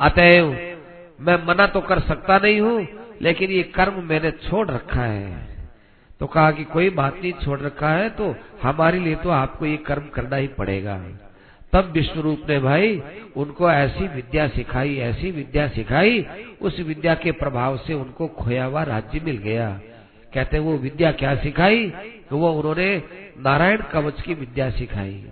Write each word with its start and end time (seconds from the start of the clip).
अतएव 0.00 0.46
मैं 1.20 1.36
मना 1.46 1.66
तो 1.66 1.80
कर 1.80 1.98
सकता 2.00 2.38
नहीं 2.38 2.60
हूँ, 2.60 2.86
लेकिन 3.22 3.50
ये 3.50 3.62
कर्म 3.62 4.02
मैंने 4.02 4.30
छोड़ 4.30 4.68
रखा 4.70 5.02
है। 5.02 5.54
तो 6.20 6.26
कहा 6.26 6.50
कि 6.50 6.64
कोई 6.64 6.90
बात 6.90 7.14
नहीं, 7.14 7.32
छोड़ 7.32 7.60
रखा 7.60 7.88
है 7.88 8.08
तो 8.10 8.34
हमारे 8.62 8.98
लिए 8.98 9.14
तो 9.14 9.30
आपको 9.30 9.66
ये 9.66 9.76
कर्म 9.76 10.08
करना 10.14 10.36
ही 10.36 10.48
पड़ेगा। 10.48 10.98
तब 11.72 11.90
विष्णु 11.90 12.22
रूप 12.22 12.42
ने 12.48 12.58
भाई, 12.58 13.02
उनको 13.36 13.70
ऐसी 13.70 14.08
विद्या 14.08 14.48
सिखाई, 14.48 14.96
ऐसी 14.96 15.30
विद्या 15.30 15.68
सिखाई, 15.68 16.26
उस 16.60 16.80
विद्या 16.80 17.14
के 17.14 17.32
प्रभाव 17.32 17.76
से 17.76 17.94
उनको 17.94 18.28
खोया 18.28 18.64
हुआ 18.64 18.82
राज्य 18.82 19.20
मिल 19.24 19.38
गया। 19.38 19.80
कहते 20.34 20.58
वो 20.58 20.76
विद्या 20.76 21.12
क्या 21.12 21.34
सिखाई? 21.36 21.90
तो 22.30 22.38
वो 22.38 22.52
उन्होंने 22.52 23.02
नारायण 23.38 23.82
कवच 23.82 24.22
की 24.22 24.34
विद्या 24.34 24.70
सिखाई। 24.70 25.24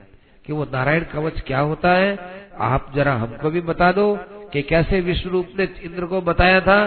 कि 0.46 0.52
वो 0.52 0.64
नारायण 0.64 1.04
कवच 1.04 1.40
क्या 1.40 1.60
होता 1.60 1.92
है? 1.92 2.18
आप 2.60 2.92
जरा 2.94 3.14
हमको 3.14 3.50
भी 3.50 3.60
बता 3.60 3.92
दो। 3.92 4.14
कि 4.52 4.62
कैसे 4.62 5.00
विष्णु 5.00 5.32
रूप 5.32 5.48
ने 5.58 5.64
इंद्र 5.64 6.06
को 6.06 6.20
बताया 6.20 6.60
था? 6.60 6.86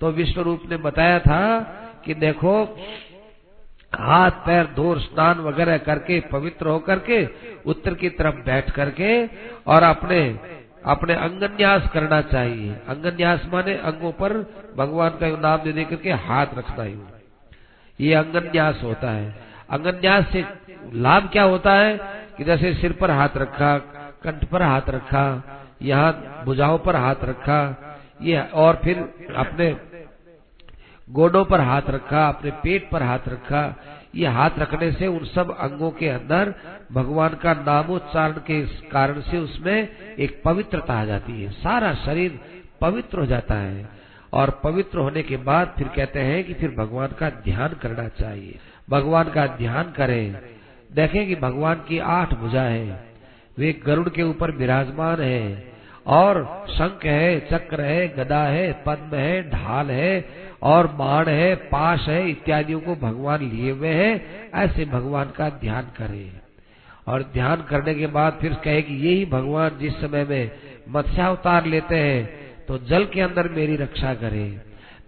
तो 0.00 0.10
विष्णु 0.10 0.44
रूप 0.44 0.62
ने 0.70 0.76
बताया 0.76 1.18
था 1.18 1.60
कि 2.04 2.14
देखो, 2.14 2.78
हाथ, 3.94 4.30
पैर 4.30 4.64
धो 4.64 4.98
स्नान 4.98 5.38
वगैरह 5.38 5.78
करके, 5.78 6.20
पवित्र 6.20 6.68
होकर 6.68 6.98
के, 6.98 7.28
उत्तर 7.66 7.94
की 7.94 8.08
तरफ़ 8.08 8.34
बैठ 8.34 8.70
करके 8.70 9.26
और 9.66 9.82
अपने 9.82 10.38
अपने 10.86 11.14
अंगन्यास 11.14 11.88
करना 11.88 12.20
चाहिए। 12.20 12.72
अंगन्यास 12.72 13.48
माने 13.52 13.74
अंगों 13.74 14.12
पर 14.12 14.32
भगवान 14.76 15.10
का 15.10 15.28
नाम 15.28 15.60
दे 15.60 15.72
देकर 15.72 15.96
के 15.96 16.12
हाथ 16.12 16.46
रखना 16.54 16.84
ही। 16.84 16.96
ये 18.00 18.14
अंगन्यास 18.14 18.80
होता 18.82 19.10
है। 19.10 19.34
अंगन्यास 19.70 20.24
से 20.32 20.44
लाभ 20.94 21.28
क्या 21.28 21.42
होता 21.42 21.74
है? 21.74 21.98
कि 22.36 22.44
जैसे 22.44 22.74
सिर 22.74 22.92
पर 22.92 23.10
हाथ 23.10 23.28
रखा, 23.36 23.78
कंठ 24.22 24.44
पर 24.44 24.62
हाथ 24.62 24.82
रखा 24.88 25.54
यहाँ 25.82 26.42
भुजाओं 26.44 26.78
पर 26.78 26.96
हाथ 26.96 27.24
रखा 27.24 27.60
ये 28.22 28.40
और 28.40 28.80
फिर 28.84 28.98
अपने 29.36 29.76
गोडों 31.10 31.44
पर 31.44 31.60
हाथ 31.60 31.82
रखा, 31.88 32.28
अपने 32.28 32.50
पेट 32.50 32.90
पर 32.90 33.02
हाथ 33.02 33.28
रखा 33.28 33.76
ये 34.14 34.26
हाथ 34.26 34.50
रखने 34.58 34.92
से 34.92 35.06
उन 35.06 35.24
सब 35.24 35.56
अंगों 35.58 35.90
के 35.90 36.08
अंदर 36.08 36.54
भगवान 36.92 37.34
का 37.34 37.54
नामोच्चारण 37.54 38.32
के 38.32 38.66
कारण 38.66 39.20
से 39.20 39.38
उसमें 39.38 39.88
एक 40.18 40.42
पवित्रता 40.44 40.94
आ 40.94 41.04
जाती 41.04 41.42
है। 41.42 41.50
सारा 41.50 41.94
शरीर 41.94 42.40
पवित्र 42.80 43.18
हो 43.18 43.26
जाता 43.26 43.54
है 43.54 43.88
और 44.32 44.50
पवित्र 44.64 44.98
होने 44.98 45.22
के 45.22 45.36
बाद 45.36 45.74
फिर 45.78 45.88
कहते 45.88 46.20
हैं 46.20 46.44
कि 46.44 46.54
फिर 46.54 46.70
भगवान 46.70 47.08
का 47.08 47.30
ध्यान 47.30 47.68
करना 47.68 48.08
चाहिए। 48.08 48.58
भगवान 48.90 49.30
का 49.30 49.46
ध्यान 49.46 49.92
करें। 49.92 50.40
देखें 50.92 51.26
कि 51.26 51.34
भगवान 51.36 51.74
की 51.88 51.98
आठ 51.98 52.34
भुजा 52.34 52.62
है। 52.62 53.07
वे 53.58 53.72
गरुड़ 53.86 54.08
के 54.08 54.22
ऊपर 54.22 54.50
विराजमान 54.50 55.20
है। 55.20 55.72
और 56.06 56.66
शंख 56.70 57.04
है, 57.04 57.40
चक्र 57.40 57.80
है, 57.80 58.08
गदा 58.08 58.42
है, 58.42 58.72
पद्म 58.86 59.16
है, 59.16 59.50
ढाल 59.50 59.90
है, 59.90 60.28
और 60.62 60.86
बाण 60.86 61.28
है, 61.28 61.54
पाश 61.54 62.08
है, 62.08 62.28
इत्यादियों 62.30 62.80
को 62.80 62.94
भगवान 62.96 63.50
लिए 63.50 63.70
हुए 63.70 63.88
हैं। 63.88 64.50
ऐसे 64.54 64.84
भगवान 64.84 65.30
का 65.36 65.48
ध्यान 65.48 65.82
करें। 65.98 66.30
और 67.08 67.22
ध्यान 67.22 67.62
करने 67.62 67.94
के 67.94 68.06
बाद 68.06 68.38
फिर 68.40 68.54
कहे 68.54 68.80
कि 68.82 68.94
यही 68.94 69.24
भगवान 69.24 69.78
जिस 69.80 70.00
समय 70.00 70.24
में 70.24 70.50
मत्स्यावतार 70.88 71.66
लेते 71.66 71.94
हैं 71.94 72.64
तो 72.66 72.78
जल 72.78 73.04
के 73.04 73.20
अंदर 73.20 73.48
मेरी 73.48 73.76
रक्षा 73.76 74.14
करे। 74.14 74.48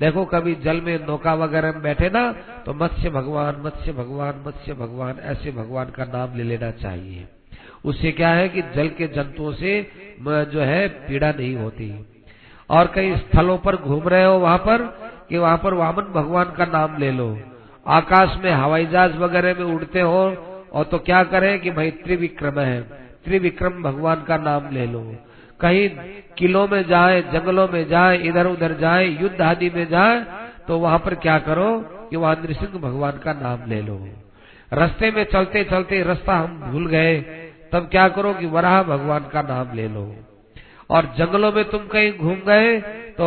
देखो, 0.00 0.24
कभी 0.24 0.54
जल 0.54 0.80
में 0.80 1.06
नौका 1.06 1.34
वगैरह 1.34 1.72
में 1.72 1.82
बैठे 1.82 2.08
ना 2.10 2.32
तो 2.66 2.74
मत्स्य 2.74 3.10
भगवान 3.10 3.56
मत्स्य 3.60 3.92
भगवान 3.92 4.42
मत्स्य 4.46 4.74
भगवान, 4.74 5.16
ऐसे 5.22 5.50
भगवान 5.50 5.90
का 5.90 6.04
नाम 6.04 6.36
ले 6.36 6.42
लेना 6.42 6.70
चाहिए। 6.70 7.26
उससे 7.84 8.12
क्या 8.12 8.28
है 8.28 8.48
कि 8.48 8.62
जल 8.74 8.88
के 8.88 9.06
जंतुओं 9.06 9.52
से 9.52 9.80
जो 10.22 10.60
है, 10.60 10.88
पीड़ा 10.88 11.30
नहीं 11.30 11.54
होती। 11.56 11.92
और 12.70 12.90
कई 12.94 13.14
स्थलों 13.16 13.56
पर 13.58 13.76
घूम 13.76 14.08
रहे 14.08 14.24
हो 14.24 14.38
वहाँ 14.38 14.58
पर 14.58 14.82
कि 15.28 15.38
वहाँ 15.38 15.56
पर 15.58 15.74
वामन 15.74 16.12
भगवान 16.12 16.52
का 16.52 16.64
नाम 16.64 16.96
ले 16.98 17.10
लो। 17.10 17.38
आकाश 17.86 18.36
में 18.44 18.50
हवाई 18.52 18.86
जहाज़ 18.86 19.16
वगैरह 19.16 19.54
में 19.54 19.66
उड़ते 19.66 20.00
हो 20.00 20.20
और 20.72 20.84
तो 20.84 20.98
क्या 20.98 21.22
करें 21.24 21.58
कि 21.60 21.70
भाई 21.70 21.90
त्रिविक्रम 21.90 22.60
है। 22.60 22.80
त्रिविक्रम 23.24 23.82
भगवान 23.82 24.22
का 24.22 24.36
नाम 24.36 24.70
ले 24.70 24.86
लो। 24.86 25.00
कहीं 25.60 25.88
किलों 26.38 26.66
में 26.68 26.82
जाए, 26.88 27.20
जंगलों 27.22 27.68
में 27.68 27.88
जाए 27.88 28.16
इधर 28.18 28.46
उधर 28.46 28.72
जाए, 28.72 29.06
युद्ध 29.06 29.40
आदि 29.40 29.70
में 29.70 29.86
जाए 29.88 30.24
तो 30.68 30.78
वहाँ 30.78 30.98
पर 30.98 31.14
क्या 31.14 31.38
करो 31.38 31.70
कि 32.10 32.16
वहाँ 32.16 32.34
नृसिंह 32.44 32.80
भगवान 32.80 33.18
का 33.18 33.32
नाम 33.32 33.68
ले 33.68 33.80
लो। 33.82 34.08
रास्ते 34.72 35.10
में 35.10 35.24
चलते 35.24 35.64
चलते 35.64 36.02
रास्ता 36.02 36.34
हम 36.34 36.60
भूल 36.62 36.86
गए। 36.86 37.14
तब 37.72 37.88
क्या 37.90 38.08
करो 38.08 38.32
कि 38.34 38.46
वराह 38.46 38.82
भगवान 38.82 39.28
का 39.28 39.42
नाम 39.42 39.74
ले 39.76 39.88
लो। 39.88 40.04
और 40.90 41.06
जंगलों 41.18 41.52
में 41.52 41.64
तुम 41.64 41.86
कहीं 41.86 42.12
घूम 42.18 42.40
गए 42.46 42.78
तो 43.12 43.26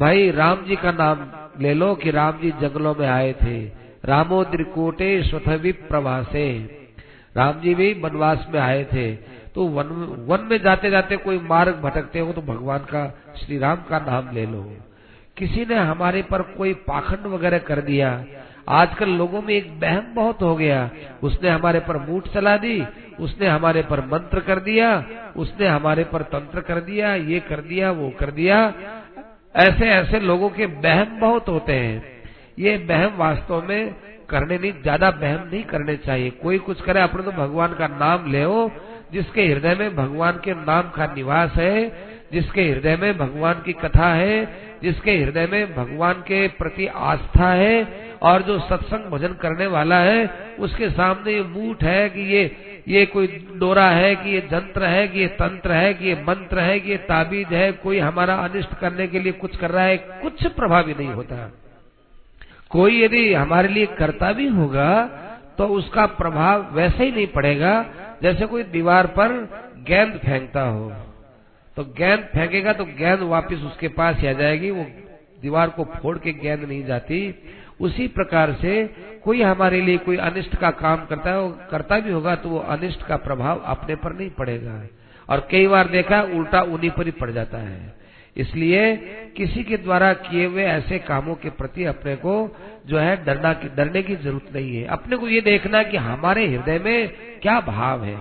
भाई 0.00 0.30
राम 0.30 0.64
जी 0.64 0.76
का 0.76 0.92
नाम 0.92 1.26
ले 1.60 1.74
लो 1.74 1.94
कि 1.94 2.10
राम 2.10 2.38
जी 2.38 2.50
जंगलों 2.60 2.94
में 2.98 3.06
आए 3.08 3.32
थे। 3.32 3.58
रामो 4.04 4.42
त्रिकोटे 4.44 5.10
स्वथवि 5.22 5.72
प्रवासे। 5.72 6.46
राम 7.36 7.60
जी 7.60 7.74
भी 7.74 7.92
वनवास 7.94 8.46
में 8.54 8.60
आए 8.60 8.84
थे। 8.84 9.12
तो 9.54 9.66
वन 9.68 9.88
वन 10.28 10.46
में 10.50 10.58
जाते 10.62 10.90
जाते 10.90 11.16
कोई 11.16 11.38
मार्ग 11.40 11.74
भटकते 11.74 12.18
हो 12.18 12.32
तो 12.32 12.42
भगवान 12.42 12.78
का, 12.78 13.06
श्री 13.36 13.58
राम 13.58 13.82
का 13.90 13.98
नाम 14.00 14.34
ले 14.34 14.46
लो। 14.46 14.62
किसी 15.36 15.64
ने 15.66 15.76
हमारे 15.76 16.22
पर 16.22 16.42
कोई 16.52 16.72
पाखंड 16.86 17.26
वगैरह 17.26 17.58
कर 17.60 17.80
दिया 17.82 18.10
आजकल 18.68 19.08
लोगों 19.08 19.42
में 19.42 19.54
एक 19.54 19.80
बहम 19.80 20.14
बहुत 20.14 20.42
हो 20.42 20.54
गया। 20.56 20.90
उसने 21.22 21.48
हमारे 21.50 21.80
पर 21.80 21.96
मूठ 21.96 22.28
चला 22.28 22.56
दी, 22.56 22.84
उसने 23.20 23.46
हमारे 23.46 23.82
पर 23.82 24.00
मंत्र 24.00 24.40
कर 24.40 24.60
दिया, 24.60 25.04
उसने 25.36 25.66
हमारे 25.66 26.04
पर 26.04 26.22
तंत्र 26.22 26.60
कर 26.60 26.80
दिया, 26.80 27.14
ये 27.14 27.40
कर 27.40 27.60
दिया, 27.60 27.90
वो 27.90 28.10
कर 28.10 28.30
दिया। 28.30 28.74
ऐसे 29.56 29.88
ऐसे 29.90 30.20
लोगों 30.20 30.48
के 30.48 30.66
बहम 30.66 31.18
बहुत 31.20 31.48
होते 31.48 31.72
हैं। 31.72 32.22
ये 32.58 32.76
बहम 32.78 33.16
वास्तव 33.16 33.64
में 33.68 33.94
करने 34.28 34.58
नहीं, 34.58 34.72
ज़्यादा 34.72 35.10
बहम 35.10 35.48
नहीं 35.52 35.62
करने 35.64 35.96
चाहिए। 35.96 36.30
कोई 36.30 36.58
कुछ 36.58 36.80
करे, 36.80 37.00
अपने 37.00 37.22
तो 37.22 37.32
भगवान 37.32 37.74
का 37.74 37.86
नाम 37.86 38.30
ले 38.32 38.44
जिसके 39.12 39.42
हृदय 39.42 39.74
में 39.74 39.96
भगवान 39.96 40.32
के 40.32 40.54
नाम 40.54 40.90
का 40.90 41.06
निवास 41.06 41.52
है, 41.56 41.88
जिसके 42.32 42.62
हृदय 42.62 42.96
में 42.96 43.18
भगवान 43.18 43.62
की 43.64 43.72
कथा 43.72 44.12
है, 44.14 44.44
जिसके 44.82 45.16
हृदय 45.18 45.46
में 45.46 45.74
भगवान 45.74 46.12
के 46.12 46.48
प्रति 46.48 46.86
आस्था 46.86 47.48
है 47.48 47.84
और 48.22 48.42
जो 48.42 48.58
सत्संग 48.60 49.10
भजन 49.10 49.32
करने 49.40 49.66
वाला 49.68 49.98
है, 50.00 50.26
उसके 50.58 50.90
सामने 50.90 51.32
ये 51.32 51.42
मूठ 51.44 51.82
है 51.84 52.08
कि 52.10 52.32
ये 52.32 52.44
ये 52.88 53.04
कोई 53.06 53.26
डोरा 53.56 53.86
है 53.86 54.14
कि 54.16 54.30
ये 54.30 54.40
जंत्र 54.50 54.84
है 54.86 55.06
कि 55.08 55.20
ये 55.20 55.26
तंत्र 55.36 55.72
है 55.72 55.92
कि 55.94 56.06
ये 56.06 56.14
मंत्र 56.22 56.60
है 56.60 56.78
कि 56.80 56.90
ये 56.90 56.96
ताबीज 57.04 57.52
है, 57.52 57.70
कोई 57.74 57.98
हमारा 58.00 58.34
अनिष्ट 58.44 58.74
करने 58.76 59.06
के 59.06 59.18
लिए 59.18 59.32
कुछ 59.34 59.56
कर 59.56 59.70
रहा 59.70 59.84
है, 59.84 59.96
कुछ 59.96 60.46
प्रभावी 60.48 60.94
नहीं 60.94 61.08
होता। 61.10 61.50
कोई 62.70 63.02
यदि 63.02 63.32
हमारे 63.34 63.68
लिए 63.68 63.86
करता 63.98 64.32
भी 64.32 64.46
होगा 64.50 64.90
तो 65.58 65.66
उसका 65.70 66.06
प्रभाव 66.14 66.66
वैसे 66.74 67.04
ही 67.04 67.10
नहीं 67.12 67.26
पड़ेगा, 67.28 67.72
जैसे 68.22 68.46
कोई 68.46 68.62
दीवार 68.72 69.06
पर 69.08 69.32
गेंद 69.86 70.18
फेंकता 70.18 70.62
हो। 70.62 70.92
तो 71.76 71.84
गेंद 71.98 72.24
फेंकेगा 72.32 72.72
तो 72.72 72.84
गेंद 72.84 73.22
वापस 73.28 73.62
उसके 73.66 73.88
पास 73.90 74.16
ही 74.16 74.26
आ 74.26 74.32
जाएगी, 74.34 74.70
वो 74.70 74.86
दीवार 75.42 75.68
को 75.70 75.84
फोड़ 75.94 76.16
के 76.18 76.32
गेंद 76.34 76.64
नहीं 76.64 76.84
जाती। 76.86 77.18
उसी 77.82 78.06
प्रकार 78.08 78.52
से 78.52 78.84
कोई 79.24 79.42
हमारे 79.42 79.80
लिए 79.80 79.98
कोई 79.98 80.16
अनिष्ट 80.22 80.56
का 80.56 80.70
काम 80.70 81.04
करता 81.06 81.30
है 81.30 81.68
करता 81.70 81.98
भी 81.98 82.12
होगा 82.12 82.34
तो 82.34 82.48
वो 82.48 82.58
अनिष्ट 82.70 83.06
का 83.06 83.16
प्रभाव 83.18 83.62
अपने 83.66 83.94
पर 83.94 84.12
नहीं 84.12 84.30
पड़ेगा। 84.30 84.82
और 85.28 85.46
कई 85.50 85.66
बार 85.66 85.88
देखा, 85.88 86.20
उल्टा 86.22 86.62
उन्हीं 86.62 86.90
पर 86.90 87.06
ही 87.06 87.10
पड़ 87.10 87.30
जाता 87.30 87.58
है। 87.58 87.94
इसलिए 88.36 88.94
किसी 89.36 89.62
के 89.64 89.76
द्वारा 89.76 90.12
किए 90.12 90.46
हुए 90.46 90.64
ऐसे 90.64 90.98
कामों 90.98 91.34
के 91.34 91.50
प्रति 91.50 91.84
अपने 91.84 92.14
को 92.16 92.34
जो 92.86 92.98
है, 92.98 93.24
डरना 93.24 93.52
की, 93.52 93.68
डरने 93.68 94.02
की 94.02 94.16
ज़रूरत 94.16 94.54
नहीं 94.54 94.76
है। 94.76 94.84
अपने 94.88 95.16
को 95.16 95.28
ये 95.28 95.40
देखना 95.40 95.82
कि 95.82 95.96
हमारे 95.96 96.46
हृदय 96.46 96.78
में 96.78 97.08
क्या 97.42 97.60
भाव 97.60 98.04
है। 98.04 98.16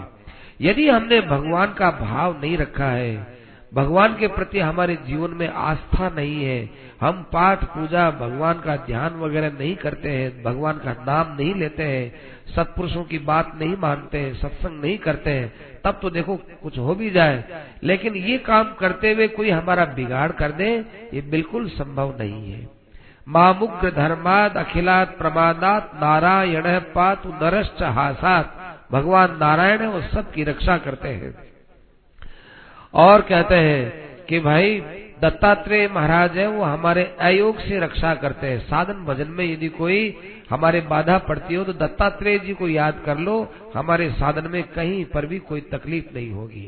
यदि 0.61 0.87
हमने 0.89 1.21
भगवान 1.21 1.73
का 1.73 1.91
भाव 1.91 2.39
नहीं 2.41 2.57
रखा 2.57 2.85
है 2.85 3.40
भगवान 3.73 4.15
के 4.17 4.27
प्रति 4.27 4.59
हमारे 4.59 4.95
जीवन 4.95 5.31
में 5.31 5.47
आस्था 5.47 6.09
नहीं 6.09 6.45
है। 6.45 6.69
हम 7.01 7.23
पाठ 7.33 7.63
पूजा 7.63 8.11
भगवान 8.11 8.53
का 8.53 8.75
ध्यान 8.75 9.19
वगैरह 9.19 9.51
नहीं 9.59 9.75
करते 9.75 10.09
हैं, 10.09 10.43
भगवान 10.43 10.73
का 10.73 10.91
नाम 10.91 11.35
नहीं 11.37 11.55
लेते 11.55 11.83
हैं, 11.83 12.13
सत्पुरुषों 12.55 13.03
की 13.03 13.19
बात 13.19 13.51
नहीं 13.55 13.77
मानते 13.77 14.17
हैं, 14.17 14.33
सत्संग 14.33 14.81
नहीं 14.81 14.97
करते 14.97 15.29
हैं, 15.29 15.53
तब 15.83 15.99
तो 16.01 16.09
देखो 16.09 16.35
कुछ 16.35 16.77
हो 16.77 16.95
भी 16.95 17.09
जाए। 17.09 17.43
लेकिन 17.83 18.15
ये 18.15 18.37
काम 18.37 18.73
करते 18.73 19.13
हुए 19.13 19.27
कोई 19.27 19.49
हमारा 19.49 19.85
बिगाड़ 19.85 20.31
कर 20.31 20.51
दे, 20.51 20.85
ये 21.13 21.21
बिल्कुल 21.21 21.69
संभव 21.69 22.15
नहीं 22.19 22.51
है। 22.51 22.69
मामुग्र 23.27 23.91
धर्माद 23.91 24.57
अखिलात 24.57 25.17
प्रमादात 25.17 25.91
नारायण 25.95 26.79
पात 26.79 27.27
नरश्च 27.27 27.83
हासात। 27.83 28.77
भगवान 28.91 29.37
नारायण 29.41 29.81
है 29.81 29.87
वो 29.87 30.01
सबकी 30.01 30.43
रक्षा 30.43 30.77
करते 30.77 31.09
हैं। 31.09 31.50
और 32.93 33.21
कहते 33.21 33.55
हैं 33.55 34.25
कि 34.25 34.39
भाई, 34.39 34.79
दत्तात्रेय 35.21 35.87
महाराज 35.87 36.37
है, 36.37 36.47
वो 36.47 36.63
हमारे 36.63 37.03
अयोग 37.19 37.59
से 37.59 37.79
रक्षा 37.79 38.13
करते 38.15 38.47
हैं। 38.47 38.59
साधन 38.59 39.03
भजन 39.05 39.27
में 39.29 39.45
यदि 39.45 39.67
कोई 39.69 39.99
हमारे 40.49 40.81
बाधा 40.81 41.17
पड़ती 41.17 41.55
हो 41.55 41.63
तो 41.63 41.73
दत्तात्रेय 41.75 42.39
जी 42.39 42.53
को 42.53 42.67
याद 42.67 43.01
कर 43.05 43.17
लो, 43.17 43.35
हमारे 43.75 44.09
साधन 44.11 44.49
में 44.51 44.63
कहीं 44.65 45.03
पर 45.05 45.25
भी 45.25 45.39
कोई 45.41 45.61
तकलीफ़ 45.71 46.13
नहीं 46.15 46.31
होगी। 46.31 46.65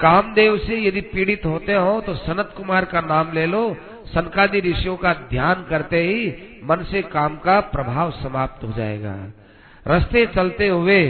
कामदेव 0.00 0.56
से 0.58 0.80
यदि 0.80 1.00
पीड़ित 1.08 1.44
होते 1.46 1.74
हो 1.74 2.00
तो 2.00 2.14
सनत 2.16 2.52
कुमार 2.56 2.84
का 2.84 3.00
नाम 3.02 3.32
ले 3.32 3.46
लो। 3.46 3.76
सनकादि 4.14 4.60
ऋषियों 4.60 4.96
का 4.96 5.12
ध्यान 5.30 5.64
करते 5.70 6.02
ही 6.02 6.26
मन 6.64 6.82
से 6.90 7.02
काम 7.08 7.36
का 7.36 7.58
प्रभाव 7.72 8.10
समाप्त 8.12 8.64
हो 8.64 8.72
जाएगा। 8.72 9.14
रस्ते 9.86 10.26
चलते 10.26 10.68
हुए 10.68 11.00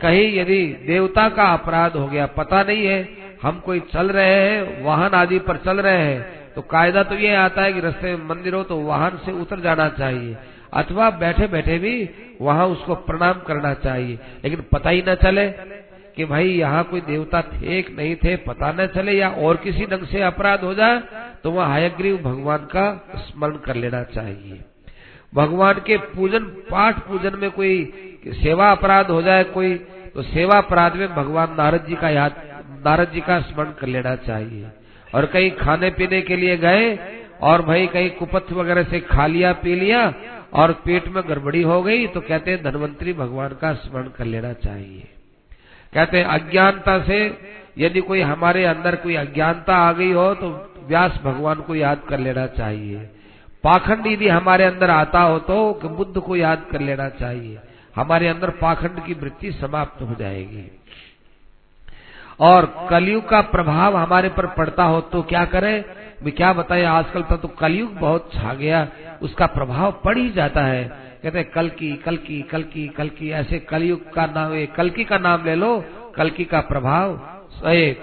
कहीं 0.00 0.32
यदि 0.34 0.62
देवता 0.86 1.28
का 1.28 1.44
अपराध 1.52 1.96
हो 1.96 2.06
गया, 2.06 2.26
पता 2.28 2.62
नहीं 2.62 2.86
है 2.86 3.02
हम 3.42 3.60
कोई 3.60 3.80
चल 3.92 4.10
रहे 4.10 4.34
हैं, 4.40 4.84
वाहन 4.84 5.14
आदि 5.14 5.38
पर 5.40 5.56
चल 5.56 5.80
रहे 5.80 5.98
हैं 5.98 6.34
तो 6.54 6.62
कायदा 6.64 7.02
तो 7.02 7.14
ये 7.16 7.34
आता 7.36 7.62
है 7.62 7.72
कि 7.72 7.80
रस्ते 7.80 8.14
में 8.14 8.28
मंदिर 8.28 8.54
हो 8.54 8.62
तो 8.64 8.80
वाहन 8.82 9.18
से 9.24 9.32
उतर 9.32 9.60
जाना 9.60 9.88
चाहिए। 9.90 10.36
अथवा 10.74 11.08
बैठे 11.16 11.46
बैठे 11.46 11.78
भी 11.78 11.94
वहाँ 12.40 12.66
उसको 12.66 12.94
प्रणाम 13.02 13.40
करना 13.46 13.72
चाहिए। 13.76 14.18
लेकिन 14.44 14.64
पता 14.72 14.90
ही 14.90 15.02
न 15.08 15.14
चले 15.14 15.46
कि 16.16 16.24
भाई 16.24 16.48
यहाँ 16.48 16.82
कोई 16.84 17.00
देवता 17.00 17.40
थे 17.42 17.80
कि 17.82 17.94
नहीं 17.94 18.14
थे, 18.16 18.36
पता 18.38 18.72
न 18.72 18.86
चले 18.86 19.12
या 19.12 19.28
और 19.30 19.56
किसी 19.56 19.86
ढंग 19.86 20.06
से 20.06 20.22
अपराध 20.22 20.64
हो 20.64 20.72
जाए 20.74 21.02
तो 21.44 21.50
वह 21.50 21.64
हायग्रीव 21.64 22.16
भगवान 22.22 22.66
का 22.66 22.86
स्मरण 23.18 23.56
कर 23.66 23.76
लेना 23.76 24.02
चाहिए। 24.04 24.60
भगवान 25.34 25.80
के 25.86 25.96
पूजन, 26.08 26.44
पाठ 26.70 26.98
पूजन 26.98 27.38
में 27.38 27.50
कोई 27.50 28.22
सेवा 28.34 28.70
अपराध 28.70 29.10
हो 29.10 29.20
जाए, 29.22 29.44
कोई 29.44 29.74
तो 30.14 30.22
सेवा 30.24 30.56
अपराध 30.56 30.96
में 30.96 31.14
भगवान 31.14 31.54
नारद 31.54 31.84
जी 31.88 31.94
का 31.94 32.08
याद 32.10 32.42
नारद 32.86 33.10
जी 33.10 33.20
का 33.20 33.40
स्मरण 33.42 33.70
कर 33.72 33.86
लेना 33.88 34.14
चाहिए। 34.22 34.70
और 35.14 35.26
कहीं 35.26 35.50
खाने 35.56 35.90
पीने 35.90 36.20
के 36.22 36.36
लिए 36.36 36.56
गए 36.58 36.86
और 37.42 37.62
भाई 37.62 37.86
कहीं 37.88 38.10
कुपथ 38.12 38.52
वगैरह 38.52 38.82
से 38.84 39.00
खा 39.02 39.26
लिया, 39.26 39.52
पी 39.54 39.74
लिया 39.74 40.12
और 40.54 40.72
पेट 40.84 41.08
में 41.08 41.22
गड़बड़ी 41.28 41.62
हो 41.62 41.82
गई 41.82 42.06
तो 42.06 42.20
कहते 42.22 42.50
हैं, 42.50 42.62
धनवंतरी 42.62 43.12
भगवान 43.14 43.56
का 43.60 43.72
स्मरण 43.74 44.08
कर 44.08 44.24
लेना 44.26 44.52
चाहिए। 44.54 45.06
कहते 45.92 46.18
हैं, 46.18 46.24
अज्ञानता 46.26 46.98
से 47.04 47.18
यदि 47.78 48.00
कोई 48.00 48.20
हमारे 48.22 48.64
अंदर 48.64 48.96
कोई 48.96 49.14
अज्ञानता 49.16 49.76
आ 49.78 49.92
गई 49.92 50.12
हो 50.12 50.32
तो 50.34 50.48
व्यास 50.88 51.20
भगवान 51.24 51.60
को 51.60 51.74
याद 51.74 52.02
कर 52.08 52.18
लेना 52.18 52.46
चाहिए। 52.48 52.98
पाखंड 53.64 54.06
यदि 54.06 54.28
हमारे 54.28 54.64
अंदर 54.64 54.90
आता 54.90 55.20
हो 55.20 55.38
तो 55.40 55.56
बुद्ध 55.88 56.18
को 56.18 56.36
याद 56.36 56.66
कर 56.70 56.80
लेना 56.80 57.08
चाहिए। 57.10 57.58
हमारे 57.96 58.28
अंदर 58.28 58.50
पाखंड 58.60 59.04
की 59.04 59.14
वृत्ति 59.14 59.52
समाप्त 59.52 60.02
हो 60.02 60.14
जाएगी। 60.14 60.64
और 62.40 62.66
कलयुग 62.90 63.28
का 63.28 63.40
प्रभाव 63.40 63.96
हमारे 63.96 64.28
पर 64.28 64.46
पड़ता 64.46 64.84
हो 64.84 65.00
तो 65.02 65.22
क्या 65.22 65.44
करें? 65.44 65.84
मैं 66.22 66.34
क्या 66.34 66.52
बताए 66.52 66.82
आजकल 66.84 67.22
तो, 67.22 67.36
तो 67.36 67.48
कलयुग 67.50 67.94
बहुत 67.94 68.30
छा 68.34 68.54
गया 68.54 68.86
उसका 69.22 69.46
प्रभाव 69.46 69.92
पड़ 70.04 70.16
ही 70.18 70.30
जाता 70.30 70.62
है। 70.62 70.84
कहते 71.22 71.38
हैं 71.38 71.50
कल 71.50 71.68
की 71.68 71.96
कल 71.96 72.16
की 72.16 72.40
कल 72.42 72.62
की 72.62 72.86
कल 72.88 73.08
की 73.08 73.30
ऐसे 73.30 73.58
कलयुग 73.60 74.12
का 74.12 74.26
नाम 74.26 74.66
कलकी 74.76 75.04
का 75.04 75.18
नाम 75.18 75.44
ले 75.44 75.54
लो 75.54 75.84
कलकी 76.16 76.44
का 76.44 76.60
प्रभाव 76.60 77.16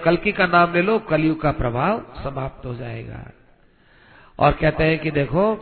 कलकी 0.04 0.32
का 0.32 0.46
नाम 0.48 0.74
ले 0.74 0.82
लो 0.82 0.98
कलयुग 1.00 1.42
का 1.42 1.52
प्रभाव 1.52 2.02
समाप्त 2.24 2.66
हो 2.66 2.74
जाएगा। 2.76 3.24
और 4.40 4.52
कहते 4.52 4.84
हैं 4.84 5.00
कि 5.00 5.12
देखो 5.12 5.54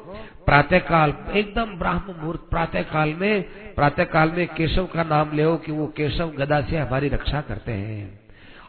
प्रातः 0.46 0.80
काल 0.80 1.14
एकदम 1.34 1.78
ब्राह्म 1.80 2.02
मुहूर्त 2.10 2.48
प्रातः 2.50 2.82
काल 2.84 3.14
में 3.14 3.44
प्रातः 3.76 4.04
काल 4.04 4.32
में 4.32 4.48
केशव 4.48 4.86
का 4.86 5.04
नाम 5.04 5.36
ले 5.36 5.44
कि 5.58 5.72
वो 5.72 5.88
केशव 5.88 6.32
गदा 6.38 6.62
से 6.62 6.78
हमारी 6.78 7.08
रक्षा 7.10 7.42
करते 7.42 7.72
हैं। 7.72 8.21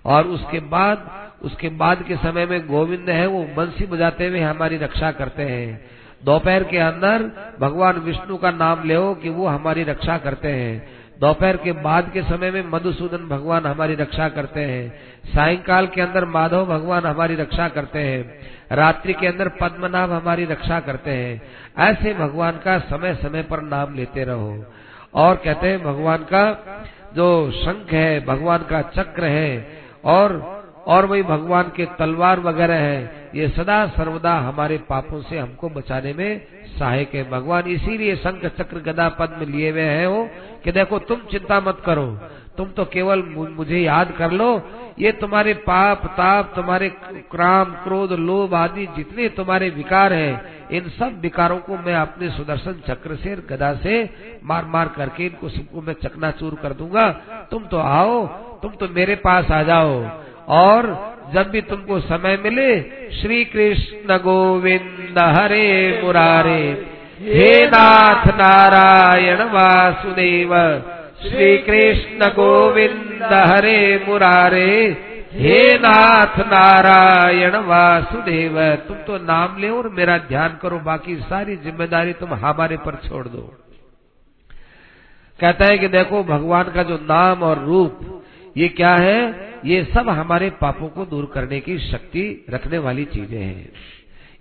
और 0.06 0.26
उसके 0.26 0.60
बाद 0.60 1.22
उसके 1.42 1.68
बाद 1.68 2.02
के 2.02 2.16
समय 2.16 2.46
में 2.46 2.66
गोविंद 2.66 3.10
है, 3.10 3.26
वो 3.26 3.44
बंसी 3.56 3.86
बजाते 3.86 4.28
हुए 4.28 4.40
हमारी 4.40 4.76
रक्षा 4.76 5.12
करते 5.12 5.42
हैं। 5.42 5.84
दोपहर 6.24 6.64
के 6.64 6.78
अंदर 6.78 7.30
भगवान 7.60 7.96
विष्णु 7.96 8.36
का 8.36 8.50
नाम 8.50 8.84
ले 8.84 9.14
कि 9.14 9.28
वो 9.28 9.46
हमारी 9.46 9.82
रक्षा 9.82 10.18
करते 10.18 10.48
हैं। 10.48 10.88
दोपहर 11.20 11.56
के 11.56 11.72
बाद 11.72 12.10
के 12.10 12.22
समय 12.22 12.50
में 12.50 12.64
मधुसूदन 12.66 13.28
भगवान 13.28 13.66
हमारी 13.66 13.94
रक्षा 13.94 14.28
करते 14.28 14.60
हैं। 14.60 14.94
सायंकाल 15.34 15.86
के 15.86 16.00
अंदर 16.00 16.24
माधव 16.24 16.66
भगवान 16.66 17.06
हमारी 17.06 17.34
रक्षा 17.34 17.68
करते 17.68 17.98
हैं। 17.98 18.40
रात्रि 18.72 19.12
के 19.12 19.26
अंदर 19.26 19.48
पद्मनाभ 19.48 20.12
हमारी 20.12 20.44
रक्षा 20.44 20.80
करते 20.80 21.10
हैं। 21.10 21.42
ऐसे 21.78 22.14
भगवान 22.14 22.52
का 22.52 22.78
समय 22.78 23.14
समय 23.14 23.42
पर 23.42 23.60
नाम 23.60 23.94
लेते 23.94 24.24
रहो। 24.24 24.64
और 25.14 25.36
कहते 25.36 25.68
हैं, 25.68 25.82
भगवान 25.82 26.18
का 26.18 26.52
जो 27.14 27.50
शंख 27.50 27.92
है, 27.92 28.24
भगवान 28.24 28.58
का 28.58 28.82
चक्र 28.82 29.24
है 29.24 29.81
और 30.04 30.62
और 30.86 31.06
वही 31.06 31.22
भगवान 31.22 31.72
के 31.76 31.86
तलवार 31.86 32.40
वगैरह 32.40 32.74
है। 32.74 33.21
ये 33.34 33.48
सदा 33.48 33.86
सर्वदा 33.86 34.34
हमारे 34.38 34.76
पापों 34.78 35.20
से 35.22 35.38
हमको 35.38 35.68
बचाने 35.68 36.12
में 36.12 36.40
सहायक 36.78 37.14
है। 37.14 37.30
भगवान 37.30 37.66
इसीलिए 37.66 38.16
शंख 38.16 38.44
चक्र 38.58 38.78
गदा 38.82 39.08
पद्म 39.08 39.50
लिए 39.52 39.70
हुए 39.70 39.80
हैं 39.80 40.06
वो 40.06 40.28
कि 40.64 40.72
देखो, 40.72 40.98
तुम 40.98 41.20
चिंता 41.30 41.60
मत 41.60 41.82
करो। 41.86 42.06
तुम 42.56 42.68
तो 42.68 42.84
केवल 42.84 43.22
मुझे 43.56 43.78
याद 43.78 44.12
कर 44.12 44.30
लो। 44.30 44.50
ये 44.98 45.12
तुम्हारे 45.12 45.54
पाप, 45.54 46.06
ताप, 46.06 46.52
तुम्हारे 46.56 46.88
क्राम, 47.30 47.64
क्रोध, 47.64 48.12
लोभ 48.12 48.54
आदि 48.54 48.86
जितने 48.96 49.28
तुम्हारे 49.28 49.70
विकार 49.70 50.12
हैं, 50.12 50.68
इन 50.68 50.88
सब 50.88 51.20
विकारों 51.20 51.58
को 51.58 51.76
मैं 51.76 51.94
अपने 51.94 52.30
सुदर्शन 52.30 52.82
चक्र 52.88 53.16
से, 53.16 53.36
गदा 53.50 53.72
से 53.74 54.10
मार 54.44 54.64
मार 54.64 54.88
करके 54.88 55.26
इनको 55.26 55.48
सबको 55.48 55.82
मैं 55.82 55.94
चकनाचूर 56.02 56.54
कर 56.54 56.72
दूँगा। 56.72 57.10
तुम 57.50 57.64
तो 57.64 57.78
आओ, 57.78 58.26
तुम 58.62 58.70
तो 58.70 58.88
मेरे 58.88 59.14
पास 59.16 59.50
आ 59.50 59.62
जाओ। 59.62 60.02
और 60.48 61.11
जब 61.34 61.50
भी 61.50 61.60
तुमको 61.60 62.00
समय 62.00 62.36
मिले 62.36 62.70
श्री 63.10 63.44
कृष्ण 63.44 64.16
गोविंद 64.18 65.18
हरे 65.36 66.00
मुरारे। 66.04 66.62
हे 67.20 67.66
नाथ 67.66 68.26
नारायण 68.34 69.42
वासुदेव 69.50 70.54
श्री 71.22 71.56
कृष्ण 71.58 72.28
गोविंद 72.28 73.32
हरे 73.32 74.04
मुरारे। 74.08 74.70
हे 75.32 75.60
नाथ 75.78 76.38
नारायण 76.46 77.56
वासुदेव, 77.56 78.58
तुम 78.88 78.96
तो 78.96 79.18
नाम 79.18 79.56
ले 79.60 79.68
और 79.68 79.88
मेरा 79.88 80.16
ध्यान 80.18 80.58
करो, 80.62 80.78
बाकी 80.78 81.16
सारी 81.16 81.56
ज़िम्मेदारी 81.56 82.12
तुम 82.12 82.34
हमारे 82.34 82.76
पर 82.76 82.96
छोड़ 83.08 83.28
दो। 83.28 83.42
कहता 85.40 85.64
है 85.64 85.78
कि 85.78 85.88
देखो, 85.88 86.22
भगवान 86.24 86.64
का 86.64 86.82
जो 86.82 86.96
नाम 87.02 87.42
और 87.42 87.64
रूप, 87.64 88.22
ये 88.56 88.68
क्या 88.68 88.94
है? 88.94 89.51
ये 89.64 89.84
सब 89.84 90.08
हमारे 90.08 90.50
पापों 90.50 90.88
को 90.88 91.04
दूर 91.04 91.30
करने 91.34 91.60
की 91.60 91.78
शक्ति 91.78 92.24
रखने 92.50 92.78
वाली 92.78 93.04
चीज़ें 93.04 93.40
हैं। 93.40 93.72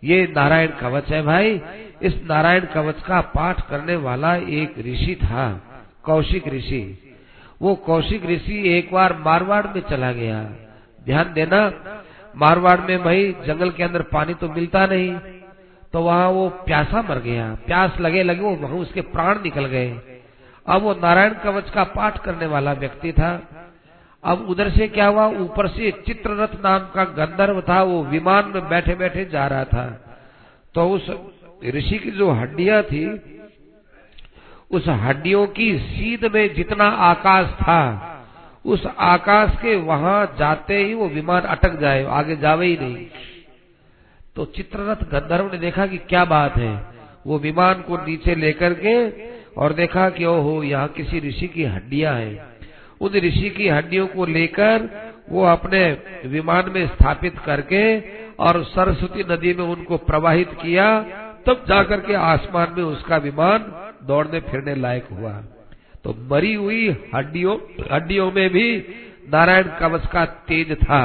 ये 0.04 0.22
नारायण 0.36 0.72
कवच 0.80 1.08
है 1.08 1.22
भाई। 1.22 1.62
इस 2.02 2.16
नारायण 2.30 2.66
कवच 2.66 3.02
का 3.02 3.22
पाठ 3.22 3.62
करने 3.70 3.96
वाला 3.96 4.36
एक 4.36 4.80
ऋषि 4.80 5.16
था, 5.16 5.46
कौशिक 6.04 6.48
ऋषि। 6.48 6.82
वो 7.62 7.76
कौशिक 7.76 8.26
ऋषि 8.26 8.62
एक 8.70 8.92
बार 8.94 9.18
मारवाड़ 9.26 9.66
में 9.68 9.82
चला 9.82 10.12
गया। 10.12 10.44
ध्यान 11.06 11.34
देना, 11.34 11.62
मारवाड़ 12.36 12.80
में 12.82 13.04
भाई 13.04 13.32
जंगल 13.46 13.70
के 13.70 13.84
अंदर 13.84 14.02
पानी 14.02 14.34
तो 14.34 14.50
मिलता 14.50 14.86
नहीं। 14.86 15.16
तो 15.94 16.02
वहाँ 16.02 16.30
वो 16.30 16.50
प्यासा 16.66 17.02
मर 17.02 17.20
गया। 17.20 17.54
प्यास 17.66 18.00
लगे 18.00 18.24
लगे 18.24 18.42
वो 18.42 18.56
वहाँ 18.56 18.78
उसके 18.78 19.02
प्राण 19.02 19.42
निकल 19.44 19.66
गए। 19.66 19.90
अब 20.66 20.82
वो 20.82 20.94
नारायण 20.94 21.34
कवच 21.34 21.70
का 21.70 21.84
पाठ 21.84 22.18
करने 22.18 22.46
वाला 22.46 22.74
व्यक्ति 22.74 23.12
था। 23.12 23.32
अब 24.24 24.46
उधर 24.50 24.70
से 24.70 24.88
क्या 24.88 25.08
हुआ? 25.08 25.28
ऊपर 25.28 25.68
से 25.68 25.92
चित्ररथ 25.92 26.64
नाम 26.66 26.80
का 26.80 27.04
गंधर्व 27.04 27.62
था, 27.62 27.84
वो 27.84 28.04
विमान 28.04 28.52
में 28.56 28.70
बैठे 28.70 28.96
बैठे 28.96 29.26
जा 29.26 29.48
रहा 29.48 29.64
था। 29.64 30.16
तो 30.76 30.90
उस 30.90 31.12
ऋषि 31.66 32.00
की 32.00 32.12
जो 32.12 32.32
हड्डियाँ 32.32 32.84
थी, 32.84 33.22
उस 34.72 34.88
हड्डियों 34.88 35.48
की 35.48 35.78
सीध 35.80 36.26
में 36.26 36.54
जितना 36.54 36.84
आकाश 36.84 37.48
था, 37.48 38.08
उस 38.66 38.86
आकाश 39.00 39.52
के 39.62 39.76
वहाँ 39.76 40.36
जाते 40.40 40.78
ही 40.78 40.94
वो 40.94 41.08
विमान 41.08 41.42
अटक 41.42 41.80
जाए, 41.80 42.06
आगे 42.06 42.36
जावे 42.36 42.66
ही 42.68 42.78
नहीं। 42.78 43.08
तो 44.36 44.46
चित्ररथ 44.46 44.96
गंधर्व 44.96 45.52
ने 45.52 45.58
देखा 45.58 45.88
कि 45.88 45.98
क्या 45.98 46.26
बात 46.26 46.58
है। 46.58 46.86
वो 47.28 47.40
विमान 47.40 47.74
को 47.74 47.98
नीचे 47.98 48.36
लेकर 48.36 48.74
के 48.74 49.10
और 49.56 49.74
देखा 49.74 50.10
कि 50.10 50.26
ओहो, 50.26 50.64
यहाँ 50.64 50.88
किसी 50.88 51.20
ऋषि 51.20 51.48
की 51.48 51.64
हड्डियाँ 51.64 52.16
हैं। 52.16 52.51
उन 53.02 53.14
ऋषि 53.14 53.50
की 53.50 53.68
हड्डियों 53.68 54.08
को 54.08 54.26
लेकर 54.26 54.90
वो 55.30 55.46
अपने 55.46 55.82
विमान 56.26 56.72
में 56.72 56.86
स्थापित 56.88 57.38
करके 57.46 57.84
और 58.38 58.64
सरस्वती 58.64 59.24
नदी 59.24 59.54
में 59.54 59.64
उनको 59.66 59.98
प्रवाहित 59.98 60.50
किया, 60.62 60.88
तब 61.48 61.66
जाकर 61.68 62.00
के 62.00 62.14
आसमान 62.14 62.74
में 62.78 62.84
उसका 62.84 63.18
विमान 63.18 63.60
दौड़ने 64.08 64.40
फिरने 64.40 64.76
लायक 64.76 65.08
हुआ। 65.12 65.32
तो 66.04 66.16
मरी 66.32 66.54
हुई 66.54 66.90
हड्डियों 67.16 67.58
हड्डियों 67.92 68.32
में 68.32 68.50
भी 68.50 68.68
नारायण 69.34 69.68
कवच 69.80 70.08
का 70.08 70.26
तेज 70.26 70.74
था। 70.74 71.04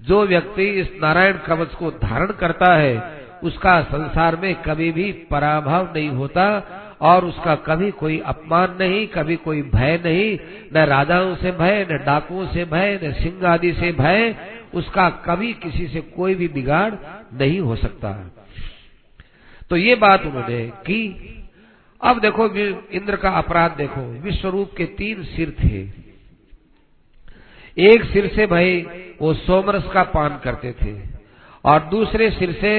जो 0.00 0.26
व्यक्ति 0.26 0.64
इस 0.80 0.88
नारायण 1.02 1.38
कवच 1.38 1.74
को 1.74 1.90
धारण 1.90 2.32
करता 2.32 2.74
है, 2.74 3.20
उसका 3.42 3.80
संसार 3.82 4.36
में 4.36 4.54
कभी 4.62 4.90
भी 4.92 5.12
पराभव 5.30 5.92
नहीं 5.94 6.08
होता 6.08 6.46
और 7.00 7.24
उसका 7.24 7.54
कभी 7.54 7.90
कोई 7.90 8.18
अपमान 8.26 8.76
नहीं, 8.80 9.06
कभी 9.06 9.36
कोई 9.36 9.62
भय 9.64 10.00
नहीं, 10.04 10.38
न 10.74 10.84
राजाओं 10.86 11.34
से 11.36 11.50
भय, 11.52 11.86
न 11.90 11.96
डाकुओं 12.04 12.46
से 12.46 12.64
भय, 12.64 12.98
न 13.04 13.12
सिंह 13.12 13.46
आदि 13.48 13.72
से 13.72 13.92
भय, 13.92 14.34
उसका 14.74 15.08
कभी 15.24 15.52
किसी 15.52 15.86
से 15.88 16.00
कोई 16.00 16.34
भी 16.34 16.48
बिगाड़ 16.48 16.92
नहीं 17.34 17.60
हो 17.60 17.76
सकता। 17.76 18.12
तो 19.70 19.76
ये 19.76 19.94
बात 19.94 20.26
उन्होंने 20.26 20.64
की। 20.86 21.02
अब 22.00 22.20
देखो 22.20 22.46
इंद्र 22.90 23.16
का 23.16 23.30
अपराध 23.30 23.76
देखो 23.76 24.00
विश्व 24.20 24.48
रूप 24.48 24.70
के 24.76 24.84
तीन 24.98 25.22
सिर 25.24 25.50
थे। 25.58 25.80
एक 27.76 28.04
सिर 28.04 28.26
से 28.28 28.46
भाई 28.46 28.86
वो 29.20 29.32
सोमरस 29.34 29.84
का 29.92 30.02
पान 30.04 30.38
करते 30.44 30.72
थे, 30.82 30.94
और 31.64 31.80
दूसरे 31.80 32.30
सिर 32.30 32.52
से 32.52 32.72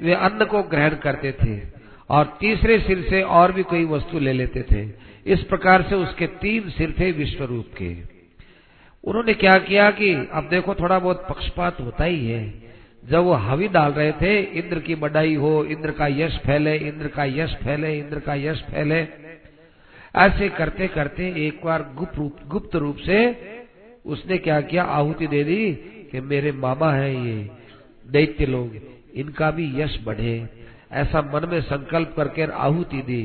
वे 0.00 0.14
अन्न 0.14 0.44
को 0.44 0.62
ग्रहण 0.64 0.94
करते 0.96 1.32
थे। 1.34 1.75
और 2.10 2.36
तीसरे 2.40 2.78
सिर 2.78 3.06
से 3.10 3.22
और 3.22 3.52
भी 3.52 3.62
कोई 3.62 3.84
वस्तु 3.84 4.18
ले 4.18 4.32
लेते 4.32 4.62
थे। 4.62 4.88
इस 5.26 5.42
प्रकार 5.42 5.82
से 5.82 5.94
उसके 5.94 6.26
तीन 6.26 6.68
सिर 6.68 6.94
थे 7.00 7.12
विश्व 7.12 7.44
रूप 7.44 7.66
के। 7.82 7.96
उन्होंने 9.04 9.34
क्या 9.34 9.58
किया 9.58 9.90
कि, 9.90 10.28
अब 10.32 10.48
देखो 10.48 10.74
थोड़ा 10.74 10.98
बहुत 10.98 11.26
पक्षपात 11.28 11.80
होता 11.80 12.04
ही 12.04 12.26
है। 12.26 12.66
जब 13.10 13.18
वो 13.18 13.32
हवी 13.32 13.68
डाल 13.68 13.92
रहे 13.92 14.12
थे, 14.12 14.40
इंद्र 14.40 14.80
की 14.80 14.94
बड़ाई 14.94 15.34
हो, 15.34 15.64
इंद्र 15.64 15.90
का 15.90 16.06
यश 16.06 16.36
फैले, 16.36 16.76
इंद्र 16.76 17.08
का 17.08 17.24
यश 17.24 17.54
फैले, 17.54 17.98
इंद्र 17.98 18.20
का 18.20 18.34
यश 18.34 18.62
फैले। 18.62 19.08
ऐसे 20.16 20.48
करते 20.48 20.88
करते 20.88 21.46
एक 21.46 21.60
बार 21.64 21.92
गुप्त 21.96 22.16
रूप 22.16 22.36
गुप्त 22.46 22.76
रूप 22.76 22.96
से 22.96 23.36
उसने 24.06 24.38
क्या 24.38 24.60
किया, 24.60 24.84
आहुति 24.84 25.26
दे 25.26 25.44
दी 25.44 25.72
कि 26.12 26.20
मेरे 26.20 26.52
मामा 26.52 26.92
है 26.92 27.26
ये, 27.26 27.50
दैत्य 28.10 28.46
लोग, 28.46 28.76
इनका 29.14 29.50
भी 29.50 29.80
यश 29.80 30.00
बढ़े। 30.04 30.65
ऐसा 30.90 31.20
मन 31.24 31.48
में 31.48 31.60
संकल्प 31.62 32.12
करके 32.16 32.42
आहुति 32.42 33.02
दी। 33.02 33.22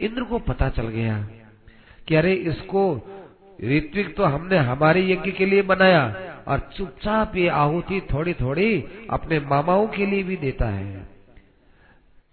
इंद्र 0.00 0.24
को 0.24 0.38
पता 0.42 0.68
चल 0.68 0.88
गया 0.88 1.18
कि 2.08 2.14
अरे 2.14 2.32
इसको 2.34 2.84
ऋत्विक 3.64 4.14
तो 4.16 4.24
हमने 4.24 4.58
हमारे 4.58 5.02
यज्ञ 5.10 5.30
के 5.30 5.46
लिए 5.46 5.62
बनाया 5.62 6.04
और 6.48 6.58
चुपचाप 6.76 7.36
ये 7.36 7.48
आहुति 7.48 8.00
थोड़ी 8.12 8.34
थोड़ी 8.34 8.84
अपने 9.10 9.38
मामाओं 9.40 9.86
के 9.88 10.06
लिए 10.06 10.22
भी 10.22 10.36
देता 10.36 10.68
है। 10.68 11.06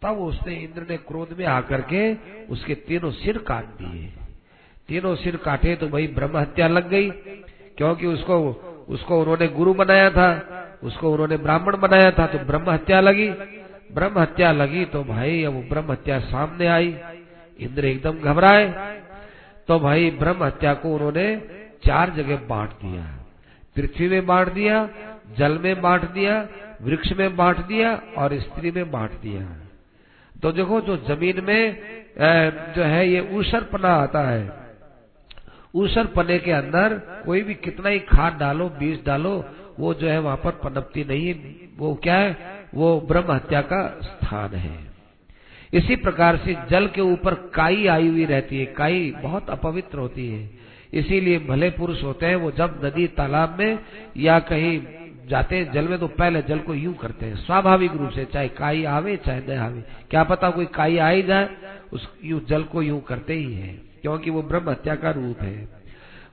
तब 0.01 0.18
उसने 0.20 0.56
इंद्र 0.56 0.86
ने 0.90 0.98
क्रोध 0.98 1.36
में 1.40 1.46
आकर 1.46 1.82
के 1.94 2.01
उसके 2.46 2.75
तीनों 2.88 3.12
सिर 3.12 3.38
काट 3.48 3.66
दिए। 3.78 4.08
तीनों 4.90 5.16
सिर 5.16 5.36
काटे 5.36 5.75
तो 5.75 5.88
भाई 5.88 6.08
ब्रह्म 6.08 6.38
हत्या 6.38 6.68
लग 6.68 6.90
गई, 6.90 7.10
क्योंकि 7.78 8.08
उसको 8.08 8.38
उसको 8.90 9.20
उन्होंने 9.22 9.48
गुरु 9.48 9.74
बनाया 9.74 10.10
था, 10.10 10.30
उसको 10.84 11.12
उन्होंने 11.12 11.38
ब्राह्मण 11.38 11.78
बनाया 11.78 12.12
था 12.12 12.25
तो 12.28 12.40
ब्रह्म 12.46 12.70
हत्या 12.70 13.00
लगी। 13.01 13.28
ब्रह्म 13.93 14.19
हत्या 14.19 14.51
लगी 14.51 14.83
तो 14.88 15.03
भाई 15.03 15.43
अब 15.43 15.53
ब्रह्म 15.69 15.91
हत्या 15.91 16.19
सामने 16.21 16.67
आई। 16.67 16.95
इंद्र 17.60 17.86
एकदम 17.86 18.19
घबराए। 18.21 18.67
तो 19.67 19.79
भाई 19.79 20.10
ब्रह्म 20.19 20.43
हत्या 20.43 20.74
को 20.75 20.93
उन्होंने 20.95 21.25
चार 21.86 22.10
जगह 22.10 22.36
बांट 22.48 22.69
दिया। 22.75 23.03
पृथ्वी 23.75 24.07
में 24.10 24.25
बांट 24.25 24.50
दिया, 24.50 24.88
जल 25.38 25.57
में 25.57 25.81
बांट 25.81 26.05
दिया, 26.12 26.48
वृक्ष 26.81 27.12
में 27.12 27.36
बांट 27.36 27.57
दिया 27.65 27.93
और 28.17 28.39
स्त्री 28.39 28.71
में 28.71 28.91
बांट 28.91 29.12
दिया। 29.21 29.41
तो 30.36 30.51
देखो 30.51 30.79
जो 30.81 30.98
ज़मीन 31.07 31.43
में 31.43 31.63
जो 32.75 32.83
है 32.83 33.07
ये 33.10 33.19
ऊसर 33.31 33.63
पना 33.63 33.93
आता 33.95 34.21
है। 34.29 34.50
ऊसर 35.75 36.05
पने 36.15 36.38
के 36.39 36.51
अंदर 36.51 36.93
कोई 37.25 37.41
भी 37.41 37.53
कितना 37.55 37.89
ही 37.89 38.00
खाद 38.01 38.33
डालो, 38.33 38.69
बीज 38.69 39.03
डालो, 39.05 39.33
वो 39.79 39.93
जो 39.93 40.07
है 40.07 40.19
वहाँ 40.19 40.38
पर 40.38 40.51
पनपती 40.63 41.03
नहीं 41.03 41.33
वो 41.77 41.93
क्या 41.95 42.15
है? 42.15 42.60
वो 42.75 43.00
ब्रह्म 43.01 43.32
हत्या 43.32 43.62
का 43.62 44.00
स्थान 44.04 44.56
है। 44.56 44.80
इसी 45.74 45.96
प्रकार 45.96 46.38
से 46.38 46.56
जल 46.70 46.88
के 46.88 47.01
ऊपर 47.01 47.34
काई 47.34 47.88
आई 47.88 48.08
हुई 48.08 48.25
रहती 48.25 48.60
है। 48.60 48.66
काई 48.66 49.13
बहुत 49.24 49.50
अपवित्र 49.50 49.98
होती 49.98 50.28
है। 50.30 50.50
इसीलिए 50.94 51.40
भले 51.40 51.70
पुरुष 51.70 52.04
होते 52.04 52.25
हैं, 52.25 52.36
वो 52.36 52.51
जब 52.51 52.82
नदी, 52.86 53.08
तालाब 53.08 53.56
में 53.60 53.80
या 54.18 54.40
कहीं 54.40 54.82
जाते 55.28 55.56
हैं 55.56 55.72
जल 55.72 55.88
में 55.88 56.00
तो 56.00 56.08
पहले 56.08 56.42
जल 56.42 56.60
को 56.60 56.74
यूँ 56.74 56.94
करते 56.94 57.25
हैं। 57.25 57.36
स्वाभाविक 57.36 57.92
रूप 57.92 58.10
से 58.10 58.25
चाहे 58.25 58.48
काई 58.48 58.84
आवे, 58.84 59.18
चाहे 59.18 59.42
न 59.48 59.58
आवे। 59.58 59.84
क्या 60.10 60.24
पता 60.24 60.50
कोई 60.50 60.66
काई 60.66 60.98
आ 60.98 61.10
ही 61.10 61.24
जाए, 61.24 61.50
उस 61.94 62.10
यू 62.24 62.40
जल 62.40 62.63
को 62.63 62.82
यूँ 62.82 63.01
करते 63.01 63.34
ही 63.34 63.54
है, 63.54 63.74
क्योंकि 64.01 64.30
वो 64.30 64.42
ब्रह्म 64.42 64.70
हत्या 64.70 64.96
का 64.96 65.12
रूप 65.12 65.42
है। 65.42 65.70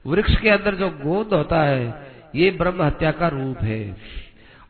वृक्ष 0.07 0.37
के 0.37 0.49
अंदर 0.49 0.75
जो 0.75 0.91
गोंद 0.91 1.35
होता 1.35 1.63
है, 1.63 2.03
ये 2.35 2.51
ब्रह्म 2.51 2.83
हत्या 2.83 3.13
का 3.13 3.29
रूप 3.29 3.59
है। 3.59 3.97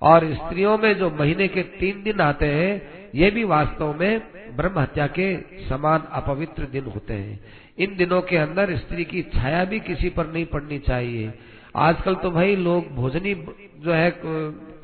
और 0.03 0.35
स्त्रियों 0.35 0.79
में 0.79 0.95
जो 0.95 1.11
महीने 1.11 1.49
के 1.49 1.63
तीन 1.63 2.03
दिन 2.03 2.21
आते 2.21 2.47
हैं, 2.47 2.83
ये 3.15 3.31
भी 3.31 3.45
वास्तव 3.45 3.97
में 4.01 4.21
ब्रह्म 4.57 4.79
हत्या 4.79 5.07
के 5.07 5.37
समान 5.69 6.03
अपवित्र 6.13 6.65
दिन 6.65 6.85
होते 6.85 7.15
हैं। 7.15 7.41
इन 7.79 7.97
दिनों 7.97 8.23
के 8.23 8.37
अंदर 8.37 8.77
स्त्री 8.77 9.05
की 9.05 9.23
छाया 9.23 9.65
भी 9.65 9.81
किसी 9.81 10.09
पर 10.09 10.27
नहीं 10.27 10.47
पड़नी 10.47 10.79
चाहिए। 10.79 11.33
आजकल 11.77 12.15
तो 12.15 12.31
भाई 12.31 12.57
लोग 12.57 12.95
भोजनी 12.95 13.35
जो 13.79 13.93
है 13.93 14.11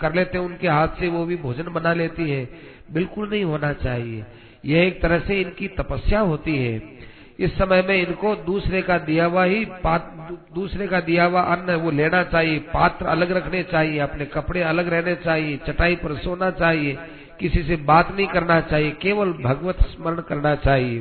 कर 0.01 0.15
लेते 0.15 0.39
हैं, 0.39 0.45
उनके 0.45 0.69
हाथ 0.69 0.89
से 0.89 1.09
वो 1.09 1.25
भी 1.25 1.37
भोजन 1.37 1.73
बना 1.73 1.93
लेती 1.95 2.31
है। 2.31 2.49
बिल्कुल 2.93 3.31
नहीं 3.31 3.45
होना 3.45 3.73
चाहिए। 3.73 4.25
यह 4.65 4.87
एक 4.87 5.01
तरह 5.03 5.19
से 5.19 5.41
इनकी 5.41 5.69
तपस्या 5.69 6.21
होती 6.21 6.57
है। 6.57 6.79
इस 7.39 7.57
समय 7.59 7.83
में 7.83 7.97
इनको 7.97 8.35
दूसरे 8.37 8.81
का 8.83 8.99
दिया 8.99 9.25
हुआ 9.25 9.45
ही 9.45 9.65
दूसरे 10.55 10.87
का 10.87 11.01
दिया 11.01 11.25
हुआ 11.25 11.41
अन्न 11.43 11.75
वो 11.75 11.91
लेना 11.91 12.23
चाहिए, 12.25 12.59
पात्र 12.75 13.07
अलग 13.07 13.33
रखने 13.33 13.63
चाहिए, 13.63 13.99
अपने 13.99 14.25
कपड़े 14.27 14.63
अलग 14.63 14.89
रहने 14.89 15.15
चाहिए, 15.15 15.57
चटाई 15.67 15.97
पर 15.97 16.17
सोना 16.17 16.51
चाहिए, 16.51 16.97
किसी 17.41 17.63
से 17.63 17.77
बात 17.77 18.15
नहीं 18.17 18.27
करना 18.27 18.61
चाहिए, 18.61 18.91
केवल 19.03 19.33
भगवत 19.43 19.83
स्मरण 19.83 20.21
करना 20.21 20.55
चाहिए। 20.57 21.01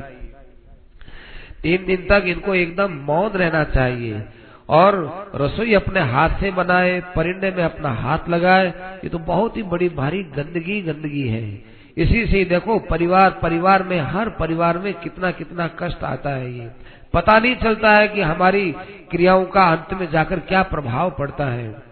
तीन 1.63 1.85
दिन 1.85 2.05
तक 2.09 2.23
इनको 2.27 2.55
एकदम 2.55 2.93
मौन 3.03 3.29
रहना 3.31 3.63
चाहिए 3.63 4.23
और 4.69 4.95
रसोई 5.35 5.73
अपने 5.73 5.99
हाथ 5.99 6.39
से 6.39 6.51
बनाए, 6.51 6.99
परिंदे 7.15 7.51
में 7.51 7.63
अपना 7.63 7.89
हाथ 7.89 8.29
लगाए, 8.29 8.67
ये 9.03 9.09
तो 9.09 9.19
बहुत 9.19 9.57
ही 9.57 9.63
बड़ी 9.63 9.89
भारी 9.89 10.23
गंदगी 10.35 10.81
गंदगी 10.81 11.27
है। 11.27 11.72
इसी 11.97 12.25
से 12.25 12.45
देखो, 12.45 12.79
परिवार 12.79 13.29
परिवार 13.29 13.83
में, 13.83 13.99
हर 14.01 14.29
परिवार 14.29 14.77
में 14.77 14.93
कितना 14.93 15.31
कितना 15.31 15.67
कष्ट 15.67 16.03
आता 16.03 16.29
है 16.29 16.53
ये। 16.59 16.71
पता 17.13 17.39
नहीं 17.39 17.55
चलता 17.55 17.91
है 17.91 18.07
कि 18.07 18.21
हमारी 18.21 18.71
क्रियाओं 19.11 19.45
का 19.45 19.63
अंत 19.63 20.01
में 20.01 20.11
जाकर 20.11 20.39
क्या 20.39 20.63
प्रभाव 20.63 21.11
पड़ता 21.11 21.45
है। 21.45 21.83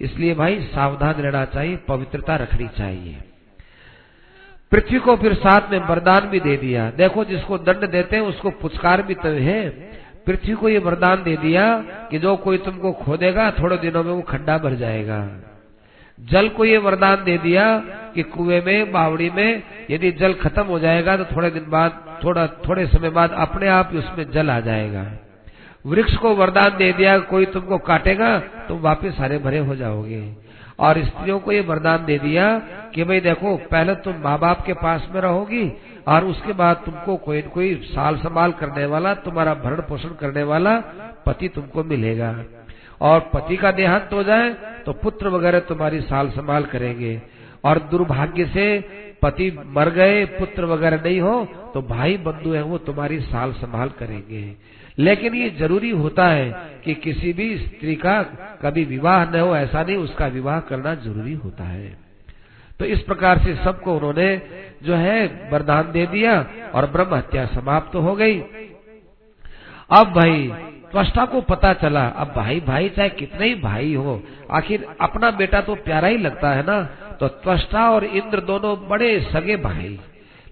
इसलिए 0.00 0.34
भाई, 0.34 0.60
सावधान 0.60 1.14
रहना 1.14 1.44
चाहिए, 1.44 1.76
पवित्रता 1.76 2.36
रखनी 2.36 2.68
चाहिए। 2.68 3.16
पृथ्वी 4.70 4.98
को 4.98 5.16
फिर 5.16 5.34
साथ 5.34 5.70
में 5.70 5.78
वरदान 5.78 6.20
भी 6.20 6.40
दे 6.40 6.56
दिया। 6.56 6.90
देखो, 6.90 7.24
जिसको 7.24 7.58
दंड 7.58 7.90
देते 7.90 8.16
हैं, 8.16 8.22
उसको 8.22 8.50
पुचकार 8.50 9.02
भी 9.02 9.14
तो 9.14 9.28
है। 9.28 9.70
पृथ्वी 10.26 10.54
को 10.54 10.68
ये 10.68 10.78
वरदान 10.78 11.22
दे 11.22 11.36
दिया 11.36 11.78
कि 12.10 12.18
जो 12.18 12.36
कोई 12.36 12.58
तुमको 12.58 12.92
खोदेगा, 12.92 13.50
थोड़े 13.50 13.76
दिनों 13.76 14.04
में 14.04 14.12
वो 14.12 14.22
खड्डा 14.22 14.58
भर 14.58 14.74
जाएगा। 14.74 15.28
जल 16.20 16.48
को 16.48 16.64
ये 16.64 16.78
वरदान 16.78 17.24
दे 17.24 17.38
दिया 17.38 17.78
कि 18.14 18.22
कुएँ 18.22 18.60
में, 18.60 18.92
बावड़ी 18.92 19.30
में 19.30 19.62
यदि 19.90 20.12
जल 20.12 20.34
खत्म 20.34 20.62
हो 20.62 20.78
जाएगा 20.78 21.16
तो 21.16 21.24
थोड़े 21.36 21.50
दिन 21.50 21.64
बाद, 21.68 22.20
थोड़ा, 22.24 22.46
थोड़े 22.46 22.86
समय 22.86 23.10
बाद 23.10 23.30
अपने 23.32 23.68
आप 23.68 23.88
ही 23.92 23.98
उसमें 23.98 24.30
जल 24.30 24.50
आ 24.50 24.60
जाएगा। 24.60 25.12
वृक्ष 25.86 26.16
को 26.16 26.34
वरदान 26.34 26.76
दे 26.76 26.92
दिया, 26.92 27.18
कोई 27.18 27.46
तुमको 27.46 27.78
काटेगा 27.78 28.38
तुम 28.38 28.80
वापिस 28.80 29.14
हरे 29.18 29.38
भरे 29.38 29.58
हो 29.58 29.76
जाओगे। 29.76 30.36
और 30.78 31.04
स्त्रियों 31.04 31.40
को 31.40 31.52
ये 31.52 31.60
वरदान 31.60 32.04
दे 32.04 32.18
दिया 32.18 32.58
कि 32.94 33.04
भाई 33.04 33.20
देखो, 33.20 33.56
पहले 33.56 33.94
तुम 33.94 34.14
माँ 34.16 34.38
बाप 34.38 34.66
के 34.66 34.72
पास 34.72 35.08
में 35.14 35.20
रहोगी 35.20 35.72
और 36.08 36.24
उसके 36.24 36.52
बाद 36.52 36.76
तुमको 36.76 37.16
कोई 37.16 37.42
कोई 37.42 37.74
साल 37.74 38.16
संभाल 38.16 38.52
करने 38.52 38.86
वाला, 38.86 39.14
तुम्हारा 39.14 39.54
भरण 39.54 39.80
पोषण 39.80 40.08
करने 40.08 40.42
वाला 40.42 40.80
पति 41.26 41.48
तुमको 41.48 41.84
मिलेगा। 41.84 42.44
और 43.00 43.20
पति 43.20 43.56
का 43.56 43.72
देहांत 43.72 44.10
हो 44.12 44.22
जाए 44.22 44.73
तो 44.86 44.92
पुत्र 44.94 45.28
वगैरह 45.28 45.60
तुम्हारी 45.64 46.00
साल 46.02 46.30
संभाल 46.30 46.64
करेंगे। 46.66 47.20
और 47.64 47.78
दुर्भाग्य 47.90 48.44
से 48.46 48.66
पति 49.22 49.50
मर 49.66 49.88
गए, 49.90 50.24
पुत्र 50.28 50.64
वगैरह 50.64 51.02
नहीं 51.04 51.20
हो 51.20 51.44
तो 51.74 51.82
भाई 51.82 52.16
बंधु 52.18 52.52
है 52.52 52.62
वो 52.62 52.78
तुम्हारी 52.80 53.20
साल 53.22 53.52
संभाल 53.54 53.88
करेंगे। 53.98 54.44
लेकिन 54.98 55.34
ये 55.34 55.48
ज़रूरी 55.50 55.90
होता 55.92 56.26
है 56.28 56.50
कि 56.84 56.94
किसी 56.96 57.32
भी 57.32 57.56
स्त्री 57.58 57.94
का 57.96 58.22
कभी 58.62 58.84
विवाह 58.84 59.24
न 59.26 59.40
हो, 59.40 59.54
ऐसा 59.56 59.82
नहीं, 59.82 59.96
उसका 59.96 60.26
विवाह 60.28 60.60
करना 60.60 60.94
ज़रूरी 60.96 61.32
होता 61.34 61.64
है। 61.64 61.96
तो 62.80 62.84
इस 62.86 63.00
प्रकार 63.02 63.38
से 63.38 63.54
सबको 63.54 63.94
उन्होंने 63.96 64.26
जो 64.82 64.94
है 64.96 65.48
वरदान 65.52 65.90
दे 65.92 66.06
दिया 66.06 66.34
और 66.74 66.86
ब्रह्म 66.86 67.14
हत्या 67.14 67.46
समाप्त 67.46 67.92
तो 67.92 68.00
हो 68.00 68.14
गई। 68.14 68.38
अब 69.90 70.12
भाई 70.12 70.52
त्वष्टा 70.94 71.24
को 71.24 71.40
पता 71.40 71.72
चला, 71.72 72.06
अब 72.06 72.32
भाई 72.36 72.60
भाई, 72.60 72.88
चाहे 72.88 73.08
कितने 73.08 73.46
ही 73.46 73.54
भाई 73.54 73.94
हो, 73.94 74.22
आखिर 74.50 74.86
अपना 75.00 75.30
बेटा 75.30 75.60
तो 75.60 75.74
प्यारा 75.74 76.08
ही 76.08 76.18
लगता 76.18 76.50
है 76.50 76.66
ना? 76.66 76.82
तो 77.20 77.28
त्वष्टा 77.28 77.90
और 77.90 78.04
इंद्र 78.04 78.40
दोनों 78.40 78.88
बड़े 78.88 79.20
सगे 79.20 79.56
भाई। 79.56 80.00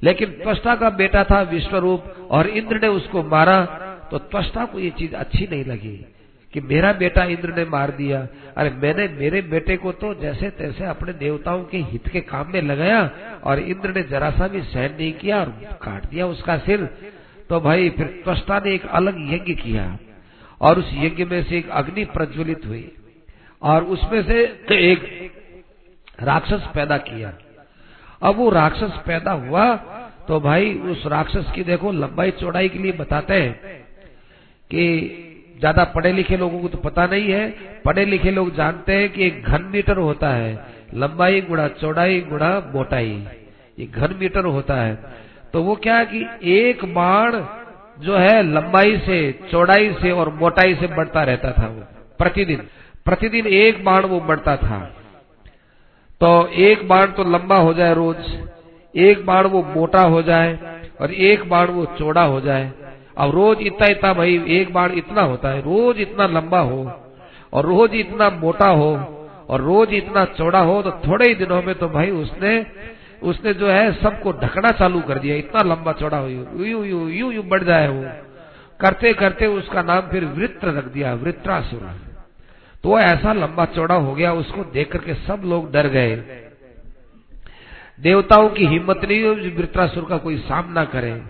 लेकिन 0.02 0.30
त्वष्टा 0.30 0.76
का 0.76 0.90
बेटा 0.90 1.24
था 1.24 1.42
विश्वरूप 1.42 2.04
और 2.30 2.46
इंद्र 2.46 2.80
ने 2.80 2.88
उसको 2.88 3.22
मारा 3.22 3.64
तो 4.10 4.18
त्वष्टा 4.18 4.64
को 4.64 4.78
ये 4.78 4.90
चीज़ 4.90 5.14
अच्छी 5.14 5.48
नहीं 5.50 5.64
लगी 5.64 6.06
कि 6.52 6.60
मेरा 6.60 6.92
बेटा 6.92 7.24
इंद्र 7.24 7.54
ने 7.54 7.64
मार 7.64 7.90
दिया। 7.90 8.26
अरे, 8.56 8.70
मैंने 8.70 9.08
मेरे 9.08 9.42
बेटे 9.42 9.76
को 9.76 9.92
तो 9.92 10.14
जैसे 10.14 10.50
तैसे 10.50 10.84
अपने 10.84 11.12
देवताओं 11.12 11.64
के 11.64 11.78
हित 11.78 12.08
के 12.08 12.20
काम 12.20 12.52
में 12.52 12.62
लगाया 12.62 13.10
और 13.44 13.58
इंद्र 13.58 13.90
ने 13.90 14.02
जरा 14.02 14.30
सा 14.30 14.48
भी 14.48 14.62
सहन 14.62 14.92
नहीं 14.92 15.12
किया 15.12 15.40
और 15.40 15.48
काट 15.82 16.06
दिया 16.06 16.26
उसका 16.26 16.58
सिर। 16.58 16.84
तो 17.48 17.60
भाई, 17.60 17.90
फिर 17.90 18.20
त्वष्टा 18.24 18.58
ने 18.58 18.72
एक 18.72 18.86
अलग 18.86 19.34
यज्ञ 19.34 19.54
किया। 19.54 19.98
और 20.62 20.78
उस 20.78 20.90
यज्ञ 20.94 21.24
में 21.24 21.42
से 21.42 21.56
एक 21.58 21.68
अग्नि 21.72 22.04
प्रज्वलित 22.10 22.66
हुई 22.66 22.84
और 23.62 23.84
उसमें 23.86 24.22
से 24.22 24.42
एक 24.82 25.00
राक्षस 26.18 26.68
पैदा 26.74 26.96
किया। 27.00 27.32
अब 28.22 28.36
वो 28.36 28.48
राक्षस 28.50 29.00
पैदा 29.06 29.32
हुआ 29.40 29.64
तो 30.28 30.38
भाई 30.40 30.72
उस 30.90 31.06
राक्षस 31.06 31.50
की 31.54 31.62
देखो 31.64 31.92
लंबाई 31.92 32.30
चौड़ाई 32.32 32.68
के 32.68 32.78
लिए 32.78 32.92
बताते 32.94 33.34
हैं 33.34 33.80
कि 34.70 34.84
ज़्यादा 35.58 35.84
पढ़े 35.86 36.12
लिखे 36.12 36.36
लोगों 36.36 36.60
को 36.60 36.68
तो 36.68 36.78
पता 36.80 37.06
नहीं 37.06 37.32
है। 37.32 37.48
पढ़े 37.84 38.04
लिखे 38.04 38.30
लोग 38.30 38.54
जानते 38.56 38.92
हैं 38.92 39.08
कि 39.12 39.26
एक 39.26 39.42
घन 39.44 39.62
मीटर 39.72 39.96
होता 39.98 40.28
है। 40.28 40.52
लंबाई 40.94 41.40
गुड़ा 41.40 41.66
चौड़ाई 41.74 42.20
गुड़ा 42.22 42.48
मोटाई। 42.74 43.10
ये 43.78 43.86
घन 43.86 44.14
मीटर 44.20 44.44
होता 44.46 44.74
है। 44.76 44.94
तो 45.52 45.62
वो 45.62 45.74
क्या 45.76 45.96
है 45.96 46.06
कि 46.06 46.24
एक 46.52 46.84
बाण 46.94 47.36
जो 47.96 48.16
है 48.16 48.42
लंबाई 48.44 48.96
से, 48.98 49.20
चौड़ाई 49.50 49.92
से 49.92 50.10
और 50.10 50.28
मोटाई 50.34 50.74
से 50.74 50.86
बढ़ता 50.86 51.22
रहता 51.22 51.50
था 51.52 51.66
वो, 51.66 51.82
प्रतिदिन। 52.18 52.62
प्रतिदिन 53.04 53.46
एक 53.46 53.84
बाण 53.84 54.04
वो 54.04 54.20
बढ़ता 54.20 54.56
था। 54.56 54.78
तो 56.20 56.46
एक 56.62 56.86
बाण 56.88 57.06
तो 57.12 57.24
लंबा 57.24 57.56
हो 57.56 57.72
जाए 57.74 57.94
रोज, 57.94 58.16
एक 58.94 59.24
बाण 59.26 59.46
वो 59.46 59.62
मोटा 59.66 60.02
हो 60.04 60.22
जाए 60.22 60.58
और 61.00 61.12
एक 61.12 61.48
बाण 61.48 61.66
वो 61.68 61.84
चौड़ा 61.98 62.22
हो 62.22 62.40
जाए। 62.40 62.70
अब 63.16 63.30
रोज 63.30 63.58
इतना 63.60 63.86
इतना 63.86 64.12
भाई, 64.14 64.42
एक 64.48 64.72
बाण 64.74 64.92
इतना 64.92 65.22
होता 65.22 65.48
है, 65.48 65.60
रोज 65.60 66.00
इतना 66.00 66.26
लंबा 66.28 66.58
हो 66.60 66.90
और 67.52 67.66
रोज 67.66 67.94
इतना 67.94 68.28
मोटा 68.32 68.68
हो 68.68 68.92
और 69.48 69.60
रोज 69.60 69.92
इतना 69.94 70.24
चौड़ा 70.36 70.60
हो 70.60 70.80
तो 70.82 70.90
थोड़े 71.06 71.28
ही 71.28 71.34
दिनों 71.34 71.62
में 71.62 71.74
तो 71.74 71.88
भाई 71.88 72.10
उसने 72.12 72.58
उसने 73.22 73.54
जो 73.54 73.68
है 73.68 73.92
सबको 73.92 74.32
ढकना 74.32 74.70
चालू 74.70 75.00
कर 75.00 75.18
दिया, 75.18 75.36
इतना 75.36 75.62
लंबा 75.62 75.92
चौड़ा 75.92 76.18
हो 76.18 76.28
यू 76.28 76.84
यू 76.84 77.08
यू 77.08 77.30
यू 77.30 77.42
बढ़ 77.42 77.64
जाए 77.64 77.88
वो। 77.88 78.04
करते 78.80 79.12
करते 79.12 79.46
उसका 79.46 79.82
नाम 79.82 80.00
फिर 80.00 80.24
वृत्र 80.24 80.68
रख 80.68 80.84
दिया, 80.84 81.14
वृत्रासुर। 81.14 82.00
तो 82.82 82.98
ऐसा 82.98 83.32
लंबा 83.32 83.64
चौड़ा 83.64 83.94
हो 83.94 84.14
गया, 84.14 84.32
उसको 84.32 84.64
देख 84.64 84.92
करके 84.92 85.14
सब 85.14 85.42
लोग 85.44 85.72
डर 85.72 85.86
गए। 85.86 86.16
देवताओं 88.00 88.48
की 88.48 88.66
हिम्मत 88.66 89.04
नहीं 89.04 89.24
हुई 89.24 89.50
वृत्रासुर 89.50 90.04
का 90.04 90.16
कोई 90.16 90.38
सामना 90.38 90.84
करे। 90.84 91.22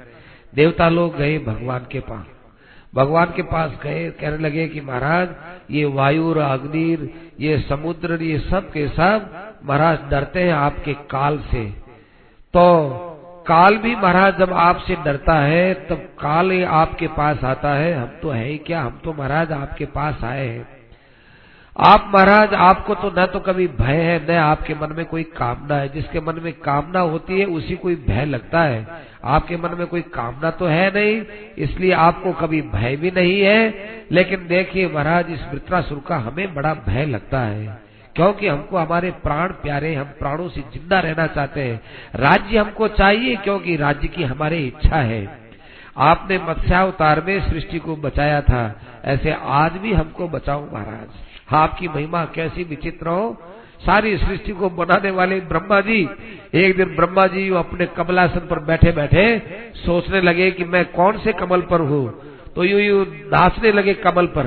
देवता 0.54 0.88
लोग 0.88 1.16
गए 1.16 1.38
भगवान 1.38 1.86
के 1.92 2.00
पास। 2.00 2.26
भगवान 2.94 3.26
के 3.36 3.42
पास 3.42 3.78
गए, 3.82 4.10
कहने 4.10 4.38
लगे 4.38 4.68
कि 4.68 4.80
महाराज, 4.80 5.28
ये 5.70 5.84
वायु 5.84 6.34
अग्नि, 6.34 7.14
ये 7.40 7.58
समुद्र, 7.58 8.22
ये 8.22 8.38
सब 8.38 8.70
के 8.70 8.88
सब, 8.88 9.52
महाराज, 9.64 9.98
डरते 10.10 10.42
हैं 10.42 10.52
आपके 10.52 10.94
काल 10.94 11.38
से। 11.38 11.81
तो 12.56 12.98
काल 13.48 13.76
भी 13.76 13.96
महाराज, 13.96 14.38
जब 14.38 14.52
आपसे 14.52 14.96
डरता 14.96 15.34
है, 15.34 15.74
तब 15.74 15.96
काल 15.96 16.64
आपके 16.64 17.06
पास 17.06 17.44
आता 17.44 17.74
है। 17.74 17.94
हम 17.94 18.10
तो 18.22 18.30
है 18.30 18.46
ही 18.46 18.58
क्या? 18.58 18.80
हम 18.80 19.00
तो 19.04 19.12
महाराज 19.12 19.52
आपके 19.52 19.84
पास 19.84 20.24
आए 20.24 20.48
हैं। 20.48 20.68
आप 21.80 22.10
महाराज, 22.14 22.54
आपको 22.54 22.94
तो 22.94 23.12
न 23.18 23.26
तो 23.26 23.40
कभी 23.40 23.68
भय 23.68 23.96
है, 23.96 24.30
न 24.30 24.36
आपके 24.36 24.74
मन 24.74 24.92
में 24.96 25.04
कोई 25.06 25.22
कामना 25.22 25.76
है। 25.76 25.88
जिसके 25.88 26.20
मन 26.20 26.40
में 26.42 26.52
कामना 26.52 27.00
होती 27.00 27.40
है, 27.40 27.46
उसी 27.46 27.76
कोई 27.76 27.96
भय 27.96 28.24
लगता 28.24 28.62
है। 28.62 28.86
आपके 29.24 29.56
मन 29.56 29.70
में 29.78 29.86
कोई 29.86 30.00
कामना 30.00 30.50
तो 30.50 30.66
है 30.66 30.94
नहीं, 30.94 31.22
इसलिए 31.58 31.92
आपको 31.92 32.32
कभी 32.32 32.62
भय 32.62 32.96
भी 32.96 33.10
नहीं 33.10 33.40
है। 33.40 33.74
लेकिन 34.12 34.46
देखिए 34.46 34.88
महाराज, 34.88 35.30
इस 35.30 35.46
वृत्रासुर 35.52 36.02
का 36.08 36.16
हमें 36.16 36.54
बड़ा 36.54 36.74
भय 36.74 37.06
लगता 37.06 37.40
है। 37.40 37.81
क्योंकि 38.16 38.46
हमको 38.46 38.76
हमारे 38.76 39.10
प्राण 39.10 39.48
प्यारे, 39.48 39.94
हम 39.94 40.04
प्राणों 40.04 40.48
से 40.48 40.60
ज़िंदा 40.60 41.00
रहना 41.00 41.26
चाहते 41.26 41.60
हैं। 41.60 41.80
राज्य 42.16 42.58
हमको 42.58 42.88
चाहिए 42.88 43.36
क्योंकि 43.36 43.76
राज्य 43.76 44.08
की 44.08 44.22
हमारी 44.22 44.66
इच्छा 44.66 44.96
है। 44.96 45.40
आपने 45.96 46.38
मत्स्यावतार 46.38 47.24
में 47.26 47.50
सृष्टि 47.50 47.78
को 47.78 47.96
बचाया 47.96 48.40
था। 48.40 48.80
ऐसे 49.04 49.32
आज 49.32 49.72
भी 49.72 49.92
हमको 49.92 50.28
बचाओ 50.28 50.64
महाराज। 50.72 51.54
आपकी 51.54 51.88
महिमा 51.88 52.24
कैसी 52.24 52.64
विचित्र 52.64 53.08
हो। 53.08 53.36
सारी 53.80 54.16
सृष्टि 54.16 54.52
को 54.52 54.70
बनाने 54.70 55.10
वाले 55.10 55.40
ब्रह्मा 55.40 55.80
जी, 55.80 56.08
एक 56.54 56.76
दिन 56.76 56.94
ब्रह्मा 56.96 57.26
जी 57.26 57.48
अपने 57.50 57.86
कमलासन 57.86 58.40
पर 58.40 58.58
बैठे 58.58 58.92
बैठे 58.92 59.24
सोचने 59.76 60.20
लगे 60.20 60.50
कि 60.50 60.64
मैं 60.64 60.84
कौन 60.84 61.18
से 61.18 61.32
कमल 61.32 61.60
पर 61.60 61.80
हूँ। 61.80 62.04
तो 62.56 62.64
यू 62.64 62.78
यू 62.78 63.04
नाचने 63.32 63.72
लगे 63.72 63.94
कमल 63.94 64.26
पर। 64.26 64.46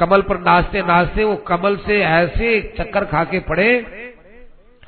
कमल 0.00 0.22
पर 0.22 0.38
नाचते 0.38 0.82
नाचते 0.82 1.24
वो 1.24 1.36
कमल 1.36 1.76
से 1.76 2.00
ऐसे 2.00 2.74
चक्कर 2.78 3.04
खा 3.04 3.24
के 3.24 3.38
पड़े, 3.38 3.86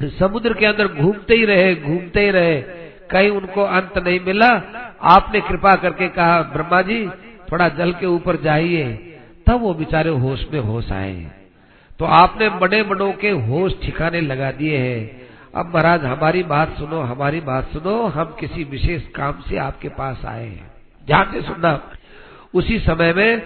समुद्र 0.02 0.52
के 0.52 0.66
अंदर 0.66 0.88
घूमते 0.88 1.34
ही 1.34 1.44
रहे, 1.44 1.74
घूमते 1.74 2.20
ही 2.20 2.30
रहे। 2.30 2.62
कहीं 3.10 3.30
उनको 3.30 3.62
अंत 3.62 3.98
नहीं 3.98 4.20
मिला। 4.20 4.62
आपने 5.02 5.40
कृपा 5.40 5.76
करके 5.76 6.08
कहा, 6.08 6.42
ब्रह्मा 6.42 6.82
जी, 6.82 7.06
थोड़ा 7.52 7.68
जल 7.68 7.92
के 7.92 8.06
ऊपर 8.06 8.36
जाइए। 8.36 8.94
तब 9.46 9.60
वो 9.60 9.74
बेचारे 9.74 10.10
होश 10.10 10.46
में 10.52 10.60
होश 10.60 10.92
आए। 10.92 11.26
तो 11.98 12.04
आपने 12.04 12.48
बड़े 12.48 12.82
बड़ों 12.82 13.12
के 13.12 13.30
होश 13.30 13.74
ठिकाने 13.82 14.20
लगा 14.20 14.50
दिए 14.52 14.78
हैं। 14.78 15.22
अब 15.54 15.66
महाराज, 15.66 16.04
हमारी 16.04 16.42
बात 16.42 16.76
सुनो, 16.78 17.00
हमारी 17.00 17.40
बात 17.40 17.64
सुनो। 17.64 18.02
हम 18.02 18.36
किसी 18.40 18.64
विशेष 18.64 19.02
काम 19.08 19.40
से 19.40 19.56
आपके 19.56 19.88
पास 19.88 20.24
आए 20.24 20.46
हैं। 20.46 20.70
ध्यान 21.06 21.32
से 21.32 21.42
सुनना। 21.42 21.90
उसी 22.54 22.78
समय 22.78 23.12
में 23.12 23.42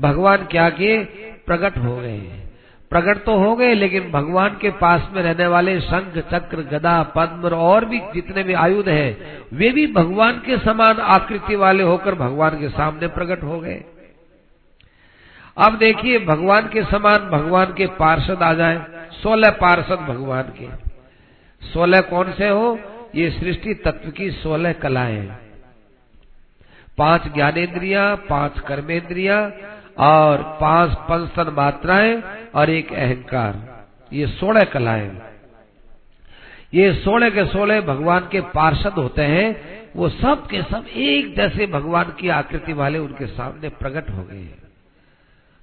भगवान 0.00 0.46
क्या 0.46 0.70
किए 0.70 1.04
प्रकट 1.46 1.78
हो 1.78 1.96
गए 1.96 2.42
प्रकट 2.90 3.24
तो 3.24 3.36
हो 3.36 3.56
गए, 3.56 3.74
लेकिन 3.74 4.10
भगवान 4.10 4.58
के 4.60 4.70
पास 4.70 5.08
में 5.12 5.22
रहने 5.22 5.46
वाले 5.46 5.80
शंख, 5.80 6.18
चक्र, 6.18 6.60
गदा, 6.62 7.02
पद्म 7.02 7.48
और 7.48 7.84
भी 7.84 7.98
जितने 8.14 8.42
भी 8.42 8.52
आयुध 8.52 8.88
हैं, 8.88 9.42
वे 9.52 9.70
भी 9.70 9.86
भगवान 9.86 10.38
के 10.46 10.58
समान 10.58 11.00
आकृति 11.00 11.56
वाले 11.56 11.82
होकर 11.82 12.14
भगवान 12.14 12.58
के 12.60 12.68
सामने 12.68 13.06
प्रकट 13.06 13.42
हो 13.42 13.60
गए। 13.60 13.84
अब 15.56 15.78
देखिए, 15.78 16.18
भगवान 16.18 16.68
के 16.68 16.82
समान 16.82 17.28
भगवान 17.30 17.72
के 17.72 17.86
पार्षद 17.86 18.42
आ 18.42 18.52
जाए। 18.54 18.86
सोलह 19.22 19.50
पार्षद 19.50 19.98
भगवान 19.98 20.42
के। 20.42 20.68
सोलह 21.66 22.00
कौन 22.00 22.32
से 22.32 22.48
हो? 22.48 22.78
ये 23.14 23.30
सृष्टि 23.30 23.74
तत्व 23.74 24.10
की 24.10 24.30
सोलह 24.30 24.72
कलाएँ। 24.72 25.36
पाँच 26.98 27.26
ज्ञानेन्द्रिया, 27.34 28.14
पाँच 28.14 28.58
कर्मेंद्रिया 28.60 29.52
और 29.98 30.42
पाँच 30.60 30.92
पंचन 30.92 31.52
मात्राएँ 31.52 32.22
और 32.54 32.70
एक 32.70 32.92
अहंकार। 32.92 33.86
ये 34.12 34.26
सोलह 34.26 34.64
कलाएँ। 34.64 35.10
ये 36.74 36.92
सोलह 36.94 37.30
के 37.30 37.44
सोलह 37.46 37.80
भगवान 37.80 38.28
के 38.32 38.40
पार्षद 38.40 38.92
होते 38.92 39.22
हैं। 39.22 39.76
वो 39.96 40.08
सब 40.08 40.46
के 40.46 40.62
सब 40.62 40.86
एक 40.88 41.34
जैसे 41.36 41.66
भगवान 41.66 42.12
की 42.20 42.28
आकृति 42.28 42.72
वाले 42.72 42.98
उनके 42.98 43.26
सामने 43.26 43.68
प्रकट 43.68 44.10
हो 44.10 44.22
गए 44.22 44.48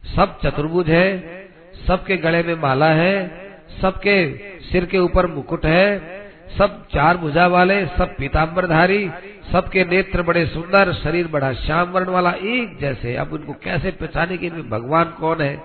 सब 0.04 0.40
चतुर्भुज 0.40 0.90
है, 0.90 1.50
सबके 1.88 2.18
गले 2.18 2.44
में 2.44 2.56
माला 2.56 2.88
है, 2.88 3.44
सबके 3.82 4.16
सिर 4.62 4.86
के 4.86 5.00
ऊपर 5.00 5.28
मुकुट 5.28 5.66
है 5.66 6.23
सब 6.58 6.88
चार 6.88 7.18
भुजा 7.18 7.48
वाले, 7.48 7.86
सब 7.86 8.16
पीताम्बरधारी, 8.18 9.10
सबके 9.52 9.86
नेत्र 9.86 10.22
बड़े 10.22 10.46
सुंदर, 10.46 10.94
शरीर 10.94 11.28
बड़ा 11.28 11.54
श्याम 11.54 11.90
वर्ण 11.90 12.06
वाला, 12.06 12.32
एक 12.32 12.78
जैसे। 12.82 13.16
अब 13.16 13.34
उनको 13.34 13.54
कैसे 13.54 13.92
पहचाने 13.92 14.38
कि 14.38 14.50
भगवान 14.50 15.06
कौन 15.06 15.42
है? 15.42 15.62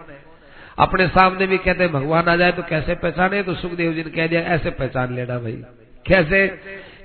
अपने 0.79 1.09
सामने 1.09 1.47
भी 1.47 1.59
कहते 1.59 1.85
हैं, 1.85 1.93
भगवान 1.93 2.29
आ 2.29 2.37
जाए 2.37 2.53
तो 2.53 2.63
कैसे 2.63 2.95
पहचाने? 2.95 3.43
तो 3.43 3.55
सुखदेव 3.55 3.93
जी 3.93 4.05
ने 4.05 4.11
कह 4.11 4.27
दिया, 4.27 4.41
ऐसे 4.41 4.71
पहचान 4.71 5.15
लेना 5.15 5.39
भाई। 5.39 5.63
कैसे? 6.07 6.49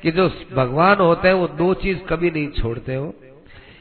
कि 0.03 0.11
जो 0.11 0.31
भगवान 0.55 0.97
होते 0.97 1.27
हैं, 1.27 1.35
वो 1.35 1.47
दो 1.47 1.73
चीज़ 1.73 1.99
कभी 1.99 2.31
नहीं 2.31 2.47
छोड़ते 2.47 2.95
हो। 2.95 3.15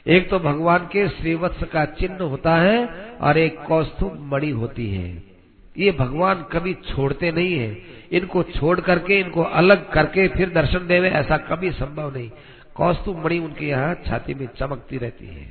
एक 0.06 0.30
तो 0.30 0.38
भगवान 0.38 0.78
के 0.78 1.08
श्रीवत्स 1.08 1.62
का 1.62 1.84
चिन्ह 1.84 2.22
होता 2.22 2.56
है 2.56 2.88
और 3.20 3.38
एक 3.38 3.58
कौस्तुभ 3.58 4.30
मणि 4.32 4.50
होती 4.50 4.94
है। 4.94 5.31
ये 5.76 5.90
भगवान 5.90 6.44
कभी 6.52 6.74
छोड़ते 6.86 7.30
नहीं 7.32 7.58
है। 7.58 7.76
इनको 8.12 8.42
छोड़ 8.42 8.80
करके, 8.80 9.20
इनको 9.20 9.42
अलग 9.42 9.90
करके 9.92 10.28
फिर 10.28 10.50
दर्शन 10.50 10.86
देवे, 10.86 11.08
ऐसा 11.10 11.36
कभी 11.36 11.70
संभव 11.70 12.14
नहीं। 12.16 12.30
कौस्तुभ 12.74 13.24
मणि 13.24 13.38
उनके 13.38 13.66
यहाँ 13.66 13.94
छाती 14.06 14.34
में 14.34 14.46
चमकती 14.58 14.98
रहती 14.98 15.26
है। 15.26 15.44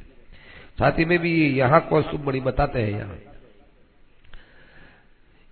छाती 0.80 1.06
में 1.06 1.18
भी 1.20 1.34
यहाँ 1.58 1.80
कौस्तुभ 1.90 2.28
मणि 2.28 2.40
बताते 2.40 2.82
हैं 2.82 2.92
यहाँ। 2.92 3.18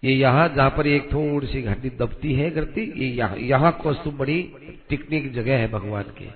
ये 0.03 0.13
यहाँ 0.13 0.47
जहाँ 0.49 0.69
पर 0.69 0.87
एक 0.87 1.11
थोड़ी 1.13 1.47
सी 1.47 1.61
घंटी 1.61 1.89
दबती 1.89 2.33
है 2.33 2.49
करती 2.49 2.81
ये 2.97 3.07
यहाँ 3.07 3.37
यहाँ 3.37 3.71
कौस्तुभ 3.83 4.21
मणि 4.21 4.41
टिकने 4.89 5.19
की 5.21 5.29
जगह 5.29 5.57
है 5.57 5.71
भगवान 5.71 6.03
की। 6.17 6.29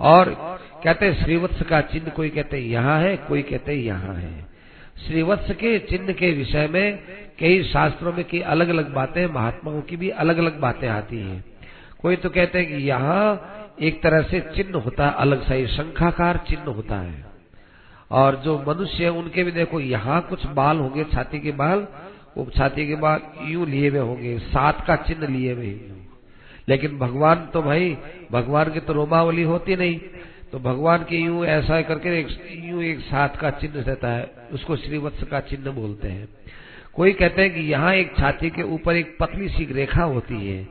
और 0.00 0.30
कहते 0.84 1.06
हैं 1.06 1.24
श्रीवत्स 1.24 1.62
का 1.62 1.80
चिन्ह 1.80 2.10
कोई 2.10 2.28
कहते 2.30 2.58
यहाँ 2.58 3.00
है, 3.00 3.16
कोई 3.16 3.42
कहते 3.42 3.74
यहाँ 3.74 4.14
है। 4.14 4.48
श्रीवत्स 5.06 5.50
के 5.50 5.78
चिन्ह 5.78 6.12
के 6.12 6.30
विषय 6.32 6.66
में 6.66 6.98
कई 7.40 7.62
शास्त्रों 7.62 8.12
में 8.12 8.24
कई 8.24 8.40
अलग 8.40 8.68
अलग 8.68 8.92
बातें, 8.94 9.26
महात्माओं 9.26 9.80
की 9.80 9.96
भी 9.96 10.08
अलग 10.08 10.38
अलग 10.38 10.60
बातें 10.60 10.88
आती 10.88 11.18
हैं। 11.18 11.44
कोई 12.00 12.16
तो 12.16 12.30
कहते 12.30 12.58
हैं 12.58 12.68
कि 12.68 12.74
यहाँ 12.74 13.76
एक 13.80 14.02
तरह 14.02 14.22
से 14.22 14.40
चिन्ह 14.40 14.78
होता 14.78 15.06
है, 15.06 15.14
अलग 15.14 15.42
सा 15.42 15.66
शंखाकार 15.66 16.36
चिन्ह 16.48 16.70
होता 16.70 16.96
है। 16.96 17.24
और 18.10 18.36
जो 18.36 18.64
मनुष्य 18.68 19.04
है, 19.04 19.10
उनके 19.10 19.44
भी 19.44 19.50
देखो, 19.50 19.80
यहाँ 19.80 20.20
कुछ 20.22 20.46
बाल 20.46 20.78
होंगे 20.78 21.04
छाती 21.04 21.40
के 21.40 21.52
बाल, 21.52 21.86
वो 22.36 22.50
छाती 22.56 22.86
के 22.86 22.94
बाल 22.94 23.20
यूँ 23.44 23.66
लिए 23.66 23.88
हुए 23.88 23.98
होंगे, 23.98 24.38
सात 24.38 24.84
का 24.86 24.96
चिन्ह 24.96 25.26
लिए 25.26 25.52
हुए 25.52 25.80
लेकिन 26.68 26.98
भगवान 26.98 27.48
तो 27.52 27.62
भाई, 27.62 27.96
भगवान 28.32 28.72
की 28.72 28.80
तो 28.80 28.92
रोमावली 28.92 29.42
होती 29.42 29.76
नहीं। 29.76 29.98
तो 30.52 30.58
भगवान 30.58 30.98
के 30.98 31.16
यूँ 31.16 31.44
ऐसा 31.46 31.80
करके 31.82 32.18
एक, 32.20 32.28
यूँ 32.64 32.82
एक 32.82 33.00
साथ 33.00 33.28
का 33.28 33.50
चिन्ह 33.50 33.82
रहता 33.82 34.08
है, 34.08 34.30
उसको 34.52 34.76
श्रीवत्स 34.76 35.22
का 35.22 35.40
चिन्ह 35.40 35.70
बोलते 35.70 36.08
हैं। 36.08 36.28
कोई 36.94 37.12
कहते 37.12 37.42
हैं 37.42 37.54
कि 37.54 37.60
यहाँ 37.62 37.94
एक 37.94 38.14
छाती 38.16 38.50
के 38.50 38.62
ऊपर 38.64 38.96
एक 38.96 39.16
पतली 39.20 39.48
सी 39.48 39.64
रेखा 39.72 40.02
होती 40.04 40.46
है। 40.46 40.66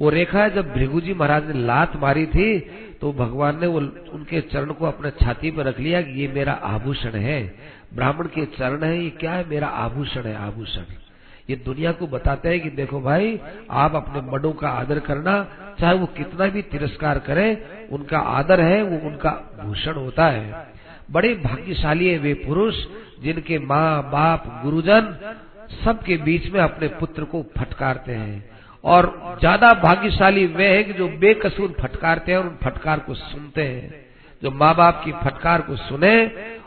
वो 0.00 0.10
रेखा 0.10 0.46
जब 0.48 0.72
भृगु 0.74 1.00
जी 1.00 1.14
महाराज 1.14 1.48
ने 1.48 1.60
लात 1.60 1.96
मारी 1.96 2.26
थी 2.26 2.58
तो 3.00 3.12
भगवान 3.12 3.60
ने 3.60 3.66
वो 3.66 3.78
उनके 4.12 4.40
चरण 4.42 4.72
को 4.72 4.86
अपने 4.86 5.10
छाती 5.20 5.50
पर 5.50 5.64
रख 5.64 5.78
लिया 5.80 6.00
कि 6.02 6.20
ये 6.20 6.28
मेरा 6.28 6.52
आभूषण 6.52 7.16
है। 7.18 7.42
ब्राह्मण 7.94 8.26
के 8.26 8.44
चरण 8.48 8.82
है, 8.82 8.98
ये 8.98 9.10
क्या 9.10 9.32
है? 9.32 9.48
मेरा 9.48 9.66
आभूषण 9.66 10.22
है, 10.22 10.34
आभूषण। 10.36 10.94
ये 11.50 11.56
दुनिया 11.56 11.92
को 11.92 12.06
बताते 12.06 12.48
हैं 12.48 12.60
कि 12.60 12.70
देखो 12.70 13.00
भाई, 13.00 13.38
आप 13.70 13.94
अपने 13.94 14.20
बड़ों 14.30 14.52
का 14.52 14.68
आदर 14.70 14.98
करना, 14.98 15.34
चाहे 15.80 15.94
वो 15.94 16.06
कितना 16.16 16.46
भी 16.46 16.62
तिरस्कार 16.62 17.18
करे, 17.18 17.46
उनका 17.92 18.18
आदर 18.18 18.60
है, 18.60 18.82
वो 18.82 19.08
उनका 19.08 19.30
भूषण 19.62 19.94
होता 19.94 20.26
है। 20.26 20.66
बड़े 21.10 21.34
भाग्यशाली 21.34 22.08
है 22.08 22.18
वे 22.18 22.34
पुरुष, 22.46 22.74
जिनके 23.22 23.58
माँ, 23.58 24.02
बाप, 24.10 24.60
गुरुजन 24.64 25.14
सबके 25.84 26.16
बीच 26.16 26.50
में 26.52 26.60
अपने 26.60 26.88
पुत्र 26.88 27.24
को 27.24 27.42
फटकारते 27.58 28.12
हैं। 28.12 28.50
और 28.84 29.36
ज़्यादा 29.40 29.72
भाग्यशाली 29.72 30.46
वे 30.46 30.66
है 30.68 30.82
कि 30.84 30.92
जो 30.92 31.08
बेकसूर 31.08 31.74
फटकारते 31.80 32.32
हैं 32.32 32.38
और 32.38 32.46
उन 32.46 32.56
फटकार 32.64 32.98
को 32.98 33.14
सुनते 33.14 33.62
हैं। 33.62 34.00
जो 34.42 34.50
माँ 34.50 34.74
बाप 34.74 35.02
की 35.04 35.12
फटकार 35.12 35.60
को 35.60 35.76
सुने 35.76 36.14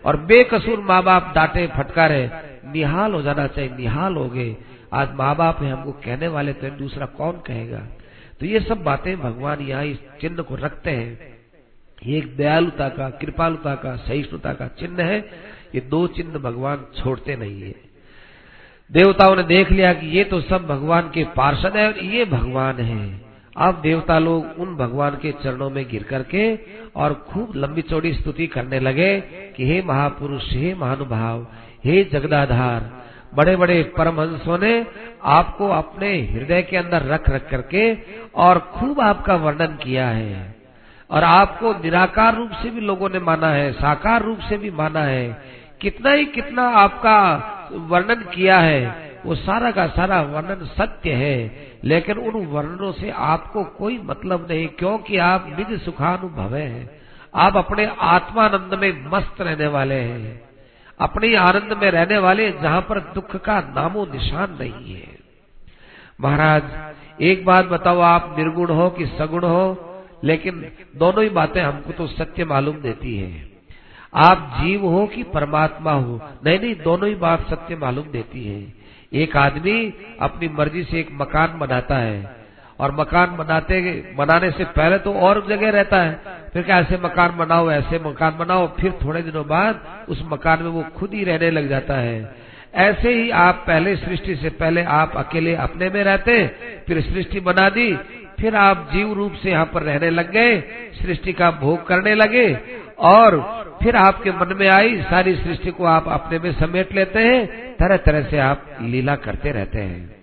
और 0.05 0.17
बेकसूर 0.17 0.79
माँ 0.79 1.03
बाप 1.03 1.31
डांटे, 1.35 1.67
फटकारे, 1.67 2.29
निहाल 2.65 3.13
हो 3.13 3.21
जाना 3.21 3.47
चाहिए, 3.47 3.71
निहाल 3.77 4.15
हो 4.15 4.29
गए। 4.29 4.55
आज 4.93 5.13
माँ 5.13 5.35
बाप 5.35 5.61
है, 5.61 5.71
हमको 5.71 5.91
कहने 5.91 6.27
वाले 6.27 6.53
तो 6.53 6.69
दूसरा 6.69 7.05
कौन 7.05 7.41
कहेगा? 7.47 7.79
तो 8.39 8.45
ये 8.45 8.59
सब 8.59 8.83
बातें 8.83 9.15
भगवान 9.19 9.61
यहाँ 9.61 9.83
इस 9.85 9.97
चिन्ह 10.21 10.41
को 10.41 10.55
रखते 10.55 10.91
हैं। 10.91 11.35
ये 12.05 12.17
एक 12.17 12.35
दयालुता 12.37 12.87
का, 12.89 13.09
कृपालुता 13.09 13.75
का, 13.75 13.95
सहिष्णुता 13.95 14.53
का 14.53 14.67
चिन्ह 14.67 15.03
है। 15.03 15.19
ये 15.75 15.81
दो 15.81 16.07
चिन्ह 16.07 16.39
भगवान 16.39 16.85
छोड़ते 16.97 17.35
नहीं 17.35 17.61
है। 17.61 17.73
देवताओं 18.91 19.35
ने 19.35 19.43
देख 19.43 19.71
लिया 19.71 19.93
कि 19.93 20.07
ये 20.07 20.23
तो 20.23 20.39
सब 20.41 20.65
भगवान 20.67 21.09
के 21.13 21.23
पार्षद 21.35 21.75
है 21.75 21.87
और 21.87 22.03
ये 22.05 22.25
भगवान 22.25 22.79
है। 22.79 23.21
अब 23.57 23.79
देवता 23.81 24.17
लोग 24.19 24.59
उन 24.59 24.75
भगवान 24.75 25.15
के 25.15 25.31
चरणों 25.43 25.69
में 25.69 25.85
गिर 25.89 26.03
करके 26.03 26.43
और 26.95 27.13
खूब 27.29 27.53
लंबी 27.55 27.81
चौड़ी 27.81 28.13
स्तुति 28.13 28.47
करने 28.47 28.79
लगे 28.79 29.19
कि 29.57 29.67
हे 29.67 29.81
महापुरुष, 29.81 30.51
हे 30.51 30.73
महानुभाव, 30.75 31.47
हे 31.85 32.03
जगदाधार 32.03 32.91
बड़े 33.35 33.55
बड़े 33.55 33.81
परमहंसों 33.97 34.57
ने 34.57 34.85
आपको 35.23 35.69
अपने 35.69 36.09
हृदय 36.27 36.61
के 36.61 36.77
अंदर 36.77 37.05
रख 37.05 37.29
रख 37.29 37.49
करके 37.49 37.93
और 38.35 38.59
खूब 38.73 39.01
आपका 39.01 39.35
वर्णन 39.35 39.75
किया 39.75 40.07
है। 40.07 40.55
और 41.09 41.23
आपको 41.23 41.73
निराकार 41.73 42.35
रूप 42.35 42.51
से 42.51 42.69
भी 42.69 42.81
लोगों 42.81 43.09
ने 43.09 43.19
माना 43.19 43.47
है, 43.47 43.71
साकार 43.71 44.23
रूप 44.23 44.39
से 44.39 44.57
भी 44.57 44.71
माना 44.71 44.99
है 44.99 45.54
कितना 45.81 46.11
ही 46.11 46.25
कितना 46.25 46.69
आपका 46.69 47.35
वर्णन 47.71 48.15
किया 48.15 48.59
है, 48.59 49.11
वो 49.25 49.35
सारा 49.35 49.71
का 49.71 49.87
सारा 49.87 50.21
वर्णन 50.21 50.65
सत्य 50.65 51.11
है। 51.11 51.67
लेकिन 51.83 52.17
उन 52.17 52.45
वर्णनों 52.45 52.91
से 52.91 53.09
आपको 53.09 53.63
कोई 53.63 53.97
मतलब 53.97 54.47
नहीं, 54.49 54.67
क्योंकि 54.67 55.17
आप 55.17 55.55
निज 55.59 55.85
सुखानुभव 55.85 56.55
हैं। 56.55 57.01
आप 57.35 57.57
अपने 57.57 57.95
आत्मानंद 57.99 58.73
में 58.73 59.09
मस्त 59.09 59.41
रहने 59.41 59.67
वाले 59.67 59.95
हैं। 59.95 60.41
अपने 60.99 61.35
आनंद 61.35 61.79
में 61.83 61.91
रहने 61.91 62.17
वाले 62.17 62.51
जहाँ 62.51 62.81
पर 62.81 62.99
दुख 62.99 63.35
का 63.35 63.59
नामो 63.59 64.05
निशान 64.05 64.57
नहीं 64.61 64.95
है। 64.95 65.17
महाराज, 66.21 66.63
एक 67.21 67.45
बात 67.45 67.65
बताओ, 67.65 67.99
आप 67.99 68.35
निर्गुण 68.37 68.69
हो 68.69 68.89
कि 68.89 69.05
सगुण 69.05 69.43
हो? 69.43 69.91
लेकिन 70.23 70.71
दोनों 70.95 71.23
ही 71.23 71.29
बातें 71.29 71.61
हमको 71.61 71.91
तो 71.91 72.07
सत्य 72.07 72.45
मालूम 72.45 72.75
देती 72.75 73.17
है। 73.17 73.54
आप 74.15 74.57
जीव 74.61 74.85
हो 74.85 75.05
कि 75.07 75.23
परमात्मा 75.23 75.91
हो? 75.91 76.19
नहीं 76.45 76.59
नहीं, 76.59 76.75
दोनों 76.75 77.09
ही 77.09 77.15
बात 77.15 77.49
सत्य 77.49 77.75
मालूम 77.75 78.05
देती 78.05 78.43
है। 78.43 78.73
एक 79.13 79.37
आदमी 79.37 79.93
अपनी 80.21 80.47
मर्ज़ी 80.47 80.83
से 80.83 80.99
एक 80.99 81.09
मकान 81.11 81.57
बनाता 81.59 81.97
है 81.97 82.35
और 82.79 82.95
मकान 82.95 83.35
बनाते, 83.37 84.13
बनाने 84.17 84.51
से 84.51 84.63
पहले 84.63 84.97
तो 84.97 85.13
और 85.13 85.45
जगह 85.49 85.69
रहता 85.69 86.01
है। 86.01 86.19
फिर 86.53 86.63
क्या 86.63 86.79
ऐसे 86.79 86.97
मकान 86.97 87.37
बनाओ, 87.37 87.71
ऐसे 87.71 87.99
मकान 87.99 88.37
बनाओ, 88.37 88.67
फिर 88.79 88.91
थोड़े 89.05 89.21
दिनों 89.21 89.45
बाद 89.47 90.05
उस 90.09 90.23
मकान 90.25 90.63
में 90.63 90.69
वो 90.69 90.83
खुद 90.95 91.13
ही 91.13 91.23
रहने 91.23 91.51
लग 91.51 91.69
जाता 91.69 91.93
है। 91.93 92.35
ऐसे 92.73 93.13
ही 93.13 93.29
आप 93.29 93.63
पहले 93.67 93.95
सृष्टि 93.95 94.35
से 94.35 94.49
पहले 94.49 94.83
आप 94.83 95.15
अकेले 95.15 95.55
अपने 95.55 95.89
में 95.89 96.03
रहते, 96.03 96.47
फिर 96.87 97.01
सृष्टि 97.01 97.39
बना 97.39 97.69
दी, 97.69 97.95
फिर 98.39 98.55
आप 98.55 98.89
जीव 98.93 99.13
रूप 99.13 99.33
से 99.33 99.51
यहाँ 99.51 99.65
पर 99.65 99.83
रहने 99.83 100.09
लग 100.09 100.31
गए, 100.31 100.59
सृष्टि 101.01 101.33
का 101.33 101.51
भोग 101.51 101.85
करने 101.87 102.15
लगे 102.15 102.53
और 102.97 103.39
फिर 103.83 103.95
आपके 103.95 104.31
मन 104.31 104.55
में 104.59 104.67
आई, 104.69 105.01
सारी 105.01 105.35
सृष्टि 105.35 105.71
को 105.71 105.85
आप 105.85 106.07
अपने 106.09 106.39
में 106.39 106.51
समेट 106.51 106.93
लेते 106.93 107.19
हैं 107.19 107.75
तरह 107.77 107.97
तरह 107.97 108.29
से 108.29 108.37
आप 108.39 108.77
लीला 108.81 109.15
करते 109.15 109.51
रहते 109.51 109.79
हैं। 109.79 110.15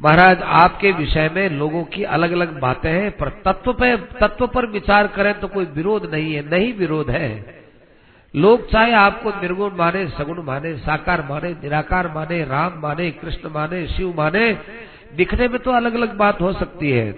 महाराज, 0.00 0.42
आपके 0.42 0.90
विषय 0.92 1.30
में 1.34 1.48
लोगों 1.50 1.82
की 1.84 2.04
अलग 2.04 2.32
अलग 2.32 2.60
बातें 2.60 2.90
हैं, 2.90 3.10
पर 3.10 3.28
तत्व 3.44 3.72
पे, 3.72 3.96
तत्व 3.96 4.46
पर 4.46 4.66
विचार 4.66 5.06
करें 5.06 5.32
तो 5.40 5.48
कोई 5.48 5.64
विरोध 5.64 6.10
नहीं 6.14 6.34
है, 6.34 6.48
नहीं 6.50 6.72
विरोध 6.74 7.10
है। 7.10 7.60
लोग 8.34 8.70
चाहे 8.70 8.92
आपको 8.92 9.30
निर्गुण 9.30 9.76
माने, 9.76 10.06
सगुण 10.08 10.42
माने, 10.42 10.76
साकार 10.76 11.22
माने, 11.30 11.50
निराकार 11.52 12.08
माने, 12.08 12.42
राम 12.44 12.80
माने, 12.82 13.10
कृष्ण 13.10 13.50
माने, 13.50 13.86
शिव 13.86 14.14
माने, 14.16 14.52
दिखने 15.16 15.48
में 15.48 15.58
तो 15.58 15.70
अलग 15.70 15.94
अलग 15.94 16.16
बात 16.16 16.40
हो 16.40 16.52
सकती 16.52 16.90
है, 16.90 17.10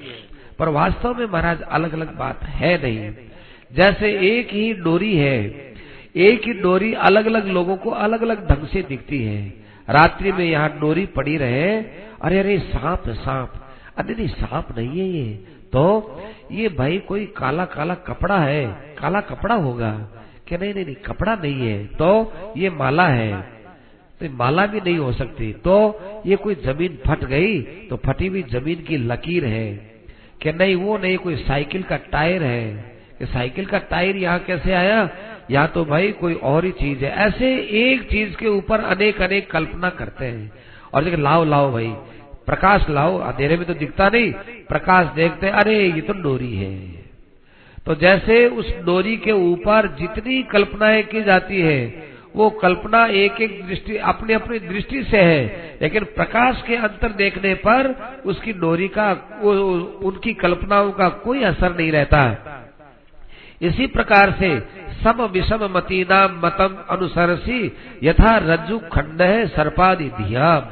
पर 0.58 0.68
वास्तव 0.68 1.18
में 1.18 1.26
महाराज 1.26 1.62
अलग 1.62 1.92
अलग 1.92 2.16
बात 2.18 2.44
है 2.44 2.76
नहीं। 2.82 3.10
जैसे 3.74 4.38
एक 4.38 4.48
ही 4.50 4.72
डोरी 4.74 5.16
है, 5.16 5.44
एक 6.16 6.42
ही 6.46 6.52
डोरी 6.52 6.94
अलग 6.94 7.26
अलग 7.26 7.46
लोगों 7.46 7.76
को 7.76 7.90
अलग 7.90 8.22
अलग 8.22 8.48
ढंग 8.48 8.66
से 8.66 8.82
दिखती 8.82 9.24
है। 9.24 9.54
रात्रि 9.90 10.32
में 10.32 10.44
यहाँ 10.44 10.78
डोरी 10.80 11.06
पड़ी 11.06 11.36
रहे, 11.36 11.76
अरे 12.22 12.38
अरे, 12.38 12.58
सांप 12.58 13.08
सांप। 13.08 13.52
अरे 13.98 14.14
नहीं 14.14 14.28
सांप 14.28 14.78
नहीं 14.78 15.00
है 15.00 15.08
ये। 15.08 15.34
तो 15.72 16.16
ये 16.52 16.68
भाई 16.68 16.98
कोई 16.98 17.26
काला 17.26 17.64
काला 17.64 17.94
कपड़ा 17.94 18.38
है, 18.38 18.94
काला 18.98 19.20
कपड़ा 19.20 19.54
होगा। 19.54 20.08
क्या 20.48 20.58
नहीं 20.58 20.74
नहीं 20.74 20.84
नहीं, 20.84 20.94
कपड़ा 20.94 21.34
नहीं 21.34 21.68
है। 21.68 21.86
तो 21.86 22.32
ये 22.56 22.70
माला 22.70 23.08
है। 23.08 23.42
तो 24.20 24.30
माला 24.30 24.66
भी 24.66 24.80
नहीं 24.80 24.98
हो 24.98 25.12
सकती। 25.12 25.52
तो 25.52 26.00
ये 26.26 26.36
कोई 26.36 26.54
ज़मीन 26.54 26.98
फट 27.06 27.24
गई 27.24 27.60
तो 27.62 27.96
फटी 27.96 28.26
हुई 28.26 28.42
ज़मीन 28.42 28.82
की 28.82 28.96
लकीर 28.96 29.44
है। 29.44 29.74
क्या 30.40 30.52
नहीं, 30.52 30.74
वो 30.74 30.98
नहीं, 30.98 31.18
कोई 31.18 31.36
साइकिल 31.36 31.82
का 31.82 31.96
टायर 31.96 32.42
है। 32.42 32.91
कि 33.22 33.26
साइकिल 33.26 33.66
का 33.66 33.78
टायर 33.78 34.16
यहाँ 34.16 34.38
कैसे 34.38 34.72
आया? 34.72 35.08
या 35.50 35.66
तो 35.66 35.84
भाई 35.84 36.12
कोई 36.12 36.34
और 36.34 36.64
ही 36.64 36.70
चीज़ 36.70 37.04
है। 37.04 37.10
ऐसे 37.10 37.54
एक 37.70 38.02
चीज़ 38.10 38.36
के 38.36 38.48
ऊपर 38.48 38.80
अनेक 38.80 39.22
अनेक 39.22 39.50
कल्पना 39.50 39.90
करते 39.90 40.24
हैं। 40.24 40.52
और 40.94 41.04
देखिए, 41.04 41.20
लाओ 41.20 41.44
लाओ 41.44 41.72
भाई। 41.72 41.94
प्रकाश 42.46 42.86
लाओ, 42.90 43.18
अंधेरे 43.18 43.56
में 43.56 43.66
तो 43.66 43.74
दिखता 43.74 44.08
नहीं। 44.08 44.32
प्रकाश 44.68 45.06
देखते 45.16 45.48
अरे, 45.48 45.90
ये 45.90 46.00
तो 46.00 46.12
डोरी 46.12 46.56
है। 46.56 46.78
तो 47.86 47.94
जैसे 47.94 48.46
उस 48.48 48.80
डोरी 48.84 49.16
के 49.16 49.32
ऊपर 49.32 49.96
जितनी 50.00 50.42
कल्पनाएँ 50.42 51.02
की 51.02 51.22
जाती 51.22 51.60
है, 51.60 52.12
वो 52.36 52.50
कल्पना 52.50 53.06
एक 53.06 53.40
एक 53.40 53.66
दृष्टि 53.66 53.96
अपनी 53.96 54.32
अपनी 54.32 54.58
दृष्टि 54.58 55.04
से 55.04 55.18
है। 55.18 55.78
लेकिन 55.82 56.04
प्रकाश 56.04 56.62
के 56.66 56.76
अंतर 56.76 57.08
देखने 57.08 57.54
पर 57.54 57.94
उसकी 58.26 58.52
डोरी 58.52 58.88
का 58.88 59.10
उनकी 60.02 60.34
कल्पनाओं 60.34 60.92
का 60.92 61.08
कोई 61.08 61.42
असर 61.42 61.76
नहीं 61.76 61.92
रहता। 61.92 62.48
इसी 63.62 63.86
प्रकार 63.86 64.30
से 64.30 64.60
सम 65.04 65.22
विषम 65.22 65.68
मती 65.76 66.06
नाम 66.10 66.40
मतम 66.44 66.76
अनुसरसी 66.90 67.72
यथा 68.02 68.36
रज्जु 68.36 68.78
खंड 68.78 69.22
है 69.22 69.46
सर्पादि 69.46 70.08
धियाम। 70.08 70.62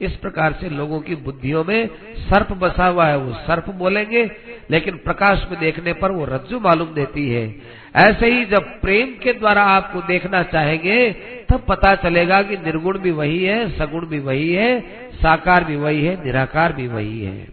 इस 0.00 0.16
प्रकार 0.16 0.52
से 0.52 0.68
लोगों 0.68 1.00
की 1.00 1.14
बुद्धियों 1.14 1.64
में 1.64 1.88
सर्प 2.16 2.52
बसा 2.52 2.86
हुआ 2.86 3.06
है, 3.06 3.16
वो 3.16 3.32
सर्प 3.32 3.68
बोलेंगे, 3.70 4.30
लेकिन 4.70 4.96
प्रकाश 4.96 5.46
में 5.50 5.60
देखने 5.60 5.92
पर 5.92 6.10
वो 6.10 6.24
रज्जु 6.24 6.60
मालूम 6.60 6.94
देती 6.94 7.28
है। 7.30 7.56
ऐसे 7.96 8.26
ही 8.26 8.44
जब 8.44 8.80
प्रेम 8.80 9.06
के 9.22 9.32
द्वारा 9.32 9.62
आपको 9.62 10.00
देखना 10.00 10.42
चाहेंगे, 10.42 11.10
तब 11.50 11.64
पता 11.68 11.94
चलेगा 11.94 12.42
कि 12.42 12.56
निर्गुण 12.56 12.98
भी 12.98 13.10
वही 13.10 13.44
है, 13.44 13.70
सगुण 13.70 14.06
भी 14.06 14.18
वही 14.18 14.52
है, 14.52 14.80
साकार 15.14 15.64
भी 15.64 15.76
वही 15.76 16.04
है, 16.04 16.24
निराकार 16.24 16.72
भी 16.72 16.88
वही 16.88 17.20
है। 17.20 17.48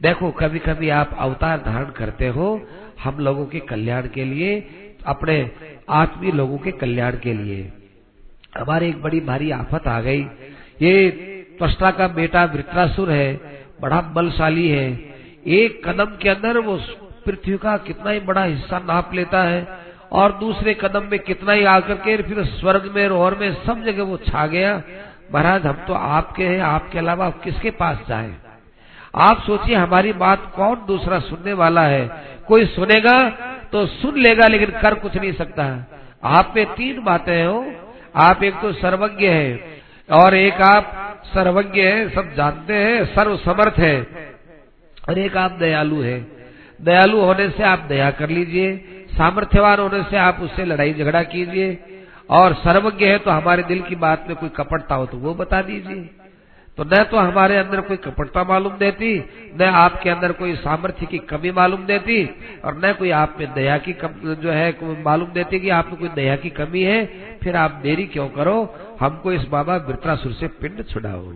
देखो 0.00 0.30
कभी 0.30 0.58
कभी 0.58 0.88
आप 0.88 1.16
अवतार 1.18 1.58
धारण 1.58 1.90
करते 1.90 2.28
हो 2.28 2.66
हम 3.04 3.18
लोगों 3.18 3.46
के 3.46 3.60
कल्याण 3.60 4.08
के 4.08 4.24
लिए, 4.24 4.58
अपने 5.06 5.50
आत्मीय 5.90 6.32
लोगों 6.32 6.58
के 6.58 6.70
कल्याण 6.72 7.16
के 7.16 7.32
लिए। 7.32 7.70
हमारे 8.58 8.88
एक 8.88 9.02
बड़ी 9.02 9.20
भारी 9.20 9.50
आफत 9.50 9.86
आ 9.88 10.00
गई। 10.00 10.22
ये 10.82 11.10
त्वष्टा 11.58 11.90
का 11.90 12.08
बेटा 12.08 12.44
वृत्रासुर 12.44 13.10
है, 13.10 13.40
बड़ा 13.80 14.00
बलशाली 14.14 14.68
है। 14.68 14.90
एक 15.46 15.80
कदम 15.86 16.16
के 16.22 16.28
अंदर 16.28 16.58
वो 16.58 16.76
पृथ्वी 17.26 17.56
का 17.58 17.76
कितना 17.76 18.10
ही 18.10 18.20
बड़ा 18.20 18.44
हिस्सा 18.44 18.78
नाप 18.78 19.14
लेता 19.14 19.42
है, 19.42 19.66
और 20.12 20.32
दूसरे 20.32 20.74
कदम 20.74 21.08
में 21.10 21.18
कितना 21.18 21.52
ही 21.52 21.64
आकर 21.64 21.94
के 21.96 22.16
फिर 22.22 22.44
स्वर्ग 22.44 22.90
में 22.94 23.06
रोहर 23.08 23.34
में 23.34 23.54
सब 23.64 23.82
जगह 23.84 24.02
वो 24.02 24.16
छा 24.16 24.46
गया। 24.46 24.82
महाराज, 25.34 25.66
हम 25.66 25.84
तो 25.86 25.94
आपके 25.94 26.44
हैं, 26.44 26.60
आपके 26.60 26.98
अलावा 26.98 27.30
किसके 27.44 27.70
पास 27.70 28.04
जाए? 28.08 28.34
आप 29.14 29.42
सोचिए 29.42 29.74
हमारी 29.76 30.12
बात 30.14 30.52
कौन 30.56 30.84
दूसरा 30.86 31.18
सुनने 31.20 31.52
वाला 31.52 31.82
है? 31.82 32.04
कोई 32.48 32.66
सुनेगा 32.66 33.18
तो 33.72 33.84
सुन 33.86 34.18
लेगा, 34.18 34.46
लेकिन 34.46 34.70
कर 34.82 34.94
कुछ 34.94 35.16
नहीं 35.16 35.32
सकता। 35.32 35.64
आप 36.30 36.52
में 36.56 36.66
तीन 36.74 37.02
बातें 37.04 37.44
हो 37.44 37.64
आप 38.18 38.42
एक 38.42 38.54
तो 38.54 38.72
सर्वज्ञ 38.72 39.26
है, 39.26 39.80
और 40.08 40.34
एक 40.34 40.60
आप 40.62 41.22
सर्वज्ञ 41.26 41.80
है, 41.80 42.08
सब 42.10 42.34
जानते 42.34 42.74
हैं 42.74 43.04
सर्व 43.04 43.36
समर्थ 43.36 43.78
है, 43.78 43.96
और 45.08 45.18
एक 45.18 45.36
आप 45.36 45.52
दयालु 45.52 46.00
है। 46.02 46.18
दयालु 46.80 47.20
होने 47.20 47.48
से 47.50 47.62
आप 47.64 47.86
दया 47.88 48.10
कर 48.10 48.28
लीजिए, 48.28 48.74
सामर्थ्यवान 49.12 49.78
होने 49.80 50.02
से 50.02 50.16
आप 50.16 50.40
उससे 50.40 50.64
लड़ाई 50.64 50.92
झगड़ा 50.94 51.22
कीजिए, 51.24 51.78
और 52.30 52.54
सर्वज्ञ 52.56 53.06
है 53.06 53.18
तो 53.18 53.30
हमारे 53.30 53.62
दिल 53.62 53.80
की 53.82 53.96
बात 53.98 54.26
में 54.28 54.36
कोई 54.36 54.48
कपटता 54.48 54.94
हो 54.94 55.06
तो 55.06 55.18
वो 55.18 55.34
बता 55.34 55.62
दीजिए। 55.62 56.08
तो 56.78 56.84
न 56.84 57.02
तो 57.02 57.16
हमारे 57.16 57.56
अंदर 57.56 57.80
कोई 57.80 57.96
कपटता 57.96 58.44
मालूम 58.44 58.72
देती 58.72 59.24
न 59.60 59.62
आपके 59.62 60.10
अंदर 60.10 60.32
कोई 60.32 60.54
सामर्थ्य 60.56 61.06
की 61.06 61.18
कमी 61.18 61.50
मालूम 61.50 61.84
देती 61.86 62.24
और 62.64 62.80
न 62.84 62.92
कोई 62.92 63.10
आप 63.10 63.36
में 63.40 63.54
दया 63.54 63.78
की 63.78 63.92
कम, 63.92 64.08
जो 64.34 64.50
है 64.50 65.02
मालूम 65.04 65.28
देती 65.28 65.60
कि 65.60 65.68
आप 65.68 65.86
में 65.86 65.96
कोई 65.96 66.08
दया 66.08 66.36
की 66.36 66.50
कमी 66.50 66.82
है 66.82 67.04
फिर 67.42 67.56
आप 67.56 67.70
देरी 67.70 68.06
क्यों 68.06 68.28
करो? 68.28 68.76
हमको 69.00 69.32
इस 69.32 69.44
बाबा 69.44 69.76
वृत्रासुर 69.76 70.32
से 70.32 70.48
पिंड 70.48 70.84
छुड़ाओ। 70.84 71.32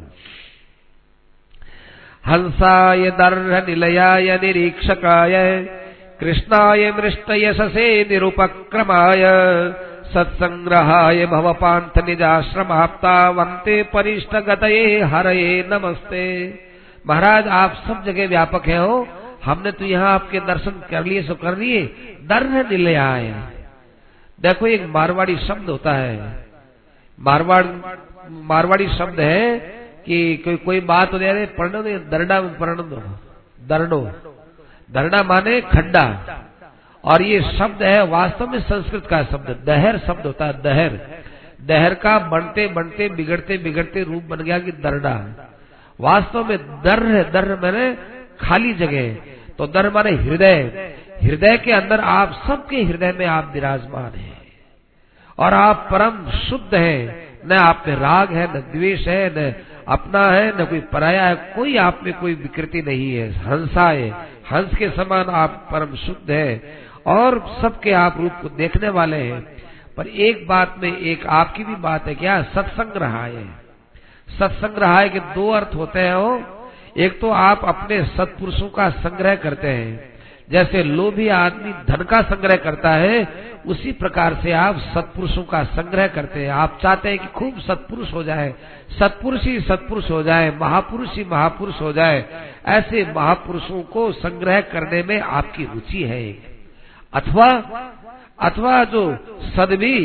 हंसाय 2.26 3.10
दर्ह 3.10 3.66
निलयाय 3.66 4.38
निरीक्षकाय 4.42 5.36
कृष्णाय 6.20 6.90
मृष्ट 6.92 7.30
यशसे 7.30 8.06
निरुपक्रमाय 8.10 9.24
निजाश्रमाप्ता 11.98 13.30
वंते 13.30 13.82
परिष्ट 13.82 14.36
गतये 14.36 15.00
हरये 15.00 15.68
नमस्ते। 15.72 16.54
महाराज, 17.06 17.48
आप 17.48 17.74
सब 17.74 18.04
जगह 18.04 18.28
व्यापक 18.28 18.66
है 18.66 18.78
हो। 18.78 19.08
हमने 19.44 19.72
तो 19.72 19.84
यहाँ 19.84 20.14
आपके 20.14 20.40
दर्शन 20.40 20.70
कर 20.90 21.04
लिए, 21.04 21.22
सो 21.22 21.34
कर 21.34 21.56
लिए। 21.56 21.82
दर 22.22 22.44
दर्ह 22.44 22.70
निलयाय 22.70 23.34
देखो, 24.40 24.66
एक 24.66 24.86
मारवाड़ी 24.86 25.36
शब्द 25.36 25.70
होता 25.70 25.92
है। 25.92 26.46
मारवाड़, 27.20 27.64
मारवाड़ी 28.30 28.88
शब्द 28.88 29.20
है 29.20 29.58
कि 30.06 30.36
कोई 30.36 30.56
कोई 30.56 30.80
बात 30.80 31.12
हो 31.12 31.18
जाए 31.18 31.46
पढ़ो 31.46 31.82
दरडा 31.82 32.40
में 32.40 32.58
पढ़ 32.58 32.70
दो। 32.70 33.02
दरडो। 33.66 34.10
दरडा 34.92 35.22
माने 35.22 35.60
खड्डा। 35.60 36.22
और 37.06 37.22
ये 37.22 37.40
शब्द 37.40 37.82
है, 37.82 38.06
वास्तव 38.06 38.46
में 38.46 38.60
संस्कृत 38.60 39.06
का 39.06 39.22
शब्द, 39.22 39.62
दहर 39.66 39.98
शब्द 39.98 40.26
होता 40.26 40.44
है, 40.44 40.62
दहर। 40.62 41.00
दहर 41.66 41.94
का 41.94 42.18
बनते 42.18 42.66
बनते, 42.66 43.08
बिगड़ते 43.08 43.58
बिगड़ते 43.58 44.02
रूप 44.02 44.22
बन 44.22 44.36
गया 44.36 44.58
कि 44.58 44.72
दरडा 44.72 45.26
वास्तव 46.00 46.44
में 46.44 46.58
दर्र 46.58 47.30
दर 47.30 47.60
मैंने 47.60 47.96
खाली 48.40 48.74
जगह 48.74 49.14
तो 49.58 49.66
दर 49.66 49.90
माने 49.90 50.10
हृदय। 50.10 50.60
हृदय 51.22 51.56
के 51.56 51.72
अंदर 51.72 52.00
आप 52.00 52.44
सबके 52.48 52.82
हृदय 52.82 53.12
में 53.12 53.26
आप 53.26 53.50
विराजमान 53.54 54.18
हैं। 54.18 54.42
और 55.38 55.54
आप 55.54 55.88
परम 55.90 56.30
शुद्ध 56.30 56.74
हैं। 56.74 57.26
न 57.46 57.52
आप 57.52 57.84
में 57.88 57.96
राग 57.96 58.32
है, 58.32 58.56
न 58.56 58.60
द्वेष 58.60 59.08
है, 59.08 59.32
न 59.38 59.54
अपना 59.88 60.22
है, 60.22 60.62
न 60.62 60.64
कोई 60.64 60.80
पराया 60.80 61.24
है। 61.24 61.34
कोई 61.34 61.76
आप 61.76 62.00
में 62.02 62.14
कोई 62.14 62.34
विकृति 62.34 62.82
नहीं 62.82 63.14
है। 63.14 63.32
हंसा 63.32 63.90
है। 63.90 64.10
हंस 64.52 64.74
के 64.78 64.90
समान 64.90 65.24
आप 65.28 65.68
परम 65.72 65.94
शुद्ध 65.94 66.30
है। 66.30 66.85
और 67.06 67.58
सबके 67.62 67.92
आप 67.92 68.16
रूप 68.20 68.32
को 68.42 68.48
देखने 68.48 68.88
वाले 68.88 69.16
हैं। 69.16 69.40
पर 69.96 70.06
एक 70.06 70.46
बात 70.48 70.74
में, 70.78 70.96
एक 70.98 71.26
आपकी 71.26 71.64
भी 71.64 71.74
बात 71.74 72.06
है 72.06 72.14
क्या 72.14 72.42
सत्संग 72.42 72.96
रहा 72.96 73.24
है 73.24 73.44
सत्संग 74.28 74.78
रहा 74.78 74.98
है 74.98 75.08
कि 75.08 75.20
दो 75.20 75.50
अर्थ 75.50 75.74
होते 75.74 76.00
हैं 76.00 76.14
वो। 76.14 76.62
एक 76.96 77.20
तो 77.20 77.30
आप 77.30 77.64
अपने 77.64 78.02
सत्पुरुषों 78.04 78.68
का 78.68 78.90
संग्रह 78.90 79.34
करते 79.34 79.68
हैं। 79.68 80.14
जैसे 80.50 80.82
लोभी 80.82 81.28
आदमी 81.28 81.72
धन 81.88 82.02
का 82.02 82.20
संग्रह 82.22 82.56
करता 82.56 82.90
है, 82.90 83.22
उसी 83.66 83.92
प्रकार 83.92 84.34
से 84.34 84.52
आप 84.52 84.78
सत्पुरुषों 84.94 85.42
का 85.42 85.62
संग्रह 85.64 86.06
करते 86.06 86.40
हैं। 86.40 86.50
आप 86.50 86.78
चाहते 86.82 87.08
हैं 87.08 87.18
कि 87.18 87.26
खूब 87.26 87.58
सत्पुरुष 87.58 88.12
हो 88.12 88.22
जाए, 88.22 88.54
सत्पुरुष 88.98 89.44
ही 89.44 89.60
सत्पुरुष 89.60 90.10
हो 90.10 90.22
जाए, 90.22 90.50
महापुरुष 90.60 91.14
ही 91.14 91.24
महापुरुष 91.24 91.80
हो 91.80 91.92
जाए। 91.92 92.24
ऐसे 92.66 93.06
महापुरुषों 93.16 93.82
को 93.82 94.12
संग्रह 94.12 94.60
करने 94.60 95.02
में 95.02 95.20
आपकी 95.20 95.64
रुचि 95.64 96.02
है 96.02 96.55
अथवा 97.16 97.50
अथवा 98.40 98.84
जो 98.84 99.18
सदवी, 99.56 99.98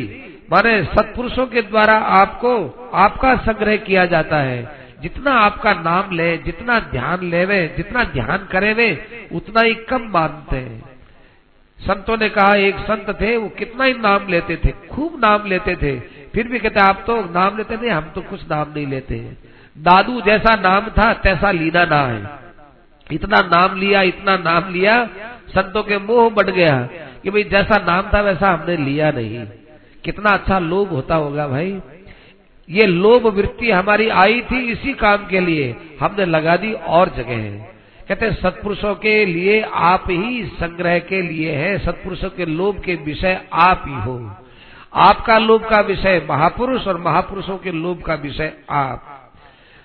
माने 0.52 0.84
सत्पुरुषों 0.84 1.47
के 1.47 1.62
द्वारा 1.62 1.93
आपको, 1.93 2.54
आपका 2.93 3.36
संग्रह 3.36 3.76
किया 3.78 4.06
जाता 4.06 4.38
है। 4.38 4.82
जितना 5.02 5.32
आपका 5.32 5.74
नाम 5.74 6.12
ले, 6.12 6.38
जितना 6.38 6.80
ध्यान 6.80 7.30
लेवे, 7.30 7.74
जितना 7.78 8.04
ध्यान 8.04 8.47
करे 8.52 8.74
वे 8.74 8.89
उतना 9.32 9.62
ही 9.62 9.74
कम 9.74 10.02
मानते 10.02 10.58
हैं। 10.58 10.84
संतों 11.80 12.17
ने 12.17 12.30
कहा, 12.30 12.56
एक 12.56 12.76
संत 12.76 13.17
थे, 13.21 13.38
वो 13.38 13.50
कितना 13.50 13.84
ही 13.84 13.93
नाम 13.93 14.28
लेते 14.28 14.56
थे, 14.56 14.74
खूब 14.88 15.19
नाम 15.26 15.45
लेते 15.45 15.76
थे। 15.76 16.00
फिर 16.34 16.47
भी 16.47 16.60
कहते, 16.60 16.80
आप 16.80 17.04
तो 17.08 17.21
नाम 17.21 17.58
लेते 17.58 17.78
थे 17.78 17.89
हम 17.89 18.12
तो 18.15 18.21
कुछ 18.21 18.52
नाम 18.52 18.74
नहीं 18.76 18.88
लेते 18.88 19.15
हैं। 19.15 19.38
दादू 19.78 20.21
जैसा 20.21 20.56
नाम 20.56 20.89
था, 20.89 21.13
तैसा 21.13 21.52
लीना 21.52 21.86
ना 21.86 22.02
है। 22.02 22.30
इतना 23.12 23.38
नाम 23.38 23.80
लिया, 23.80 24.02
इतना 24.02 24.38
नाम 24.38 24.74
लिया 24.74 25.10
संतों 25.55 25.83
के 25.83 25.97
मोह 25.97 26.29
बढ़ 26.29 26.49
गया 26.49 26.89
कि 27.23 27.29
भाई 27.29 27.43
जैसा 27.43 27.77
नाम 27.77 28.09
था 28.13 28.21
वैसा 28.21 28.51
हमने 28.51 28.77
लिया 28.77 29.11
नहीं। 29.11 29.45
कितना 30.03 30.29
अच्छा 30.29 30.59
लोभ 30.59 30.89
होता 30.89 31.15
होगा 31.15 31.47
भाई। 31.47 31.81
ये 32.69 32.85
लोभ 32.85 33.27
वृत्ति 33.27 33.71
हमारी 33.71 34.09
आई 34.09 34.41
थी 34.41 34.71
इसी 34.71 34.93
काम 34.93 35.27
के 35.27 35.39
लिए। 35.39 35.75
हमने 35.99 36.25
लगा 36.25 36.55
दी 36.55 36.73
और 36.73 37.09
जगह 37.09 37.37
है। 37.37 37.71
कहते 38.07 38.31
सत्पुरुषों 38.31 38.95
के 38.95 39.25
लिए 39.25 39.61
आप 39.73 40.03
ही 40.09 40.43
संग्रह 40.45 40.99
के 40.99 41.21
लिए 41.21 41.51
है। 41.51 41.77
सत्पुरुषों 41.79 42.29
के 42.29 42.45
लोभ 42.45 42.79
के 42.79 42.95
विषय 42.95 43.41
आप 43.53 43.83
ही 43.87 43.93
हो। 43.93 44.35
आपका 44.93 45.37
लोभ 45.37 45.69
का 45.69 45.79
विषय 45.79 46.25
महापुरुष 46.29 46.87
और 46.87 46.97
महापुरुषों 46.97 47.57
के 47.57 47.71
लोभ 47.71 48.01
का 48.01 48.13
विषय 48.13 48.53
आप। 48.69 49.31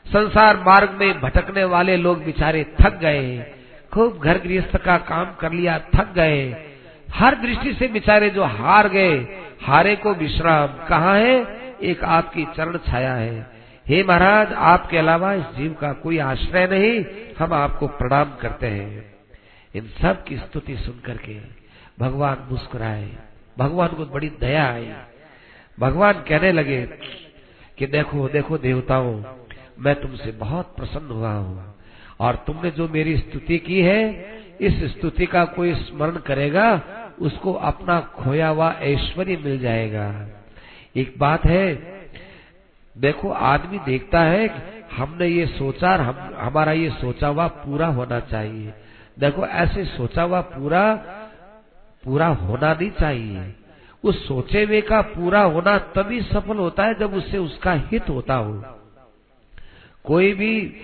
संसार 0.07 0.57
मार्ग 0.57 0.90
में 0.90 1.20
भटकने 1.20 1.64
वाले 1.64 1.96
लोग 1.96 2.24
बेचारे 2.24 2.66
थक 2.81 2.98
गए। 2.98 3.56
खूब 3.96 4.18
घर 4.18 4.38
गृहस्थ 4.38 4.76
का 4.76 4.98
काम 4.98 5.35
कर 5.35 5.52
लिया, 5.52 5.78
थक 5.78 6.12
गए। 6.14 6.66
हर 7.14 7.35
दृष्टि 7.35 7.74
से 7.74 7.88
बेचारे 7.88 8.30
जो 8.30 8.44
हार 8.44 8.88
गए, 8.88 9.18
हारे 9.62 9.96
को 9.96 10.14
विश्राम। 10.14 10.88
कहा 10.88 11.14
है? 11.14 11.44
एक 11.82 12.04
आपकी 12.04 12.44
चरण 12.44 12.78
छाया 12.78 13.14
है। 13.14 13.50
हे 13.87 14.04
महाराज, 14.04 14.52
आपके 14.52 14.98
अलावा 14.98 15.32
इस 15.32 15.44
जीव 15.44 15.72
का 15.72 15.92
कोई 15.92 16.18
आश्रय 16.18 16.66
नहीं, 16.66 17.04
हम 17.38 17.52
आपको 17.52 17.87
प्रणाम 17.87 18.24
करते 18.24 18.66
हैं। 18.66 19.14
इन 19.74 19.90
सब 20.02 20.24
की 20.24 20.37
स्तुति 20.37 20.76
सुन 20.76 21.00
करके 21.06 21.38
भगवान 22.00 22.48
मुस्कुराए। 22.50 23.12
भगवान 23.59 23.88
को 23.88 24.06
बड़ी 24.06 24.28
दया 24.28 24.72
आई। 24.72 24.92
भगवान 25.80 26.12
कहने 26.12 26.52
लगे 26.52 26.82
कि 27.78 27.87
देखो 27.87 28.28
देखो 28.28 28.59
देवताओं, 28.59 29.22
मैं 29.80 30.00
तुमसे 30.00 30.32
बहुत 30.32 30.76
प्रसन्न 30.76 31.11
हुआ 31.11 31.32
हूँ। 31.32 31.76
और 32.20 32.44
तुमने 32.46 32.70
जो 32.70 32.88
मेरी 32.88 33.16
स्तुति 33.16 33.59
की 33.59 33.81
है, 33.81 34.26
इस 34.61 34.96
स्तुति 34.96 35.26
का 35.26 35.44
कोई 35.44 35.74
स्मरण 35.74 36.16
करेगा, 36.16 36.83
उसको 37.20 37.52
अपना 37.52 38.00
खोया 38.00 38.48
हुआ 38.48 38.72
ऐश्वर्य 38.72 39.37
मिल 39.37 39.59
जाएगा। 39.59 40.29
एक 40.96 41.14
बात 41.18 41.44
है, 41.44 41.96
देखो, 42.98 43.31
आदमी 43.31 43.79
देखता 43.79 44.20
है, 44.20 44.48
हमने 44.96 45.26
ये 45.26 45.46
सोचा 45.46 45.94
हम, 45.94 46.35
हमारा 46.35 46.72
ये 46.72 46.90
सोचा 46.90 47.29
हुआ 47.29 47.46
पूरा 47.46 47.87
होना 47.87 48.20
चाहिए। 48.20 48.72
देखो, 49.18 49.46
ऐसे 49.46 49.85
सोचा 49.85 50.22
हुआ 50.22 50.40
पूरा 50.40 50.94
पूरा 52.05 52.26
होना 52.26 52.74
नहीं 52.74 52.90
चाहिए। 52.90 53.55
उस 54.05 54.29
सोचे 54.29 54.64
हुए 54.64 54.81
का 54.81 55.00
पूरा 55.00 55.42
होना 55.42 55.79
तभी 55.79 56.22
सफल 56.22 56.57
होता 56.57 56.85
है 56.85 56.94
जब 56.94 57.14
उससे 57.14 57.38
उसका 57.38 57.72
हित 57.72 58.09
होता 58.09 58.35
हो। 58.35 58.64
कोई 60.05 60.33
भी 60.33 60.76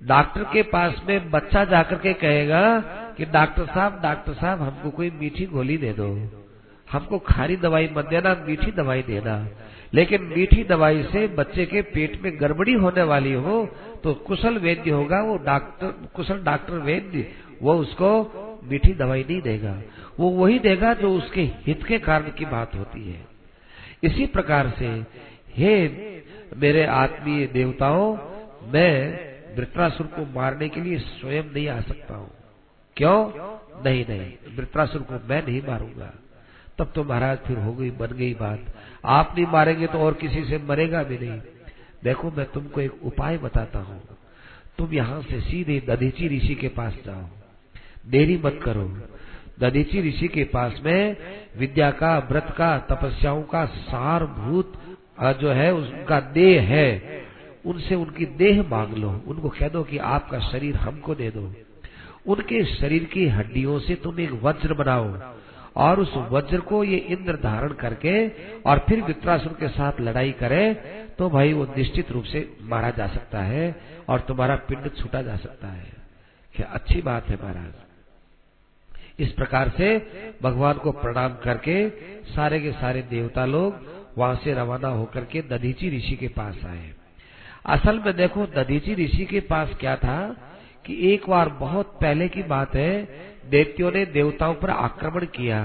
डॉक्टर 0.00 0.44
के 0.44 0.62
पास 0.62 1.02
में 1.08 1.30
बच्चा 1.30 1.64
जाकर 1.64 1.96
के 1.96 2.12
कहेगा 2.12 2.80
कि 3.16 3.24
डॉक्टर 3.24 3.66
साहब 3.66 4.00
डॉक्टर 4.02 4.32
साहब, 4.32 4.62
हमको 4.62 4.90
कोई 4.90 5.10
मीठी 5.10 5.46
गोली 5.46 5.76
दे 5.76 5.92
दो। 5.92 6.08
हमको 6.92 7.18
खारी 7.18 7.56
दवाई 7.56 7.90
मत 7.96 8.06
देना, 8.06 8.34
मीठी 8.48 8.70
दवाई 8.72 9.02
देना। 9.02 9.48
लेकिन 9.94 10.22
मीठी 10.22 10.64
दवाई 10.64 11.02
से 11.02 11.26
बच्चे 11.28 11.66
के 11.66 11.82
पेट 11.82 12.22
में 12.22 12.40
गड़बड़ी 12.40 12.72
होने 12.72 13.02
वाली 13.02 13.32
हो 13.32 13.66
तो 14.04 14.14
कुशल 14.14 14.58
वैद्य 14.58 14.90
होगा 14.90 15.22
वो 15.22 15.36
डॉक्टर, 15.36 15.86
कुशल 16.14 16.42
डॉक्टर 16.42 16.72
वैद्य, 16.72 17.28
वो 17.62 17.74
उसको 17.74 18.10
मीठी 18.64 18.92
दवाई 18.92 19.24
नहीं 19.30 19.40
देगा। 19.42 19.80
वो 20.20 20.30
वही 20.30 20.58
देगा 20.58 20.94
जो 20.94 21.14
उसके 21.14 21.42
हित 21.42 21.82
के 21.84 21.98
कारण 21.98 22.30
की 22.30 22.44
बात 22.44 22.74
होती 22.74 23.10
है। 23.10 23.26
इसी 24.02 24.26
प्रकार 24.26 24.72
से, 24.78 24.86
हे 25.56 25.88
मेरे 26.56 26.84
आत्मीय 26.86 27.46
देवताओं, 27.46 28.16
मैं 28.72 29.29
वृत्रासुर 29.56 30.06
को 30.06 30.24
मारने 30.34 30.68
के 30.68 30.80
लिए 30.80 30.98
स्वयं 30.98 31.44
नहीं 31.44 31.68
आ 31.68 31.80
सकता 31.80 32.14
हूँ। 32.14 32.30
क्यों? 32.96 33.20
नहीं 33.84 34.04
नहीं, 34.08 34.56
वृत्रासुर 34.56 35.02
को 35.02 35.14
मैं 35.28 35.46
नहीं 35.46 35.62
मारूँगा। 35.62 36.12
तब 36.78 36.92
तो 36.94 37.04
महाराज 37.04 37.38
फिर 37.38 37.58
हो 37.58 37.72
गई, 37.72 37.90
बन 37.90 38.06
गई 38.06 38.34
बात। 38.34 38.64
आप 39.04 39.34
नहीं 39.36 39.46
मारेंगे 39.46 39.86
तो 39.86 39.98
और 39.98 40.14
किसी 40.14 40.44
से 40.44 40.58
मरेगा 40.58 41.02
भी 41.02 41.18
नहीं। 41.18 41.40
देखो, 42.04 42.30
मैं 42.30 42.46
तुमको 42.46 42.80
एक 42.80 43.04
उपाय 43.04 43.38
बताता 43.38 43.78
हूँ। 43.78 44.02
तुम 44.78 44.92
यहाँ 44.92 45.20
से 45.22 45.40
सीधे 45.40 45.80
दधीची 45.80 46.28
ऋषि 46.36 46.54
के 46.54 46.68
पास 46.68 46.94
जाओ। 47.06 47.24
देरी 48.10 48.36
मत 48.44 48.60
करो। 48.62 48.84
दधीची 49.60 50.00
ऋषि 50.08 50.28
के 50.28 50.44
पास 50.44 50.80
में 50.84 51.16
विद्या 51.58 51.90
का, 51.90 52.18
व्रत 52.18 52.54
का, 52.58 52.78
तपस्याओं 52.78 53.42
का 53.42 53.64
सारभूत 53.66 54.72
जो 55.40 55.50
है 55.50 55.72
उनका 55.74 56.20
देह 56.20 56.62
है। 56.62 57.19
उनसे 57.64 57.94
उनकी 57.94 58.26
देह 58.36 58.62
मांग 58.68 58.94
लो। 58.94 59.10
उनको 59.26 59.48
कह 59.50 59.68
दो 59.68 59.82
कि 59.84 59.98
आपका 59.98 60.38
शरीर 60.42 60.76
हमको 60.76 61.14
दे 61.14 61.30
दो। 61.30 61.52
उनके 62.26 62.64
शरीर 62.66 63.04
की 63.04 63.26
हड्डियों 63.28 63.78
से 63.78 63.94
तुम 63.94 64.20
एक 64.20 64.32
वज्र 64.42 64.74
बनाओ 64.74 65.18
और 65.76 66.00
उस 66.00 66.14
वज्र 66.30 66.58
को 66.60 66.82
ये 66.84 66.96
इंद्र 67.08 67.36
धारण 67.42 67.72
करके 67.74 68.14
और 68.62 68.78
फिर 68.88 69.02
वित्रासुर 69.02 69.52
के 69.52 69.68
साथ 69.70 70.00
लड़ाई 70.00 70.32
करे 70.32 70.72
तो 71.18 71.28
भाई 71.30 71.52
वो 71.52 71.64
निश्चित 71.76 72.10
रूप 72.12 72.24
से 72.24 72.48
मारा 72.62 72.90
जा 72.90 73.06
सकता 73.08 73.42
है 73.42 73.74
और 74.08 74.20
तुम्हारा 74.20 74.56
पिंड 74.68 74.90
छूटा 74.96 75.22
जा 75.22 75.36
सकता 75.36 75.68
है। 75.68 75.92
क्या 76.54 76.66
अच्छी 76.68 77.02
बात 77.02 77.28
है 77.28 77.36
महाराज। 77.42 79.22
इस 79.22 79.32
प्रकार 79.32 79.68
से 79.76 79.96
भगवान 80.42 80.74
को 80.74 80.92
प्रणाम 80.92 81.34
करके 81.44 81.88
सारे 82.26 82.60
के 82.60 82.72
सारे 82.74 83.02
देवता 83.10 83.44
लोग 83.46 83.86
वहाँ 84.18 84.34
से 84.44 84.54
रवाना 84.54 84.88
होकर 84.90 85.24
के 85.24 85.42
दधीची 85.48 85.96
ऋषि 85.96 86.16
के 86.16 86.28
पास 86.30 86.64
आए। 86.66 86.92
असल 87.64 87.98
में 87.98 88.16
देखो, 88.16 88.46
दधीची 88.46 88.94
ऋषि 88.94 89.24
के 89.24 89.40
पास 89.40 89.74
क्या 89.80 89.96
था 89.96 90.36
कि 90.86 91.12
एक 91.12 91.28
बार 91.28 91.48
बहुत 91.48 91.98
पहले 92.00 92.28
की 92.28 92.42
बात 92.42 92.74
है 92.74 93.02
दैत्यों 93.50 93.92
ने 93.92 94.04
देवताओं 94.06 94.54
पर 94.54 94.70
आक्रमण 94.70 95.24
किया। 95.26 95.64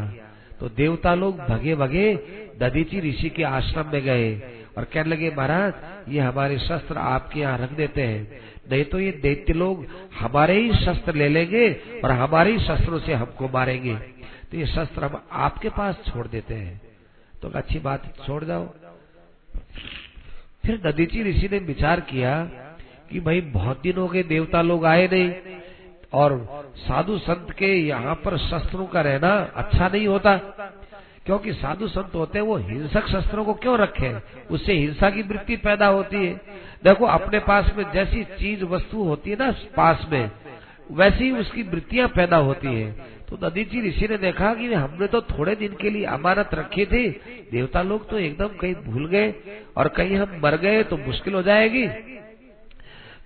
तो 0.60 0.70
देवता 0.70 1.14
लोग 1.16 1.40
भगे 1.40 1.76
भगे 1.76 2.14
दधीची 2.60 3.00
ऋषि 3.00 3.30
के 3.30 3.44
आश्रम 3.44 3.92
में 3.92 4.02
गए 4.02 4.36
और 4.78 4.84
कहने 4.84 5.10
लगे, 5.10 5.30
महाराज, 5.30 5.74
ये 6.10 6.20
हमारे 6.20 6.58
शस्त्र 6.60 6.98
आपके 6.98 7.40
यहाँ 7.40 7.58
रख 7.58 7.72
देते 7.72 8.02
हैं। 8.02 8.42
नहीं 8.72 8.84
तो 8.84 9.00
ये 9.00 9.12
दैत्य 9.12 9.54
लोग 9.54 9.86
हमारे 10.20 10.60
ही 10.62 10.74
शस्त्र 10.76 11.14
ले 11.16 11.28
लेंगे 11.30 11.72
और 12.04 12.12
हमारे 12.12 12.52
ही 12.52 12.60
शस्त्रों 12.60 13.00
से 13.00 13.14
हमको 13.14 13.48
मारेंगे। 13.48 13.96
तो 14.52 14.58
ये 14.58 14.66
शस्त्र 14.66 15.04
हम 15.04 15.22
आपके 15.32 15.70
पास 15.70 16.02
छोड़ 16.08 16.28
देते 16.28 16.54
हैं। 16.54 16.82
तो 17.42 17.50
अच्छी 17.50 17.80
बात, 17.80 18.14
छोड़ 18.26 18.44
जाओ। 18.44 18.74
फिर 20.66 20.82
ददीची 20.86 21.24
ऋषि 21.24 21.50
ने 21.52 21.58
विचार 21.58 22.00
किया 22.00 22.44
कि 23.12 23.20
भाई, 23.20 23.42
बहुत 23.42 23.82
दिन 23.82 23.98
हो 23.98 24.08
गए 24.08 24.24
देवता 24.24 24.62
लोग 24.62 24.86
आए 24.86 25.08
नहीं 25.08 25.34
और 26.14 26.64
साधु 26.78 27.18
संत 27.18 27.52
के 27.52 27.66
यहाँ 27.66 28.16
पर 28.16 28.38
शस्त्रों 28.38 28.86
का 28.86 29.02
रहना 29.02 29.52
अच्छा 29.56 29.88
नहीं 29.88 30.08
होता। 30.08 30.38
क्योंकि 31.26 31.54
साधु 31.54 31.88
संत 31.88 32.12
होते 32.16 32.40
हैं, 32.40 32.46
वो 32.46 32.58
हिंसक 32.58 33.08
शस्त्रों 33.08 33.46
को 33.46 33.54
क्यों 33.54 33.78
रखे? 33.78 34.16
उससे 34.52 34.74
हिंसा 34.74 35.10
की 35.10 35.22
वृत्ति 35.22 35.56
पैदा 35.56 35.88
होती 35.88 36.18
है। 36.18 36.34
देखो, 36.84 37.06
अपने 37.06 37.40
पास 37.40 37.72
में 37.78 37.92
जैसी 37.94 38.24
चीज़ 38.24 38.64
वस्तु 38.64 39.04
होती 39.04 39.30
है 39.30 39.38
ना, 39.40 39.52
पास 39.52 40.08
में, 40.12 40.32
वैसी 40.92 41.32
उसकी 41.32 41.64
वृत्तियाँ 41.64 42.08
पैदा 42.08 42.38
होती 42.38 42.68
है। 42.68 43.15
तो 43.30 43.38
ददीची 43.40 43.82
ऋषि 43.82 44.08
ने 44.08 44.18
देखा 44.18 44.54
कि 44.54 44.74
हमने 44.74 45.08
तो 45.08 45.22
थोड़े 45.22 45.56
दिन 45.56 45.76
के 45.76 45.90
लिए 45.90 46.06
अमानत 46.08 46.50
रखी 46.54 46.86
थी। 46.86 47.08
देवता 47.52 47.82
लोग 47.82 48.10
तो 48.10 48.18
एकदम 48.20 48.58
कहीं 48.58 48.76
भूल 48.86 49.08
गए 49.08 49.34
और 49.78 49.88
कहीं 49.88 50.16
हम 50.16 50.40
मर 50.44 50.58
गए 50.58 50.84
तो 50.84 50.98
मुश्किल 50.98 51.34
हो 51.34 51.42
जाएगी। 51.44 51.88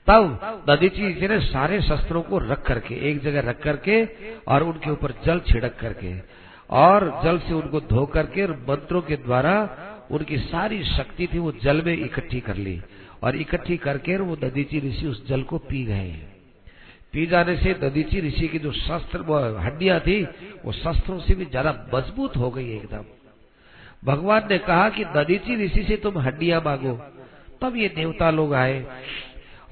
तब 0.07 0.63
ददीची 0.69 1.07
ऋषि 1.07 1.27
ने 1.27 1.39
सारे 1.41 1.81
शस्त्रों 1.81 2.21
को 2.21 2.37
रख 2.39 2.61
करके, 2.61 2.95
एक 3.09 3.21
जगह 3.21 3.49
रख 3.49 3.61
करके 3.63 4.03
और 4.47 4.63
उनके 4.63 4.91
ऊपर 4.91 5.13
जल 5.25 5.39
छिड़क 5.47 5.75
करके 5.81 6.13
और 6.77 7.09
जल 7.23 7.39
से 7.39 7.53
उनको 7.53 7.79
धो 7.89 8.05
करके 8.05 8.43
और 8.43 8.51
मंत्रों 8.69 9.01
के 9.01 9.15
द्वारा 9.17 9.53
उनकी 10.11 10.37
सारी 10.39 10.83
शक्ति 10.85 11.27
थी 11.33 11.39
वो 11.39 11.51
जल 11.63 11.81
में 11.81 11.93
इकट्ठी 11.93 12.39
कर 12.39 12.55
ली। 12.55 12.79
और 13.23 13.35
इकट्ठी 13.35 13.77
करके 13.77 14.17
वो 14.17 14.35
ददीची 14.35 14.79
ऋषि 14.79 15.07
उस 15.07 15.27
जल 15.27 15.41
को 15.43 15.57
पी 15.59 15.83
गए। 15.85 16.15
पी 17.13 17.25
जाने 17.25 17.57
से 17.57 17.73
ददीची 17.73 18.21
ऋषि 18.21 18.47
की 18.47 18.59
जो 18.59 18.71
शस्त्र 18.71 19.19
हड्डियाँ 19.59 19.99
थी, 19.99 20.23
वो 20.65 20.71
शस्त्रों 20.71 21.19
से 21.19 21.35
भी 21.35 21.45
ज़्यादा 21.45 21.87
मज़बूत 21.95 22.37
हो 22.37 22.51
गई 22.51 22.75
एकदम। 22.75 23.03
भगवान 24.05 24.47
ने 24.49 24.57
कहा 24.57 24.89
कि 24.89 25.05
ददीची 25.05 25.65
ऋषि 25.65 25.83
से 25.83 25.97
तुम 25.97 26.17
हड्डियाँ 26.17 26.61
मांगो। 26.61 26.93
तब 27.61 27.75
ये 27.75 27.89
देवता 27.89 28.31
लोग 28.31 28.53
आए 28.53 28.85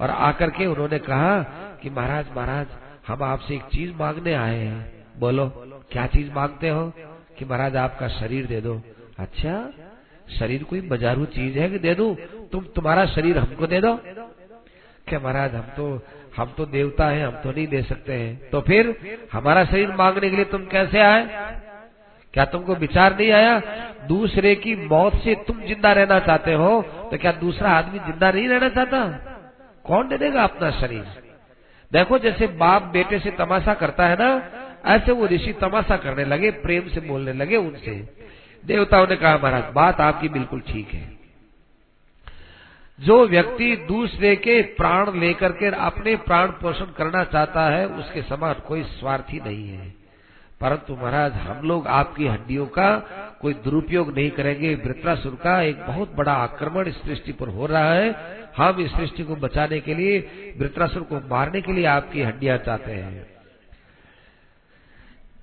और 0.00 0.10
आकर 0.10 0.50
के 0.50 0.66
उन्होंने 0.66 0.98
कहा 0.98 1.42
कि 1.82 1.90
महाराज 1.90 2.26
महाराज, 2.36 2.66
हम 3.08 3.22
आपसे 3.22 3.54
एक 3.54 3.62
चीज़ 3.62 3.92
मांगने 3.94 4.34
आए 4.34 4.58
हैं। 4.58 5.04
बोलो, 5.18 5.48
क्या 5.92 6.06
चीज़ 6.06 6.32
मांगते 6.32 6.68
हो? 6.68 6.92
कि 7.38 7.44
महाराज, 7.44 7.76
आपका 7.76 8.08
शरीर 8.08 8.46
दे 8.46 8.60
दो। 8.60 8.82
अच्छा 9.18 9.72
शरीर 10.38 10.62
कोई 10.62 10.80
बाजारू 10.80 11.24
चीज़ 11.24 11.58
है 11.58 11.70
कि 11.70 11.78
दे 11.78 11.94
दू? 11.94 12.16
तुम, 12.52 12.64
तुम्हारा 12.64 13.06
शरीर 13.06 13.38
हमको 13.38 13.66
दे 13.66 13.80
दो। 13.80 13.94
क्या 15.08 15.18
महाराज, 15.18 15.54
हम 15.54 15.66
तो 15.76 16.06
हम 16.36 16.52
तो 16.56 16.64
देवता 16.66 17.06
हैं, 17.06 17.26
हम 17.26 17.32
तो 17.34 17.50
नहीं 17.50 17.66
दे 17.66 17.82
सकते 17.82 18.12
हैं। 18.12 18.50
तो 18.50 18.60
फिर 18.60 18.94
हमारा 19.32 19.64
शरीर 19.64 19.92
मांगने 19.92 20.28
के 20.30 20.36
लिए 20.36 20.44
तुम 20.46 20.64
कैसे 20.66 21.00
आए? 21.00 21.24
क्या 22.34 22.44
तुमको 22.44 22.74
विचार 22.76 23.16
नहीं 23.18 23.30
आया? 23.32 23.58
दूसरे 24.08 24.54
की 24.54 24.74
मौत 24.86 25.14
से 25.14 25.34
तुम 25.46 25.60
ज़िंदा 25.62 25.92
रहना 25.92 26.18
चाहते 26.20 26.52
हो 26.54 26.70
तो 27.10 27.18
क्या 27.18 27.32
दूसरा 27.32 27.70
आदमी 27.70 27.98
ज़िंदा 27.98 28.30
नहीं 28.30 28.48
रहना 28.48 28.68
चाहता? 28.68 29.04
कौन 29.84 30.08
दे 30.08 30.18
देगा 30.18 30.42
अपना 30.42 30.70
शरीर? 30.70 31.04
देखो, 31.92 32.18
जैसे 32.18 32.46
बाप 32.46 32.82
बेटे 32.92 33.18
से 33.18 33.30
तमाशा 33.30 33.74
करता 33.74 34.06
है 34.06 34.16
ना, 34.16 34.30
ऐसे 34.86 35.12
वो 35.12 35.26
ऋषि 35.26 35.52
तमाशा 35.52 35.96
करने 35.96 36.24
लगे, 36.24 36.50
प्रेम 36.50 36.88
से 36.88 37.00
बोलने 37.00 37.32
लगे 37.32 37.56
उनसे। 37.56 37.94
देवताओं 38.64 39.06
ने 39.06 39.16
कहा, 39.16 39.36
महाराज, 39.36 39.72
बात 39.74 40.00
आपकी 40.00 40.28
बिल्कुल 40.28 40.60
ठीक 40.68 40.88
है। 40.88 41.17
जो 43.00 43.26
व्यक्ति 43.26 43.76
दूसरे 43.76 44.36
के 44.36 44.62
प्राण 44.62 45.20
लेकर 45.20 45.52
के 45.52 45.70
अपने 45.70 46.16
प्राण 46.16 46.46
पोषण 46.46 46.84
करना 46.84 47.24
चाहता 47.24 47.70
है, 47.70 47.86
उसके 47.86 48.22
समान 48.22 48.54
कोई 48.54 48.82
स्वार्थी 48.82 49.40
नहीं 49.46 49.68
है। 49.68 49.94
परंतु 50.60 50.96
महाराज, 50.96 51.32
हम 51.32 51.66
लोग 51.66 51.86
आपकी 51.86 52.26
हड्डियों 52.26 52.66
का 52.66 52.96
कोई 53.40 53.54
दुरुपयोग 53.54 54.16
नहीं 54.16 54.30
करेंगे। 54.30 54.74
वृत्रासुर 54.74 55.38
का 55.42 55.62
एक 55.62 55.86
बहुत 55.86 56.14
बड़ा 56.14 56.32
आक्रमण 56.32 56.86
इस 56.86 56.94
सृष्टि 56.94 57.32
पर 57.32 57.48
हो 57.48 57.66
रहा 57.66 57.92
है। 57.92 58.14
हम 58.56 58.80
इस 58.80 58.92
सृष्टि 58.92 59.22
को 59.22 59.36
बचाने 59.36 59.80
के 59.80 59.94
लिए, 59.94 60.18
वृत्रासुर 60.58 61.02
को 61.02 61.16
मारने 61.16 61.60
के 61.60 61.72
लिए 61.72 61.86
आपकी 61.86 62.22
हड्डियाँ 62.22 62.58
चाहते 62.58 62.92
हैं। 62.92 63.26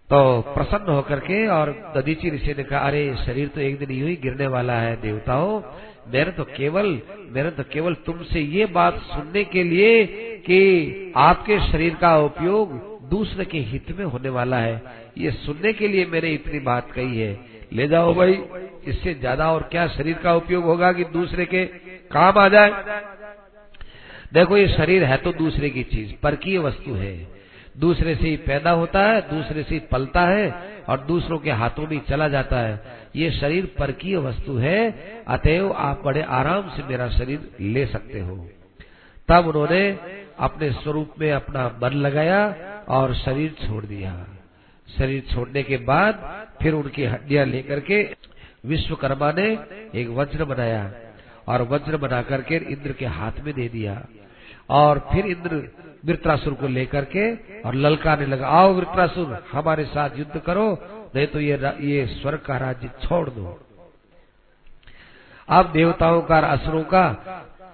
तो 0.10 0.42
प्रसन्न 0.42 0.92
होकर 0.92 1.20
के 1.20 1.48
और 1.48 1.94
ददीची 1.98 2.30
ऋषि 2.30 2.54
ने 2.58 2.64
कहा, 2.64 2.80
अरे, 2.80 3.16
शरीर 3.26 3.48
तो 3.48 3.62
एक 3.62 3.80
दिन 3.80 3.92
यूँ 3.92 4.10
ही 4.10 4.16
गिरने 4.16 4.48
वाला 4.48 4.74
है, 4.74 5.02
देवताओं 5.02 5.62
मेरे 6.06 6.32
तो 6.32 6.44
केवल 6.48 6.88
मेरे 7.32 7.50
तो 7.52 7.64
केवल 7.64 7.94
तुमसे 8.06 8.40
ये 8.40 8.66
बात 8.66 9.00
सुनने 9.04 9.44
के 9.44 9.64
लिए 9.64 10.04
कि 10.40 11.14
आपके 11.18 11.60
शरीर 11.62 11.96
का 11.96 12.18
उपयोग 12.18 12.74
दूसरे 13.10 13.46
के 13.46 13.60
हित 13.62 13.92
में 13.92 14.06
होने 14.06 14.30
वाला 14.30 14.58
है। 14.58 14.82
ये 15.18 15.32
सुनने 15.32 15.74
के 15.74 15.88
लिए 15.88 16.06
मैंने 16.06 16.34
इतनी 16.34 16.60
बात 16.60 16.92
कही 16.92 17.20
है। 17.20 17.38
ले 17.74 17.88
जाओ 17.88 18.14
भाई, 18.14 18.40
इससे 18.86 19.14
ज़्यादा 19.14 19.52
और 19.52 19.68
क्या 19.72 19.88
शरीर 19.88 20.18
का 20.18 20.34
उपयोग 20.36 20.64
होगा 20.64 20.92
कि 20.92 21.04
दूसरे 21.04 21.46
के? 21.46 21.66
काम 22.12 22.38
आ 22.40 22.48
जाए। 22.50 22.70
देखो, 24.34 24.58
ये 24.58 24.68
शरीर 24.68 25.04
है 25.04 25.18
तो 25.18 25.32
दूसरे 25.34 25.70
की 25.70 25.84
चीज़ 25.84 26.14
पर 26.24 26.36
की 26.36 26.58
वस्तु 26.58 26.94
है। 26.94 27.16
दूसरे 27.78 28.16
से 28.16 28.28
ही 28.28 28.36
पैदा 28.38 28.72
होता 28.72 29.00
है, 29.02 29.22
दूसरे 29.30 29.64
से 29.64 29.74
ही 29.76 29.80
पलता 29.92 30.22
है 30.22 30.50
और 30.90 31.00
दूसरों 31.00 31.38
के 31.40 31.52
हाथों 31.52 31.88
में 31.88 32.00
चला 32.10 32.28
जाता 32.28 32.60
है। 32.60 33.05
ये 33.16 33.32
शरीर 33.32 33.66
परकीय 33.80 34.18
वस्तु 34.18 34.58
है, 34.58 34.92
अतएव 35.28 35.72
आप 35.72 36.02
बड़े 36.06 36.22
आराम 36.22 36.70
से 36.70 36.84
मेरा 36.84 37.10
शरीर 37.10 37.50
ले 37.62 37.86
सकते 37.86 38.20
हो। 38.20 38.36
तब 39.30 39.48
उन्होंने 39.48 40.00
अपने 40.40 40.72
स्वरूप 40.72 41.14
में 41.20 41.32
अपना 41.32 41.80
मन 41.84 41.90
लगाया 41.90 42.56
और 42.90 43.14
शरीर 43.16 43.56
छोड़ 43.68 43.84
दिया। 43.86 44.28
शरीर 44.98 45.24
छोड़ने 45.34 45.64
के 45.64 45.78
बाद 45.78 46.46
फिर 46.62 46.74
उनकी 46.74 47.04
हड्डियाँ 47.04 47.46
लेकर 47.46 47.80
के 47.80 48.02
विश्वकर्मा 48.66 49.32
ने 49.32 49.48
एक 49.96 50.10
वज्र 50.10 50.46
बनाया 50.46 50.92
और 51.48 51.62
वज्र 51.62 51.98
बना 51.98 52.22
करके 52.22 52.56
इंद्र 52.56 52.92
के 52.92 53.06
हाथ 53.06 53.32
में 53.44 53.54
दे 53.54 53.68
दिया। 53.70 54.06
और 54.70 55.00
फिर 55.14 55.26
इंद्र 55.26 55.70
वृत्रासुर 56.06 56.54
को 56.54 56.68
लेकर 56.68 57.06
के 57.06 57.32
और 57.62 57.76
ललकाने 57.76 58.26
लगा, 58.26 58.48
आओ 58.48 58.74
वृत्रासुर, 58.74 59.46
हमारे 59.52 59.86
साथ 59.86 60.10
युद्ध 60.18 60.40
करो 60.40 60.68
नहीं 61.16 61.28
तो 61.28 61.40
ये 61.40 61.60
ये 61.82 62.06
स्वर्ग 62.06 62.40
का 62.40 62.58
राज्य 62.58 62.90
छोड़ 63.04 63.30
दो। 63.30 63.60
अब 65.50 65.72
देवताओं 65.72 66.22
का, 66.22 66.38
असुरों 66.40 66.84
का 66.84 67.10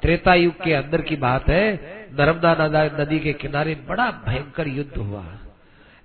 त्रेता 0.02 0.34
युग 0.34 0.54
के 0.64 0.74
अंदर 0.74 1.02
की 1.02 1.16
बात 1.16 1.48
है, 1.50 1.66
नर्मदा 2.20 2.56
नदी 3.00 3.20
के 3.20 3.34
किनारे 3.34 3.76
बड़ा 3.90 4.10
भयंकर 4.28 4.68
युद्ध 4.68 4.98
हुआ। 4.98 5.24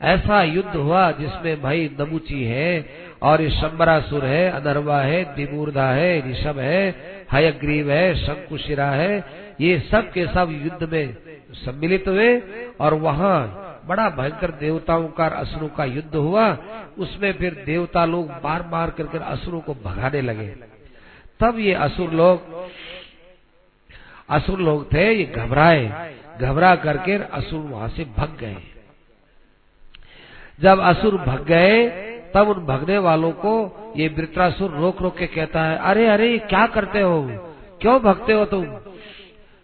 ऐसा 0.01 0.42
युद्ध 0.42 0.77
हुआ 0.77 1.11
जिसमें 1.11 1.62
भाई 1.62 1.90
नमुची 2.01 2.44
है 2.44 2.88
और 3.22 3.42
ये 3.42 3.51
शंबरासुर 3.51 4.25
है, 4.25 4.51
अनरवा 4.51 5.01
है 5.01 5.22
दिमूर्धा 5.35 5.88
है, 5.90 6.31
ऋषभ 6.31 6.58
है, 6.58 6.88
हयग्रीव 7.33 7.90
है, 7.90 8.15
शंकुशिरा 8.17 8.90
है, 8.90 9.25
ये 9.61 9.79
सब 9.90 10.11
के 10.13 10.27
सब 10.27 10.50
युद्ध 10.65 10.92
में 10.92 11.17
सम्मिलित 11.54 12.08
हुए 12.08 12.42
और 12.81 12.94
वहाँ 12.94 13.65
बड़ा 13.87 14.09
भयंकर 14.09 14.51
देवताओं 14.51 15.09
का 15.09 15.27
असुरों 15.27 15.69
का 15.69 15.85
युद्ध 15.85 16.17
हुआ। 16.17 16.59
उसमें 16.99 17.33
फिर 17.33 17.63
देवता 17.67 18.05
लोग 18.05 18.31
मार 18.31 18.67
मार 18.67 18.91
कर 18.91 19.23
असुरों 19.23 19.61
को 19.61 19.75
भगाने 19.75 20.21
लगे। 20.21 20.49
तब 21.41 21.59
ये 21.59 21.75
असुर 21.75 22.11
लोग 22.11 22.67
असुर 24.31 24.59
लोग 24.59 24.93
थे, 24.93 25.13
ये 25.13 25.25
घबराए। 25.25 26.15
घबरा 26.41 26.77
करके 26.77 27.13
असुर 27.13 27.61
वहाँ 27.61 27.89
से 27.89 28.05
भग 28.05 28.37
गए। 28.41 28.57
जब 30.61 30.81
असुर 30.81 31.17
भग 31.17 31.45
गए, 31.45 31.89
तब 32.35 32.49
उन 32.49 32.67
भगने 32.67 32.99
वालों 32.99 33.33
को 33.33 33.77
ये 33.97 34.09
वृत्रासुर 34.09 34.71
रोक 34.71 35.03
रोक 35.03 35.19
के 35.19 35.27
कहता 35.27 35.63
है, 35.63 35.79
अरे 35.79 36.07
अरे 36.07 36.39
क्या 36.39 36.67
करते 36.67 37.01
हो? 37.01 37.29
क्यों 37.81 38.01
भगते 38.01 38.33
हो 38.33 38.45
तुम? 38.45 38.77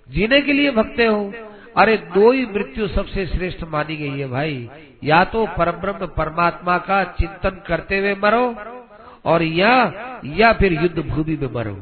जीने 0.08 0.40
के 0.40 0.52
लिए 0.52 0.70
भगते 0.70 1.06
हो? 1.06 1.32
अरे 1.76 1.96
दो 2.14 2.30
ही 2.32 2.44
मृत्यु 2.46 2.86
सबसे 2.88 3.26
श्रेष्ठ 3.26 3.64
मानी 3.64 3.96
गई 3.96 4.18
है 4.18 4.28
भाई। 4.28 4.68
या 5.04 5.22
तो 5.24 5.46
परब्रह्म 5.58 6.06
परमात्मा 6.06 6.76
का 6.78 7.02
चिंतन 7.04 7.62
करते 7.66 7.98
हुए 7.98 8.14
मरो, 8.14 8.54
और 9.24 9.42
या 9.42 9.72
या 10.36 10.52
फिर 10.52 10.72
युद्ध 10.72 10.98
भूमि 10.98 11.36
में 11.42 11.48
मरो। 11.54 11.76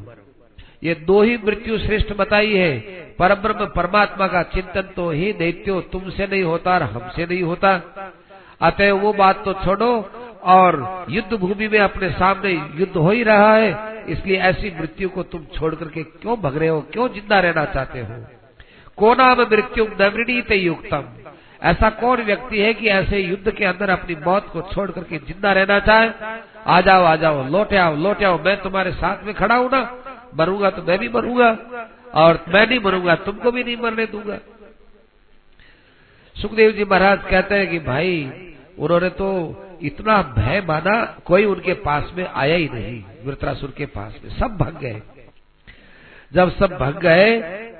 ये 0.82 0.94
दो 1.06 1.22
ही 1.22 1.36
मृत्यु 1.36 1.78
श्रेष्ठ 1.78 2.12
बताई 2.12 2.54
है। 2.54 2.78
परब्रह्म 3.18 3.66
परमात्मा 3.66 4.26
का 4.26 4.42
चिंतन 4.42 4.92
तो 4.96 5.10
ही 5.10 5.32
दैत्यो 5.32 5.80
तुमसे 5.92 6.26
नहीं 6.26 6.42
होता 6.42 6.74
और 6.74 6.82
हमसे 6.82 7.26
नहीं 7.26 7.42
होता। 7.42 7.74
अतः 8.60 8.92
वो 8.92 9.12
बात 9.12 9.44
तो 9.44 9.52
छोड़ो, 9.54 9.92
और 10.44 11.06
युद्ध 11.10 11.36
भूमि 11.36 11.68
में 11.68 11.78
अपने 11.78 12.10
सामने 12.10 12.52
युद्ध 12.52 12.96
हो 12.96 13.10
ही 13.10 13.22
रहा 13.22 13.54
है। 13.54 14.04
इसलिए 14.08 14.38
ऐसी 14.40 14.70
मृत्यु 14.80 15.08
को 15.08 15.22
तुम 15.22 15.44
छोड़ 15.54 15.74
करके 15.74 16.02
क्यों 16.02 16.36
भग 16.40 16.56
रहे 16.56 16.68
हो? 16.68 16.80
क्यों 16.92 17.08
ज़िंदा 17.08 17.40
रहना 17.40 17.64
चाहते 17.64 18.00
हो? 18.00 18.24
को 19.00 19.14
नाम 19.14 19.40
मृत्यु 19.42 19.86
नवृणीत 20.00 20.52
युक्तम 20.52 21.04
ऐसा 21.62 21.88
कौन 21.92 22.20
व्यक्ति 22.22 22.58
है 22.58 22.72
कि 22.74 22.88
ऐसे 22.88 23.18
युद्ध 23.20 23.50
के 23.50 23.64
अंदर 23.64 23.90
अपनी 23.90 24.14
मौत 24.26 24.46
को 24.52 24.60
छोड़ 24.72 24.90
करके 24.90 25.18
ज़िंदा 25.18 25.52
रहना 25.52 25.78
चाहे? 25.80 26.10
आ 26.66 26.80
जाओ 26.80 27.04
आ 27.04 27.14
जाओ, 27.16 27.42
लौटे 27.48 27.76
आओ 27.76 27.96
लौटे 27.96 28.24
आओ, 28.24 28.38
मैं 28.38 28.56
तुम्हारे 28.62 28.92
साथ 28.92 29.24
में 29.24 29.34
खड़ा 29.34 29.54
हूँ 29.54 29.70
ना। 29.72 29.80
मरूँगा 30.36 30.70
तो 30.70 30.82
मैं 30.82 30.98
भी 30.98 31.08
मरूँगा, 31.08 31.50
और 32.14 32.44
मैं 32.48 32.66
नहीं 32.66 32.80
मरूँगा, 32.80 33.14
तुमको 33.16 33.50
भी 33.50 33.64
नहीं 33.64 33.76
मरने 33.76 34.06
दूँगा। 34.06 34.38
सुखदेव 36.36 36.72
जी 36.72 36.84
महाराज 36.84 37.24
कहते 37.30 37.54
हैं 37.54 37.70
कि 37.70 37.78
भाई, 37.78 38.30
उन्होंने 38.78 39.08
तो 39.10 39.28
इतना 39.82 40.20
भय 40.36 40.60
माना, 40.68 40.94
कोई 41.24 41.44
उनके 41.44 41.74
पास 41.82 42.12
में 42.16 42.26
आया 42.26 42.54
ही 42.54 42.68
नहीं, 42.72 43.02
वृत्रासुर 43.24 43.74
के 43.76 43.86
पास 43.86 44.20
में। 44.24 44.30
सब 44.38 44.56
भग 44.56 44.78
गए। 44.80 45.00
जब 46.32 46.50
सब 46.50 46.76
भग 46.80 46.98
गए 46.98 47.30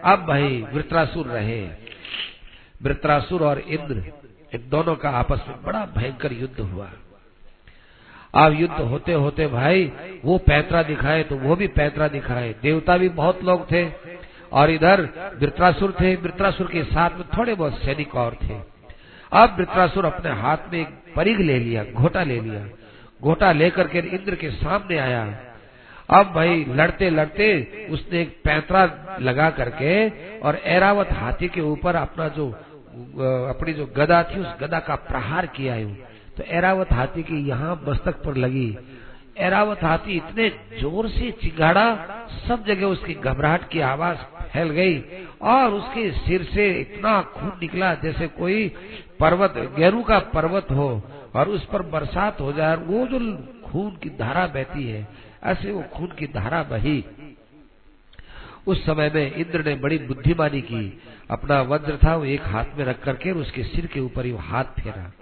अब 0.05 0.25
भाई 0.27 0.65
वृत्रासुर 0.73 1.27
रहे। 1.27 1.61
वृत्रासुर 2.83 3.43
और 3.43 3.59
इंद्र, 3.59 4.03
इन 4.55 4.69
दोनों 4.69 4.95
का 4.97 5.11
आपस 5.11 5.45
में 5.49 5.63
बड़ा 5.63 5.85
भयंकर 5.97 6.33
युद्ध 6.33 6.61
हुआ। 6.61 6.91
अब 8.35 8.53
युद्ध 8.53 8.81
होते 8.81 9.13
होते 9.13 9.47
भाई, 9.47 9.93
वो 10.25 10.39
पैतरा 10.39 10.83
दिखाए 10.83 11.23
तो 11.23 11.37
वो 11.37 11.57
भी 11.57 11.67
पैतरा 11.69 12.09
दिखाए। 12.09 12.55
देवता 12.63 12.97
भी 12.97 13.09
बहुत 13.09 13.45
लोग 13.45 13.71
थे 13.73 13.87
और 14.53 14.71
इधर 14.71 15.01
वृत्रासुर 15.41 15.95
थे, 16.01 16.17
वृत्रासुर 16.17 16.67
के 16.67 16.85
साथ 16.85 17.11
में 17.11 17.25
थोड़े 17.39 17.55
बहुत 17.55 17.79
सैनिक 17.79 18.15
और 18.15 18.37
थे। 18.43 18.55
अब 19.33 19.57
वृत्रासुर 19.59 20.05
अपने 20.05 20.31
हाथ 20.31 20.73
में 20.73 20.81
एक 20.81 21.15
परिग 21.17 21.41
ले 21.41 21.59
लिया, 21.59 21.85
घोटा 21.85 22.23
ले 22.23 22.41
लिया। 22.41 22.67
घोटा 23.23 23.53
लेकर 23.53 23.89
के 23.89 23.99
इंद्र 23.99 24.35
के 24.35 24.51
सामने 24.51 24.99
आया। 24.99 25.25
अब 26.11 26.33
भाई 26.35 26.65
लड़ते 26.71 27.11
लड़ते 27.11 27.47
उसने 27.93 28.21
एक 28.21 28.37
पैंतरा 28.45 28.85
लगा 29.21 29.49
करके 29.51 29.93
और 30.41 30.61
एरावत 30.67 31.09
हाथी 31.13 31.49
के 31.49 31.61
ऊपर 31.63 31.97
अपना 31.97 32.29
जो 32.29 32.49
अपनी 33.51 33.73
जो 33.73 33.87
गदा 33.97 34.23
थी, 34.23 34.41
उस 34.41 34.55
गदा 34.61 34.79
का 34.81 34.95
प्रहार 35.09 35.47
किया 35.57 35.75
है 35.75 35.85
तो 36.37 36.45
एरावत 36.49 36.93
हाथी 36.93 37.23
की 37.23 37.39
यहाँ 37.49 37.75
मस्तक 37.89 38.23
पर 38.25 38.37
लगी। 38.37 38.77
एरावत 39.39 39.85
हाथी 39.85 40.17
इतने 40.17 40.49
ज़ोर 40.81 41.09
से 41.11 41.31
चिगाड़ा, 41.43 41.87
सब 42.49 42.65
जगह 42.67 42.87
उसकी 42.87 43.15
घबराहट 43.15 43.69
की 43.69 43.81
आवाज़ 43.87 44.19
फैल 44.53 44.71
गई 44.71 44.99
और 45.45 45.75
उसके 45.75 46.11
सिर 46.19 46.43
से 46.45 46.71
इतना 46.73 47.21
खून 47.31 47.53
निकला 47.61 47.95
जैसे 48.03 48.29
कोई 48.35 48.69
पर्वत, 49.21 49.55
गेरू 49.79 50.03
का 50.03 50.19
पर्वत 50.35 50.71
हो 50.73 50.91
और 51.35 51.49
उस 51.49 51.65
पर 51.65 51.83
बरसात 51.91 52.41
हो 52.41 52.53
जाए 52.53 52.77
वो 52.77 53.07
जो 53.07 53.19
खून 53.65 53.91
की 54.03 54.11
धारा 54.19 54.47
बहती 54.49 54.89
है 54.89 55.07
ऐसे 55.45 55.71
वो 55.71 55.83
खून 55.83 56.07
की 56.07 56.27
धारा 56.27 56.63
बही। 56.63 57.05
उस 58.67 58.87
समय 58.87 59.13
में 59.15 59.33
इंद्र 59.33 59.65
ने 59.65 59.75
बड़ी 59.75 59.99
बुद्धिमानी 59.99 60.61
की। 60.61 61.03
अपना 61.31 61.63
वज्र 61.63 61.99
था, 62.05 62.17
वो 62.17 62.25
एक 62.25 62.43
हाथ 62.43 62.65
में 62.77 62.85
रख 62.85 63.03
करके 63.03 63.31
उसके 63.31 63.65
सिर 63.65 63.87
के 63.87 64.01
ऊपर 64.01 64.25
ही 64.25 64.37
हाथ 64.37 64.65
फेरा। 64.65 65.13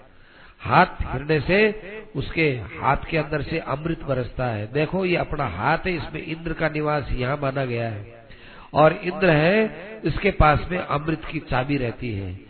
हाथ 0.61 0.87
फिरने 0.87 1.41
से 1.41 1.81
उसके 2.17 2.51
हाथ 2.51 2.97
के 3.11 3.19
अंदर 3.19 3.43
से 3.43 3.59
अमृत 3.59 4.03
बरसता 4.03 4.47
है। 4.47 4.73
देखो, 4.73 5.05
ये 5.05 5.17
अपना 5.17 5.45
हाथ 5.45 5.79
है, 5.79 5.97
इसमें 5.97 6.23
इंद्र 6.23 6.53
का 6.53 6.69
निवास 6.69 7.09
यहाँ 7.13 7.37
माना 7.37 7.65
गया 7.65 7.89
है। 7.89 8.27
और 8.75 8.93
इंद्र 8.93 9.31
है, 9.31 9.75
इसके 10.05 10.31
पास 10.31 10.69
में 10.71 10.79
अमृत 10.79 11.25
की 11.25 11.39
चाबी 11.39 11.77
रहती 11.77 12.13
है। 12.13 12.41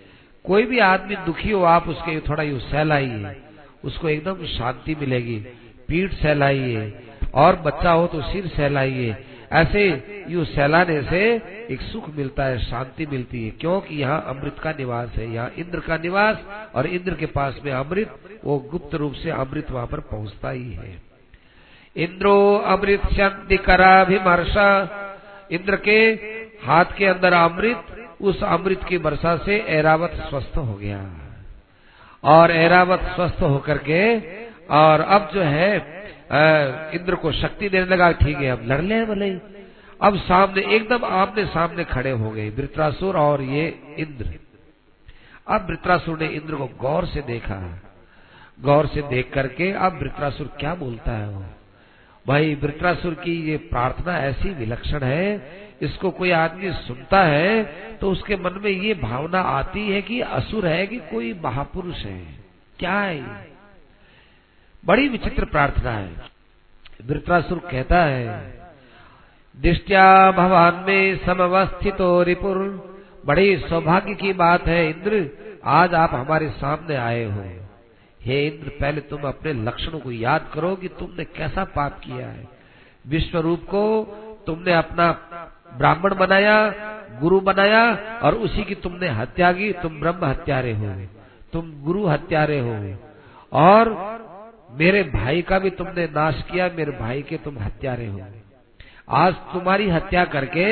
कोई 0.45 0.63
भी 0.63 0.79
आदमी 0.79 1.17
दुखी 1.17 1.51
हो, 1.51 1.63
आप 1.63 1.89
उसके 1.89 2.21
थोड़ा 2.21 2.43
यू 2.43 2.61
सहलाइए। 2.61 3.37
उसको 3.85 4.09
एकदम 4.09 4.47
शांति 4.47 4.95
मिलेगी। 4.95 5.41
पीठ 5.89 6.13
सहलाइए। 6.13 7.08
और 7.35 7.57
बच्चा 7.57 7.91
हो 7.91 8.07
तो 8.07 8.23
सिर 8.23 8.47
सहलाइए। 8.47 9.17
ऐसे 9.53 9.85
यू 10.29 10.45
सहलाने 10.45 11.03
से 11.03 11.21
एक 11.71 11.81
सुख 11.81 12.17
मिलता 12.17 12.45
है, 12.45 12.59
शांति 12.59 13.07
मिलती 13.07 13.45
है। 13.45 13.51
क्योंकि 13.51 13.95
यहाँ 13.95 14.25
अमृत 14.29 14.59
का 14.59 14.71
निवास 14.71 15.09
है, 15.09 15.33
यहाँ 15.33 15.53
इंद्र 15.59 15.81
का 15.81 15.97
निवास 15.97 16.39
और 16.75 16.87
इंद्र 16.87 17.15
के 17.15 17.27
पास 17.27 17.61
में 17.65 17.73
अमृत, 17.73 18.41
वो 18.45 18.59
गुप्त 18.59 18.95
रूप 18.95 19.13
से 19.13 19.31
अमृत 19.31 19.71
वहाँ 19.71 19.87
पर 19.87 20.01
पहुँचता 20.01 20.51
ही 20.51 20.73
है। 20.73 21.03
इंद्रो 21.97 22.57
अमृत 22.57 23.07
शक्ति 23.07 23.57
कराभिमर्श। 23.57 24.57
इंद्र 25.53 25.77
के 25.77 26.13
हाथ 26.67 26.85
के 26.99 27.07
अंदर 27.07 27.33
अमृत, 27.33 27.85
उस 28.21 28.43
अमृत 28.43 28.85
की 28.85 28.97
वर्षा 28.97 29.37
से 29.37 29.59
ऐरावत 29.59 30.11
स्वस्थ 30.11 30.57
हो 30.57 30.75
गया। 30.75 31.11
और 32.25 32.51
ऐरावत 32.51 33.01
स्वस्थ 33.01 33.43
होकर 33.43 33.79
के, 33.79 34.19
और 34.67 35.01
अब 35.01 35.31
जो 35.35 35.41
है 35.41 35.98
इंद्र 36.31 37.15
को 37.15 37.33
शक्ति 37.33 37.69
देने 37.69 37.87
लगा, 37.87 38.11
ठीक 38.15 38.37
है, 38.37 38.51
अब 38.51 38.63
लड़ 38.65 38.81
ले 38.83 39.05
बोले 39.05 39.31
अब 40.01 40.17
सामने, 40.19 40.63
एकदम 40.77 41.05
आमने 41.05 41.45
सामने 41.47 41.85
खड़े 41.85 42.11
हो 42.11 42.31
गए, 42.31 42.49
वृत्रासुर 42.51 43.17
और 43.17 43.43
ये 43.43 43.67
इंद्र। 43.99 44.39
अब 45.49 45.67
वृत्रासुर 45.69 46.19
ने 46.21 46.27
इंद्र 46.29 46.55
को 46.55 46.67
गौर 46.81 47.07
से 47.07 47.23
देखा। 47.23 47.57
गौर 48.59 48.87
से 48.87 49.03
देख 49.05 49.31
करके 49.33 49.71
अब 49.73 49.99
वृत्रासुर 50.01 50.47
क्या 50.61 50.75
बोलता 50.75 51.13
है 51.13 51.29
वो? 51.29 51.45
भाई, 52.27 52.55
वृत्रासुर 52.55 53.15
की 53.15 53.35
ये 53.51 53.57
प्रार्थना 53.67 54.19
ऐसी 54.21 54.49
विलक्षण 54.51 55.03
है, 55.03 55.67
इसको 55.83 56.11
कोई 56.11 56.31
आदमी 56.33 56.73
सुनता 56.73 57.23
है 57.23 57.99
तो 57.99 58.11
उसके 58.11 58.37
मन 58.37 58.61
में 58.63 58.71
ये 58.71 58.95
भावना 58.95 59.41
आती 59.41 59.89
है 59.91 60.01
कि 60.03 60.21
असुर 60.21 60.67
है 60.67 60.87
कि 60.87 60.97
कोई 61.11 61.33
महापुरुष 61.45 62.05
है। 62.05 62.21
क्या 62.79 62.99
है 63.01 63.47
बड़ी 64.85 65.09
विचित्र 65.09 65.45
प्रार्थना 65.45 65.91
है। 65.91 66.13
वृत्रासुर 67.07 67.59
कहता 67.59 68.03
है, 68.05 68.27
दृष्टिया 69.57 70.31
भगवान 70.31 70.85
में 70.89 71.17
समवस्थितो 71.27 72.23
रिपुर। 72.23 72.59
बड़ी 73.27 73.57
सौभाग्य 73.59 74.15
की 74.15 74.33
बात 74.33 74.67
है, 74.67 74.91
इंद्र। 74.91 75.31
आज 75.65 75.95
आप 75.95 76.15
हमारे 76.15 76.51
सामने 76.51 76.97
आए 76.97 77.25
हो। 77.25 77.67
हे 78.21 78.47
इंद्र, 78.47 78.69
पहले 78.69 79.01
तुम 79.01 79.23
अपने 79.23 79.53
लक्षणों 79.53 79.99
को 79.99 80.13
याद 80.13 80.51
करो 80.55 80.75
कि 80.77 80.89
तुमने 80.89 81.25
कैसा 81.25 81.65
पाप 81.65 81.99
किया 81.99 82.27
है। 82.27 82.49
विश्व 83.07 83.39
रूप 83.39 83.63
को 83.65 84.05
तुमने 84.47 84.73
अपना 84.73 85.13
ब्राह्मण 85.75 86.15
बनाया, 86.15 86.69
गुरु 87.21 87.41
बनाया, 87.41 87.95
और 88.23 88.35
उसी 88.35 88.65
की 88.65 88.75
तुमने 88.75 89.09
हत्या 89.09 89.53
की। 89.53 89.73
तुम 89.73 90.01
ब्रह्म 90.01 90.25
हत्यारे 90.25 90.73
हो, 90.73 91.07
तुम 91.53 91.83
गुरु 91.83 92.07
हत्यारे 92.07 92.61
हो। 92.61 92.97
और 93.53 93.89
मेरे 94.79 95.03
भाई 95.05 95.43
का 95.43 95.59
भी 95.59 95.71
तुमने 95.71 96.05
नाश 96.07 96.43
किया, 96.51 96.69
मेरे 96.69 96.93
भाई 96.93 97.23
के 97.23 97.37
तुम 97.37 97.59
हत्यारे 97.59 98.07
हो। 98.07 98.21
आज 99.09 99.35
तुम्हारी 99.53 99.89
हत्या 99.89 100.25
करके 100.25 100.67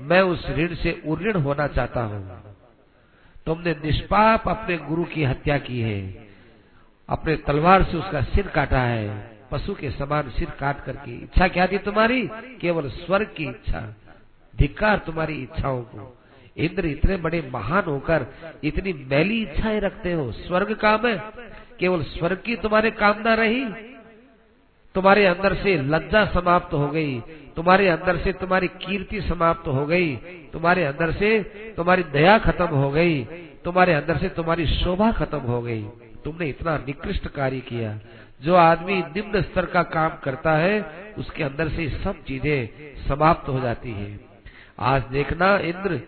मैं 0.00 0.20
उस 0.22 0.46
ऋण 0.50 0.74
से 0.74 1.00
उऋण 1.06 1.36
होना 1.36 1.66
चाहता 1.66 2.02
हूँ। 2.02 2.54
तुमने 3.46 3.72
निष्पाप 3.84 4.48
अपने 4.48 4.76
गुरु 4.78 5.04
की 5.04 5.24
हत्या 5.24 5.58
की 5.58 5.80
है। 5.80 6.28
अपने 7.08 7.36
तलवार 7.36 7.82
से 7.82 7.96
उसका 7.96 8.22
सिर 8.22 8.46
काटा 8.46 8.80
है। 8.80 9.38
पशु 9.50 9.74
के 9.74 9.90
समान 9.90 10.30
सिर 10.30 10.50
काट 10.50 10.84
करके 10.84 11.14
इच्छा 11.14 11.48
क्या 11.48 11.66
थी 11.66 11.78
तुम्हारी? 11.78 12.22
केवल 12.60 12.88
स्वर्ग 12.88 13.32
की 13.36 13.44
इच्छा, 13.44 13.80
धिक्कार 14.54 14.98
तुम्हारी 14.98 15.42
इच्छाओं 15.42 15.82
को। 15.82 16.16
इंद्र 16.56 16.86
इतने 16.86 17.16
बड़े 17.16 17.40
महान 17.54 17.84
होकर 17.84 18.26
इतनी 18.64 18.92
मैली 19.10 19.42
इच्छाएँ 19.42 19.80
रखते 19.80 20.12
हो। 20.12 20.30
स्वर्ग 20.32 20.74
काम 20.74 21.06
है 21.06 21.16
केवल 21.80 22.02
स्वर्ग 22.02 22.42
की 22.46 22.56
तुम्हारे 22.56 22.90
कामना 22.90 23.34
रही। 23.34 23.64
तुम्हारे 24.94 25.26
अंदर 25.26 25.54
से 25.54 25.76
लज्जा 25.76 26.24
समाप्त 26.26 26.74
हो 26.74 26.88
गई। 26.88 27.20
तुम्हारे 27.56 27.88
अंदर 27.88 28.16
से 28.16 28.32
तुम्हारी 28.32 28.68
कीर्ति 28.68 29.20
समाप्त 29.20 29.68
हो 29.68 29.86
गई। 29.86 30.16
तुम्हारे 30.52 30.84
अंदर 30.84 31.12
से 31.12 31.40
तुम्हारी 31.76 32.02
दया 32.02 32.38
खत्म 32.38 32.66
हो 32.66 32.90
गई। 32.90 33.24
तुम्हारे 33.64 33.94
अंदर 33.94 34.16
से 34.16 34.28
तुम्हारी 34.28 34.66
शोभा 34.66 35.12
खत्म 35.12 35.38
हो 35.38 35.62
गई। 35.62 35.82
तुमने 36.24 36.48
इतना 36.48 36.76
निकृष्ट 36.76 37.28
कार्य 37.28 37.60
किया। 37.60 37.98
जो 38.42 38.54
आदमी 38.54 38.94
निम्न 38.94 39.42
स्तर 39.42 39.66
का 39.66 39.82
काम 39.82 40.10
करता 40.24 40.52
है, 40.52 40.92
उसके 41.18 41.42
अंदर 41.42 41.68
से 41.68 41.88
सब 42.04 42.24
चीज़ें 42.24 42.68
समाप्त 43.08 43.48
हो 43.48 43.60
जाती 43.60 43.92
है। 43.92 44.20
आज 44.78 45.02
देखना 45.02 45.56
इंद्र 45.58 46.00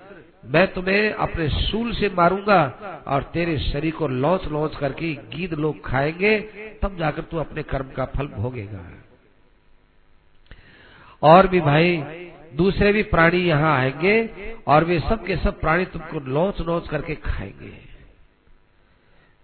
मैं 0.45 0.67
तुम्हें 0.75 1.13
अपने 1.13 1.49
सूल 1.49 1.93
से 1.95 2.09
मारूँगा 2.09 2.63
और 3.07 3.23
तेरे 3.23 3.59
शरीर 3.59 3.93
को 3.93 4.09
लौच 4.09 4.45
लौच 4.45 4.77
करके 4.77 5.15
गीद 5.15 5.53
लोग 5.55 5.85
खाएँगे, 5.85 6.39
तब 6.83 6.97
जाकर 6.99 7.23
तू 7.23 7.37
अपने 7.37 7.63
कर्म 7.63 7.91
का 7.91 8.05
फल 8.05 8.27
भोगेगा। 8.27 8.85
और 11.23 11.47
भी 11.47 11.61
भाई, 11.61 11.97
दूसरे 12.55 12.93
भी 12.93 13.03
प्राणी 13.03 13.39
यहाँ 13.39 13.77
आएँगे 13.77 14.31
और 14.67 14.85
वे 14.85 14.99
सब 15.01 15.25
के 15.25 15.37
सब 15.37 15.61
प्राणी 15.61 15.85
तुमको 15.85 16.21
लौच 16.21 16.61
लौच 16.61 16.89
करके 16.89 17.15
खाएँगे। 17.15 17.73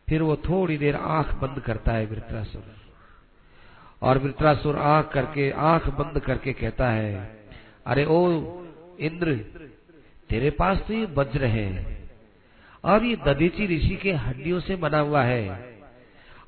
फिर 0.09 0.23
वो 0.23 0.37
थोड़ी 0.37 0.77
देर 0.79 0.97
आँख 0.97 1.35
बंद 1.35 1.61
करता 1.61 1.93
है 1.93 2.07
वृत्रासुर। 2.07 2.63
और 4.03 4.19
वृत्रासुर 4.19 4.77
आँख 4.79 5.09
करके, 5.13 5.51
आँख 5.51 5.89
बंद 5.89 6.19
करके 6.21 6.53
कहता 6.53 6.91
है, 6.91 7.39
अरे 7.87 8.05
ओ 8.05 8.19
इंद्र 9.01 9.41
तेरे 10.31 10.51
पास 10.51 10.79
तो 10.79 10.95
ये 10.95 11.05
वज्र 11.15 11.45
है 11.45 11.99
और 12.85 13.05
ये 13.05 13.17
दधीची 13.27 13.67
ऋषि 13.77 13.97
के 13.97 14.13
हड्डियों 14.13 14.61
से 14.61 14.77
बना 14.77 14.99
हुआ 14.99 15.23
है। 15.23 15.77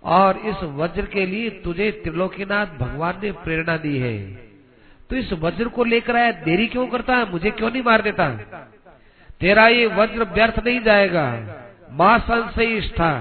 और 0.05 0.37
इस 0.37 0.57
वज्र 0.63 1.05
के 1.05 1.27
लिए 1.27 1.51
तुझे 1.51 1.91
त्रिलोकीनाथ 1.91 2.67
भगवान 2.67 3.21
ने 3.23 3.33
प्रेरणा 3.33 3.77
दी 3.77 3.99
है। 3.99 4.19
तो 5.11 5.17
इस 5.17 5.33
वज्र 5.33 5.69
को 5.69 5.85
लेकर 5.85 6.17
आया, 6.17 6.31
देरी 6.33 6.67
क्यों 6.67 6.87
करता 6.87 7.17
है? 7.17 7.31
मुझे 7.31 7.51
क्यों 7.51 7.71
नहीं 7.71 7.83
मार 7.83 8.03
देता? 8.03 8.29
तेरा 9.41 9.69
ये 9.69 9.87
वज्र 9.87 10.25
व्यर्थ 10.25 10.65
नहीं 10.67 10.81
जाएगा। 10.81 11.27
माँ 11.93 12.19
संशयिष्ठा 12.19 13.13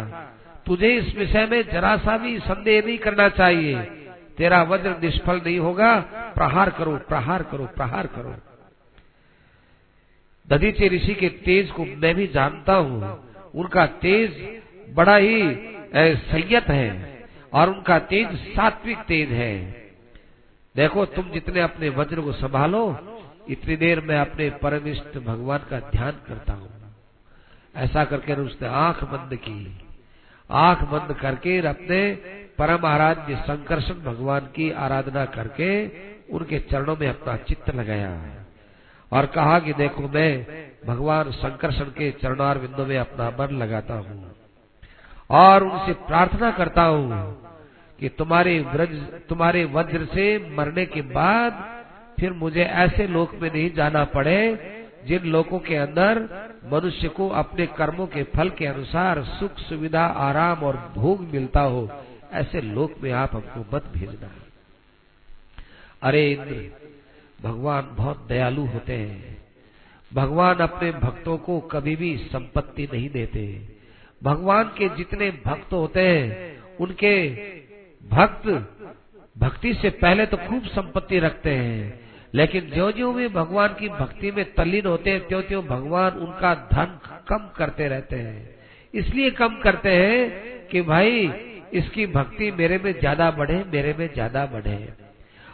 तुझे 0.66 0.90
इस 0.96 1.16
विषय 1.18 1.46
में 1.46 1.62
जरा 1.72 1.98
सा 1.98 2.18
भी 2.18 2.40
संदेह 2.40 2.82
नहीं 2.86 2.98
करना 2.98 3.30
चाहिए। 3.30 3.82
तेरा 4.38 4.62
वज्र 4.64 4.96
निष्फल 5.04 5.42
नहीं 5.46 5.60
होगा। 5.60 6.00
प्रहार 6.36 6.70
करो 6.70 6.98
प्रहार 6.98 7.44
करो 7.44 7.66
प्रहार 7.66 8.08
करो। 8.08 8.36
दधीचे 10.50 10.88
ऋषि 10.88 11.14
के 11.14 11.30
तेज 11.30 11.72
को 11.72 11.86
मैं 11.86 12.14
भी 12.16 12.28
जानता 12.28 12.76
हूँ। 12.76 13.18
उनका 13.56 13.86
तेज 13.86 14.32
बड़ा 14.96 15.16
ही 15.16 15.42
संयत 16.24 16.70
है 16.70 16.90
और 17.54 17.70
उनका 17.70 18.00
तेज 18.00 18.36
सात्विक 18.56 18.98
तेज 18.98 19.32
है। 19.32 19.54
देखो, 20.76 21.06
तुम 21.06 21.30
जितने 21.32 21.62
अपने 21.62 21.90
वज्र 21.90 22.22
को 22.22 22.32
संभालो, 22.32 22.84
इतनी 23.50 23.76
देर 23.76 24.00
में 24.02 24.18
अपने 24.18 24.50
परमिष्ट 24.50 25.18
भगवान 25.18 25.60
का 25.70 25.80
ध्यान 25.92 26.20
करता 26.28 26.54
हूँ। 26.54 26.70
ऐसा 27.76 28.04
करके 28.06 28.34
उसने 28.34 28.68
आँख 28.68 29.04
बंद 29.04 29.36
की। 29.36 29.78
आँख 30.50 30.82
बंद 30.84 31.16
करके 31.16 31.58
अपने 31.68 32.00
परम 32.58 32.86
आराध्य 32.86 33.36
संकर्षण 33.36 34.04
भगवान 34.04 34.46
की 34.56 34.70
आराधना 34.72 35.26
करके 35.26 35.70
उनके 36.30 36.60
चरणों 36.60 36.96
में 36.98 37.08
अपना 37.08 37.36
चित्त 37.38 37.76
लगाया। 37.76 38.10
और 39.12 39.26
कहा 39.26 39.60
कि 39.60 39.74
देखो, 39.74 40.08
मैं 40.08 40.32
भगवान 40.88 41.32
संकर्षण 41.32 41.86
के 41.92 42.12
चरणार 42.12 42.58
बिंदु 42.58 42.86
में 42.86 42.98
अपना 42.98 43.30
मन 43.40 43.56
लगाता 43.56 43.94
हूँ 43.94 44.36
और 45.30 45.64
उनसे 45.64 45.94
प्रार्थना 46.08 46.52
करता 46.52 46.84
हूँ 46.84 47.48
कि 48.00 48.10
तुम्हारे 48.10 48.60
व्रज, 48.60 48.96
तुम्हारे 49.30 49.64
वज्र 49.66 50.06
से 50.06 50.26
मरने 50.58 50.86
के 50.86 51.02
बाद 51.02 51.66
फिर 52.20 52.34
मुझे 52.34 52.64
ऐसे 52.64 53.08
लोक 53.08 53.34
में 53.34 53.50
नहीं 53.52 53.72
जाना 53.74 54.04
पड़े 54.06 54.40
जिन 55.08 55.26
लोगों 55.26 55.60
के 55.60 55.76
अंदर 55.76 56.20
मनुष्य 56.74 57.08
को 57.08 57.28
अपने 57.42 57.66
कर्मों 57.78 58.08
के 58.08 58.24
फल 58.36 58.50
के 58.50 58.66
अनुसार 58.66 59.24
सुख, 59.24 59.60
सुविधा, 59.60 60.06
आराम 60.06 60.64
और 60.64 60.78
भोग 60.96 61.22
मिलता 61.34 61.62
हो, 61.62 61.90
ऐसे 62.34 62.62
लोक 62.62 62.96
में 63.04 63.12
आप 63.12 63.36
हमको 63.36 63.76
मत 63.76 63.86
भेजना। 63.94 64.32
अरे 66.04 66.32
इंद्र 66.32 66.79
भगवान 67.42 67.96
बहुत 67.98 68.26
दयालु 68.30 68.66
होते 68.66 68.94
हैं। 68.94 69.38
भगवान 70.12 70.56
अपने 70.58 70.92
भक्तों 70.92 71.38
को 71.38 71.60
कभी 71.72 71.96
भी 71.96 72.16
संपत्ति 72.18 72.88
नहीं 72.94 73.10
देते। 73.10 73.46
भगवान 74.24 74.72
के 74.78 74.90
जितने 74.90 75.30
भक्त 75.46 75.74
होते 75.74 76.02
हैं, 76.02 76.58
उनके 76.80 77.14
भक्त 78.10 78.48
भक्ति 79.36 79.74
से 79.74 79.90
पहले 79.90 80.26
तो 80.26 80.38
खूब 80.38 80.64
संपत्ति 80.68 81.20
रखते 81.20 81.50
हैं। 81.50 82.08
लेकिन 82.34 82.70
जो 82.70 82.92
जो 82.92 83.12
वे 83.14 83.28
भगवान 83.28 83.74
की 83.74 83.90
भक्ति 83.90 84.32
में 84.32 84.44
तल्लीन 84.54 84.86
होते 84.86 85.10
हैं 85.10 85.28
त्यों 85.28 85.42
त्यों 85.42 85.64
भगवान 85.66 86.18
उनका 86.18 86.54
धन 86.74 87.00
कम 87.30 87.50
करते 87.58 87.88
रहते 87.88 88.16
हैं। 88.16 88.58
इसलिए 88.94 89.30
कम 89.32 89.60
करते 89.60 89.90
हैं 89.90 90.68
कि 90.68 90.82
भाई, 90.82 91.28
इसकी 91.74 92.06
भक्ति 92.08 92.52
मेरे 92.52 92.78
में 92.78 92.92
ज़्यादा 93.00 93.30
बढ़े, 93.32 93.64
मेरे 93.74 93.94
में 94.00 94.08
ज़्यादा 94.14 94.46
बढ़े। 94.46 94.78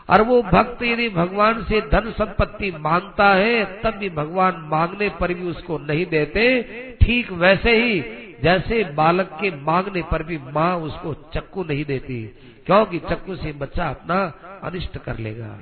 और 0.09 0.21
वो 0.21 0.41
भक्त 0.41 0.83
यदि 0.83 1.09
भगवान 1.09 1.63
से 1.63 1.81
धन 1.81 2.11
संपत्ति 2.11 2.71
माँगता 2.71 3.33
है, 3.33 3.81
तब 3.81 3.89
भी 3.89 4.09
भगवान 4.09 4.55
मांगने 4.57 5.09
पर 5.09 5.33
भी 5.33 5.49
उसको 5.49 5.77
नहीं 5.77 6.05
देते। 6.05 6.61
ठीक 7.01 7.31
वैसे 7.31 7.75
ही, 7.75 7.99
जैसे 8.43 8.83
बालक 8.83 9.37
के 9.41 9.51
मांगने 9.51 10.01
पर 10.01 10.23
भी 10.23 10.37
माँ 10.37 10.75
उसको 10.77 11.13
चक्कू 11.13 11.63
नहीं 11.63 11.85
देती, 11.85 12.23
क्योंकि 12.65 12.99
चक्कू 12.99 13.35
से 13.35 13.51
बच्चा 13.51 13.89
अपना 13.89 14.33
अनिष्ट 14.63 14.97
कर 14.97 15.17
लेगा। 15.17 15.59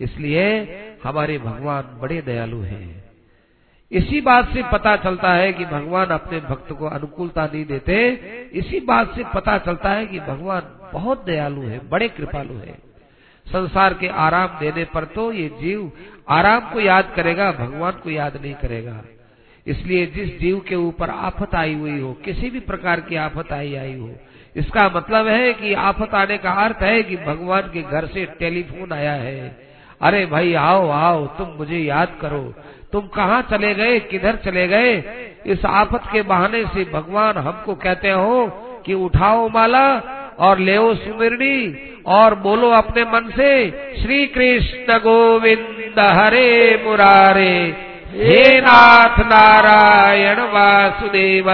इसलिए 0.00 0.46
हमारे 1.04 1.38
भगवान 1.38 1.82
बड़े 2.02 2.22
दयालु 2.22 2.60
हैं। 2.60 3.04
इसी 3.90 4.20
बात 4.20 4.48
से 4.48 4.62
पता 4.62 4.96
चलता 4.96 5.32
है 5.32 5.52
कि 5.52 5.64
भगवान 5.64 6.06
अपने 6.06 6.40
भक्त 6.40 6.72
को 6.72 6.86
अनुकूलता 6.86 7.46
नहीं 7.46 7.64
देते। 7.64 8.08
इसी 8.52 8.80
बात 8.80 9.14
से 9.14 9.24
पता 9.34 9.58
चलता 9.58 9.90
है 9.90 10.06
कि 10.06 10.20
भगवान 10.20 10.62
बहुत 10.92 11.24
दयालु 11.24 11.62
है, 11.62 11.88
बड़े 11.88 12.08
कृपालु 12.08 12.54
है। 12.54 12.85
संसार 13.46 13.94
के 13.94 14.08
आराम 14.20 14.58
देने 14.60 14.84
पर 14.84 15.04
तो 15.06 15.30
ये 15.32 15.48
जीव 15.60 15.90
आराम 16.28 16.60
को 16.72 16.80
याद 16.80 17.12
करेगा, 17.16 17.50
भगवान 17.52 17.92
को 17.92 18.10
याद 18.10 18.36
नहीं 18.36 18.54
करेगा। 18.54 19.02
इसलिए 19.66 20.06
जिस 20.06 20.38
जीव 20.40 20.58
के 20.68 20.74
ऊपर 20.76 21.10
आफत 21.10 21.54
आई 21.54 21.74
हुई 21.74 21.98
हो, 22.00 22.12
किसी 22.24 22.50
भी 22.50 22.60
प्रकार 22.62 23.00
की 23.00 23.16
आफत 23.16 23.52
आई 23.52 23.74
आई 23.74 23.94
हो, 23.94 24.10
इसका 24.56 24.88
मतलब 24.88 25.26
है 25.26 25.52
कि 25.52 25.72
आफत 25.74 26.14
आने 26.14 26.38
का 26.38 26.50
अर्थ 26.64 26.82
है 26.82 27.02
कि 27.02 27.16
भगवान 27.16 27.70
के 27.72 27.82
घर 27.82 28.06
से 28.06 28.24
टेलीफोन 28.38 28.92
आया 28.92 29.12
है। 29.12 29.66
अरे 30.00 30.24
भाई, 30.26 30.52
आओ 30.54 30.88
आओ, 30.90 31.26
तुम 31.28 31.48
मुझे 31.58 31.78
याद 31.78 32.16
करो। 32.20 32.42
तुम 32.92 33.06
कहाँ 33.06 33.40
चले 33.42 33.74
गए, 33.74 33.98
किधर 34.00 34.36
चले 34.36 34.66
गए? 34.68 34.96
इस 35.46 35.64
आफत 35.64 36.02
के 36.12 36.22
बहाने 36.22 36.64
से 36.64 36.84
भगवान 36.84 37.38
हमको 37.38 37.74
कहते 37.76 38.10
हो 38.10 38.46
कि 38.86 38.94
उठाओ 38.94 39.48
माला 39.48 39.86
और 40.38 40.58
ले 40.58 40.76
सुमिरनी 40.96 41.58
और 42.06 42.34
बोलो 42.34 42.70
अपने 42.72 43.04
मन 43.04 43.30
से 43.36 43.50
श्री 44.00 44.26
कृष्ण 44.26 44.98
गोविंद 44.98 45.98
हरे 46.16 46.50
मुरारे, 46.84 47.54
हे 48.14 48.42
नाथ 48.60 49.18
नारायण 49.26 50.40
वासुदेव 50.52 51.48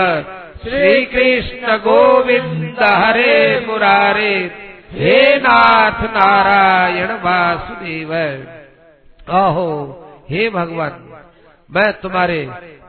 श्री 0.64 1.04
कृष्ण 1.04 1.76
गोविंद 1.78 2.82
हरे 2.82 3.38
मुरारे, 3.66 4.34
हे 4.92 5.20
नाथ 5.36 6.02
नारायण 6.16 7.12
वासुदेव। 7.22 8.12
अहो 9.34 9.70
हे 10.30 10.48
भगवान, 10.50 11.00
मैं 11.70 11.92
तुम्हारे 11.92 12.40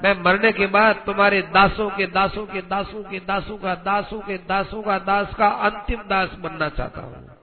मैं 0.04 0.24
मरने 0.24 0.52
के 0.52 0.66
बाद 0.68 0.96
तुम्हारे 1.06 1.42
दासों 1.42 1.90
के 1.90 2.06
दासों 2.06 2.46
के 2.46 2.62
दासों 2.62 3.04
के 3.04 3.20
दासों 3.20 3.58
का 3.58 3.76
दासों 3.76 4.20
के 4.20 4.38
दासों 4.38 4.82
का 4.82 4.98
दास 5.00 5.34
का 5.34 5.48
अंतिम 5.48 6.00
दास 6.00 6.36
बनना 6.40 6.70
चाहता 6.70 7.02
हूँ। 7.02 7.38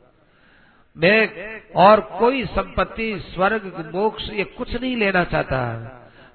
मैं 0.97 1.29
और 1.77 2.01
कोई 2.01 2.45
संपत्ति, 2.47 3.19
स्वर्ग, 3.35 3.93
मोक्ष, 3.95 4.31
ये 4.31 4.45
कुछ 4.45 4.83
नहीं 4.83 4.97
लेना 4.97 5.25
चाहता। 5.25 5.61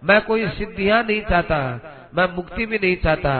मैं 0.04 0.22
कोई 0.22 0.48
सिद्धियाँ 0.48 1.04
नहीं 1.04 1.22
चाहता। 1.22 1.60
मैं 2.16 2.36
मुक्ति 2.36 2.66
भी 2.66 2.78
नहीं 2.78 2.96
चाहता। 2.96 3.34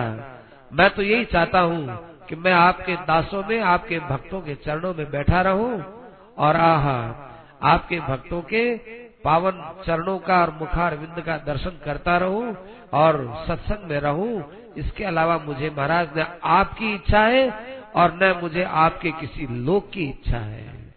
मैं 0.74 0.90
तो 0.90 1.02
यही 1.02 1.26
चाहता 1.26 1.60
हूँ 1.60 1.98
कि 2.30 2.36
मैं 2.36 2.54
आपके 2.54 2.96
दासों 2.96 3.44
में, 3.44 3.60
आपके 3.60 4.00
भक्तों 4.00 4.42
के 4.42 4.56
चरणों 4.56 4.94
में 4.94 5.12
बैठा 5.12 5.42
रहूँ 5.42 5.84
और 6.38 6.56
आहा, 6.56 7.00
आपके 7.64 8.00
भक्तों 8.00 8.42
के 8.42 8.76
पावन 9.24 9.84
चरणों 9.86 10.20
का 10.20 10.42
और 10.42 10.50
मुखार 10.52 10.96
विंद 10.96 11.24
का 11.26 11.38
दर्शन 11.38 11.80
करता 11.86 12.18
रहूँ। 12.18 12.56
और 12.94 13.46
सत्संग 13.48 13.90
में 13.90 14.00
रहूँ, 14.00 14.46
इसके 14.78 15.04
अलावा 15.04 15.38
मुझे 15.38 15.70
महाराज, 15.78 16.08
न 16.18 16.26
आपकी 16.44 16.94
इच्छा 16.94 17.20
है 17.20 17.50
और 17.96 18.20
न 18.24 18.40
मुझे 18.42 18.64
आपके 18.64 19.12
किसी 19.12 19.48
लोक 19.66 19.90
की 19.94 20.04
इच्छा 20.04 20.38
है। 20.38 20.94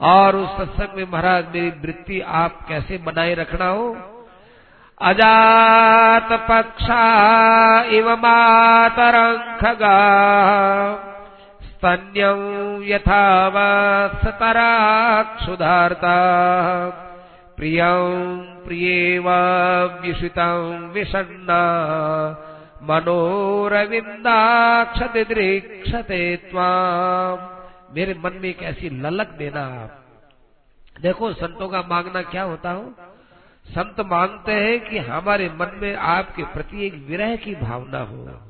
और 0.00 0.36
उस 0.36 0.56
सत्संग 0.56 0.96
में 0.96 1.04
महाराज, 1.12 1.44
मेरी 1.54 1.70
वृत्ति 1.70 2.20
आप 2.20 2.66
कैसे 2.68 2.98
बनाए 2.98 3.34
रखना 3.34 3.68
हो? 3.68 3.96
अजात 5.00 6.28
पक्षा 6.32 7.82
इव 7.82 8.10
मातरङ्खगा 8.10 9.98
स्तन्यं 11.62 12.82
यथा 12.82 13.48
वत्सतराक्षुधार्ता 13.48 14.70
प्रियं 17.56 18.66
प्रियेव 18.66 19.24
व्युषितं 20.02 20.88
विषण्णा 20.88 21.62
मनोरविंदाक्षते 22.82 25.24
दृक्षते 25.24 26.50
मेरे 27.94 28.14
मन 28.14 28.32
में 28.32 28.48
एक 28.48 28.62
ऐसी 28.62 28.88
ललक 28.88 29.26
देना 29.26 29.60
आप। 29.60 30.04
देखो, 31.02 31.32
संतों 31.32 31.68
का 31.68 31.80
मांगना 31.80 32.22
क्या 32.22 32.42
होता 32.42 32.70
हो? 32.70 32.92
संत 33.68 34.00
मांगते 34.00 34.52
हैं 34.52 34.88
कि 34.88 34.98
हमारे 34.98 35.48
मन 35.48 35.78
में 35.82 35.96
आपके 35.96 36.42
प्रति 36.42 36.86
एक 36.86 37.06
विरह 37.08 37.36
की 37.36 37.54
भावना 37.54 37.98
हो। 37.98 38.40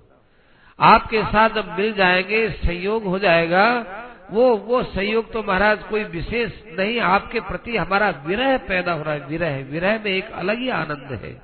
आपके 0.80 1.22
साथ 1.22 1.50
जब 1.50 1.78
मिल 1.78 1.92
जाएँगे, 1.92 2.50
संयोग 2.50 3.04
हो 3.04 3.18
जाएगा 3.18 3.84
वो 4.30 4.44
वो 4.58 4.82
सहयोग 4.84 5.32
तो 5.32 5.42
महाराज 5.42 5.82
कोई 5.82 6.04
विशेष 6.04 6.52
नहीं, 6.78 6.98
आपके 7.00 7.40
प्रति 7.40 7.76
हमारा 7.76 8.08
विरह 8.26 8.56
पैदा 8.68 8.92
हो 8.92 9.02
रहा 9.02 9.14
है, 9.14 9.26
विरह 9.26 9.56
विरह 9.70 9.98
में 10.04 10.10
एक 10.12 10.30
अलग 10.32 10.58
ही 10.58 10.68
आनंद 10.68 11.12
है। 11.14 11.40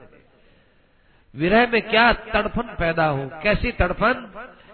विरह 1.34 1.66
में 1.72 1.82
क्या 1.82 2.12
तड़फन 2.12 2.74
पैदा 2.78 3.06
हो, 3.06 3.30
कैसी 3.42 3.72
तड़फन 3.72 4.26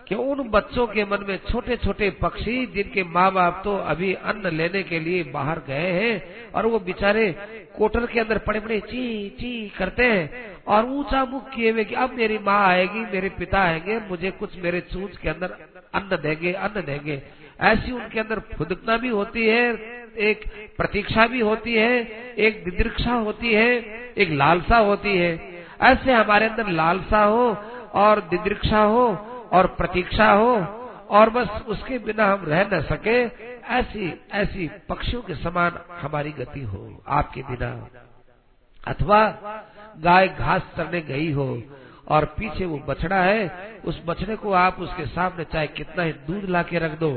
कि 0.09 0.14
उन 0.14 0.48
बच्चों 0.50 0.86
के 0.86 1.04
मन 1.04 1.24
में 1.28 1.36
छोटे 1.50 1.76
छोटे 1.76 2.11
पक्षी 2.20 2.66
जिनके 2.66 3.02
माँ 3.04 3.30
बाप 3.32 3.61
तो 3.64 3.76
अभी 3.84 4.12
अन्न 4.14 4.50
लेने 4.57 4.82
के 4.82 5.00
लिए 5.00 5.22
बाहर 5.32 5.59
गए 5.68 5.90
हैं 5.92 6.52
और 6.52 6.66
वो 6.66 6.78
बेचारे 6.80 7.30
कोटर 7.76 8.07
के 8.07 8.20
अंदर 8.20 8.38
पड़े 8.38 8.61
पड़े 8.61 8.78
ची 8.80 9.28
ची 9.30 9.68
करते 9.68 10.04
हैं 10.04 10.62
और 10.66 10.86
ऊँचा 10.90 11.24
मुख 11.24 11.48
किए 11.50 11.70
हुए 11.70 11.84
कि 11.84 11.94
अब 11.94 12.12
मेरी 12.12 12.38
माँ 12.38 12.61
आएगी, 12.68 13.00
मेरे 13.12 13.28
पिता 13.28 13.59
आएँगे, 13.59 13.98
मुझे 14.09 14.30
कुछ 14.30 14.57
मेरे 14.57 14.80
चूच 14.92 15.16
के 15.16 15.28
अंदर 15.28 15.57
अन्न 15.94 16.16
देंगे 16.16 16.52
अन्न 16.52 16.84
देंगे। 16.86 17.22
ऐसी 17.61 17.92
उनके 17.92 18.20
अंदर 18.20 18.38
फुदकना 18.54 18.96
भी 18.96 19.09
होती 19.09 19.46
है, 19.46 19.72
एक 20.20 20.44
प्रतीक्षा 20.76 21.26
भी 21.26 21.40
होती 21.40 21.74
है, 21.74 22.00
एक 22.38 22.64
दिदृक्षा 22.64 23.12
होती 23.12 23.52
है, 23.52 23.70
एक 24.14 24.30
लालसा 24.30 24.78
होती 24.78 25.16
है। 25.18 25.64
ऐसे 25.80 26.12
हमारे 26.12 26.48
अंदर 26.48 26.68
लालसा 26.68 27.22
हो 27.24 27.57
और 27.94 28.20
दिदृक्षा 28.20 28.82
हो 28.82 29.07
और 29.52 29.66
प्रतीक्षा 29.66 30.30
हो 30.32 30.54
और 31.11 31.30
बस 31.30 31.48
उसके 31.68 31.98
बिना 31.98 32.26
हम 32.32 32.44
रह 32.44 32.68
न 32.72 32.80
सके, 32.82 33.22
ऐसी 33.74 34.12
ऐसी 34.32 34.70
पक्षियों 34.88 35.22
के 35.22 35.34
समान 35.34 35.78
हमारी 35.90 36.30
गति 36.32 36.62
हो, 36.62 37.02
आपके 37.09 37.42
बिना। 37.42 37.70
अथवा 38.84 39.20
गाय 39.98 40.28
घास 40.28 40.62
चरने 40.76 41.00
गई 41.00 41.30
हो 41.32 41.62
और 42.07 42.24
पीछे 42.38 42.64
वो 42.64 42.78
बछड़ा 42.88 43.16
है, 43.16 43.50
उस 43.84 44.00
बछड़े 44.07 44.36
को 44.36 44.52
आप 44.54 44.76
उसके 44.80 45.07
सामने 45.07 45.44
चाहे 45.44 45.66
कितना 45.68 46.02
ही 46.02 46.12
दूध 46.26 46.44
ला 46.44 46.62
के 46.62 46.78
रख 46.78 46.98
दो 46.98 47.11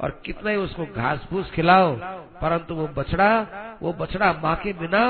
और 0.00 0.10
कितना 0.24 0.50
ही 0.50 0.56
उसको 0.56 0.86
घास 0.86 1.26
फूस 1.30 1.50
खिलाओ, 1.50 1.94
परंतु 2.40 2.74
वो 2.74 2.86
बछड़ा 2.96 3.30
वो 3.82 3.92
बछड़ा 3.92 4.32
माँ 4.42 4.54
के 4.56 4.72
बिना 4.72 5.02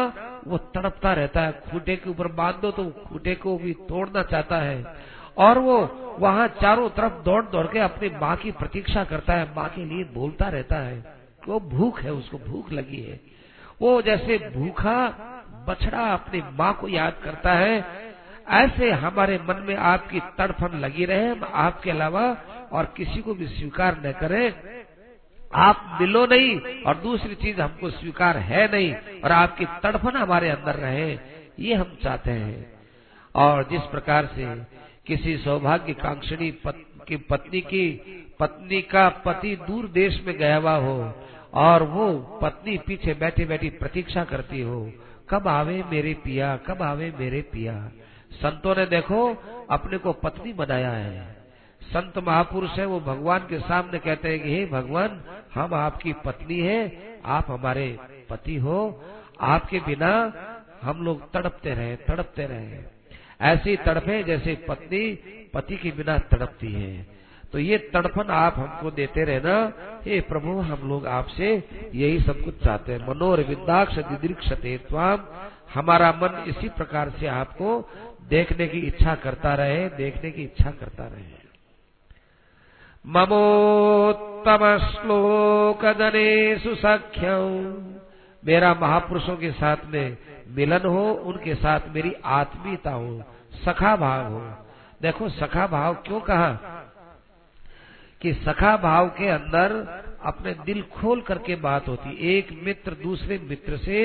वो 0.46 0.58
तड़पता 0.74 1.12
रहता 1.12 1.40
है। 1.40 1.52
खूटे 1.70 1.96
के 1.96 2.10
ऊपर 2.10 2.26
बाँध 2.32 2.60
दो 2.62 2.70
तो 2.70 2.84
खूटे 3.08 3.34
को 3.34 3.56
भी 3.58 3.72
तोड़ना 3.88 4.22
चाहता 4.22 4.56
है। 4.56 4.94
और 5.38 5.58
वो 5.58 5.78
वहाँ 6.18 6.46
चारों 6.60 6.88
तरफ़ 6.90 7.22
दौड़ 7.24 7.44
दौड़ 7.44 7.66
के 7.66 7.78
अपनी 7.78 8.08
माँ 8.20 8.36
की 8.36 8.50
प्रतीक्षा 8.52 9.04
करता 9.04 9.34
है, 9.34 9.48
माँ 9.56 9.68
के 9.68 9.84
लिए 9.84 10.04
बोलता 10.14 10.48
रहता 10.48 10.76
है 10.76 11.14
वो 11.48 11.60
भूख 11.60 12.00
है, 12.02 12.12
उसको 12.12 12.38
भूख 12.38 12.72
लगी 12.72 13.02
है। 13.02 13.20
वो 13.80 14.00
जैसे 14.02 14.38
भूखा 14.54 15.06
बछड़ा 15.68 16.02
अपनी 16.12 16.42
माँ 16.58 16.72
को 16.74 16.88
याद 16.88 17.16
करता 17.24 17.52
है 17.52 18.04
ऐसे 18.48 18.90
हमारे 18.90 19.38
मन 19.38 19.64
में 19.68 19.76
आपकी 19.76 20.20
तड़फन 20.38 20.78
लगी 20.78 21.04
रहे 21.04 21.28
हम 21.28 21.44
आपके 21.54 21.90
अलावा 21.90 22.22
और 22.72 22.84
किसी 22.96 23.20
को 23.22 23.34
भी 23.34 23.46
स्वीकार 23.46 24.00
न 24.06 24.12
करें। 24.12 24.52
आप 25.54 25.98
मिलो 26.00 26.26
नहीं 26.26 26.82
और 26.82 26.96
दूसरी 26.96 27.34
चीज़ 27.34 27.60
हमको 27.60 27.90
स्वीकार 27.90 28.36
है 28.36 28.72
नहीं 28.72 29.20
और 29.20 29.32
आपकी 29.32 29.64
तड़फन 29.64 30.16
हमारे 30.16 30.50
अंदर 30.50 30.74
रहे 30.74 31.18
ये 31.58 31.74
हम 31.74 31.96
चाहते 32.02 32.30
हैं। 32.30 32.72
और 33.34 33.62
जिस 33.64 33.82
प्रकार 33.82 34.26
से 34.26 34.54
किसी 35.06 35.36
सौभाग्य 35.36 35.94
कांक्षणी 35.94 36.50
पत, 36.50 36.74
की 37.08 37.16
पत्नी 37.16 37.60
की 37.60 37.90
पत्नी 38.40 38.82
का 38.82 39.08
पति 39.08 39.56
दूर 39.56 39.88
देश 39.88 40.22
में 40.26 40.36
गया 40.38 40.56
हुआ 40.56 40.76
हो 40.76 41.14
और 41.54 41.82
वो 41.82 42.38
पत्नी 42.42 42.78
पीछे 42.78 43.14
बैठी 43.14 43.44
बैठी 43.44 43.70
प्रतीक्षा 43.70 44.24
करती 44.24 44.60
हो 44.60 44.92
कब 45.30 45.48
आवे 45.48 45.82
मेरे 45.90 46.14
पिया 46.14 46.56
कब 46.56 46.82
आवे 46.82 47.12
मेरे 47.18 47.42
पिया? 47.42 47.90
संतों 48.32 48.76
ने 48.76 48.86
देखो, 48.86 49.34
अपने 49.70 49.98
को 49.98 50.12
पत्नी 50.12 50.52
बनाया 50.52 50.90
है। 50.90 51.36
संत 51.82 52.18
महापुरुष 52.18 52.70
है, 52.70 52.86
वो 52.86 53.00
भगवान 53.00 53.40
के 53.40 53.58
सामने 53.58 53.98
कहते 53.98 54.28
हैं 54.28 54.42
कि, 54.42 54.54
हे 54.54 54.66
भगवान, 54.66 55.20
हम 55.54 55.74
आपकी 55.74 56.12
पत्नी 56.12 56.58
है, 56.58 57.06
आप 57.24 57.50
हमारे 57.50 57.98
पति 58.30 58.56
हो। 58.56 59.02
आपके 59.40 59.78
बिना 59.78 60.32
हम 60.82 61.04
लोग 61.04 61.32
तड़पते 61.32 61.74
रहे 61.74 61.96
तड़पते 61.96 62.46
रहे 62.46 62.96
ऐसी 63.40 63.76
तड़पे 63.76 64.22
जैसे 64.22 64.54
पत्नी 64.54 65.14
पति 65.54 65.76
के 65.76 65.90
बिना 65.90 66.18
तड़पती 66.18 66.72
है। 66.72 67.06
तो 67.52 67.58
ये 67.58 67.78
तड़पन 67.78 68.30
आप 68.30 68.58
हमको 68.58 68.90
देते 68.90 69.24
रहना। 69.24 69.72
हे 70.04 70.20
प्रभु, 70.20 70.52
हम 70.52 70.88
लोग 70.88 71.06
आपसे 71.06 71.68
यही 71.94 72.20
सब 72.20 72.40
कुछ 72.40 72.64
चाहते 72.64 72.92
हैं। 72.92 73.08
मनोर 73.08 73.40
विदाक्ष 73.40 73.94
दिदृक्षते 73.94 74.78
हमारा 75.74 76.12
मन 76.12 76.44
इसी 76.48 76.68
प्रकार 76.68 77.10
से 77.10 77.26
आपको 77.26 77.88
देखने 78.28 78.66
की 78.68 78.78
इच्छा 78.78 79.14
करता 79.14 79.54
रहे, 79.54 79.88
देखने 79.88 80.30
की 80.30 80.42
इच्छा 80.42 80.70
करता 80.70 81.04
रहे। 81.04 81.46
ममोत्तम 83.06 84.78
श्लोक 84.78 85.84
दने 85.84 86.58
सुसख्य 86.58 87.26
मेरा 88.44 88.74
महापुरुषों 88.74 89.36
के 89.36 89.50
साथ 89.50 89.76
में 89.86 90.16
मिलन 90.48 90.86
हो, 90.86 91.12
उनके 91.12 91.54
साथ 91.54 91.80
मेरी 91.94 92.12
आत्मीयता 92.24 92.90
हो 92.90 93.22
सखा 93.64 93.96
भाव 93.96 94.32
हो। 94.32 94.40
देखो 95.02 95.28
सखा 95.28 95.66
भाव 95.66 95.94
क्यों 95.94 96.20
कहा? 96.20 96.52
कि 98.20 98.32
सखा 98.34 98.76
भाव 98.76 99.08
के 99.08 99.28
अंदर 99.28 99.72
अपने 100.24 100.54
दिल 100.54 100.82
खोल 100.82 101.20
करके 101.20 101.56
बात 101.56 101.88
होती। 101.88 102.16
एक 102.36 102.48
मित्र 102.62 102.92
दूसरे 102.92 103.38
मित्र 103.38 103.76
से 103.76 103.98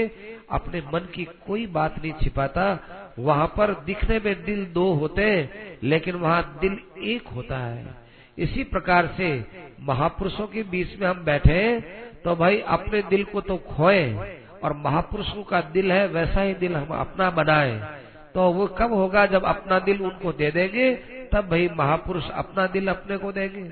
अपने 0.52 0.82
मन 0.94 1.08
की 1.14 1.26
कोई 1.48 1.66
बात 1.70 2.02
नहीं 2.02 2.14
छिपाता। 2.22 2.68
वहाँ 3.20 3.48
पर 3.58 3.74
दिखने 3.86 4.20
में 4.20 4.44
दिल 4.44 4.66
दो 4.74 4.92
होते 4.94 5.24
हैं 5.24 5.78
लेकिन 5.84 6.16
वहाँ 6.18 6.58
दिल 6.62 6.78
एक 7.06 7.28
होता 7.28 7.58
है। 7.58 7.96
इसी 8.38 8.64
प्रकार 8.66 9.08
से 9.18 9.34
महापुरुषों 9.82 10.48
के 10.48 10.64
बीच 10.66 11.00
में 11.00 11.08
हम 11.08 11.24
बैठे 11.24 11.60
तो 12.22 12.36
भाई 12.36 12.60
अपने 12.70 13.02
दिल 13.04 13.24
को 13.24 13.42
तो 13.42 13.58
खोए, 13.68 14.06
और 14.64 14.74
महापुरुषों 14.76 15.44
का 15.44 15.62
दिल 15.74 15.92
है, 15.92 16.08
वैसा 16.08 16.42
ही 16.42 16.54
दिल 16.54 16.76
हम 16.76 16.88
अपना 16.96 17.30
बनाए। 17.32 17.80
तो 18.36 18.52
वो 18.52 18.68
कब 18.80 18.94
होगा 18.94 19.26
जब 19.26 19.46
अपना 19.46 19.80
दिल 19.80 20.02
उनको 20.02 20.32
दे 20.34 20.52
देंगे, 20.52 20.94
तब 21.34 21.48
भाई 21.50 21.70
महापुरुष 21.78 22.30
अपना 22.34 22.66
दिल 22.68 22.88
अपने 22.88 23.18
को 23.18 23.32
देंगे। 23.32 23.64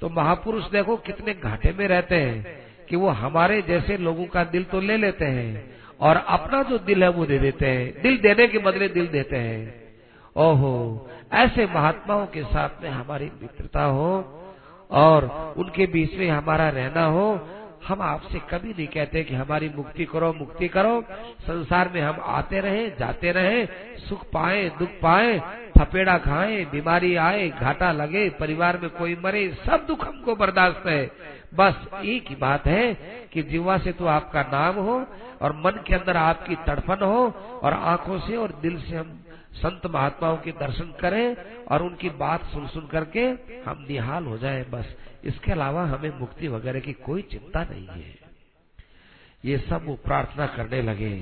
तो 0.00 0.08
महापुरुष 0.10 0.70
देखो 0.70 0.96
कितने 1.06 1.34
घाटे 1.34 1.72
में 1.72 1.86
रहते 1.88 2.14
हैं, 2.16 2.58
कि 2.88 2.96
वो 2.96 3.08
हमारे 3.16 3.60
जैसे 3.62 3.96
लोगों 3.98 4.26
का 4.26 4.44
दिल 4.46 4.64
तो 4.64 4.80
ले 4.80 4.96
लेते 4.96 5.24
हैं 5.26 5.75
और 6.00 6.16
अपना 6.16 6.62
जो 6.62 6.78
दिल 6.78 7.02
है 7.02 7.08
वो 7.08 7.26
दे 7.26 7.38
देते 7.38 7.66
हैं। 7.66 8.02
दिल 8.02 8.18
देने 8.18 8.46
के 8.46 8.58
बदले 8.58 8.88
दिल 8.88 9.06
देते 9.06 9.36
हैं। 9.36 9.86
ओहो, 10.36 11.08
ऐसे 11.32 11.66
महात्माओं 11.66 12.26
के 12.26 12.42
साथ 12.42 12.82
में 12.82 12.90
हमारी 12.90 13.24
मित्रता 13.24 13.84
हो 13.84 14.10
और 14.90 15.24
उनके 15.56 15.86
बीच 15.86 16.14
में 16.14 16.30
हमारा 16.30 16.68
रहना 16.68 17.04
हो, 17.04 17.48
हम 17.86 18.02
आपसे 18.02 18.38
कभी 18.38 18.68
नहीं 18.68 18.86
कहते 18.86 19.22
कि 19.24 19.34
हमारी 19.34 19.70
मुक्ति 19.76 20.04
करो 20.04 20.32
मुक्ति 20.32 20.68
करो। 20.68 21.04
संसार 21.40 21.90
में 21.94 22.00
हम 22.00 22.16
आते 22.20 22.60
रहे, 22.60 22.90
जाते 22.90 23.32
रहे, 23.32 23.66
सुख 23.98 24.24
पाए, 24.32 24.68
दुख 24.78 24.88
पाए, 24.88 25.38
थपेड़ा 25.78 26.18
खाए, 26.18 26.64
बीमारी 26.64 27.14
आए, 27.16 27.48
घाटा 27.48 27.92
लगे, 27.92 28.30
परिवार 28.30 28.78
में 28.78 28.90
कोई 28.90 29.16
मरे, 29.24 29.56
सब 29.66 29.86
दुख 29.86 30.06
हमको 30.08 30.34
बर्दाश्त 30.34 30.86
है। 30.86 31.10
बस 31.56 31.86
एक 32.04 32.28
ही 32.28 32.34
बात 32.36 32.66
है 32.66 32.92
कि 33.32 33.42
जीवा 33.42 33.76
से 33.78 33.92
तो 33.92 34.06
आपका 34.06 34.42
नाम 34.42 34.76
हो 34.78 34.96
और 35.42 35.52
मन 35.56 35.82
के 35.86 35.94
अंदर 35.94 36.16
आपकी 36.16 36.54
तड़पन 36.66 37.04
हो 37.04 37.26
और 37.62 37.72
आँखों 37.72 38.18
से 38.18 38.36
और 38.36 38.52
दिल 38.62 38.80
से 38.80 38.96
हम 38.96 39.18
संत 39.54 39.86
महात्माओं 39.86 40.36
के 40.36 40.52
दर्शन 40.52 40.92
करें 41.00 41.36
और 41.66 41.82
उनकी 41.82 42.10
बात 42.18 42.44
सुन 42.44 42.66
सुन 42.66 42.86
करके 42.86 43.20
हम 43.62 43.84
निहाल 43.88 44.24
हो 44.24 44.38
जाए 44.38 44.64
बस। 44.70 44.94
इसके 45.24 45.52
अलावा 45.52 45.84
हमें 45.84 46.18
मुक्ति 46.18 46.48
वगैरह 46.48 46.80
की 46.80 46.92
कोई 47.04 47.22
चिंता 47.22 47.62
नहीं 47.64 47.86
है। 47.86 48.14
ये 49.44 49.58
सब 49.58 49.86
वो 49.86 49.94
प्रार्थना 50.04 50.46
करने 50.46 50.82
लगे 50.82 51.14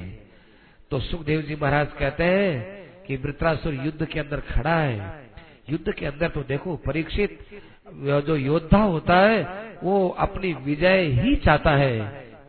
तो 0.90 1.00
सुखदेव 1.00 1.42
जी 1.42 1.54
महाराज 1.54 1.92
कहते 1.98 2.24
हैं 2.24 3.04
कि 3.06 3.16
वृत्रासुर 3.16 3.74
युद्ध 3.74 4.04
के 4.04 4.20
अंदर 4.20 4.40
खड़ा 4.48 4.76
है। 4.76 5.22
युद्ध 5.70 5.92
के 5.92 6.06
अंदर 6.06 6.28
तो 6.28 6.42
देखो, 6.42 6.76
परीक्षित 6.76 7.38
जो 7.92 8.36
योद्धा 8.36 8.82
होता 8.82 9.16
है, 9.16 9.64
वो 9.82 10.08
अपनी 10.08 10.52
विजय 10.52 11.02
ही 11.02 11.36
चाहता 11.36 11.70
है। 11.70 12.00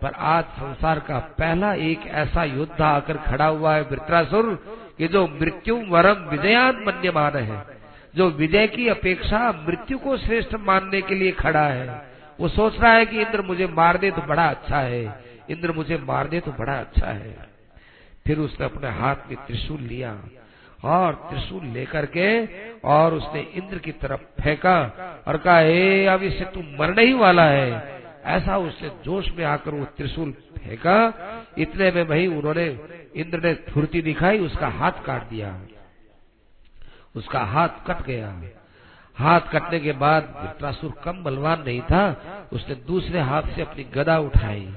पर 0.02 0.12
आज 0.12 0.44
संसार 0.44 1.00
का 1.00 1.20
पहला 1.20 1.74
एक 1.74 2.08
ऐसा 2.08 2.44
योद्धा 2.44 2.88
आकर 2.88 3.18
खड़ा 3.18 3.46
हुआ 3.46 3.76
है 3.76 3.82
वृत्रासुर, 3.82 4.66
कि 4.98 5.08
जो 5.08 5.28
मृत्यु 5.28 5.76
वरम 5.76 6.30
विजयान 6.30 6.84
मन्यमान 6.88 7.36
है। 7.36 7.66
जो 8.16 8.30
विजय 8.30 8.68
की 8.68 8.88
अपेक्षा 8.88 9.52
मृत्यु 9.52 9.98
को 9.98 10.18
श्रेष्ठ 10.18 10.56
मानने 10.56 11.02
के 11.02 11.16
लिए 11.16 11.32
खड़ा 11.32 11.68
है। 11.68 12.08
वो 12.40 12.48
सोच 12.48 12.80
रहा 12.80 12.94
है 12.94 13.06
कि 13.06 13.22
इंद्र 13.22 13.42
मुझे 13.42 13.68
मार 13.68 13.98
दे 13.98 14.12
तो 14.12 14.22
बड़ा 14.22 14.46
अच्छा 14.46 14.80
है। 14.80 15.24
इंद्र 15.50 15.72
मुझे 15.72 15.98
मार 15.98 16.28
दे 16.28 16.40
तो 16.40 16.52
बड़ा 16.52 16.76
अच्छा 16.80 17.08
है। 17.08 17.38
फिर 18.28 18.40
उसने 18.40 18.66
अपने 18.66 18.90
हाथ 18.90 19.16
में 19.16 19.36
त्रिशूल 19.36 19.82
लिया। 19.82 20.20
और 20.86 21.14
त्रिशूल 21.14 21.66
लेकर 21.66 22.06
के 22.06 22.28
और 22.80 23.14
उसने 23.14 23.42
इंद्र 23.42 23.78
की 23.78 23.92
तरफ़ 23.92 24.22
फेंका 24.42 24.78
और 25.28 25.38
कहा 25.38 25.58
हे 25.60 26.06
अब 26.06 26.24
इससे 26.24 26.46
तू 26.46 26.64
मरने 26.80 27.06
ही 27.06 27.14
वाला 27.14 27.46
है। 27.46 28.04
ऐसा 28.26 28.58
उसने 28.58 28.90
जोश 29.06 29.32
में 29.32 29.46
आकर 29.46 29.72
वो 29.72 29.86
त्रिशूल 29.86 30.32
फेंका। 30.32 30.98
इतने 31.58 31.92
में 31.92 32.08
भाई 32.08 32.28
उन्होंने 32.28 32.68
इंद्र 33.16 33.40
ने 33.40 33.54
फुर्ती 33.54 34.02
दिखाई, 34.02 34.40
उसका 34.40 34.68
हाथ 34.68 34.92
काट 35.06 35.24
दिया। 35.24 35.62
उसका 37.16 37.40
हाथ 37.40 37.70
कट 37.88 38.02
गया। 38.06 38.42
हाथ 39.16 39.42
कटने 39.42 39.80
के 39.80 39.92
बाद 39.92 40.24
वृत्रासुर 40.42 40.94
कम 41.04 41.24
बलवान 41.24 41.64
नहीं 41.64 41.82
था, 41.82 42.04
उसने 42.54 42.76
दूसरे 42.76 43.20
हाथ 43.20 43.44
से 43.44 43.62
अपनी 43.62 43.84
गदा 43.84 44.20
उठाई। 44.20 44.76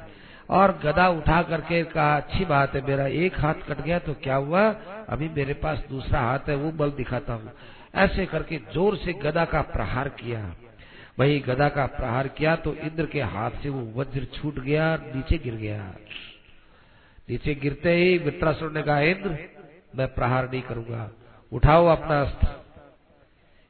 और 0.49 0.73
गदा 0.85 1.09
उठा 1.09 1.43
करके 1.43 1.83
कहा, 1.85 2.17
अच्छी 2.17 2.45
बात 2.45 2.75
है 2.75 2.87
मेरा 2.87 3.07
एक 3.07 3.39
हाथ 3.41 3.55
कट 3.69 3.81
गया 3.81 3.99
तो 3.99 4.15
क्या 4.15 4.37
हुआ? 4.37 4.63
अभी 5.09 5.29
मेरे 5.29 5.55
पास 5.55 5.85
दूसरा 5.91 6.21
हाथ 6.21 6.49
है, 6.49 6.57
वो 6.57 6.71
बल 6.73 6.91
दिखाता 6.91 7.33
हूँ। 7.33 7.53
ऐसे 7.95 8.27
करके 8.27 8.57
ज़ोर 8.73 8.97
से 8.97 9.13
गदा 9.13 9.45
का 9.45 9.61
प्रहार 9.63 10.09
किया। 10.09 10.55
वही 11.19 11.39
गदा 11.41 11.69
का 11.69 11.87
प्रहार 11.87 12.29
किया 12.29 12.57
तो 12.57 12.75
इंद्र 12.75 13.07
के 13.07 13.21
हाथ 13.21 13.51
से 13.63 13.69
वो 13.69 13.81
वज्र 13.97 14.25
छूट 14.35 14.59
गया 14.59 14.95
नीचे 15.15 15.39
गिर 15.39 15.55
गया। 15.55 15.95
नीचे 17.31 17.55
गिरते 17.55 17.95
ही 17.95 18.19
वृत्रासुर 18.19 18.73
ने 18.73 18.83
कहा, 18.83 19.01
इंद्र, 19.01 19.37
मैं 19.97 20.07
प्रहार 20.15 20.51
नहीं 20.51 20.63
करूँगा। 20.63 21.11
उठाओ 21.53 21.87
अपना 21.87 22.21
अस्त्र। 22.21 22.49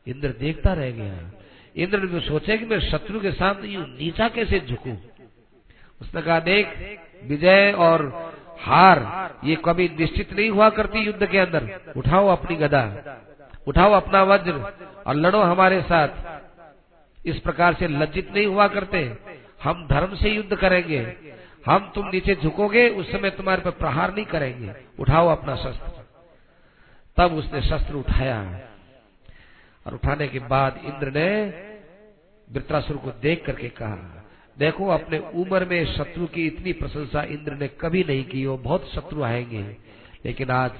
इंद्र 0.07 0.29
देखता 0.29 0.73
रह 0.73 0.91
गया। 0.91 1.31
इंद्र 1.77 1.99
ने 2.03 2.21
सोचा 2.21 2.57
कि 2.57 2.65
मैं 2.65 2.81
शत्रु 2.81 3.21
के 3.21 3.33
सामने 3.33 3.77
नीचा 3.77 4.29
कैसे 4.29 4.61
झुकू? 4.61 4.97
उसने 6.01 6.23
कहा, 6.23 6.41
देख, 6.41 6.99
विजय 7.25 7.73
और 7.79 8.29
हार, 8.61 9.35
ये 9.45 9.57
कभी 9.65 9.97
निश्चित 10.01 10.33
नहीं 10.33 10.51
हुआ 10.51 10.71
करती 10.71 10.99
युद्ध 10.99 11.27
के 11.27 11.39
अंदर। 11.39 11.81
उठाओ 11.97 12.27
अपनी 12.29 12.57
गदा, 12.57 13.17
उठाओ 13.67 13.93
अपना 13.93 14.23
वज्र 14.23 14.77
और 15.07 15.15
लड़ो 15.15 15.41
हमारे 15.41 15.83
साथ। 15.83 16.09
इस 17.27 17.39
प्रकार 17.39 17.75
से 17.75 17.89
लज्जित 17.89 18.31
नहीं 18.35 18.47
हुआ 18.47 18.69
करते। 18.69 19.17
हम 19.63 19.89
धर्म 19.89 20.15
से 20.15 20.29
युद्ध 20.29 20.57
करेंगे। 20.57 21.17
हम 21.67 21.93
तुम 21.95 22.07
नीचे 22.07 22.35
झुकोगे, 22.35 22.89
उस 22.89 23.13
समय 23.13 23.31
तुम्हारे 23.31 23.63
पर 23.63 23.71
प्रहार 23.71 24.15
नहीं 24.15 24.25
करेंगे। 24.25 24.73
उठाओ 24.99 25.29
अपना 25.29 25.57
शस्त्र। 25.57 26.05
तब 27.17 27.35
उसने 27.35 27.63
शस्त्र 27.63 27.95
उठाया। 27.95 28.61
और 29.87 29.95
उठाने 29.95 30.29
के 30.29 30.39
बाद 30.39 30.81
इंद्र 30.85 31.09
ने 31.09 31.45
वृत्रासुर 32.53 32.97
को 32.97 33.11
देख 33.11 33.45
करके 33.47 33.69
कहा 33.69 34.18
देखो, 34.59 34.89
अपने 34.89 35.19
उम्र 35.19 35.65
में 35.65 35.87
शत्रु 35.87 36.27
की 36.27 36.47
इतनी 36.47 36.73
प्रशंसा 36.73 37.23
इंद्र 37.23 37.53
ने 37.53 37.69
कभी 37.69 38.05
नहीं 38.09 38.25
की, 38.25 38.47
वो 38.47 38.57
बहुत 38.57 38.95
शत्रु 38.95 39.23
आएँगे। 39.23 39.77
लेकिन 40.25 40.51
आज 40.51 40.71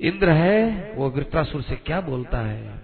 इंद्र 0.00 0.30
है, 0.30 0.92
वो 0.96 1.10
वृत्रासुर 1.10 1.62
से 1.62 1.76
क्या 1.76 2.00
बोलता 2.00 2.38
है? 2.38 2.82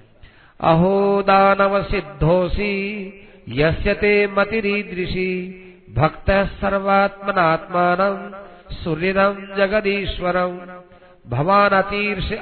अहो 0.60 1.22
दानव 1.22 1.82
सिद्धोसी 1.82 3.12
यस्यते 3.48 4.26
मतिरीदृशी, 4.26 5.64
भक्त 5.94 6.30
सर्वात्मनात्मान 6.30 8.44
सुहृदम 8.74 9.56
जगदीश्वरम 9.56 10.82
भवान 11.30 11.70
अतीर्ष 11.70 12.32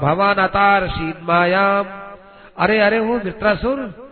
भवान 0.00 0.34
अतार 0.34 1.16
मायाम। 1.22 1.86
अरे 2.58 2.80
अरे, 2.80 3.00
वो 3.00 3.18
वृत्रासुर 3.18 4.08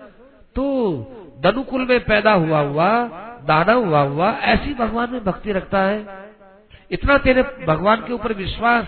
तू 0.54 1.06
दनुकुल 1.40 1.86
में 1.86 2.04
पैदा 2.04 2.32
हुआ 2.32 2.60
हुआ 2.60 3.08
दानव 3.40 3.84
हुआ 3.84 4.00
हुआ, 4.00 4.32
ऐसी 4.32 4.74
भगवान 4.74 5.12
में 5.12 5.24
भक्ति 5.24 5.52
रखता 5.52 5.82
है। 5.82 6.06
इतना 6.90 7.18
तेरे 7.18 7.42
भगवान 7.42 8.06
के 8.06 8.12
ऊपर 8.12 8.32
विश्वास। 8.32 8.86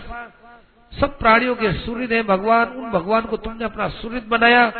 सब 0.99 1.17
प्राणियों 1.19 1.55
के 1.55 1.73
सूर्य 1.73 2.07
ने 2.07 2.23
भगवान, 2.23 2.67
उन 2.67 2.91
भगवान 2.91 3.21
को 3.21 3.37
तुमने 3.37 3.65
अपना 3.65 3.87
सूर्य 3.87 4.19
बनाया। 4.19 4.71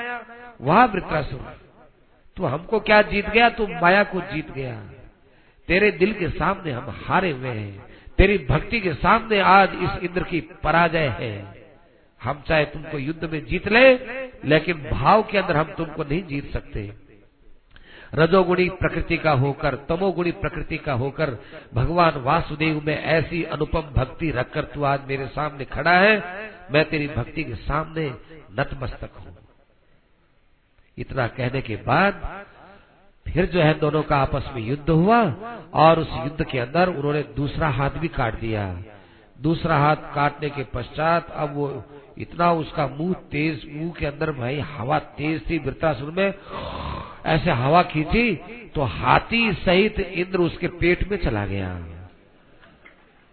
वह 0.61 0.85
वृत्रासुर 0.85 1.63
तो 2.37 2.45
हमको 2.45 2.79
क्या 2.79 3.01
जीत 3.01 3.29
गया? 3.29 3.49
तू 3.49 3.67
माया 3.67 4.03
को 4.03 4.21
जीत 4.21 4.51
गया। 4.51 4.75
तेरे 5.67 5.91
दिल 5.91 6.13
के 6.13 6.29
सामने 6.29 6.71
हम 6.71 6.95
हारे 7.05 7.31
हुए 7.31 7.49
हैं। 7.49 7.85
तेरी 8.17 8.37
भक्ति 8.49 8.79
के 8.79 8.93
सामने 8.93 9.39
आज 9.39 9.69
इस 9.73 10.03
इंद्र 10.03 10.23
की 10.23 10.41
पराजय 10.63 11.07
है। 11.19 11.65
हम 12.23 12.43
चाहे 12.47 12.65
तुमको 12.65 12.97
युद्ध 12.97 13.29
में 13.33 13.45
जीत 13.45 13.67
ले, 13.67 13.93
लेकिन 14.45 14.89
भाव 14.91 15.23
के 15.23 15.37
अंदर 15.37 15.57
हम 15.57 15.63
तुमको 15.63 16.03
नहीं 16.03 16.23
जीत 16.23 16.53
सकते। 16.53 17.02
रजोगुणी 18.15 18.69
प्रकृति 18.69 19.17
का 19.17 19.31
होकर, 19.31 19.75
तमोगुणी 19.75 20.31
प्रकृति 20.31 20.77
का 20.77 20.93
होकर, 20.93 21.37
भगवान 21.73 22.21
वासुदेव 22.21 22.81
में 22.85 23.03
ऐसी 23.03 23.43
अनुपम 23.43 23.81
भक्ति 23.81 24.31
रखकर 24.31 24.63
तू 24.63 24.83
आज 24.83 24.99
मेरे 25.07 25.27
सामने 25.27 25.65
खड़ा 25.65 25.91
है, 25.91 26.23
मैं 26.71 26.89
तेरी 26.89 27.07
भक्ति 27.07 27.43
के 27.43 27.55
सामने 27.55 28.13
नतमस्तक 28.59 29.09
हूँ। 29.19 29.37
इतना 30.97 31.27
कहने 31.27 31.61
के 31.61 31.75
बाद, 31.75 32.43
फिर 33.25 33.45
जो 33.45 33.61
है 33.61 33.79
दोनों 33.79 34.03
का 34.03 34.17
आपस 34.17 34.51
में 34.55 34.61
युद्ध 34.61 34.89
हुआ, 34.89 35.21
और 35.73 35.99
उस 35.99 36.09
युद्ध 36.11 36.45
के 36.45 36.59
अंदर 36.59 36.89
उन्होंने 36.89 37.23
दूसरा 37.23 37.69
हाथ 37.69 37.89
भी 37.89 38.07
काट 38.07 38.39
दिया। 38.39 38.83
दूसरा 39.41 39.77
हाथ 39.77 39.95
काटने 39.95 40.49
के 40.49 40.63
पश्चात 40.63 41.31
अब 41.31 41.55
वो 41.55 41.83
इतना 42.17 42.51
उसका 42.53 42.87
मुँह 42.89 43.13
तेज, 43.31 43.65
मुँह 43.73 43.93
के 43.99 44.05
अंदर 44.05 44.31
भाई 44.31 44.59
हवा 44.69 44.99
तेज 45.17 45.41
थी 45.49 45.57
वृत्रासुर 45.57 46.11
में। 46.11 46.33
ऐसे 47.25 47.51
हवा 47.51 47.81
खींची 47.83 48.33
तो 48.75 48.83
हाथी 48.83 49.51
सहित 49.55 49.99
इंद्र 49.99 50.39
उसके 50.39 50.67
पेट 50.79 51.07
में 51.11 51.17
चला 51.17 51.45
गया 51.45 51.69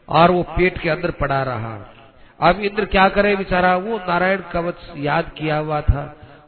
और 0.09 0.31
वो 0.31 0.43
पेट 0.49 0.79
के 0.79 0.91
अंदर 0.91 1.11
पड़ा 1.11 1.43
रहा। 1.43 1.75
अब 2.41 2.61
इंद्र 2.61 2.85
क्या 2.85 3.09
करे 3.09 3.35
बेचारा? 3.37 3.77
वो 3.77 3.99
नारायण 3.99 4.43
कवच 4.53 4.91
याद 4.97 5.31
किया 5.39 5.57
हुआ 5.59 5.81
था। 5.81 6.05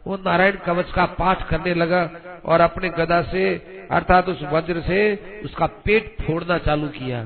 वो 0.06 0.16
नारायण 0.16 0.56
कवच 0.66 0.90
का 0.92 1.04
पाठ 1.18 1.48
करने 1.48 1.74
लगा 1.74 2.08
और 2.44 2.60
अपने 2.60 2.88
गदा 2.88 3.20
से, 3.22 3.54
अर्थात 3.90 4.28
उस 4.28 4.42
वज्र 4.52 4.80
से 4.80 5.00
उसका 5.44 5.66
पेट 5.84 6.16
फोड़ना 6.22 6.58
चालू 6.58 6.88
किया। 6.88 7.22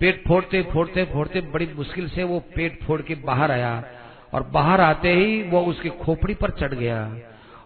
पेट 0.00 0.22
फोड़ते 0.28 0.62
फोड़ते 0.62 1.04
फोड़ते 1.04 1.40
बड़ी 1.52 1.68
मुश्किल 1.76 2.08
से 2.08 2.24
वो 2.24 2.38
पेट 2.54 2.82
फोड़ 2.82 3.00
के 3.02 3.14
बाहर 3.22 3.50
आया। 3.50 3.72
और 4.34 4.42
बाहर 4.42 4.80
आते 4.80 5.12
ही 5.12 5.42
वो 5.42 5.60
उसकी 5.60 5.88
खोपड़ी 5.88 6.34
पर 6.34 6.50
चढ़ 6.50 6.74
गया। 6.74 7.16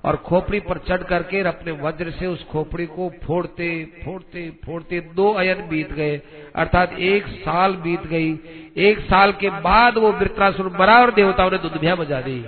और 0.04 0.16
खोपड़ी 0.16 0.60
पर 0.60 0.78
चढ़ 0.78 1.02
करके 1.02 1.40
अपने 1.40 1.72
वज्र 1.72 2.10
से 2.10 2.26
उस 2.26 2.46
खोपड़ी 2.46 2.86
को 2.86 3.12
फोड़ते 3.24 3.84
फोड़ते 4.04 4.50
फोड़ते 4.50 5.00
दो 5.00 5.32
अयन 5.32 5.68
बीत 5.68 5.92
गए। 5.92 6.20
अर्थात 6.56 6.92
एक 6.92 7.26
साल 7.26 7.72
बीत 7.72 8.06
गई। 8.06 8.38
एक 8.76 9.00
साल 9.00 9.32
के 9.32 9.50
बाद 9.50 9.98
वो 9.98 10.12
वृत्रासुर 10.12 10.76
मरा 10.80 11.00
और 11.00 11.10
देवताओं 11.10 11.50
ने 11.50 11.58
दुनिया 11.58 11.94
बजा 11.94 12.20
दी। 12.20 12.44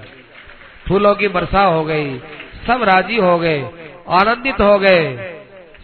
फूलों 0.89 1.15
की 1.15 1.27
वर्षा 1.27 1.63
हो 1.63 1.85
गई, 1.85 2.19
सब 2.67 2.83
राज़ी 2.83 3.17
हो 3.17 3.39
गए, 3.39 3.63
आनंदित 4.09 4.61
हो 4.61 4.79
गए। 4.79 5.17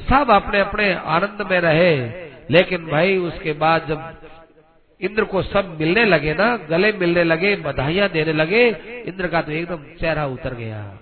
सब 0.09 0.31
अपने 0.31 0.61
अपने 0.61 0.95
आनंद 0.95 1.49
में 1.51 1.61
रहे। 1.61 1.97
लेकिन 2.51 2.87
भाई, 2.87 3.16
उसके 3.16 3.53
बाद 3.53 3.87
जब 3.89 4.28
इंद्र 5.01 5.24
को 5.24 5.42
सब 5.42 5.76
मिलने 5.80 6.05
लगे 6.05 6.34
ना, 6.34 6.57
गले 6.57 6.92
मिलने 6.92 7.24
लगे, 7.24 7.57
बधाइयाँ 7.57 8.09
देने 8.09 8.32
लगे, 8.32 8.68
इंद्र 9.07 9.28
का 9.28 9.42
तो 9.42 9.53
एकदम 9.53 9.76
चेहरा 9.76 10.26
उतर 10.26 10.55
गया। 10.55 10.99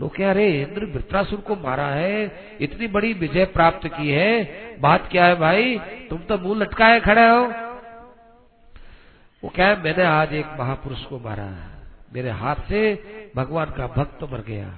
लोग 0.00 0.16
कह 0.16 0.32
रहे, 0.32 0.62
इंद्र 0.62 0.84
वृत्रासुर 0.84 1.40
को 1.40 1.56
मारा 1.56 1.86
है, 1.86 2.32
इतनी 2.60 2.86
बड़ी 2.86 3.12
विजय 3.12 3.44
प्राप्त 3.44 3.86
की 3.88 4.10
है, 4.10 4.44
बात 4.80 5.08
क्या 5.10 5.26
है 5.26 5.34
भाई? 5.34 5.78
तुम 6.10 6.18
तो 6.18 6.38
मुँह 6.38 6.58
लटकाए 6.58 7.00
खड़े 7.00 7.28
हो। 7.28 7.52
वो 9.44 9.50
क्या 9.50 9.66
है 9.66 9.82
मैंने 9.82 10.04
आज 10.04 10.32
एक 10.32 10.46
महापुरुष 10.60 11.04
को 11.04 11.18
मारा 11.18 11.70
मेरे 12.14 12.30
हाथ 12.30 12.56
से 12.68 13.02
भगवान 13.36 13.66
का 13.66 13.86
भक्त 13.86 14.22
मर 14.32 14.40
गया। 14.40 14.74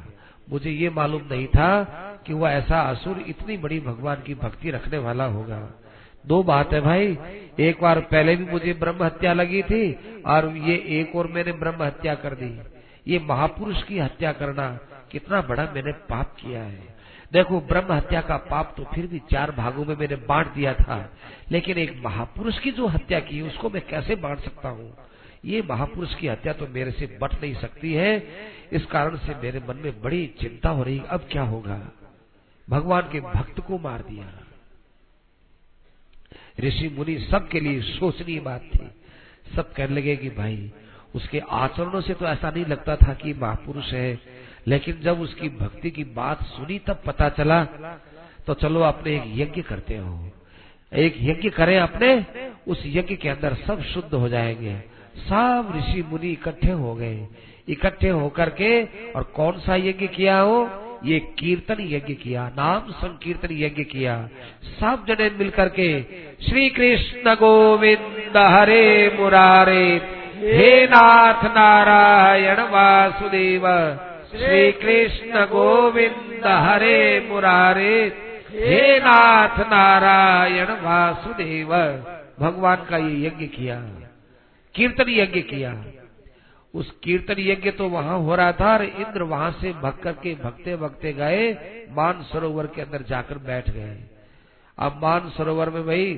मुझे 0.50 0.70
ये 0.70 0.90
मालूम 0.90 1.22
नहीं 1.30 1.46
था 1.46 1.82
कि 2.26 2.32
वह 2.32 2.50
ऐसा 2.50 2.80
असुर 2.80 3.24
इतनी 3.28 3.56
बड़ी 3.56 3.80
भगवान 3.80 4.22
की 4.26 4.34
भक्ति 4.34 4.70
रखने 4.70 4.98
वाला 4.98 5.24
होगा। 5.24 5.85
दो 6.26 6.42
बात 6.42 6.72
है 6.72 6.80
भाई। 6.80 7.18
एक 7.60 7.82
बार 7.82 8.00
पहले 8.00 8.36
भी 8.36 8.44
मुझे 8.44 8.72
ब्रह्म 8.72 9.02
हत्या 9.02 9.32
लगी 9.32 9.62
थी 9.62 9.92
और 10.26 10.56
ये 10.56 11.00
एक 11.00 11.16
और 11.16 11.26
मैंने 11.26 11.52
ब्रह्म 11.52 11.82
हत्या 11.82 12.14
कर 12.14 12.34
दी। 12.34 12.60
ये 13.12 13.18
महापुरुष 13.18 13.82
की 13.82 13.98
हत्या 13.98 14.32
करना 14.32 14.80
कितना 15.10 15.40
बड़ा 15.40 15.64
मैंने 15.74 15.92
पाप 15.92 16.34
किया 16.40 16.62
है। 16.62 16.96
देखो, 17.32 17.60
ब्रह्म 17.60 17.92
हत्या 17.92 18.20
का 18.20 18.36
पाप 18.36 18.74
तो 18.76 18.84
फिर 18.84 19.06
भी 19.06 19.18
चार 19.18 19.50
भागों 19.50 19.84
में 19.84 19.96
मैंने 19.96 20.16
बांट 20.16 20.46
दिया 20.46 20.74
था। 20.74 21.12
लेकिन 21.50 21.78
एक 21.78 22.00
महापुरुष 22.04 22.58
की 22.58 22.70
जो 22.70 22.86
हत्या 22.86 23.20
की, 23.20 23.40
उसको 23.40 23.70
मैं 23.70 23.86
कैसे 23.86 24.14
बांट 24.14 24.38
सकता 24.38 24.68
हूँ? 24.68 24.96
ये 25.44 25.62
महापुरुष 25.70 26.14
की 26.14 26.26
हत्या 26.26 26.52
तो 26.52 26.66
मेरे 26.66 26.90
से 26.90 27.18
बट 27.22 27.42
नहीं 27.42 27.54
सकती 27.54 27.92
है। 27.92 28.26
इस 28.72 28.86
कारण 28.86 29.16
से 29.16 29.34
मेरे 29.34 29.58
मन 29.58 29.76
में 29.76 30.02
बड़ी 30.02 30.34
चिंता 30.40 30.68
हो 30.68 30.82
रही। 30.82 31.02
अब 31.08 31.28
क्या 31.32 31.42
होगा? 31.42 31.92
भगवान 32.70 33.02
के 33.12 33.20
भक्त 33.20 33.60
को 33.60 33.78
मार 33.78 33.98
दिया। 33.98 34.45
ऋषि 36.60 36.88
मुनि 36.88 37.18
सबके 37.20 37.60
लिए 37.60 37.80
सोचनीय 37.80 38.40
बात 38.40 38.62
थी। 38.74 38.90
सब 39.56 39.72
कहने 39.72 39.96
लगे 39.96 40.16
कि 40.16 40.30
भाई, 40.30 40.72
उसके 41.14 41.38
आचरणों 41.38 42.00
से 42.00 42.14
तो 42.14 42.26
ऐसा 42.26 42.50
नहीं 42.50 42.64
लगता 42.64 42.96
था 42.96 43.14
कि 43.14 43.34
महापुरुष 43.34 43.92
है, 43.92 44.18
लेकिन 44.66 45.00
जब 45.00 45.20
उसकी 45.20 45.48
भक्ति 45.48 45.90
की 45.90 46.04
बात 46.04 46.42
सुनी 46.42 46.78
तब 46.78 47.02
पता 47.06 47.28
चला 47.28 47.64
तो 48.46 48.54
चलो 48.54 48.80
अपने 48.80 49.16
एक 49.16 49.22
यज्ञ 49.26 49.62
करते 49.62 49.96
हो। 49.96 50.30
एक 50.94 51.16
यज्ञ 51.20 51.50
करें 51.50 51.78
अपने, 51.78 52.24
उस 52.68 52.82
यज्ञ 52.86 53.16
के 53.16 53.28
अंदर 53.28 53.54
सब 53.54 53.82
शुद्ध 53.82 54.14
हो 54.14 54.28
जाएँगे। 54.28 54.76
सब 55.18 55.72
ऋषि 55.76 56.02
मुनि 56.02 56.28
इकट्ठे 56.28 56.72
हो 56.72 56.94
गए। 56.94 57.26
इकट्ठे 57.68 58.08
होकर 58.08 58.50
के, 58.50 58.84
और 59.10 59.22
कौन 59.22 59.58
सा 59.60 59.76
यज्ञ 59.76 60.06
किया 60.06 60.38
हो? 60.40 60.85
ये 61.06 61.18
कीर्तन 61.38 61.82
यज्ञ 61.82 62.14
किया, 62.14 62.42
नाम 62.48 62.90
संकीर्तन 62.92 63.48
यज्ञ 63.52 63.82
किया। 63.84 64.16
सब 64.80 65.04
जने 65.08 65.28
मिलकर 65.38 65.68
के 65.68 65.88
श्री 66.42 66.68
कृष्ण 66.70 67.34
गोविंद 67.34 68.36
हरे 68.36 69.16
मुरारे, 69.18 69.86
हे 70.36 70.86
नाथ 70.86 71.44
नारायण 71.54 72.60
वासुदेव 72.70 73.66
श्री 74.32 74.70
कृष्ण 74.74 75.44
गोविंद 75.46 76.46
हरे 76.46 77.28
मुरारे, 77.30 77.94
हे 78.52 78.98
नाथ 78.98 79.58
नारायण 79.66 80.72
वासुदेव। 80.82 81.72
भगवान 82.40 82.84
का 82.90 82.96
ये 82.98 83.26
यज्ञ 83.26 83.46
किया, 83.48 83.76
कीर्तन 84.74 85.10
यज्ञ 85.10 85.40
किया। 85.42 85.70
उस 86.76 86.90
कीर्तन 87.02 87.40
यज्ञ 87.40 87.70
तो 87.70 87.88
वहाँ 87.88 88.18
हो 88.18 88.34
रहा 88.34 88.52
था 88.52 88.72
और 88.72 88.84
इंद्र 88.84 89.22
वहाँ 89.22 89.50
से 89.52 89.72
भग 89.72 89.98
करके 90.02 90.34
भगते 90.34 90.76
भगते 90.76 91.12
गए, 91.12 91.52
मान 91.90 92.22
सरोवर 92.22 92.66
के 92.66 92.82
अंदर 92.82 93.02
जाकर 93.02 93.38
बैठ 93.38 93.70
गए। 93.70 93.96
अब 94.78 95.00
मान 95.02 95.28
सरोवर 95.36 95.70
में 95.70 95.86
भाई 95.86 96.14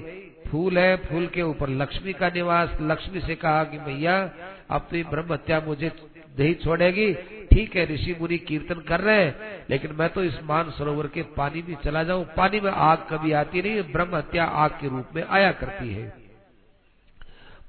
फूल 0.49 0.79
है, 0.79 0.97
फूल 0.97 1.27
के 1.27 1.43
ऊपर 1.43 1.69
लक्ष्मी 1.69 2.13
का 2.13 2.29
निवास, 2.29 2.77
लक्ष्मी 2.81 3.21
से 3.21 3.35
कहा 3.35 3.65
कि 3.65 3.79
भैया, 3.79 4.31
अब 4.71 4.89
तो 4.93 5.03
ब्रह्म 5.11 5.33
हत्या 5.33 5.61
मुझे 5.61 5.93
नहीं 6.39 6.55
छोड़ेगी। 6.55 7.13
ठीक 7.53 7.77
है, 7.77 7.85
ऋषि 7.95 8.17
मुनि 8.21 8.39
कीर्तन 8.39 8.81
कर 8.81 9.01
रहे 9.01 9.25
हैं, 9.25 9.35
लेकिन 9.71 9.93
मैं 9.93 10.09
तो 10.09 10.25
इस 10.25 10.39
मान 10.45 10.71
सरोवर 10.71 11.07
के 11.07 11.23
पानी 11.37 11.63
में 11.69 11.75
चला 11.85 12.03
जाऊँ। 12.03 12.25
पानी 12.37 12.61
में 12.61 12.71
आग 12.71 13.07
कभी 13.11 13.33
आती 13.33 13.63
नहीं, 13.63 13.83
ब्रह्म 13.93 14.17
हत्या 14.17 14.45
आग 14.45 14.71
के 14.71 14.89
रूप 14.89 15.07
में 15.17 15.25
आया 15.25 15.53
करती 15.53 15.95
है। 15.95 16.13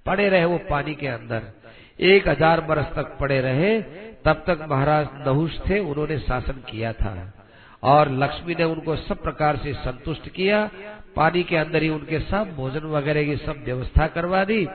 पड़े 0.06 0.30
रहे 0.30 0.46
वो 0.46 0.58
पानी 0.70 0.96
के 0.96 1.08
अंदर। 1.08 1.52
एक 2.00 2.28
हज़ार 2.28 2.62
बरस 2.62 2.86
तक 2.96 3.18
पड़े 3.20 3.40
रहे, 3.42 3.80
तब 4.26 4.44
तक 4.48 4.66
महाराज 4.70 5.08
नहुष 5.28 5.60
थे, 5.60 5.80
उन्होंने 5.80 6.18
शासन 6.20 6.64
किया 6.70 6.94
था। 6.94 7.34
और 7.84 8.10
लक्ष्मी 8.14 8.56
ने 8.56 8.64
उनको 8.64 8.96
सब 8.96 9.22
प्रकार 9.24 9.58
से 9.58 9.74
संतुष्ट 9.74 10.30
किया, 10.30 10.70
पानी 11.16 11.44
के 11.44 11.56
अंदर 11.56 11.84
ही 11.84 11.90
उनके 11.90 12.20
सब 12.22 12.56
भोजन 12.56 12.88
वगैरह 12.88 13.24
की 13.24 13.36
सब 13.38 13.64
व्यवस्था 13.66 14.08
करवा 14.08 14.44
दी। 14.44 14.68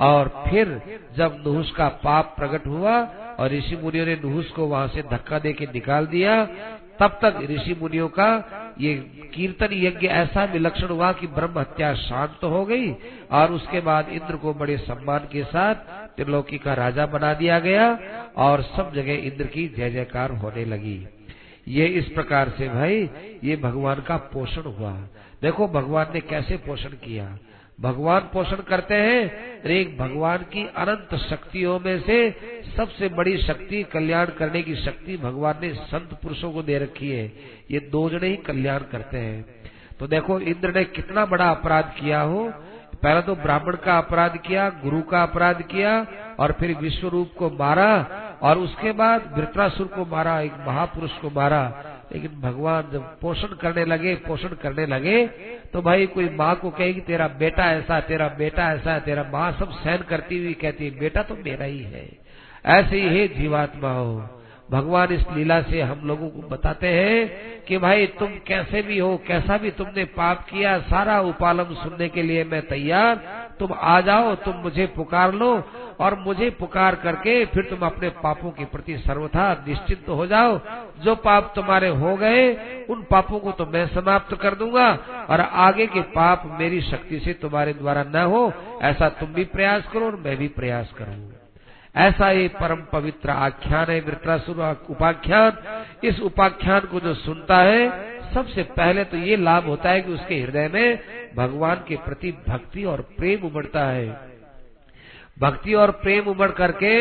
और 0.00 0.28
फिर 0.48 0.80
जब 1.16 1.42
नुहुस 1.46 1.70
का 1.70 1.88
पाप 2.04 2.34
प्रकट 2.38 2.66
हुआ 2.66 2.96
और 3.38 3.50
ऋषि 3.50 3.76
मुनियों 3.76 4.06
ने 4.06 4.14
नुहुस 4.24 4.50
को 4.50 4.66
वहाँ 4.66 4.88
से 4.88 5.02
धक्का 5.02 5.38
दे 5.38 5.52
के 5.52 5.66
निकाल 5.66 6.06
दिया, 6.06 6.44
तब 7.00 7.18
तक 7.22 7.38
ऋषि 7.50 7.76
मुनियों 7.80 8.08
का 8.08 8.28
ये 8.80 8.94
कीर्तन 9.34 9.72
यज्ञ 9.74 10.06
ऐसा 10.06 10.44
विलक्षण 10.44 10.88
हुआ 10.88 11.12
कि 11.12 11.26
ब्रह्म 11.26 11.58
हत्या 11.58 11.92
शांत 11.94 12.38
तो 12.40 12.48
हो 12.48 12.64
गई 12.64 12.90
और 13.32 13.52
उसके 13.52 13.80
बाद 13.80 14.08
इंद्र 14.08 14.36
को 14.36 14.54
बड़े 14.54 14.76
सम्मान 14.78 15.28
के 15.32 15.44
साथ 15.44 15.74
त्रिलोकी 16.16 16.58
का 16.58 16.74
राजा 16.74 17.06
बना 17.06 17.34
दिया 17.34 17.58
गया 17.58 17.92
और 18.36 18.62
सब 18.62 18.92
जगह 18.94 19.12
इंद्र 19.12 19.46
की 19.46 19.68
जय 19.68 19.90
जयकार 19.90 20.30
होने 20.30 20.64
लगी। 20.64 21.06
ये 21.68 21.86
इस 21.86 22.08
प्रकार 22.08 22.48
से 22.48 22.68
भाई, 22.68 23.10
ये 23.44 23.56
भगवान 23.56 24.00
का 24.00 24.16
पोषण 24.16 24.62
हुआ। 24.62 25.08
देखो, 25.42 25.68
भगवान 25.68 26.06
ने 26.14 26.20
कैसे 26.20 26.56
पोषण 26.56 26.88
किया? 26.88 27.38
भगवान 27.80 28.20
पोषण 28.20 28.56
करते 28.56 28.94
हैं 28.94 29.62
एक 29.62 29.98
भगवान 29.98 30.38
की 30.38 30.66
अनंत 30.66 31.20
शक्तियों 31.20 31.80
में 31.80 32.00
से 32.00 32.30
सबसे 32.76 33.08
बड़ी 33.08 33.36
शक्ति 33.38 33.82
कल्याण 33.82 34.26
करने 34.26 34.62
की 34.62 34.74
शक्ति 34.74 35.16
भगवान 35.16 35.54
ने 35.62 35.74
संत 35.74 36.18
पुरुषों 36.22 36.52
को 36.52 36.62
दे 36.62 36.78
रखी 36.78 37.10
है। 37.10 37.32
ये 37.70 37.80
दो 37.80 38.10
जने 38.10 38.28
ही 38.28 38.36
कल्याण 38.36 38.78
करते 38.78 39.18
हैं। 39.18 39.44
तो 40.00 40.06
देखो, 40.06 40.40
इंद्र 40.40 40.74
ने 40.74 40.84
कितना 40.84 41.26
बड़ा 41.26 41.50
अपराध 41.50 41.92
किया 42.00 42.20
हो 42.20 42.52
पहले 43.06 43.20
तो 43.22 43.34
ब्राह्मण 43.36 43.74
का 43.76 43.96
अपराध 43.98 44.36
किया, 44.36 44.68
गुरु 44.82 45.00
का 45.02 45.22
अपराध 45.22 45.60
किया 45.64 45.90
और 46.40 46.52
फिर 46.52 46.76
विश्व 46.76 47.08
रूप 47.08 47.34
को 47.38 47.50
मारा 47.50 47.90
और 48.42 48.58
उसके 48.58 48.92
बाद 48.92 49.32
वृत्रासुर 49.36 49.86
को 49.86 50.04
मारा, 50.06 50.40
एक 50.40 50.52
महापुरुष 50.66 51.12
को 51.18 51.30
मारा। 51.30 51.62
लेकिन 52.12 52.40
भगवान 52.40 52.88
जब 52.92 53.02
पोषण 53.20 53.54
करने 53.54 53.84
लगे, 53.84 54.14
पोषण 54.26 54.54
करने 54.62 54.86
लगे 54.86 55.26
तो 55.72 55.82
भाई 55.82 56.06
कोई 56.06 56.28
माँ 56.30 56.54
को 56.56 56.70
कहेगी 56.70 57.00
तेरा 57.00 57.28
बेटा 57.38 57.70
ऐसा 57.72 58.00
तेरा 58.02 58.28
बेटा 58.38 58.70
ऐसा 58.72 58.92
है, 58.92 59.00
तेरा 59.00 59.24
माँ 59.32 59.50
सब 59.52 59.72
सहन 59.74 60.02
करती 60.08 60.38
हुई 60.38 60.52
कहती 60.54 60.84
है, 60.84 60.98
बेटा 61.00 61.22
तो 61.22 61.36
मेरा 61.36 61.64
ही 61.64 61.82
है। 61.84 62.08
ऐसे 62.64 63.00
ही 63.00 63.18
है 63.18 63.26
जीवात्मा 63.34 63.90
हो 63.90 64.28
भगवान 64.70 65.12
इस 65.12 65.24
लीला 65.32 65.60
से 65.62 65.80
हम 65.80 66.00
लोगों 66.04 66.28
को 66.28 66.48
बताते 66.48 66.88
हैं 66.88 67.64
कि 67.64 67.78
भाई 67.78 68.06
तुम 68.18 68.28
कैसे 68.46 68.82
भी 68.82 68.98
हो, 68.98 69.16
कैसा 69.26 69.56
भी 69.58 69.70
तुमने 69.70 70.04
पाप 70.04 70.44
किया, 70.44 70.78
सारा 70.80 71.20
उपालम 71.20 71.74
सुनने 71.74 72.08
के 72.08 72.22
लिए 72.22 72.44
मैं 72.44 72.60
तैयार। 72.68 73.14
तुम 73.58 73.72
आ 73.72 74.00
जाओ, 74.00 74.34
तुम 74.34 74.54
मुझे 74.54 74.86
पुकार 74.86 75.32
लो 75.34 75.52
और 76.00 76.18
मुझे 76.18 76.50
पुकार 76.50 76.94
करके 76.94 77.44
फिर 77.44 77.64
तुम 77.64 77.86
अपने 77.86 78.08
पापों 78.22 78.50
के 78.50 78.64
प्रति 78.64 78.96
सर्वथा 78.98 79.52
निश्चिंत 79.68 80.04
तो 80.06 80.14
हो 80.14 80.26
जाओ। 80.26 80.58
जो 81.04 81.14
पाप 81.14 81.52
तुम्हारे 81.54 81.88
हो 81.88 82.16
गए, 82.16 82.52
उन 82.90 83.06
पापों 83.10 83.38
को 83.38 83.52
तो 83.52 83.66
मैं 83.66 83.86
समाप्त 83.86 84.36
कर 84.36 84.54
दूँगा 84.54 84.90
और 85.30 85.40
आगे 85.40 85.86
के 85.86 86.00
पाप 86.12 86.42
मेरी 86.60 86.80
शक्ति 86.82 87.18
से 87.18 87.32
तुम्हारे 87.32 87.72
द्वारा 87.74 88.04
न 88.14 88.26
हो, 88.26 88.52
ऐसा 88.82 89.08
तुम 89.08 89.32
भी 89.32 89.44
प्रयास 89.46 89.88
करो 89.92 90.06
और 90.06 90.16
मैं 90.16 90.36
भी 90.36 90.48
प्रयास 90.50 90.92
करूँ 90.92 91.35
ऐसा 91.96 92.30
ये 92.30 92.48
परम 92.50 92.82
पवित्र 92.92 93.30
आख्यान 93.30 93.90
है 93.90 94.00
वृत्रासुर 94.00 94.60
उपाख्यान। 94.90 95.58
इस 96.04 96.20
उपाख्यान 96.20 96.80
को 96.80 97.00
जो 97.00 97.14
सुनता 97.14 97.58
है, 97.58 97.88
सबसे 98.34 98.62
पहले 98.76 99.04
तो 99.04 99.16
ये 99.16 99.36
लाभ 99.36 99.66
होता 99.66 99.90
है 99.90 100.00
कि 100.00 100.12
उसके 100.12 100.34
हृदय 100.34 100.68
में 100.68 100.98
भगवान 101.36 101.84
के 101.88 101.96
प्रति 101.96 102.32
भक्ति 102.48 102.84
और 102.84 103.00
प्रेम 103.16 103.46
उमड़ता 103.46 103.84
है। 103.84 104.08
भक्ति 105.38 105.74
और 105.74 105.90
प्रेम 106.02 106.28
उमड़ 106.28 106.50
करके 106.50 106.92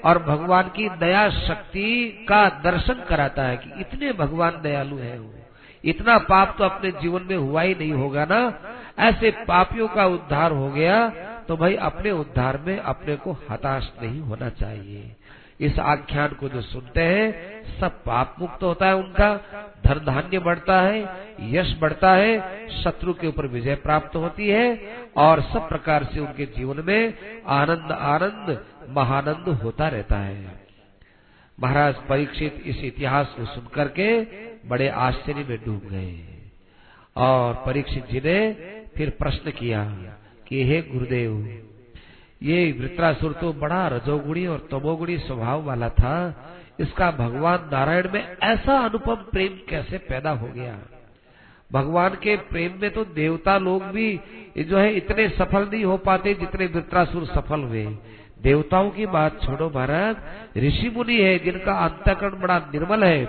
और 0.00 0.18
भगवान 0.18 0.68
की 0.68 0.88
दया 0.98 1.28
शक्ति 1.30 2.26
का 2.28 2.48
दर्शन 2.64 3.04
कराता 3.08 3.42
है 3.42 3.56
कि 3.56 3.80
इतने 3.80 4.12
भगवान 4.12 4.60
दयालु 4.62 4.96
है 4.96 5.18
वो। 5.18 5.32
इतना 5.84 6.16
पाप 6.18 6.54
तो 6.58 6.64
अपने 6.64 6.90
जीवन 6.92 7.22
में 7.22 7.36
हुआ 7.36 7.62
ही 7.62 7.74
नहीं 7.74 7.92
होगा 7.92 8.24
ना। 8.24 8.40
ऐसे 8.98 9.30
पापियों 9.48 9.88
का 9.88 10.06
उद्धार 10.06 10.52
हो 10.52 10.68
गया 10.70 10.96
तो 11.48 11.56
भाई 11.56 11.74
अपने 11.74 12.10
उद्धार 12.10 12.58
में 12.58 12.78
अपने 12.78 13.16
को 13.16 13.36
हताश 13.50 13.92
नहीं 14.02 14.20
होना 14.20 14.48
चाहिए। 14.48 15.16
इस 15.60 15.78
आख्यान 15.78 16.28
को 16.28 16.48
जो 16.48 16.60
सुनते 16.60 17.00
हैं, 17.00 17.62
सब 17.80 18.04
पाप 18.04 18.36
मुक्त 18.40 18.62
होता 18.62 18.86
है 18.86 18.96
उनका, 18.96 19.36
धन 19.86 19.94
धान्य 19.94 20.38
बढ़ता 20.38 20.80
है, 20.80 21.08
यश 21.40 21.76
बढ़ता 21.80 22.10
है, 22.10 22.68
शत्रु 22.82 23.14
के 23.14 23.26
ऊपर 23.26 23.46
विजय 23.46 23.74
प्राप्त 23.74 24.16
होती 24.16 24.48
है, 24.48 24.96
और 25.16 25.40
सब 25.42 25.68
प्रकार 25.68 26.04
से 26.04 26.20
उनके 26.20 26.46
जीवन 26.46 26.84
में 26.86 27.14
आनंद 27.46 27.92
आनंद, 27.92 28.64
महानंद 28.88 29.48
होता 29.48 29.88
रहता 29.88 30.16
है। 30.16 30.64
महाराज 31.60 31.94
परीक्षित 32.08 32.62
इस 32.66 32.84
इतिहास 32.84 33.34
को 33.38 33.44
सुनकर 33.44 33.88
के 33.88 34.20
बड़े 34.68 34.88
आश्चर्य 34.88 35.44
में 35.48 35.58
डूब 35.64 35.80
गए। 35.84 36.40
और 37.16 37.62
परीक्षित 37.66 38.06
जी 38.06 38.18
ने 38.18 38.52
फिर 38.96 39.10
प्रश्न 39.10 39.50
किया 39.50 39.82
कि 40.54 40.62
हे 40.64 40.80
गुरुदेव, 40.82 41.30
ये 42.42 42.72
वृत्रासुर 42.72 43.32
तो 43.32 43.52
बड़ा 43.52 43.86
रजोगुणी 43.88 44.46
और 44.46 44.58
तमोगुणी 44.70 45.16
स्वभाव 45.18 45.62
वाला 45.64 45.88
था। 45.88 46.14
इसका 46.80 47.10
भगवान 47.10 47.68
नारायण 47.72 48.08
में 48.12 48.36
ऐसा 48.42 48.76
अनुपम 48.78 49.24
प्रेम 49.32 49.58
कैसे 49.68 49.98
पैदा 49.98 50.30
हो 50.30 50.46
गया? 50.46 50.78
भगवान 51.70 52.14
के 52.22 52.36
प्रेम 52.50 52.78
में 52.82 52.90
तो 52.90 53.04
देवता 53.14 53.56
लोग 53.58 53.82
भी 53.90 54.08
जो 54.58 54.78
है 54.78 54.94
इतने 54.94 55.28
सफल 55.28 55.68
नहीं 55.72 55.84
हो 55.84 55.96
पाते 55.98 56.34
जितने 56.34 56.66
वृत्रासुर 56.66 57.26
सफल 57.26 57.60
हुए। 57.60 57.84
देवताओं 58.42 58.90
की 58.90 59.06
बात 59.06 59.42
छोड़ो 59.42 59.70
महाराज, 59.70 60.16
ऋषि 60.58 60.90
मुनि 60.90 61.16
है, 61.16 61.38
जिनका 61.38 61.74
अंतकरण 61.84 62.40
बड़ा 62.40 62.58
निर्मल 62.74 63.04
है। 63.04 63.24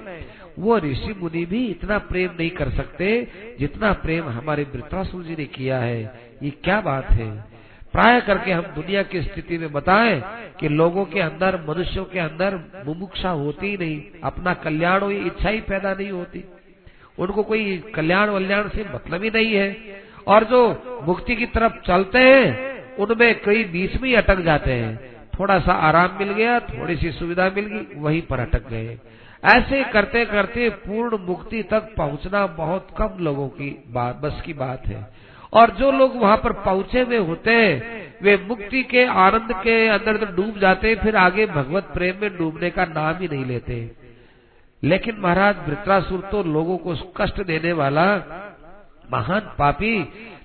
वो 0.59 0.77
ऋषि 0.77 1.15
मुनि 1.21 1.45
भी 1.45 1.67
इतना 1.67 1.97
प्रेम 1.97 2.29
नहीं 2.39 2.49
कर 2.49 2.69
सकते 2.69 3.27
जितना 3.59 3.93
प्रेम 3.93 4.23
हमारे 4.23 4.63
वृत्रासुर 4.63 5.23
जी 5.23 5.35
ने 5.35 5.45
किया 5.45 5.79
है। 5.79 6.19
ये 6.43 6.49
क्या 6.49 6.81
बात 6.81 7.11
है? 7.11 7.55
प्राय 7.93 8.21
करके 8.21 8.51
हम 8.51 8.61
दुनिया 8.61 9.03
की 9.03 9.21
स्थिति 9.21 9.57
में 9.57 9.71
बताएँ 9.71 10.23
कि 10.59 10.69
लोगों 10.69 11.05
के 11.05 11.19
अंदर, 11.19 11.65
मनुष्यों 11.69 12.05
के 12.05 12.19
अंदर 12.19 12.55
मुमुक्षा 12.87 13.29
होती 13.29 13.67
ही 13.67 13.77
नहीं। 13.77 14.03
अपना 14.23 14.53
कल्याण 14.53 15.01
हो 15.01 15.11
इच्छा 15.11 15.49
ही 15.49 15.61
पैदा 15.61 15.93
नहीं 15.93 16.11
होती। 16.11 16.43
उनको 17.19 17.43
कोई 17.43 17.77
कल्याण 17.95 18.29
वल्याण 18.29 18.69
से 18.69 18.85
मतलब 18.95 19.23
ही 19.23 19.29
नहीं 19.29 19.53
है। 19.53 19.77
और 20.27 20.43
जो 20.43 20.83
मुक्ति 21.07 21.35
की 21.35 21.45
तरफ़ 21.45 21.73
चलते 21.87 22.19
हैं, 22.19 22.75
उनमें 22.95 23.41
कई 23.41 23.63
बीच 23.63 24.01
में 24.01 24.09
ही 24.09 24.15
अटक 24.15 24.41
जाते 24.41 24.71
हैं। 24.71 25.15
थोड़ा 25.39 25.59
सा 25.59 25.73
आराम 25.73 26.17
मिल 26.19 26.33
गया, 26.33 26.59
थोड़ी 26.59 26.95
सी 26.95 27.11
सुविधा 27.11 27.51
मिल 27.55 27.65
गई, 27.65 27.99
वहीं 27.99 28.21
पर 28.21 28.39
अटक 28.39 28.69
गए। 28.69 28.97
ऐसे 29.43 29.83
करते 29.83 30.25
करते 30.25 30.69
पूर्ण 30.69 31.17
मुक्ति 31.17 31.63
तक 31.63 31.93
पहुँचना 31.97 32.45
बहुत 32.47 32.87
कम 32.97 33.17
लोगों 33.19 33.47
की 33.47 33.69
बात, 33.87 34.15
बस 34.15 34.41
की 34.45 34.53
बात 34.53 34.87
है। 34.87 35.07
और 35.53 35.71
जो 35.71 35.91
लोग 35.91 36.15
वहाँ 36.15 36.37
पर 36.37 36.51
पहुँचे 36.51 37.01
हुए 37.01 37.17
होते 37.17 37.51
हैं, 37.51 38.13
वे 38.21 38.37
मुक्ति 38.37 38.83
के 38.83 39.05
आनंद 39.05 39.53
के 39.53 39.87
अंदर 39.87 40.25
डूब 40.35 40.59
जाते 40.59 40.89
हैं, 40.89 40.95
फिर 40.95 41.15
आगे 41.15 41.45
भगवत 41.45 41.83
प्रेम 41.83 42.21
में 42.21 42.37
डूबने 42.37 42.69
का 42.69 42.85
नाम 42.85 43.17
ही 43.17 43.27
नहीं 43.27 43.45
लेते। 43.45 43.91
लेकिन 44.83 45.15
महाराज 45.19 45.55
वृत्रासुर 45.67 46.19
तो 46.31 46.43
लोगों 46.43 46.77
को 46.77 46.95
कष्ट 47.17 47.41
देने 47.41 47.71
वाला 47.73 48.05
महान 49.13 49.51
पापी, 49.57 49.97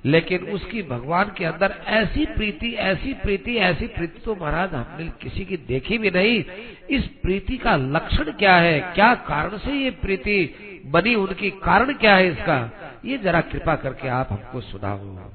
लेकिन 0.04 0.44
उसकी 0.46 0.82
भगवान 0.82 1.32
के 1.38 1.44
अंदर 1.44 1.74
ऐसी 1.86 2.24
प्रीति 2.26 2.72
ऐसी 2.82 3.12
प्रीति 3.14 3.56
ऐसी 3.56 3.86
प्रीति 3.86 4.20
तो 4.20 4.34
महाराज 4.34 4.74
हमने 4.74 5.08
किसी 5.22 5.44
की 5.44 5.56
देखी 5.68 5.98
भी 5.98 6.10
नहीं। 6.10 6.44
इस 6.90 7.06
प्रीति 7.22 7.56
का 7.56 7.76
लक्षण 7.76 8.30
क्या 8.32 8.56
है? 8.56 8.80
क्या 8.94 9.14
कारण 9.14 9.58
से 9.58 9.72
ये 9.72 9.90
प्रीति 9.90 10.82
बनी? 10.86 11.14
उनकी 11.14 11.50
कारण 11.50 11.92
क्या 11.92 12.14
है 12.16 12.30
इसका? 12.30 12.58
ये 13.04 13.18
जरा 13.18 13.40
कृपा 13.40 13.74
करके 13.76 14.08
आप 14.08 14.32
हमको 14.32 14.60
सुनाओ। 14.60 15.30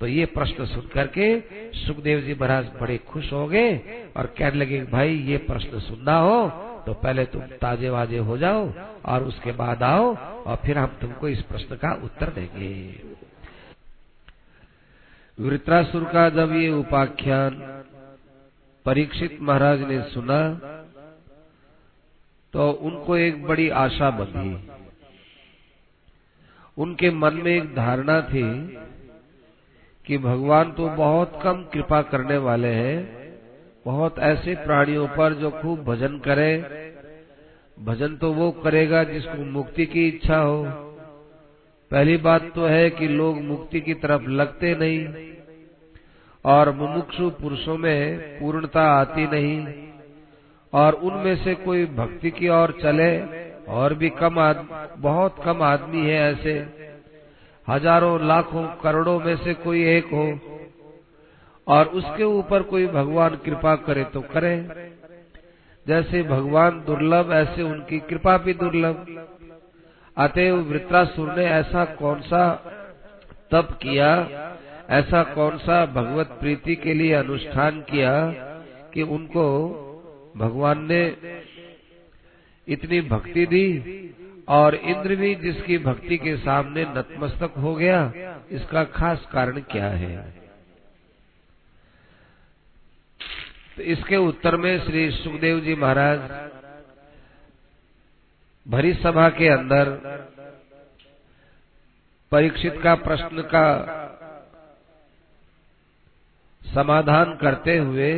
तो 0.00 0.06
ये 0.06 0.24
प्रश्न 0.26 0.64
सुन 0.66 0.88
करके 0.94 1.38
सुखदेव 1.76 2.20
जी 2.20 2.34
महाराज 2.34 2.66
बड़े 2.80 2.96
खुश 3.06 3.32
हो 3.32 3.46
गए 3.46 3.76
और 4.16 4.26
कहने 4.38 4.58
लगे, 4.58 4.82
भाई, 4.82 5.14
ये 5.26 5.36
प्रश्न 5.36 5.78
सुनना 5.78 6.16
हो 6.18 6.46
तो 6.86 6.92
पहले 6.94 7.24
तुम 7.26 7.42
ताजे 7.60 7.90
वाजे 7.90 8.18
हो 8.18 8.36
जाओ 8.38 8.72
और 9.04 9.24
उसके 9.24 9.52
बाद 9.52 9.82
आओ 9.82 10.14
और 10.16 10.56
फिर 10.56 10.78
हम 10.78 10.96
तुमको 11.00 11.28
इस 11.28 11.42
प्रश्न 11.42 11.76
का 11.76 11.92
उत्तर 12.04 12.30
देंगे। 12.30 12.74
वृत्रासुर 15.38 16.04
का 16.04 16.28
जब 16.30 16.52
ये 16.52 16.70
उपाख्यान 16.70 17.58
परीक्षित 18.86 19.38
महाराज 19.42 19.80
ने 19.82 20.00
सुना 20.02 20.40
तो 22.54 22.70
उनको 22.70 23.16
एक 23.16 23.44
बड़ी 23.46 23.68
आशा 23.78 24.10
बंधी। 24.10 24.68
उनके 26.76 27.10
मन 27.10 27.34
में 27.34 27.52
एक 27.52 27.74
धारणा 27.74 28.20
थी 28.20 28.44
कि 30.06 30.18
भगवान 30.18 30.72
तो 30.72 30.88
बहुत 30.88 31.38
कम 31.42 31.62
कृपा 31.72 32.00
करने 32.02 32.36
वाले 32.38 32.68
हैं 32.68 33.15
बहुत 33.86 34.18
ऐसे 34.18 34.54
प्राणियों 34.64 35.06
पर 35.08 35.34
जो 35.34 35.50
खूब 35.52 35.82
भजन 35.84 36.18
करे। 36.18 36.52
भजन 37.78 38.16
तो 38.16 38.32
वो 38.32 38.50
करेगा 38.64 39.02
जिसको 39.04 39.44
मुक्ति 39.52 39.86
की 39.86 40.06
इच्छा 40.08 40.38
हो। 40.38 40.62
पहली 41.90 42.16
बात 42.16 42.50
तो 42.54 42.66
है 42.66 42.88
कि 42.90 43.08
लोग 43.08 43.40
मुक्ति 43.42 43.80
की 43.80 43.94
तरफ़ 43.96 44.28
लगते 44.30 44.74
नहीं 44.74 45.26
और 46.44 46.70
मुमुक्षु 46.76 47.28
पुरुषों 47.40 47.76
में 47.78 48.38
पूर्णता 48.40 48.82
आती 48.92 49.26
नहीं 49.26 49.84
और 50.72 50.94
उनमें 51.04 51.36
से 51.44 51.54
कोई 51.54 51.84
भक्ति 51.94 52.30
की 52.30 52.48
ओर 52.48 52.76
चले 52.82 53.10
और 53.72 53.94
भी 53.94 54.10
कम 54.10 54.38
आद, 54.38 54.66
बहुत 54.98 55.36
कम 55.44 55.62
आदमी 55.62 56.06
है 56.06 56.18
ऐसे। 56.32 56.58
हज़ारों 57.66 58.26
लाखों 58.26 58.66
करोड़ों 58.82 59.18
में 59.20 59.36
से 59.36 59.54
कोई 59.54 59.84
एक 59.88 60.12
हो। 60.12 60.26
और 61.66 61.86
उसके 61.86 62.24
ऊपर 62.24 62.62
कोई 62.62 62.86
भगवान 62.86 63.36
कृपा 63.44 63.74
करे 63.76 64.04
तो 64.04 64.20
करे। 64.20 64.56
जैसे 65.86 66.22
भगवान 66.22 66.82
दुर्लभ, 66.86 67.32
ऐसे 67.32 67.62
उनकी 67.62 67.98
कृपा 68.00 68.36
भी 68.38 68.54
दुर्लभ। 68.54 69.06
अतएव 70.16 70.56
वृत्रासुर 70.62 71.32
ने 71.32 71.44
ऐसा 71.44 71.84
कौन 71.84 72.20
सा 72.20 72.48
तप 73.50 73.68
किया, 73.82 74.10
ऐसा 74.90 75.22
कौन 75.22 75.58
सा 75.58 75.84
भगवत 75.86 76.36
प्रीति 76.40 76.74
के 76.74 76.94
लिए 76.94 77.12
अनुष्ठान 77.12 77.80
किया 77.80 78.12
कि 78.94 79.02
उनको 79.02 79.46
भगवान 80.36 80.86
ने 80.86 81.04
इतनी 82.68 83.00
भक्ति 83.00 83.46
दी 83.46 84.14
और 84.48 84.74
इंद्र 84.74 85.16
भी 85.16 85.34
जिसकी 85.34 85.78
भक्ति 85.78 86.16
के 86.16 86.36
सामने 86.36 86.84
नतमस्तक 86.88 87.58
हो 87.58 87.74
गया, 87.74 88.12
इसका 88.50 88.84
खास 88.84 89.26
कारण 89.32 89.60
क्या 89.70 89.86
है? 89.86 90.45
तो 93.76 93.82
इसके 93.82 94.16
उत्तर 94.16 94.56
में 94.56 94.84
श्री 94.84 95.10
सुखदेव 95.10 95.60
जी 95.60 95.74
महाराज 95.74 96.18
भरी 98.66 98.94
सभा 98.94 99.28
के 99.28 99.48
अंदर 99.48 99.90
परीक्षित 102.32 102.80
का 102.82 102.94
प्रश्न 102.94 103.42
का 103.42 103.66
समाधान 106.74 107.36
करते 107.36 107.76
हुए 107.78 108.12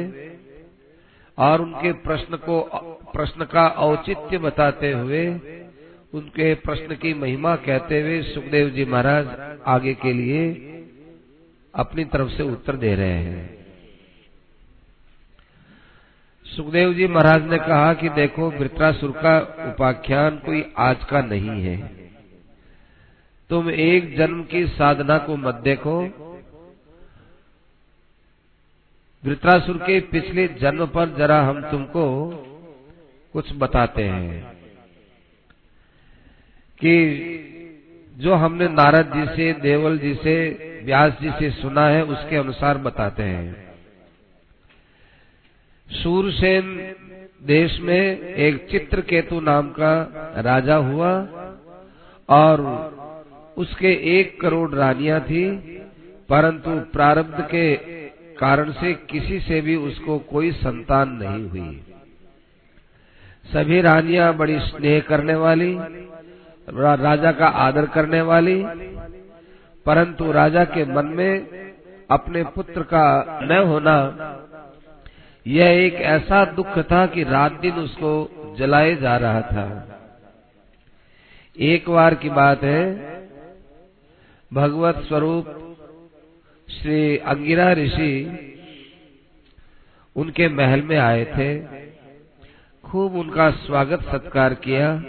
और 1.38 1.60
उनके 1.60 1.92
प्रश्न 1.92 2.36
को, 2.36 2.60
प्रश्न 3.12 3.44
का 3.44 3.68
औचित्य 3.68 4.38
बताते 4.38 4.92
हुए 4.92 5.26
उनके 6.14 6.54
प्रश्न 6.54 6.94
की 6.94 7.14
महिमा 7.14 7.56
कहते 7.56 8.00
हुए 8.00 8.22
सुखदेव 8.22 8.70
जी 8.70 8.84
महाराज 8.84 9.26
आगे 9.66 9.94
के 9.94 10.12
लिए 10.12 10.48
अपनी 11.74 12.04
तरफ़ 12.04 12.28
से 12.28 12.42
उत्तर 12.42 12.76
दे 12.76 12.94
रहे 12.94 13.22
हैं। 13.22 13.67
सुखदेव 16.56 16.94
जी 16.94 17.06
महाराज 17.06 17.44
ने 17.44 17.58
कहा 17.58 17.94
कि 17.94 18.08
देखो, 18.08 18.50
वृत्रासुर 18.50 19.10
का 19.10 19.38
उपाख्यान 19.38 20.38
कोई 20.38 20.72
आज 20.78 21.04
का 21.04 21.20
नहीं 21.20 21.62
है। 21.62 21.76
तुम 23.50 23.70
एक 23.70 24.16
जन्म 24.16 24.42
की 24.42 24.66
साधना 24.66 25.18
को 25.18 25.36
मत 25.36 25.54
देखो। 25.54 26.00
वृत्रासुर 29.24 29.76
के 29.76 30.00
पिछले 30.00 30.48
जन्म 30.48 30.86
पर 30.86 31.14
जरा 31.18 31.40
हम 31.42 31.60
तुमको 31.70 32.30
कुछ 33.32 33.52
बताते 33.56 34.04
हैं 34.04 34.52
कि 36.80 36.94
जो 38.16 38.34
हमने 38.34 38.68
नारद 38.68 39.12
जी 39.14 39.26
से, 39.36 39.52
देवल 39.52 39.98
जी 39.98 40.14
से, 40.14 40.48
व्यास 40.84 41.12
जी 41.22 41.30
से 41.30 41.50
सुना 41.50 41.86
है, 41.86 42.04
उसके 42.04 42.36
अनुसार 42.36 42.78
बताते 42.78 43.22
हैं। 43.22 43.67
सूरसेन 45.90 46.94
देश 47.42 47.78
में 47.80 48.34
एक 48.38 48.66
चित्रकेतु 48.70 49.40
नाम 49.40 49.68
का 49.70 49.92
राजा 50.38 50.74
हुआ 50.76 51.10
और 52.28 52.60
उसके 53.56 53.92
एक 54.18 54.40
करोड़ 54.40 54.74
रानियाँ 54.74 55.20
थी, 55.20 55.44
परंतु 56.28 56.70
प्रारब्ध 56.92 57.40
के 57.44 57.74
कारण 58.36 58.72
से 58.72 58.92
किसी 59.10 59.38
से 59.40 59.60
भी 59.60 59.76
उसको 59.76 60.18
कोई 60.30 60.50
संतान 60.54 61.16
नहीं 61.22 61.48
हुई। 61.48 61.82
सभी 63.44 63.80
रानियाँ 63.80 64.32
बड़ी 64.36 64.58
स्नेह 64.60 65.00
करने 65.00 65.34
वाली 65.36 65.72
राजा 66.68 67.32
का 67.32 67.46
आदर 67.58 67.86
करने 67.86 68.20
वाली, 68.22 68.62
परंतु 69.86 70.32
राजा 70.32 70.64
के 70.66 70.84
मन 70.94 71.06
में 71.16 71.32
अपने 72.10 72.42
पुत्र 72.54 72.82
का 72.92 73.06
न 73.42 73.62
होना 73.68 73.96
यह 75.46 75.64
एक 75.64 75.94
ऐसा 75.94 76.44
दुख 76.44 76.78
था 76.78 77.06
कि 77.06 77.22
रात 77.22 77.52
दिन 77.52 77.72
उसको 77.72 78.10
जलाए 78.58 78.96
जा 78.96 79.16
रहा 79.16 79.40
था। 79.40 79.94
एक 81.58 81.88
बार 81.90 82.14
की 82.14 82.30
बात 82.30 82.62
है, 82.62 82.82
भगवत 84.52 84.96
स्वरूप 84.96 85.76
श्री 86.70 87.18
अंगिरा 87.18 87.72
ऋषि 87.72 88.44
उनके 90.16 90.48
महल 90.48 90.82
में 90.82 90.98
आए 90.98 91.24
थे। 91.24 91.58
खूब 92.84 93.14
उनका 93.14 93.50
स्वागत 93.50 94.02
सत्कार 94.02 94.54
किया 94.54 95.04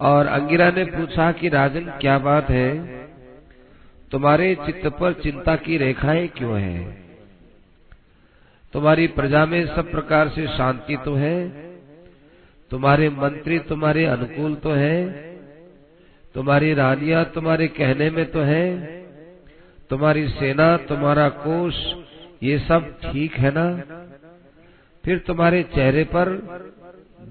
और 0.00 0.26
अंगिरा 0.26 0.70
ने 0.70 0.84
पूछा 0.84 1.32
कि 1.32 1.48
राजन, 1.48 1.92
क्या 2.00 2.18
बात 2.18 2.50
है? 2.50 2.98
तुम्हारे 4.10 4.54
चित्त 4.54 4.86
पर 4.86 5.12
चिंता 5.12 5.56
की 5.56 5.76
रेखाएँ 5.76 6.28
क्यों 6.28 6.60
हैं? 6.60 7.03
तुम्हारी 8.74 9.06
प्रजा 9.06 9.46
में 9.46 9.66
सब 9.66 9.90
प्रकार 9.90 10.28
से 10.28 10.46
शांति 10.46 10.96
तो 10.96 11.14
है, 11.14 11.36
तुम्हारे 12.70 13.08
मंत्री 13.08 13.58
तुम्हारे 13.58 14.04
अनुकूल 14.04 14.54
तो 14.54 14.70
है, 14.70 15.04
तुम्हारी 16.34 16.72
रानियाँ 16.74 17.24
तुम्हारे 17.24 17.68
कहने 17.68 18.10
में 18.10 18.30
तो 18.30 18.40
है, 18.40 18.66
तुम्हारी 19.90 20.28
सेना, 20.28 20.76
तुम्हारा 20.76 21.28
कोष, 21.28 21.74
ये 22.42 22.58
सब 22.58 22.90
ठीक 23.02 23.34
है 23.34 23.50
ना? 23.50 23.66
फिर 25.04 25.18
तुम्हारे 25.18 25.62
चेहरे 25.62 26.04
पर 26.04 26.30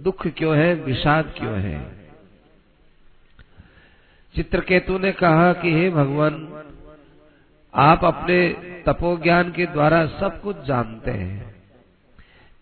दुख 0.03 0.27
क्यों 0.27 0.55
है, 0.57 0.73
विषाद 0.75 1.33
क्यों 1.37 1.59
है? 1.59 1.75
चित्रकेतु 4.35 4.97
ने 4.97 5.11
कहा 5.11 5.53
कि 5.53 5.73
हे 5.73 5.89
भगवान 5.89 6.33
आप 7.73 8.03
अपने 8.05 8.37
तपोज्ञान 8.87 9.51
के 9.51 9.65
द्वारा 9.65 10.05
सब 10.19 10.41
कुछ 10.41 10.55
जानते 10.65 11.11
हैं। 11.11 11.51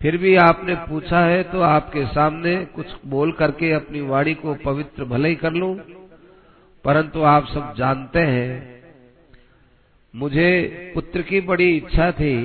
फिर 0.02 0.18
भी 0.18 0.36
आपने 0.38 0.76
पूछा 0.84 1.20
है 1.22 1.42
तो 1.44 1.62
आपके 1.62 2.06
सामने 2.08 2.56
कुछ 2.76 2.94
बोल 3.06 3.32
करके 3.32 3.72
अपनी 3.72 4.02
वाणी 4.04 4.34
को 4.34 4.54
पवित्र 4.64 5.06
भले 5.06 5.30
ही 5.30 5.36
कर 5.36 5.54
लूँ, 5.54 5.76
परंतु 6.86 7.22
आप 7.28 7.48
सब 7.48 7.74
जानते 7.78 8.20
हैं। 8.20 8.82
मुझे 10.14 10.92
पुत्र 10.96 11.22
की 11.22 11.42
बड़ी 11.42 11.70
इच्छा 11.78 12.12
थी, 12.12 12.38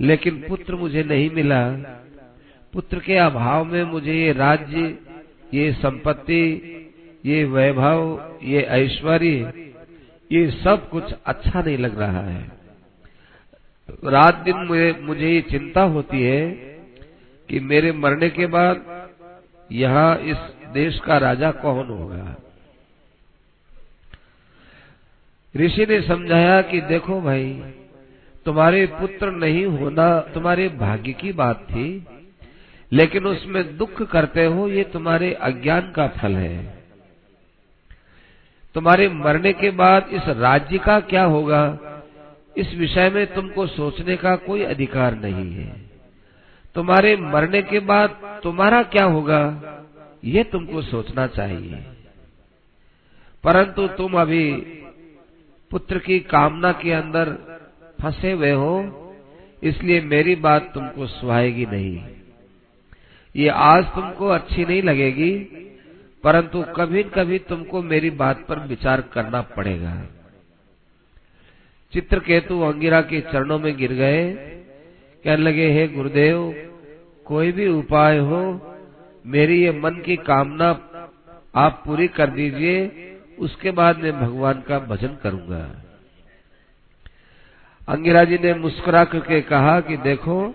लेकिन 0.00 0.44
पुत्र 0.48 0.76
मुझे 0.76 1.02
नहीं 1.04 1.30
मिला। 1.30 1.62
पुत्र 2.74 2.98
के 3.00 3.16
अभाव 3.18 3.64
में 3.64 3.82
मुझे 3.84 4.14
ये 4.14 4.32
राज्य, 4.34 4.96
ये 5.54 5.72
संपत्ति, 5.74 6.44
ये 7.24 7.44
वैभव, 7.46 8.38
ये 8.44 8.62
ऐश्वर्य 8.74 9.52
ये 10.32 10.50
सब 10.50 10.88
कुछ 10.88 11.12
अच्छा 11.26 11.62
नहीं 11.62 11.78
लग 11.78 11.98
रहा 12.00 12.20
है। 12.20 12.60
रात 14.04 14.34
दिन 14.34 14.56
मुझे 14.56 14.92
मुझे 15.00 15.28
ये 15.28 15.40
चिंता 15.40 15.82
होती 15.82 16.22
है 16.22 16.50
कि 17.48 17.60
मेरे 17.60 17.92
मरने 17.92 18.30
के 18.30 18.46
बाद 18.46 19.08
यहाँ 19.72 20.16
इस 20.16 20.36
देश 20.72 20.98
का 20.98 21.18
राजा 21.18 21.50
कौन 21.50 21.88
होगा? 21.88 22.36
ऋषि 25.56 25.86
ने 25.86 26.00
समझाया 26.02 26.62
कि 26.62 26.80
देखो 26.80 27.20
भाई, 27.20 27.62
तुम्हारे 28.44 28.86
पुत्र 28.86 29.30
नहीं 29.30 29.66
होना 29.66 30.20
तुम्हारे 30.20 30.68
भाग्य 30.68 31.12
की 31.12 31.32
बात 31.32 31.66
थी, 31.70 32.06
लेकिन 32.92 33.26
उसमें 33.26 33.76
दुख 33.76 34.02
करते 34.02 34.44
हो, 34.44 34.68
ये 34.68 34.84
तुम्हारे 34.84 35.32
अज्ञान 35.32 35.90
का 35.90 36.06
फल 36.08 36.36
है। 36.36 36.79
तुम्हारे 38.74 39.08
मरने 39.08 39.52
के 39.52 39.70
बाद 39.70 40.08
इस 40.12 40.22
राज्य 40.22 40.78
का 40.78 41.00
क्या 41.00 41.24
होगा? 41.24 41.78
इस 42.56 42.74
विषय 42.74 43.10
में 43.10 43.34
तुमको 43.34 43.66
सोचने 43.66 44.16
का 44.16 44.36
कोई 44.36 44.62
अधिकार 44.62 45.14
नहीं 45.14 45.52
है। 45.52 45.90
तुम्हारे 46.74 47.16
मरने 47.16 47.62
के 47.62 47.80
बाद 47.80 48.40
तुम्हारा 48.42 48.82
क्या 48.82 49.04
होगा? 49.04 49.76
ये 50.24 50.44
तुमको 50.44 50.82
सोचना 50.82 51.26
चाहिए। 51.26 51.84
परंतु 53.44 53.88
तुम 53.88 54.20
अभी 54.20 54.52
पुत्र 55.70 55.98
की 55.98 56.20
कामना 56.20 56.72
के 56.72 56.92
अंदर 56.92 57.32
फंसे 58.02 58.32
हुए 58.32 58.50
हो, 58.50 59.06
इसलिए 59.62 60.00
मेरी 60.00 60.34
बात 60.34 60.70
तुमको 60.74 61.06
सुहाएगी 61.06 61.66
नहीं। 61.66 62.04
ये 63.36 63.48
आज 63.48 63.84
तुमको 63.84 64.28
अच्छी 64.28 64.64
नहीं 64.64 64.82
लगेगी 64.82 65.32
परंतु 66.24 66.64
कभी 66.76 67.02
कभी 67.02 67.38
तुमको 67.38 67.82
मेरी 67.82 68.10
बात 68.10 68.46
पर 68.48 68.58
विचार 68.58 69.00
करना 69.00 69.42
पड़ेगा। 69.42 70.08
चित्रकेतु 71.92 72.60
अंगिरा 72.60 73.00
के 73.00 73.20
चरणों 73.20 73.58
में 73.58 73.76
गिर 73.76 73.92
गए। 73.92 74.32
कहने 75.24 75.36
लगे, 75.36 75.70
हे 75.70 75.88
गुरुदेव, 75.88 76.54
कोई 77.24 77.52
भी 77.52 77.68
उपाय 77.68 78.18
हो, 78.18 78.60
मेरी 79.26 79.62
ये 79.62 79.72
मन 79.72 80.02
की 80.06 80.16
कामना 80.16 80.68
आप 81.54 81.82
पूरी 81.86 82.08
कर 82.08 82.30
दीजिए, 82.30 83.06
उसके 83.38 83.70
बाद 83.70 83.98
मैं 83.98 84.20
भगवान 84.20 84.62
का 84.68 84.78
भजन 84.78 85.16
करूँगा। 85.22 85.84
अंगिरा 87.88 88.24
जी 88.24 88.38
ने 88.38 88.54
मुस्कुरा 88.54 89.04
करके 89.04 89.40
कहा 89.40 89.80
कि 89.80 89.96
देखो 89.96 90.54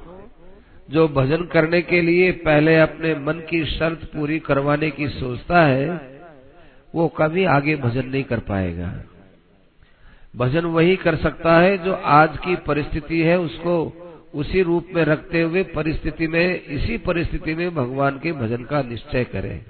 जो 0.89 1.07
भजन 1.07 1.45
करने 1.45 1.81
के 1.81 2.01
लिए 2.01 2.31
पहले 2.31 2.77
अपने 2.77 3.15
मन 3.15 3.33
की 3.33 3.65
शर्त 3.65 4.03
पूरी 4.03 4.39
करवाने 4.39 4.91
की 4.91 5.07
सोचता 5.07 5.61
है, 5.61 6.15
वो 6.95 7.07
कभी 7.07 7.45
आगे 7.45 7.75
भजन 7.75 8.09
नहीं 8.09 8.23
कर 8.23 8.39
पाएगा। 8.39 9.03
भजन 10.36 10.65
वही 10.65 10.95
कर 10.95 11.15
सकता 11.15 11.59
है 11.59 11.77
जो 11.77 11.93
आज 11.93 12.38
की 12.38 12.55
परिस्थिति 12.55 13.21
है, 13.21 13.39
उसको 13.39 14.01
उसी 14.36 14.61
रूप 14.61 14.88
में 14.95 15.03
रखते 15.03 15.41
हुए 15.41 15.63
परिस्थिति 15.63 16.27
में, 16.27 16.61
इसी 16.61 16.97
परिस्थिति 16.97 17.55
में 17.55 17.75
भगवान 17.75 18.19
के 18.19 18.31
भजन 18.31 18.63
का 18.63 18.81
निश्चय 18.81 19.23
करें। 19.23 19.65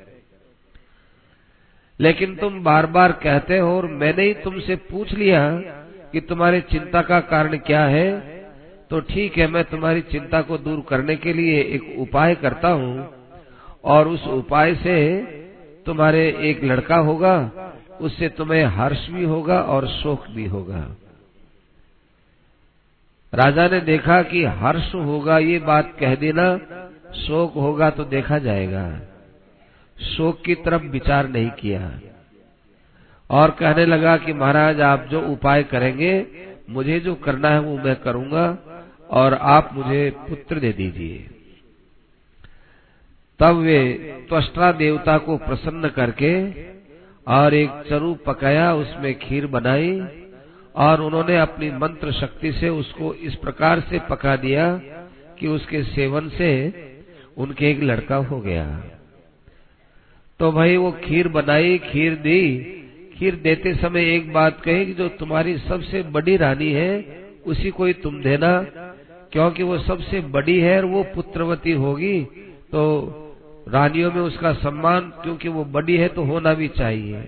लेकिन 1.99 2.36
तुम 2.36 2.63
बार 2.63 2.86
बार 2.86 3.11
कहते 3.11 3.57
हो 3.57 3.78
और 3.78 3.88
मैंने 3.88 4.24
ही 4.24 4.34
तुमसे 4.34 4.76
पूछ 4.76 5.13
लिया 5.13 5.49
कि 6.11 6.22
तुम्हारी 6.22 6.61
चिंता 6.61 7.01
का 7.01 7.20
कारण 7.20 7.57
क्या 7.57 7.86
है? 7.86 8.35
तो 8.90 9.00
ठीक 9.00 9.38
है, 9.38 9.48
मैं 9.48 9.64
तुम्हारी 9.64 10.02
चिंता 10.02 10.42
को 10.42 10.58
दूर 10.58 10.84
करने 10.90 11.16
के 11.16 11.34
लिए 11.34 11.62
एक 11.62 11.96
उपाय 12.00 12.36
करता 12.36 12.68
हूँ। 12.68 13.16
और 13.84 14.08
उस 14.08 14.28
उपाय 14.28 14.76
से 14.76 15.22
तुम्हारे 15.86 16.38
एक 16.40 16.64
लड़का 16.64 16.96
होगा, 16.96 17.52
उससे 18.02 18.30
तुम्हें 18.30 18.66
हर्ष 18.66 19.10
भी 19.10 19.24
होगा 19.24 19.62
और 19.62 19.88
शोक 19.88 20.28
भी 20.28 20.46
होगा। 20.46 20.96
राजा 23.34 23.68
ने 23.68 23.80
देखा 23.80 24.22
कि 24.22 24.44
हर्ष 24.44 24.96
होगा, 24.96 25.38
ये 25.38 25.60
बात 25.60 25.98
कह 26.00 26.16
देना, 26.16 26.58
शोक 27.16 27.54
होगा 27.54 27.90
तो 27.90 28.04
देखा 28.04 28.38
जाएगा। 28.38 29.02
शोक 30.18 30.42
की 30.46 30.56
तरफ़ 30.56 30.84
विचार 30.84 31.28
नहीं 31.28 31.50
किया। 31.50 32.00
और 33.32 33.52
कहने 33.52 33.86
लगा 33.86 34.18
कि 34.18 34.34
महाराज, 34.34 34.82
आप 34.82 35.08
जो 35.12 35.22
उपाय 35.22 35.64
करेंगे, 35.64 36.28
मुझे 36.70 37.00
जो 37.00 37.16
करना 37.16 37.50
है 37.50 37.60
वो 37.60 37.78
मैं 37.78 37.96
करूँगा। 37.96 38.58
और 39.10 39.34
आप 39.34 39.70
मुझे 39.74 40.10
पुत्र 40.10 40.60
दे 40.60 40.74
दीजिए। 40.74 41.18
तब 43.39 43.56
वे 43.56 43.93
त्वष्टा 44.30 44.72
देवता 44.72 45.18
को 45.18 45.38
प्रसन्न 45.38 45.89
करके 45.89 46.51
और 47.28 47.53
एक 47.53 47.70
चरु 47.89 48.14
पकाया, 48.14 48.74
उसमें 48.74 49.20
खीर 49.20 49.47
बनाई 49.47 50.01
और 50.76 51.01
उन्होंने 51.01 51.38
अपनी 51.38 51.72
मंत्र 51.72 52.12
शक्ति 52.12 52.51
से 52.51 52.70
उसको 52.70 53.14
इस 53.14 53.36
प्रकार 53.36 53.80
से 53.80 53.99
पका 53.99 54.36
दिया 54.36 54.82
कि 55.39 55.47
उसके 55.47 55.84
सेवन 55.84 56.30
से 56.30 56.74
उनके 57.38 57.72
एक 57.72 57.84
लड़का 57.84 58.16
हो 58.16 58.39
गया। 58.39 58.84
तो 60.39 60.51
भाई 60.51 60.78
वो 60.78 60.91
खीर 60.91 61.28
बनाई, 61.28 61.78
खीर 61.78 62.16
दी। 62.16 62.72
खीर 63.18 63.36
देते 63.36 63.76
समय 63.76 64.16
एक 64.16 64.34
बात 64.34 64.62
कही 64.62 64.86
कि 64.86 64.93
जो 64.93 65.08
तुम्हारी 65.08 65.58
सबसे 65.58 66.01
बड़ी 66.01 66.38
रानी 66.38 66.72
है, 66.72 67.26
उसी 67.45 67.70
को 67.70 67.86
ही 67.86 67.93
तुम 67.93 68.22
देना। 68.22 68.66
क्योंकि 69.36 69.64
वो 69.64 69.78
सबसे 69.78 70.20
बड़ी 70.32 70.60
है 70.60 70.78
और 70.78 70.86
वो 70.86 71.02
पुत्रवती 71.16 71.72
होगी 71.72 72.20
तो 72.72 72.82
रानियों 73.68 74.12
में 74.12 74.22
उसका 74.22 74.52
सम्मान, 74.54 75.02
क्योंकि 75.24 75.50
वो 75.50 75.64
बड़ी 75.66 75.98
है 75.98 76.08
तो 76.08 76.24
होना 76.24 76.54
भी 76.54 76.68
चाहिए। 76.68 77.22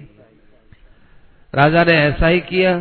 राजा 1.53 1.83
ने 1.83 1.97
ऐसा 1.99 2.27
ही 2.27 2.39
किया। 2.39 2.73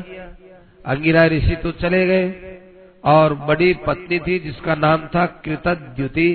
अंगिरा 0.85 1.25
ऋषि 1.25 1.57
तो 1.57 1.71
चले 1.73 2.07
गए, 2.07 2.59
और 3.05 3.35
बड़ी 3.35 3.73
पत्नी 3.87 4.19
थी 4.19 4.39
जिसका 4.39 4.75
नाम 4.77 5.07
था 5.07 5.27
कृतद्युति। 5.45 6.31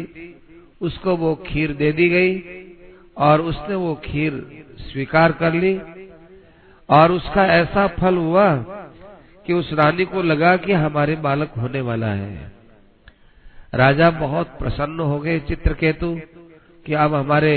उसको 0.81 1.15
वो 1.15 1.35
खीर 1.47 1.73
दे 1.73 1.91
दी 1.91 2.09
गई, 2.09 2.37
और 3.17 3.41
उसने 3.41 3.75
वो 3.77 3.95
खीर 4.05 4.45
स्वीकार 4.83 5.31
कर 5.31 5.53
ली, 5.55 5.77
और 6.89 7.11
उसका 7.11 7.45
ऐसा 7.55 7.87
फल 7.99 8.17
हुआ 8.17 8.55
कि 9.45 9.53
उस 9.53 9.73
रानी 9.73 10.05
को 10.05 10.21
लगा 10.23 10.57
कि 10.57 10.73
हमारे 10.73 11.15
बालक 11.21 11.53
होने 11.57 11.81
वाला 11.81 12.07
है। 12.07 12.60
राजा 13.73 14.09
बहुत 14.09 14.47
प्रसन्न 14.59 14.99
हो 14.99 15.19
गए 15.19 15.39
चित्रकेतु 15.39 16.19
कि 16.85 16.93
अब 16.93 17.13
हमारे 17.13 17.53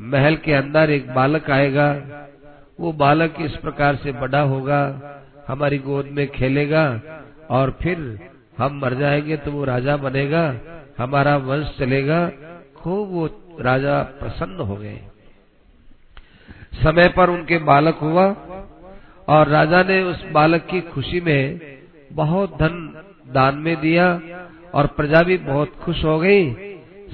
महल 0.00 0.36
के 0.36 0.52
अंदर 0.52 0.90
एक 0.90 1.14
बालक 1.14 1.50
आएगा। 1.50 1.88
वो 2.80 2.92
बालक 2.92 3.34
इस 3.40 3.56
प्रकार 3.56 3.96
से 3.96 4.12
बड़ा 4.12 4.40
होगा, 4.40 4.80
हमारी 5.48 5.78
गोद 5.78 6.06
में 6.06 6.26
खेलेगा 6.28 7.00
और 7.50 7.70
फिर 7.82 7.98
हम 8.58 8.78
मर 8.78 8.94
जाएँगे 8.94 9.36
तो 9.36 9.50
वो 9.50 9.64
राजा 9.64 9.96
बनेगा, 9.96 10.44
हमारा 10.98 11.36
वंश 11.36 11.76
चलेगा। 11.78 12.28
खूब 12.76 13.08
वो 13.08 13.26
राजा 13.60 14.02
प्रसन्न 14.02 14.60
हो 14.60 14.76
गए। 14.76 15.00
समय 16.82 17.08
पर 17.08 17.30
उनके 17.30 17.58
बालक 17.58 17.98
हुआ 17.98 18.26
और 19.28 19.48
राजा 19.48 19.82
ने 19.82 20.02
उस 20.02 20.24
बालक 20.32 20.66
की 20.66 20.80
खुशी 20.80 21.20
में 21.20 21.60
बहुत 22.12 22.56
धन 22.58 23.02
दान 23.26 23.54
में 23.58 23.76
दिया 23.80 24.20
और 24.74 24.86
प्रजा 24.96 25.22
भी 25.22 25.36
बहुत 25.40 25.74
खुश 25.82 26.04
हो 26.04 26.18
गई। 26.18 26.44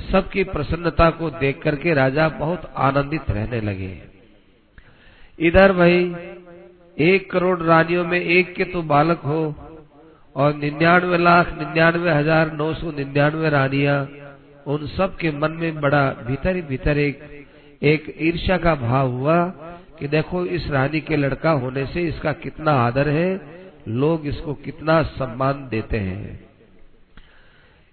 सबकी 0.02 0.44
प्रसन्नता 0.46 1.08
को 1.12 1.30
देख 1.32 1.60
करके 1.62 1.94
राजा 1.94 2.28
बहुत 2.36 2.70
आनंदित 2.78 3.30
रहने 3.30 3.60
लगे। 3.60 3.90
इधर 5.38 5.72
भाई, 5.72 5.98
एक 7.00 7.30
करोड़ 7.30 7.58
रानियों 7.60 8.04
में 8.04 8.20
एक 8.20 8.54
के 8.54 8.64
तो 8.66 8.82
बालक 8.84 9.20
हो 9.24 9.42
और 10.36 10.54
निन्यानवे 10.56 11.18
लाख, 11.18 11.52
निन्यानवे 11.58 12.10
हज़ार 12.10 12.52
नौ 12.52 12.72
सौ 12.74 12.90
निन्यानवे 12.92 13.50
रानिया, 13.50 14.00
उन 14.66 14.86
सब 14.88 15.16
के 15.16 15.30
मन 15.32 15.52
में 15.52 15.80
बड़ा 15.80 16.04
भीतर 16.26 16.56
ही 16.56 16.62
भीतर 16.64 16.98
एक 16.98 17.28
एक 17.82 18.14
ईर्ष्या 18.20 18.56
का 18.58 18.74
भाव 18.76 19.10
हुआ 19.10 19.44
कि 19.98 20.08
देखो 20.08 20.44
इस 20.46 20.66
रानी 20.70 21.00
के 21.00 21.16
लड़का 21.16 21.50
होने 21.60 21.84
से 21.86 22.02
इसका 22.08 22.32
कितना 22.38 22.72
आदर 22.80 23.08
है, 23.08 23.40
लोग 23.88 24.26
इसको 24.26 24.54
कितना 24.64 25.02
सम्मान 25.14 25.68
देते 25.70 25.98
हैं। 25.98 26.49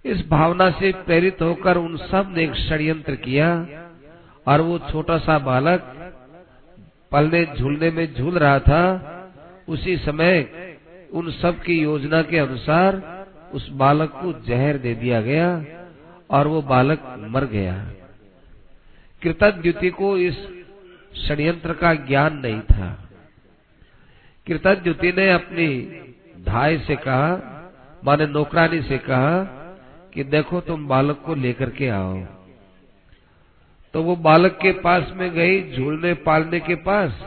इस 0.08 0.28
भावना 0.30 0.70
से 0.72 0.92
प्रेरित 0.92 1.42
होकर 1.42 1.78
उन 1.78 1.98
सबने 1.98 2.44
एक 2.44 2.54
षड्यंत्र 2.54 3.16
किया 3.16 3.68
और 4.48 4.62
वो 4.62 4.80
छोटा 4.80 5.18
सा 5.18 5.40
बालक 5.40 5.94
पलने 7.12 7.46
झूलने 7.60 7.92
में 7.92 8.14
झूल 8.14 8.38
रहा 8.38 8.60
था। 8.60 9.14
उसी 9.70 9.98
समय 9.98 10.48
उन 11.14 11.32
सब 11.32 11.60
की 11.60 11.80
योजना 11.80 12.22
के 12.22 12.38
अनुसार 12.38 13.02
उस 13.54 13.70
बालक 13.70 14.10
को 14.10 14.34
जहर 14.48 14.78
दे 14.78 14.96
दिया 14.96 15.22
गया 15.22 15.66
और 16.30 16.48
वो 16.48 16.62
बालक 16.62 17.16
मर 17.30 17.46
गया। 17.46 17.92
कृतज्ञति 19.22 19.90
को 19.90 20.18
इस 20.18 20.38
षड्यंत्र 21.28 21.74
का 21.74 21.94
ज्ञान 21.94 22.38
नहीं 22.38 22.62
था। 22.62 23.10
कृतज्ञति 24.48 25.12
ने 25.12 25.32
अपनी 25.32 25.68
धाय 26.44 26.78
से 26.78 26.96
कहा, 26.96 27.54
माने 28.06 28.26
नौकरानी 28.26 28.82
से 28.82 28.98
कहा 28.98 29.57
कि 30.14 30.24
देखो 30.24 30.60
तुम 30.62 30.88
बालक 30.88 31.22
को 31.26 31.36
लेकर 31.36 31.70
के 31.70 31.88
आओ। 31.90 32.18
तो 33.94 34.04
वो 34.04 34.16
बालक 34.16 34.58
के 34.62 34.72
पास 34.72 35.12
में 35.16 35.30
गई, 35.32 35.62
झूलने 35.72 36.14
पालने 36.14 36.60
के 36.60 36.76
पास, 36.76 37.24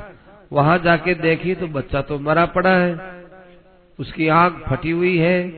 वहाँ 0.53 0.79
जाके 0.79 1.15
देखी 1.15 1.55
तो 1.55 1.67
बच्चा 1.67 2.03
तो 2.03 2.19
मरा 2.19 2.47
पड़ा 2.47 2.77
है। 2.77 3.25
उसकी 3.99 4.29
आँख 4.29 4.63
फटी 4.69 4.91
हुई 4.91 5.17
है, 5.19 5.49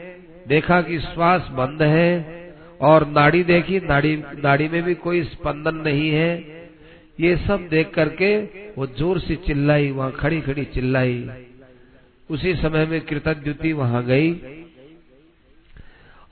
देखा 0.48 0.80
कि 0.82 0.98
श्वास 1.00 1.48
बंद 1.52 1.82
है, 1.82 2.42
और 2.80 3.06
नाड़ी 3.08 3.42
देखी, 3.44 3.80
नाड़ी 3.80 4.16
नाड़ी 4.16 4.68
में 4.68 4.82
भी 4.82 4.94
कोई 4.94 5.22
स्पंदन 5.24 5.76
नहीं 5.76 6.10
है। 6.10 6.32
ये 7.20 7.36
सब 7.36 7.66
देख 7.68 7.90
करके 7.94 8.36
वो 8.72 8.86
ज़ोर 8.86 9.18
से 9.20 9.36
चिल्लाई, 9.36 9.90
वहाँ 9.90 10.12
खड़ी 10.12 10.40
खड़ी 10.40 10.64
चिल्लाई। 10.64 11.30
उसी 12.30 12.54
समय 12.54 12.86
में 12.86 13.00
कृतज्ञति 13.00 13.72
वहाँ 13.72 14.04
गई। 14.04 14.32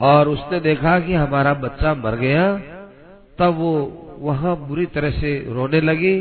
और 0.01 0.29
उसने 0.29 0.61
देखा 0.61 0.99
कि 1.01 1.15
हमारा 1.15 1.55
बच्चा 1.55 1.95
मर 1.95 2.17
गया, 2.17 2.45
तब 3.39 3.55
वो 3.57 3.73
वहाँ 4.19 4.57
बुरी 4.59 4.87
तरह 4.87 5.11
से 5.11 5.33
रोने 5.49 5.81
लगी। 5.81 6.17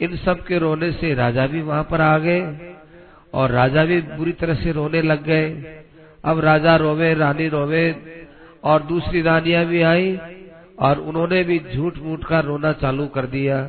इन 0.00 0.16
सब 0.16 0.42
के 0.44 0.58
रोने 0.58 0.90
से 0.92 1.12
राजा 1.14 1.46
भी 1.46 1.60
वहाँ 1.62 1.82
पर 1.90 2.00
आ 2.00 2.16
गए 2.18 2.40
और 3.34 3.50
राजा 3.50 3.84
भी 3.84 4.00
बुरी 4.00 4.32
तरह 4.32 4.54
से 4.54 4.72
रोने 4.72 5.02
लग 5.02 5.24
गए। 5.24 5.48
अब 6.24 6.40
राजा 6.40 6.76
रोवे, 6.76 7.12
रानी 7.14 7.48
रोवे 7.48 7.84
और 8.64 8.82
दूसरी 8.82 9.22
रानियाँ 9.22 9.64
भी 9.64 9.82
आई 9.82 10.18
और 10.78 10.98
उन्होंने 11.00 11.42
भी 11.44 11.58
झूठ 11.74 11.98
मूठ 11.98 12.24
का 12.24 12.40
रोना 12.40 12.72
चालू 12.72 13.06
कर 13.06 13.26
दिया, 13.26 13.60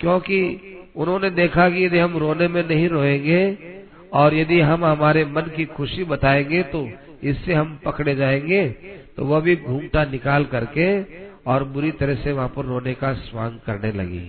क्योंकि 0.00 0.40
उन्होंने 0.96 1.30
देखा 1.30 1.68
कि 1.70 1.84
यदि 1.84 1.98
हम 1.98 2.16
रोने 2.16 2.48
में 2.48 2.62
नहीं 2.68 2.88
रोएँगे 2.88 3.42
और 4.12 4.34
यदि 4.34 4.60
हम 4.60 4.84
हमारे 4.84 5.24
मन 5.26 5.50
की 5.56 5.64
खुशी 5.72 6.04
बताएँगे 6.04 6.62
तो 6.62 6.88
इससे 7.26 7.54
हम 7.54 7.78
पकड़े 7.84 8.14
जाएँगे। 8.14 8.66
तो 9.16 9.24
वह 9.24 9.40
भी 9.40 9.56
घूमटा 9.58 10.04
निकाल 10.06 10.44
करके 10.46 10.88
और 11.44 11.64
बुरी 11.66 11.90
तरह 11.94 12.14
से 12.14 12.32
वहाँ 12.32 12.48
पर 12.48 12.64
रोने 12.64 12.94
का 12.94 13.12
स्वांग 13.22 13.58
करने 13.66 13.92
लगी। 13.92 14.24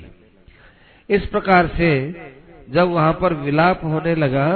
इस 1.10 1.26
प्रकार 1.28 1.68
से 1.68 1.90
जब 2.69 2.90
वहाँ 2.90 3.14
पर 3.14 3.34
विलाप 3.41 3.84
होने 3.84 4.15
लगा 4.15 4.49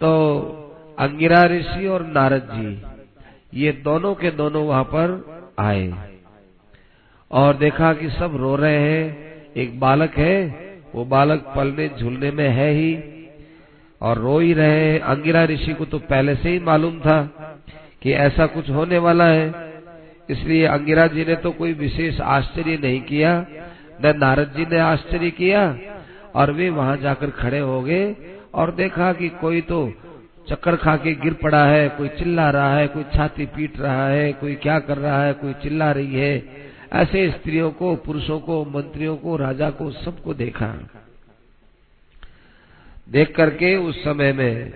तो 0.00 0.12
अंगिरा 0.98 1.42
ऋषि 1.48 1.86
और 1.86 2.06
नारद 2.06 2.48
जी, 2.50 2.82
ये 3.54 3.72
दोनों 3.84 4.14
के 4.14 4.30
दोनों 4.32 4.64
वहाँ 4.66 4.84
पर 4.84 5.12
आए 5.58 5.92
और 7.30 7.56
देखा 7.56 7.92
कि 7.92 8.08
सब 8.10 8.36
रो 8.36 8.54
रहे 8.56 8.78
हैं। 8.80 9.52
एक 9.56 9.78
बालक 9.80 10.16
है, 10.18 10.38
वो 10.94 11.04
बालक 11.06 11.52
पलने 11.56 11.88
झूलने 11.90 12.30
में 12.30 12.48
है 12.50 12.70
ही 12.72 12.94
और 14.00 14.18
रो 14.18 14.38
ही 14.38 14.52
रहे 14.52 14.80
हैं। 14.82 15.00
अंगिरा 15.02 15.44
ऋषि 15.44 15.74
को 15.74 15.84
तो 15.84 15.98
पहले 16.00 16.34
से 16.36 16.48
ही 16.48 16.58
मालूम 16.62 16.98
था 17.00 17.18
कि 18.02 18.12
ऐसा 18.12 18.46
कुछ 18.46 18.70
होने 18.70 18.98
वाला 18.98 19.24
है। 19.24 19.74
इसलिए 20.30 20.64
अंगिरा 20.66 21.06
जी 21.06 21.24
ने 21.24 21.34
तो 21.36 21.50
कोई 21.50 21.72
विशेष 21.72 22.20
आश्चर्य 22.20 22.76
नहीं 22.76 23.00
किया, 23.00 23.34
न 24.04 24.12
नारद 24.18 24.52
जी 24.56 24.66
ने 24.66 24.78
आश्चर्य 24.78 25.30
किया, 25.30 25.62
और 26.34 26.52
वे 26.52 26.70
वहाँ 26.70 26.96
जाकर 26.96 27.30
खड़े 27.30 27.58
हो 27.58 27.80
गए 27.82 28.14
और 28.54 28.74
देखा 28.74 29.12
कि 29.12 29.28
कोई 29.28 29.60
तो 29.60 29.92
चक्कर 30.48 30.76
खा 30.76 30.96
के 30.96 31.12
गिर 31.14 31.32
पड़ा 31.32 31.64
है, 31.66 31.88
कोई 31.88 32.08
चिल्ला 32.08 32.50
रहा 32.50 32.76
है, 32.76 32.86
कोई 32.88 33.04
छाती 33.14 33.46
पीट 33.46 33.80
रहा 33.80 34.08
है, 34.08 34.32
कोई 34.32 34.54
क्या 34.54 34.78
कर 34.78 34.98
रहा 34.98 35.22
है, 35.24 35.32
कोई 35.32 35.52
चिल्ला 35.52 35.90
रही 35.92 36.14
है। 36.14 36.66
ऐसे 36.92 37.30
स्त्रियों 37.30 37.70
को, 37.70 37.94
पुरुषों 37.96 38.38
को, 38.40 38.64
मंत्रियों 38.64 39.16
को, 39.16 39.36
राजा 39.36 39.70
को 39.70 39.90
सबको 39.90 40.34
देखा। 40.34 40.74
देख 43.08 43.34
करके 43.36 43.76
उस 43.76 44.04
समय 44.04 44.32
में 44.32 44.72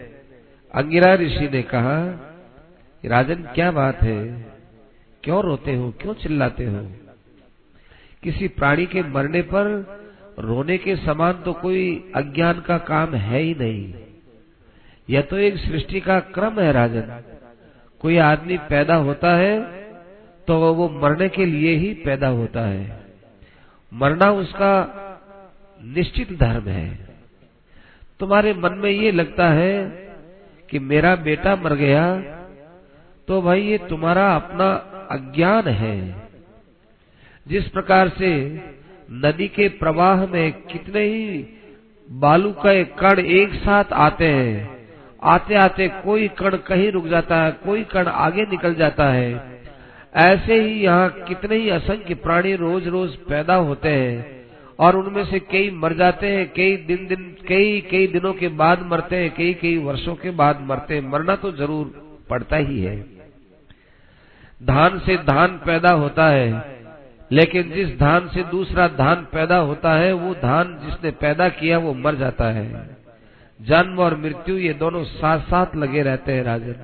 अंगिरा 0.74 1.14
ऋषि 1.14 1.48
ने 1.52 1.62
कहा 1.62 1.96
राजन, 3.04 3.42
क्या 3.54 3.70
बात 3.70 4.02
है? 4.02 4.24
क्यों 5.24 5.42
रोते 5.42 5.74
हो? 5.74 5.90
क्यों 6.00 6.14
चिल्लाते 6.14 6.64
हो? 6.64 6.80
किसी 8.22 8.48
प्राणी 8.48 8.86
के 8.86 9.02
मरने 9.02 9.42
पर 9.42 9.64
रोने 10.38 10.76
के 10.78 10.96
समान 10.96 11.32
तो 11.42 11.52
कोई 11.52 12.12
अज्ञान 12.14 12.60
का 12.60 12.78
काम 12.78 13.14
है 13.14 13.40
ही 13.40 13.54
नहीं। 13.54 13.94
यह 15.08 15.22
तो 15.22 15.36
एक 15.36 15.56
सृष्टि 15.56 16.00
का 16.00 16.18
क्रम 16.20 16.60
है, 16.60 16.72
राजन। 16.72 17.22
कोई 18.00 18.16
आदमी 18.16 18.58
पैदा 18.68 18.94
होता 18.96 19.34
है 19.36 19.54
तो 20.48 20.58
वो 20.74 20.88
मरने 20.90 21.28
के 21.28 21.44
लिए 21.44 21.74
ही 21.76 21.92
पैदा 21.94 22.28
होता 22.28 22.60
है। 22.60 23.00
मरना 23.92 24.30
उसका 24.32 24.72
निश्चित 25.80 26.32
धर्म 26.32 26.68
है। 26.68 26.86
तुम्हारे 28.20 28.52
मन 28.54 28.74
में 28.74 28.90
ये 28.90 29.10
लगता 29.12 29.48
है 29.48 29.74
कि 30.70 30.78
मेरा 30.78 31.14
बेटा 31.16 31.56
मर 31.56 31.74
गया 31.74 32.04
तो 33.28 33.40
भाई 33.42 33.62
ये 33.62 33.78
तुम्हारा 33.88 34.26
अपना 34.34 34.70
अज्ञान 35.10 35.68
है। 35.76 35.96
जिस 37.46 37.68
प्रकार 37.68 38.08
से 38.10 38.30
नदी 39.16 39.46
के 39.50 39.68
प्रवाह 39.78 40.26
में 40.26 40.52
कितने 40.64 41.04
ही 41.04 41.46
बालू 42.08 42.52
का 42.58 42.82
कण 42.98 43.20
एक 43.20 43.54
साथ 43.56 43.92
आते 44.00 44.26
हैं 44.26 44.78
आते 45.24 45.54
आते 45.56 45.88
कोई 46.02 46.28
कण 46.34 46.56
कहीं 46.66 46.90
रुक 46.92 47.06
जाता 47.06 47.36
है, 47.36 47.50
कोई 47.64 47.82
कण 47.84 48.06
आगे 48.06 48.44
निकल 48.50 48.74
जाता 48.74 49.08
है। 49.10 49.32
ऐसे 50.18 50.54
ही 50.56 50.80
यहाँ 50.82 51.08
कितने 51.28 51.56
ही 51.56 51.68
असंख्य 51.70 52.14
प्राणी 52.16 52.54
रोज 52.56 52.86
रोज 52.88 53.16
पैदा 53.28 53.54
होते 53.56 53.88
हैं 53.88 54.38
और 54.78 54.96
उनमें 54.96 55.24
से 55.24 55.38
कई 55.42 55.70
मर 55.72 55.92
जाते 55.94 56.26
हैं, 56.26 56.46
कई 56.52 56.76
दिन 56.78 57.06
दिन 57.06 57.34
कई 57.48 57.80
कई 57.90 58.06
दिनों 58.08 58.32
के 58.34 58.48
बाद 58.56 58.86
मरते 58.86 59.16
हैं 59.16 59.34
कई 59.34 59.52
कई 59.54 59.76
वर्षों 59.80 60.14
के 60.14 60.30
बाद 60.32 60.60
मरते 60.62 60.94
हैं। 60.94 61.10
मरना 61.10 61.36
तो 61.36 61.52
ज़रूर 61.54 62.09
पड़ता 62.30 62.56
ही 62.56 62.80
है। 62.80 62.96
धान 64.60 64.98
से 64.98 65.16
धान 65.16 65.56
पैदा 65.66 65.92
होता 65.92 66.28
है, 66.28 66.78
लेकिन 67.32 67.70
जिस 67.70 67.98
धान 67.98 68.28
से 68.28 68.42
दूसरा 68.42 68.86
धान 68.88 69.26
पैदा 69.32 69.56
होता 69.56 69.92
है, 69.94 70.12
वो 70.12 70.34
धान 70.34 70.78
जिसने 70.84 71.10
पैदा 71.10 71.48
किया, 71.48 71.78
वो 71.78 71.94
मर 71.94 72.14
जाता 72.14 72.50
है। 72.50 72.98
जन्म 73.60 73.98
और 73.98 74.16
मृत्यु 74.16 74.56
ये 74.56 74.72
दोनों 74.74 75.04
साथ 75.04 75.40
साथ 75.40 75.76
लगे 75.76 76.02
रहते 76.02 76.32
हैं 76.32 76.42
राजन। 76.42 76.76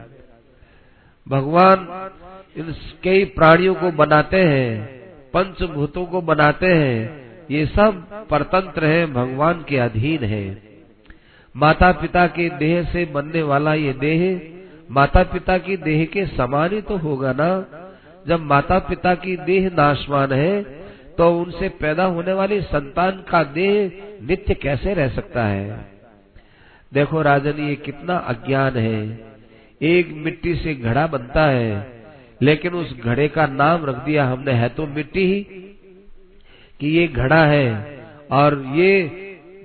भगवान 1.27 2.11
इन 2.57 2.75
कई 3.03 3.25
प्राणियों 3.25 3.75
को 3.75 3.91
बनाते 3.91 4.41
हैं, 4.45 4.87
पंचभूतों 5.35 6.05
को 6.07 6.21
बनाते 6.23 6.67
हैं, 6.67 7.47
ये 7.51 7.67
सब 7.67 8.27
परतंत्र 8.31 8.87
है, 8.87 9.07
भगवान 9.13 9.65
के 9.69 9.79
अधीन 9.79 10.25
है। 10.25 10.63
माता 11.55 11.93
पिता 11.93 12.27
के 12.27 12.49
देह 12.49 12.83
से 12.83 13.05
बनने 13.05 13.43
वाला 13.43 13.75
ये 13.75 13.93
देह 13.93 14.23
माता 14.91 15.23
पिता 15.23 15.57
की 15.59 15.77
देह 15.77 16.05
के 16.05 16.27
समान 16.27 16.73
ही 16.73 16.81
तो 16.81 16.97
होगा 16.97 17.33
ना? 17.33 17.49
जब 18.27 18.41
माता 18.43 18.79
पिता 18.79 19.15
की 19.15 19.37
देह 19.37 19.71
नाशवान 19.75 20.33
है 20.33 20.63
तो 21.19 21.31
उनसे 21.41 21.69
पैदा 21.81 22.05
होने 22.05 22.33
वाली 22.33 22.61
संतान 22.63 23.23
का 23.31 23.43
देह 23.53 23.93
नित्य 24.23 24.55
कैसे 24.55 24.95
रह 24.95 25.09
सकता 25.09 25.45
है? 25.45 25.85
देखो 26.93 27.23
राजन, 27.23 27.61
ये 27.61 27.75
कितना 27.77 28.17
अज्ञान 28.17 28.77
है। 28.77 29.01
एक 29.81 30.13
मिट्टी 30.17 30.55
से 30.55 30.75
घड़ा 30.75 31.07
बनता 31.07 31.45
है, 31.47 32.05
लेकिन 32.43 32.73
उस 32.73 32.95
घड़े 33.01 33.29
का 33.29 33.47
नाम 33.47 33.85
रख 33.85 33.97
दिया 33.97 34.25
हमने, 34.25 34.53
है 34.53 34.69
तो 34.69 34.87
मिट्टी 34.87 35.25
ही 35.27 35.41
कि 36.81 36.89
ये 36.89 37.07
घड़ा 37.09 37.45
है। 37.47 37.97
और 38.33 38.63
ये 38.75 38.89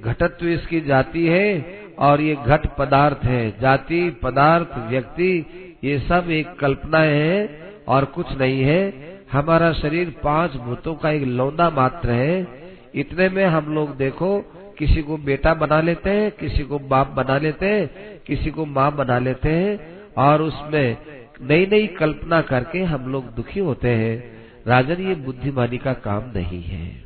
घटत्व 0.01 0.47
इसकी 0.47 0.81
जाती 0.81 1.25
है 1.27 1.80
और 2.01 2.21
ये 2.21 2.35
घट 2.35 2.67
पदार्थ 2.77 3.23
है, 3.23 3.59
जाति, 3.59 4.09
पदार्थ, 4.09 4.77
व्यक्ति, 4.89 5.45
ये 5.83 5.99
सब 5.99 6.29
एक 6.29 6.55
कल्पना 6.59 6.99
है 6.99 7.59
और 7.87 8.05
कुछ 8.05 8.37
नहीं 8.37 8.61
है। 8.61 9.11
हमारा 9.31 9.73
शरीर 9.73 10.15
पाँच 10.23 10.55
भूतों 10.55 10.95
का 10.95 11.09
एक 11.09 11.23
लौंदा 11.23 11.69
मात्र 11.69 12.11
है। 12.11 12.47
इतने 12.95 13.29
में 13.29 13.45
हम 13.45 13.73
लोग 13.75 13.95
देखो, 13.95 14.39
किसी 14.77 15.01
को 15.01 15.17
बेटा 15.17 15.53
बना 15.53 15.81
लेते 15.81 16.09
हैं, 16.09 16.31
किसी 16.31 16.63
को 16.63 16.79
बाप 16.79 17.07
बना 17.07 17.37
लेते 17.37 17.65
हैं, 17.65 17.89
किसी 18.27 18.51
को 18.51 18.65
माँ 18.65 18.95
बना 18.95 19.19
लेते 19.19 19.49
हैं 19.49 19.79
और 20.17 20.41
उसमें 20.41 20.97
नई 21.41 21.65
नई 21.65 21.87
कल्पना 21.87 22.41
करके 22.41 22.83
हम 22.83 23.11
लोग 23.11 23.25
दुखी 23.35 23.59
होते 23.59 23.89
हैं। 23.89 24.41
राजन, 24.67 25.01
ये 25.01 25.15
बुद्धिमानी 25.15 25.77
का 25.77 25.93
काम 25.93 26.23
नहीं 26.35 26.63
है। 26.63 27.03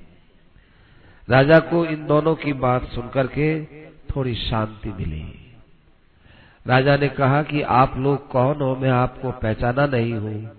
राजा 1.30 1.60
को 1.60 1.86
इन 1.86 2.06
दोनों 2.06 2.36
की 2.36 2.54
बात 2.54 2.84
सुनकर 2.84 3.28
के 3.28 3.85
थोड़ी 4.16 4.34
शांति 4.34 4.90
मिली। 4.90 5.26
राजा 6.68 6.98
ने 6.98 7.08
कहा 7.08 7.44
कि 7.44 7.62
आप 7.62 7.94
लोग 7.98 8.28
कौन 8.28 8.62
हो? 8.62 8.76
मैं 8.76 8.90
आपको 8.90 9.32
पहचाना 9.32 9.86
नहीं 9.86 10.14
हूँ। 10.14 10.52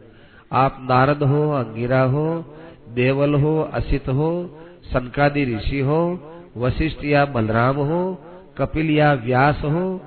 आप 0.53 0.87
नारद 0.91 1.23
हो, 1.23 1.51
अंगिरा 1.51 2.03
हो, 2.03 2.57
देवल 2.89 3.35
हो, 3.35 3.71
असित 3.73 4.09
हो, 4.09 4.61
सनकादि 4.93 5.57
ऋषि 5.57 5.81
हो, 5.81 6.33
वशिष्ठ 6.57 7.05
या 7.05 7.25
बलराम 7.25 7.77
हो, 7.77 8.23
कपिल 8.59 8.91
या 8.91 9.13
व्यास 9.13 9.59
हो, 9.65 10.01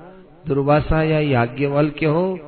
दुर्वासा 0.46 1.02
या 1.02 1.20
याज्ञवल्क्य 1.20 2.06
हो 2.06 2.38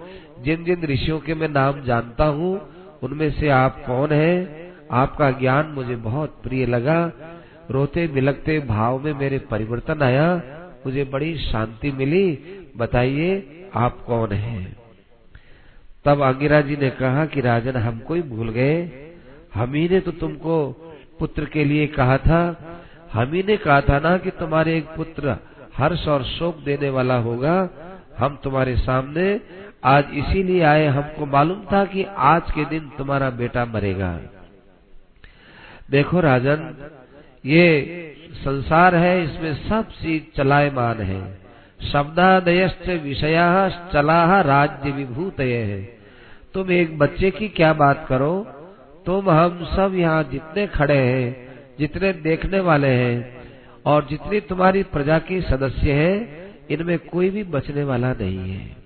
जिन 0.41 0.65
जिन 0.65 0.85
ऋषियों 0.85 1.21
के 1.21 1.35
मैं 1.35 1.49
नाम 1.49 1.83
जानता 1.83 2.25
हूँ, 2.25 2.61
उनमें 3.03 3.31
से 3.31 3.49
आप 3.49 3.85
कौन 3.87 4.13
हैं? 4.13 4.63
आपका 4.91 5.31
ज्ञान 5.31 5.67
मुझे 5.67 5.97
बहुत 5.97 6.41
प्रिय 6.43 6.67
लगा। 6.67 7.13
रोते 7.71 8.07
बिलकते 8.07 8.61
भाव 8.61 9.05
में 9.05 9.13
मेरे 9.15 9.39
परिवर्तन 9.39 10.03
आया। 10.03 10.43
मुझे 10.87 11.05
बड़ी 11.05 11.39
शांति 11.39 11.91
मिली। 11.91 12.39
बताइए, 12.77 13.65
आप 13.75 14.05
कौन 14.07 14.33
हैं? 14.33 14.77
तब 16.05 16.23
आंगिरा 16.23 16.61
जी 16.61 16.77
ने 16.77 16.91
कहा 16.91 17.27
कि 17.27 17.41
राजन 17.41 17.77
हमको 17.77 18.15
ही 18.15 18.23
भूल 18.23 18.49
गए। 18.49 18.91
हम 19.55 19.75
ही 19.75 19.89
ने 19.89 20.01
तो 20.01 20.11
तुमको 20.11 20.73
पुत्र 21.19 21.45
के 21.45 21.65
लिए 21.65 21.87
कहा 21.87 22.19
था। 22.19 22.69
हम 23.13 23.33
ही 23.33 23.43
ने 23.43 23.57
कहा 23.57 23.81
था 23.81 23.99
ना 23.99 24.17
कि 24.19 24.31
तुम्हारे 24.31 24.77
एक 24.79 24.85
पुत्र 24.85 25.37
हर्ष 25.77 26.09
और 26.09 26.25
शोक 26.25 26.59
देने 26.59 26.91
वाला 26.91 27.17
होगा। 27.17 27.71
हम 28.19 28.41
तुम्हारे 28.45 28.77
सामने 28.77 29.41
आज 29.85 30.05
इसीलिए 30.15 30.63
आए, 30.63 30.87
हमको 30.87 31.27
मालूम 31.27 31.65
था 31.73 31.85
कि 31.85 32.05
आज 32.05 32.43
के 32.51 32.65
दिन 32.65 32.91
तुम्हारा 32.99 33.31
बेटा 33.31 33.65
मरेगा। 33.65 34.21
देखो 35.91 36.21
राजन, 36.21 36.75
ये 37.47 37.71
संसार 38.33 38.95
है, 38.95 39.25
इसमें 39.25 39.69
सब 39.69 39.91
चीज़ 39.91 40.37
चलायमान 40.37 40.97
है। 40.97 41.39
शब्दादयश्च 41.93 42.89
विषया 42.89 43.69
चला 43.93 44.41
राज्य 44.41 44.91
विभूत 44.91 45.41
है। 45.41 45.83
तुम 46.55 46.71
एक 46.71 46.99
बच्चे 46.99 47.31
की 47.31 47.49
क्या 47.49 47.73
बात 47.73 48.07
करो? 48.09 48.47
तुम 49.07 49.31
हम 49.31 49.65
सब 49.65 49.93
यहाँ 49.95 50.25
जितने 50.25 50.67
खड़े 50.67 50.97
हैं, 50.97 51.55
जितने 51.79 52.13
देखने 52.13 52.61
वाले 52.61 52.89
हैं, 52.89 53.43
और 53.87 54.07
जितनी 54.11 54.41
तुम्हारी 54.41 54.83
प्रजा 54.83 55.19
की 55.19 55.41
सदस्य 55.41 55.93
हैं, 55.93 56.43
इनमें 56.71 56.99
कोई 56.99 57.31
भी 57.31 57.45
बचने 57.45 57.85
वाला 57.85 58.13
नहीं 58.13 58.55
है। 58.55 58.77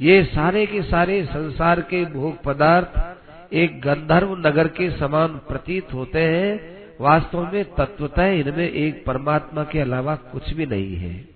ये 0.00 0.24
सारे 0.24 0.66
के 0.66 0.82
सारे 0.82 1.24
संसार 1.24 1.80
के 1.80 2.04
भोग 2.04 2.42
पदार्थ 2.42 3.16
एक 3.52 3.80
गंधर्व 3.80 4.36
नगर 4.46 4.68
के 4.68 4.90
समान 4.90 5.28
प्रतीत 5.28 5.94
होते 5.94 6.20
हैं 6.20 6.75
वास्तव 7.00 7.52
में 7.52 7.64
तत्वतः 7.64 8.26
इनमें 8.26 8.70
एक 8.70 9.04
परमात्मा 9.04 9.64
के 9.64 9.80
अलावा 9.80 10.16
कुछ 10.16 10.52
भी 10.52 10.66
नहीं 10.66 10.96
है। 10.96 11.28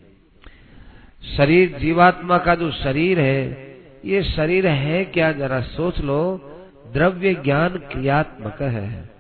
शरीर 1.37 1.79
जीवात्मा 1.79 2.39
का 2.39 2.55
जो 2.55 2.71
शरीर 2.71 3.21
है, 3.21 3.71
ये 4.05 4.23
शरीर 4.23 4.67
है 4.67 5.05
क्या 5.05 5.33
जरा 5.33 5.61
सोच 5.61 6.01
लो, 6.01 6.41
द्रव्य 6.93 7.35
ज्ञान 7.35 7.69
क्रियात्मक 7.69 8.63
है। 8.63 9.11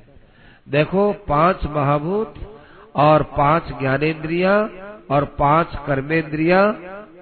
देखो, 0.69 1.13
पाँच 1.13 1.65
महाभूत 1.65 2.35
और 2.97 3.23
पाँच 3.23 3.69
ज्ञानेन्द्रिया 3.69 4.71
और 5.11 5.25
पाँच 5.25 5.67
कर्मेंद्रिया 5.87 6.77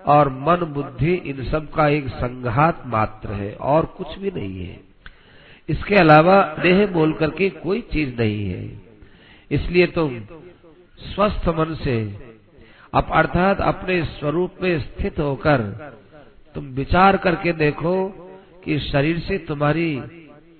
और 0.07 0.29
मन 0.29 0.57
बुद्धि, 0.57 1.15
इन 1.15 1.45
सब 1.45 1.71
का 1.71 1.89
एक 1.89 2.09
संघात 2.09 2.83
मात्र 2.87 3.33
है 3.33 3.55
और 3.55 3.85
कुछ 3.85 4.19
भी 4.19 4.31
नहीं 4.31 4.67
है। 4.67 4.81
इसके 5.69 5.95
अलावा 5.95 6.57
देह 6.63 6.87
बोल 6.87 7.13
करके 7.13 7.51
कोई 7.51 7.81
चीज़ 7.81 8.21
नहीं 8.21 8.51
है। 8.51 8.88
इसलिए 9.51 9.87
तुम 9.87 10.19
स्वस्थ 11.05 11.49
मन 11.49 11.75
से 11.75 11.99
अब 12.95 13.11
अर्थात 13.13 13.61
अपने 13.61 14.03
स्वरूप 14.05 14.55
में 14.63 14.79
स्थित 14.81 15.19
होकर 15.19 15.63
तुम 16.55 16.65
विचार 16.65 17.17
करके 17.17 17.53
देखो 17.53 17.95
कि 18.65 18.79
शरीर 18.79 19.19
से 19.19 19.39
तुम्हारी 19.39 20.03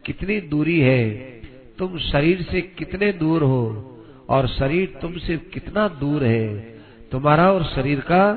कितनी 0.05 0.41
दूरी 0.41 0.81
है, 0.81 1.11
तुम 1.79 1.99
शरीर 1.99 2.43
से 2.43 2.61
कितने 2.61 3.13
दूर 3.13 3.43
हो 3.43 3.65
और 4.29 4.47
शरीर 4.49 4.99
तुमसे 5.03 5.37
कितना 5.53 5.89
दूर 5.89 6.25
है, 6.25 6.59
तुम्हारा 7.13 7.53
और 7.53 7.65
शरीर 7.65 8.01
का 8.01 8.33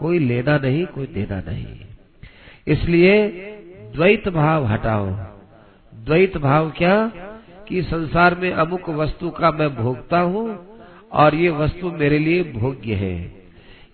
कोई 0.00 0.18
लेना 0.18 0.58
नहीं, 0.58 0.86
कोई 0.86 1.06
देना 1.06 1.40
नहीं। 1.48 1.66
इसलिए 2.66 3.28
द्वैत 3.94 4.28
भाव 4.28 4.66
हटाओ। 4.66 5.06
द्वैत 5.92 6.36
भाव 6.36 6.70
क्या? 6.70 6.96
कि 7.68 7.82
संसार 7.82 8.34
में 8.34 8.50
अमुक 8.52 8.88
वस्तु 8.90 9.30
का 9.30 9.50
मैं 9.50 9.74
भोगता 9.76 10.20
हूँ 10.20 10.46
और 11.12 11.34
ये 11.34 11.50
वस्तु 11.50 11.90
मेरे 11.90 12.18
लिए 12.18 12.42
भोग्य 12.52 12.94
है। 12.94 13.16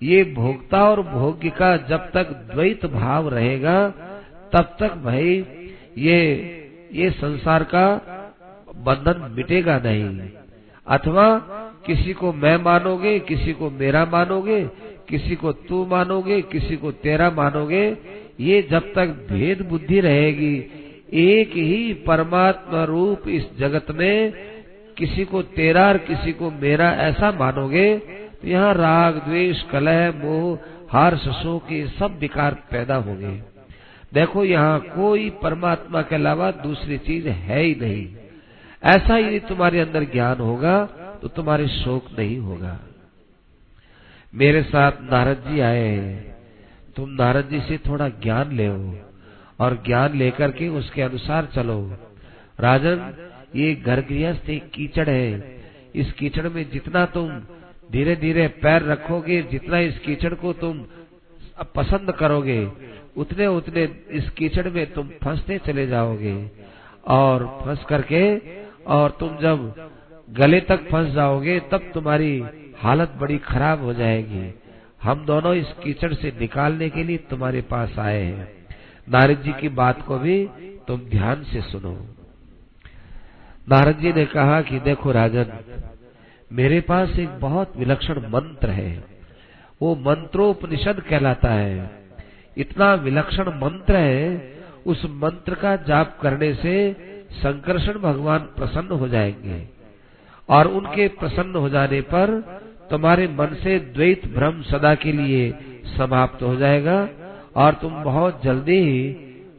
ये 0.03 0.23
भोगता 0.25 0.83
और 0.85 1.03
भोग्य 1.03 1.51
का 1.51 1.77
जब 1.77 2.11
तक 2.11 2.31
द्वैत 2.55 2.87
भाव 2.87 3.29
रहेगा, 3.29 3.89
तब 4.53 4.77
तक 4.81 4.95
भाई 4.95 5.45
ये 5.99 6.21
ये 6.93 7.11
संसार 7.11 7.65
का 7.65 7.87
बंधन 8.77 9.35
मिटेगा 9.37 9.79
नहीं। 9.79 10.31
अथवा 10.87 11.27
किसी 11.87 12.13
को 12.13 12.33
मैं 12.33 12.57
मानोगे, 12.57 13.19
किसी 13.19 13.53
को 13.53 13.71
मेरा 13.71 14.05
मानोगे, 14.05 14.63
किसी 15.09 15.37
को 15.37 15.53
तू 15.53 15.87
मानोगे, 15.87 16.41
किसी 16.43 16.77
को 16.77 16.93
तेरा 16.93 17.31
मानोगे, 17.31 17.85
ये 18.41 18.63
जब 18.71 18.93
तक 18.93 19.07
भेद 19.31 19.63
बुद्धि 19.63 20.01
रहेगी 20.01 20.59
एक 21.13 21.51
ही 21.51 21.95
परमात्मा 21.95 22.85
रूप 22.85 23.29
इस 23.29 23.59
जगत 23.59 23.87
में, 23.91 24.33
किसी 24.99 25.25
को 25.25 25.43
तेरा 25.43 25.89
और 25.89 25.99
किसी 25.99 26.33
को 26.33 26.51
मेरा, 26.51 26.91
ऐसा 26.91 27.31
मानोगे? 27.33 27.97
तो 28.43 28.49
यहाँ 28.49 28.75
राग, 28.75 29.15
द्वेष, 29.15 29.63
कलह, 29.63 30.11
मोह 30.11 30.59
हर्ष 30.93 31.29
शोक 31.29 31.63
के 31.63 31.87
सब 31.87 32.19
विकार 32.19 32.55
पैदा 32.71 32.97
होंगे। 32.97 33.43
देखो, 34.15 34.45
यहाँ 34.45 34.81
कोई 34.81 35.31
परमात्मा 35.31 36.03
के 36.03 36.15
अलावा 36.15 36.51
दूसरी 36.51 36.99
चीज़ 36.99 37.29
है 37.29 37.61
ही 37.61 37.75
नहीं। 37.81 38.09
ऐसा 38.85 39.19
यदि 39.19 39.39
तुम्हारे 39.41 39.81
अंदर 39.81 40.05
ज्ञान 40.05 40.39
होगा 40.39 40.85
तो 41.23 41.29
तुम्हारे 41.29 41.69
शोक 41.69 42.07
नहीं 42.19 42.39
होगा। 42.39 42.79
मेरे 44.35 44.63
साथ 44.63 44.93
नारद 45.03 45.45
जी 45.49 45.61
आए 45.61 45.99
तुम 46.97 47.11
नारद 47.11 47.49
जी 47.49 47.61
से 47.61 47.79
थोड़ा 47.79 48.09
ज्ञान 48.09 48.57
ले 48.57 48.67
और 49.61 49.83
ज्ञान 49.87 50.17
लेकर 50.19 50.51
के 50.51 50.69
उसके 50.69 51.03
अनुसार 51.03 51.49
चलो। 51.55 51.97
राजन, 52.61 53.15
ये 53.57 53.75
घर 53.75 54.01
गृहस्थ 54.01 54.51
एक 54.51 54.71
कीचड़ 54.71 55.09
है। 55.11 55.61
इस 55.95 56.13
कीचड़ 56.13 56.49
में 56.49 56.71
जितना 56.71 57.07
तुम 57.07 57.31
धीरे 57.93 58.17
धीरे 58.17 58.49
पैर 58.49 58.83
रखोगे, 58.83 59.43
जितना 59.43 59.79
इस 59.79 59.99
कीचड़ 59.99 60.35
को 60.35 60.53
तुम 60.53 60.85
पसंद 61.75 62.11
करोगे 62.11 62.69
उतने 63.17 63.47
उतने 63.47 63.89
इस 64.11 64.31
कीचड़ 64.31 64.69
में 64.69 64.93
तुम 64.93 65.09
फंसते 65.25 65.59
चले 65.59 65.87
जाओगे। 65.87 66.51
और 67.07 67.59
फंस 67.65 67.85
करके, 67.85 68.39
और 68.85 69.11
तुम 69.11 69.37
जब 69.37 69.91
गले 70.31 70.61
तक 70.61 70.89
फंस 70.91 71.13
जाओगे, 71.13 71.61
तब 71.61 71.91
तुम्हारी 71.95 72.45
हालत 72.79 73.13
बड़ी 73.21 73.39
खराब 73.39 73.83
हो 73.83 73.95
जाएगी। 73.95 74.55
हम 75.03 75.25
दोनों 75.25 75.55
इस 75.55 75.73
कीचड़ 75.85 76.15
से 76.15 76.33
निकालने 76.41 76.89
के 76.91 77.05
लिए 77.05 77.17
तुम्हारे 77.17 77.61
पास 77.61 77.99
आए 77.99 78.23
हैं। 78.23 78.60
नारद 79.11 79.43
जी 79.43 79.53
की 79.53 79.69
बात 79.69 80.03
को 80.03 80.19
भी 80.19 80.49
तुम 80.89 81.01
ध्यान 81.01 81.43
से 81.43 81.61
सुनो। 81.61 82.07
नारद 83.69 83.97
जी 83.97 84.13
ने 84.13 84.27
कहा 84.27 84.63
कि 84.63 84.79
देखो 84.79 85.13
राजन, 85.13 85.47
मेरे 86.53 86.81
पास 86.81 87.19
एक 87.19 87.29
बहुत 87.29 87.77
विलक्षण 87.77 88.19
मंत्र 88.19 88.71
है। 88.71 89.05
वो 89.83 89.97
मंत्रोपनिषद 89.97 91.01
कहलाता 91.01 91.49
है। 91.49 91.91
इतना 92.57 92.95
विलक्षण 92.95 93.49
मंत्र 93.49 93.97
है, 93.97 94.55
उस 94.87 95.05
मंत्र 95.05 95.55
का 95.55 95.77
जाप 95.77 96.19
करने 96.23 96.55
से 96.55 96.97
संकर्षण 97.33 97.99
भगवान 97.99 98.39
प्रसन्न 98.39 98.89
हो 98.89 99.09
जाएँगे 99.09 99.69
और 100.49 100.67
उनके 100.69 101.09
प्रसन्न 101.09 101.57
हो 101.57 101.69
जाने 101.69 102.01
पर 102.01 102.41
तुम्हारे 102.91 103.29
मन 103.29 103.55
से 103.55 103.79
द्वैत 103.79 104.27
भ्रम 104.27 104.63
सदा 104.63 104.95
के 104.95 105.13
लिए 105.13 105.55
समाप्त 105.85 106.43
हो 106.43 106.57
जाएगा। 106.57 107.09
और 107.57 107.75
तुम 107.75 108.03
बहुत 108.03 108.43
जल्दी 108.45 108.79
ही 108.79 109.09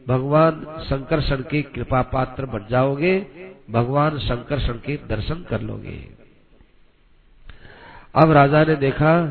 भगवान 0.08 0.66
संकर्षण 0.80 1.36
के 1.36 1.62
कृपा 1.62 2.02
पात्र 2.02 2.46
बन 2.46 2.66
जाओगे, 2.70 3.28
भगवान 3.70 4.18
संकर्षण 4.18 4.74
के 4.74 4.96
दर्शन 5.08 5.46
कर 5.50 5.62
लोगे। 5.62 5.98
अब 8.16 8.32
राजा 8.32 8.64
ने 8.64 8.76
देखा 8.76 9.26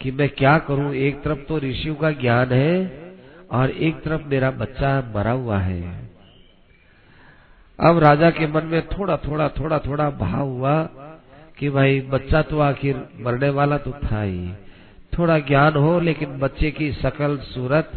कि 0.00 0.10
मैं 0.10 0.28
क्या 0.28 0.58
करूँ, 0.58 0.94
एक 0.94 1.22
तरफ़ 1.22 1.38
तो 1.38 1.58
ऋषियों 1.58 1.94
का 1.94 2.10
ज्ञान 2.10 2.52
है 2.52 3.02
और 3.50 3.70
एक 3.70 4.02
तरफ़ 4.02 4.22
मेरा 4.26 4.50
बच्चा 4.50 5.12
मरा 5.16 5.30
हुआ 5.30 5.58
है। 5.58 6.10
अब 7.78 7.98
राजा 7.98 8.30
के 8.30 8.46
मन 8.46 8.64
में 8.64 8.86
थोड़ा 8.88 9.16
थोड़ा 9.16 9.48
थोड़ा 9.48 9.78
थोड़ा 9.78 10.10
भाव 10.10 10.48
हुआ 10.48 10.82
कि 11.58 11.70
भाई 11.70 12.00
बच्चा 12.00 12.42
तो 12.42 12.60
आखिर 12.60 13.08
मरने 13.20 13.48
वाला 13.48 13.78
तो 13.78 13.92
था 13.92 14.22
ही। 14.22 14.52
थोड़ा 15.12 15.38
ज्ञान 15.40 15.76
हो, 15.76 15.98
लेकिन 16.00 16.38
बच्चे 16.38 16.70
की 16.70 16.90
सकल 16.92 17.36
सूरत 17.46 17.92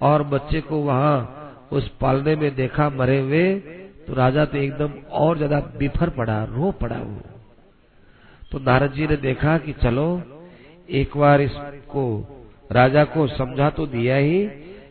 और 0.00 0.22
बच्चे 0.24 0.60
को 0.60 0.80
वहाँ 0.80 1.68
उस 1.72 1.88
पालने 2.00 2.34
में 2.36 2.54
देखा, 2.54 2.88
मरे 2.90 3.18
हुए 3.20 3.54
तो 4.06 4.14
राजा 4.14 4.44
तो 4.44 4.58
एकदम 4.58 4.92
और 5.12 5.36
ज़्यादा 5.36 5.60
बिफर 5.78 6.10
पड़ा, 6.10 6.42
रो 6.44 6.70
पड़ा 6.72 6.98
वो। 6.98 7.20
तो 8.52 8.58
नारद 8.58 8.92
जी 8.92 9.06
ने 9.06 9.16
देखा 9.18 9.56
कि 9.58 9.72
चलो, 9.72 10.22
एक 10.90 11.16
बार 11.16 11.40
इसको, 11.40 12.04
राजा 12.72 13.04
को 13.04 13.26
समझा 13.26 13.70
तो 13.70 13.86
दिया 13.86 14.16
ही, 14.16 14.48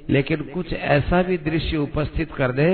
लेकिन 0.10 0.42
कुछ 0.54 0.74
ऐसा 0.74 1.22
भी 1.24 1.38
दृश्य 1.40 1.78
उपस्थित 1.78 2.32
कर 2.32 2.52
दे 2.52 2.70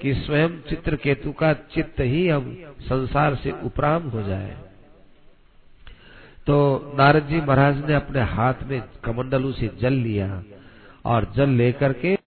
कि 0.00 0.14
स्वयं 0.16 0.58
चित्रकेतु 0.68 1.32
का 1.32 1.52
चित्त 1.74 2.00
ही 2.00 2.26
हम 2.28 2.56
संसार 2.82 3.34
से 3.34 3.52
उपराम 3.64 4.08
हो 4.08 4.22
जाए। 4.22 4.54
तो 6.46 6.56
नारद 6.98 7.26
जी 7.26 7.40
महाराज 7.40 7.78
ने 7.84 7.94
अपने 7.94 8.22
हाथ 8.30 8.62
में 8.62 8.80
कमंडलू 9.04 9.52
से 9.52 9.70
जल 9.80 9.92
लिया 10.00 10.28
और 11.04 11.32
जल 11.36 11.50
लेकर 11.56 11.92
के 11.94 12.16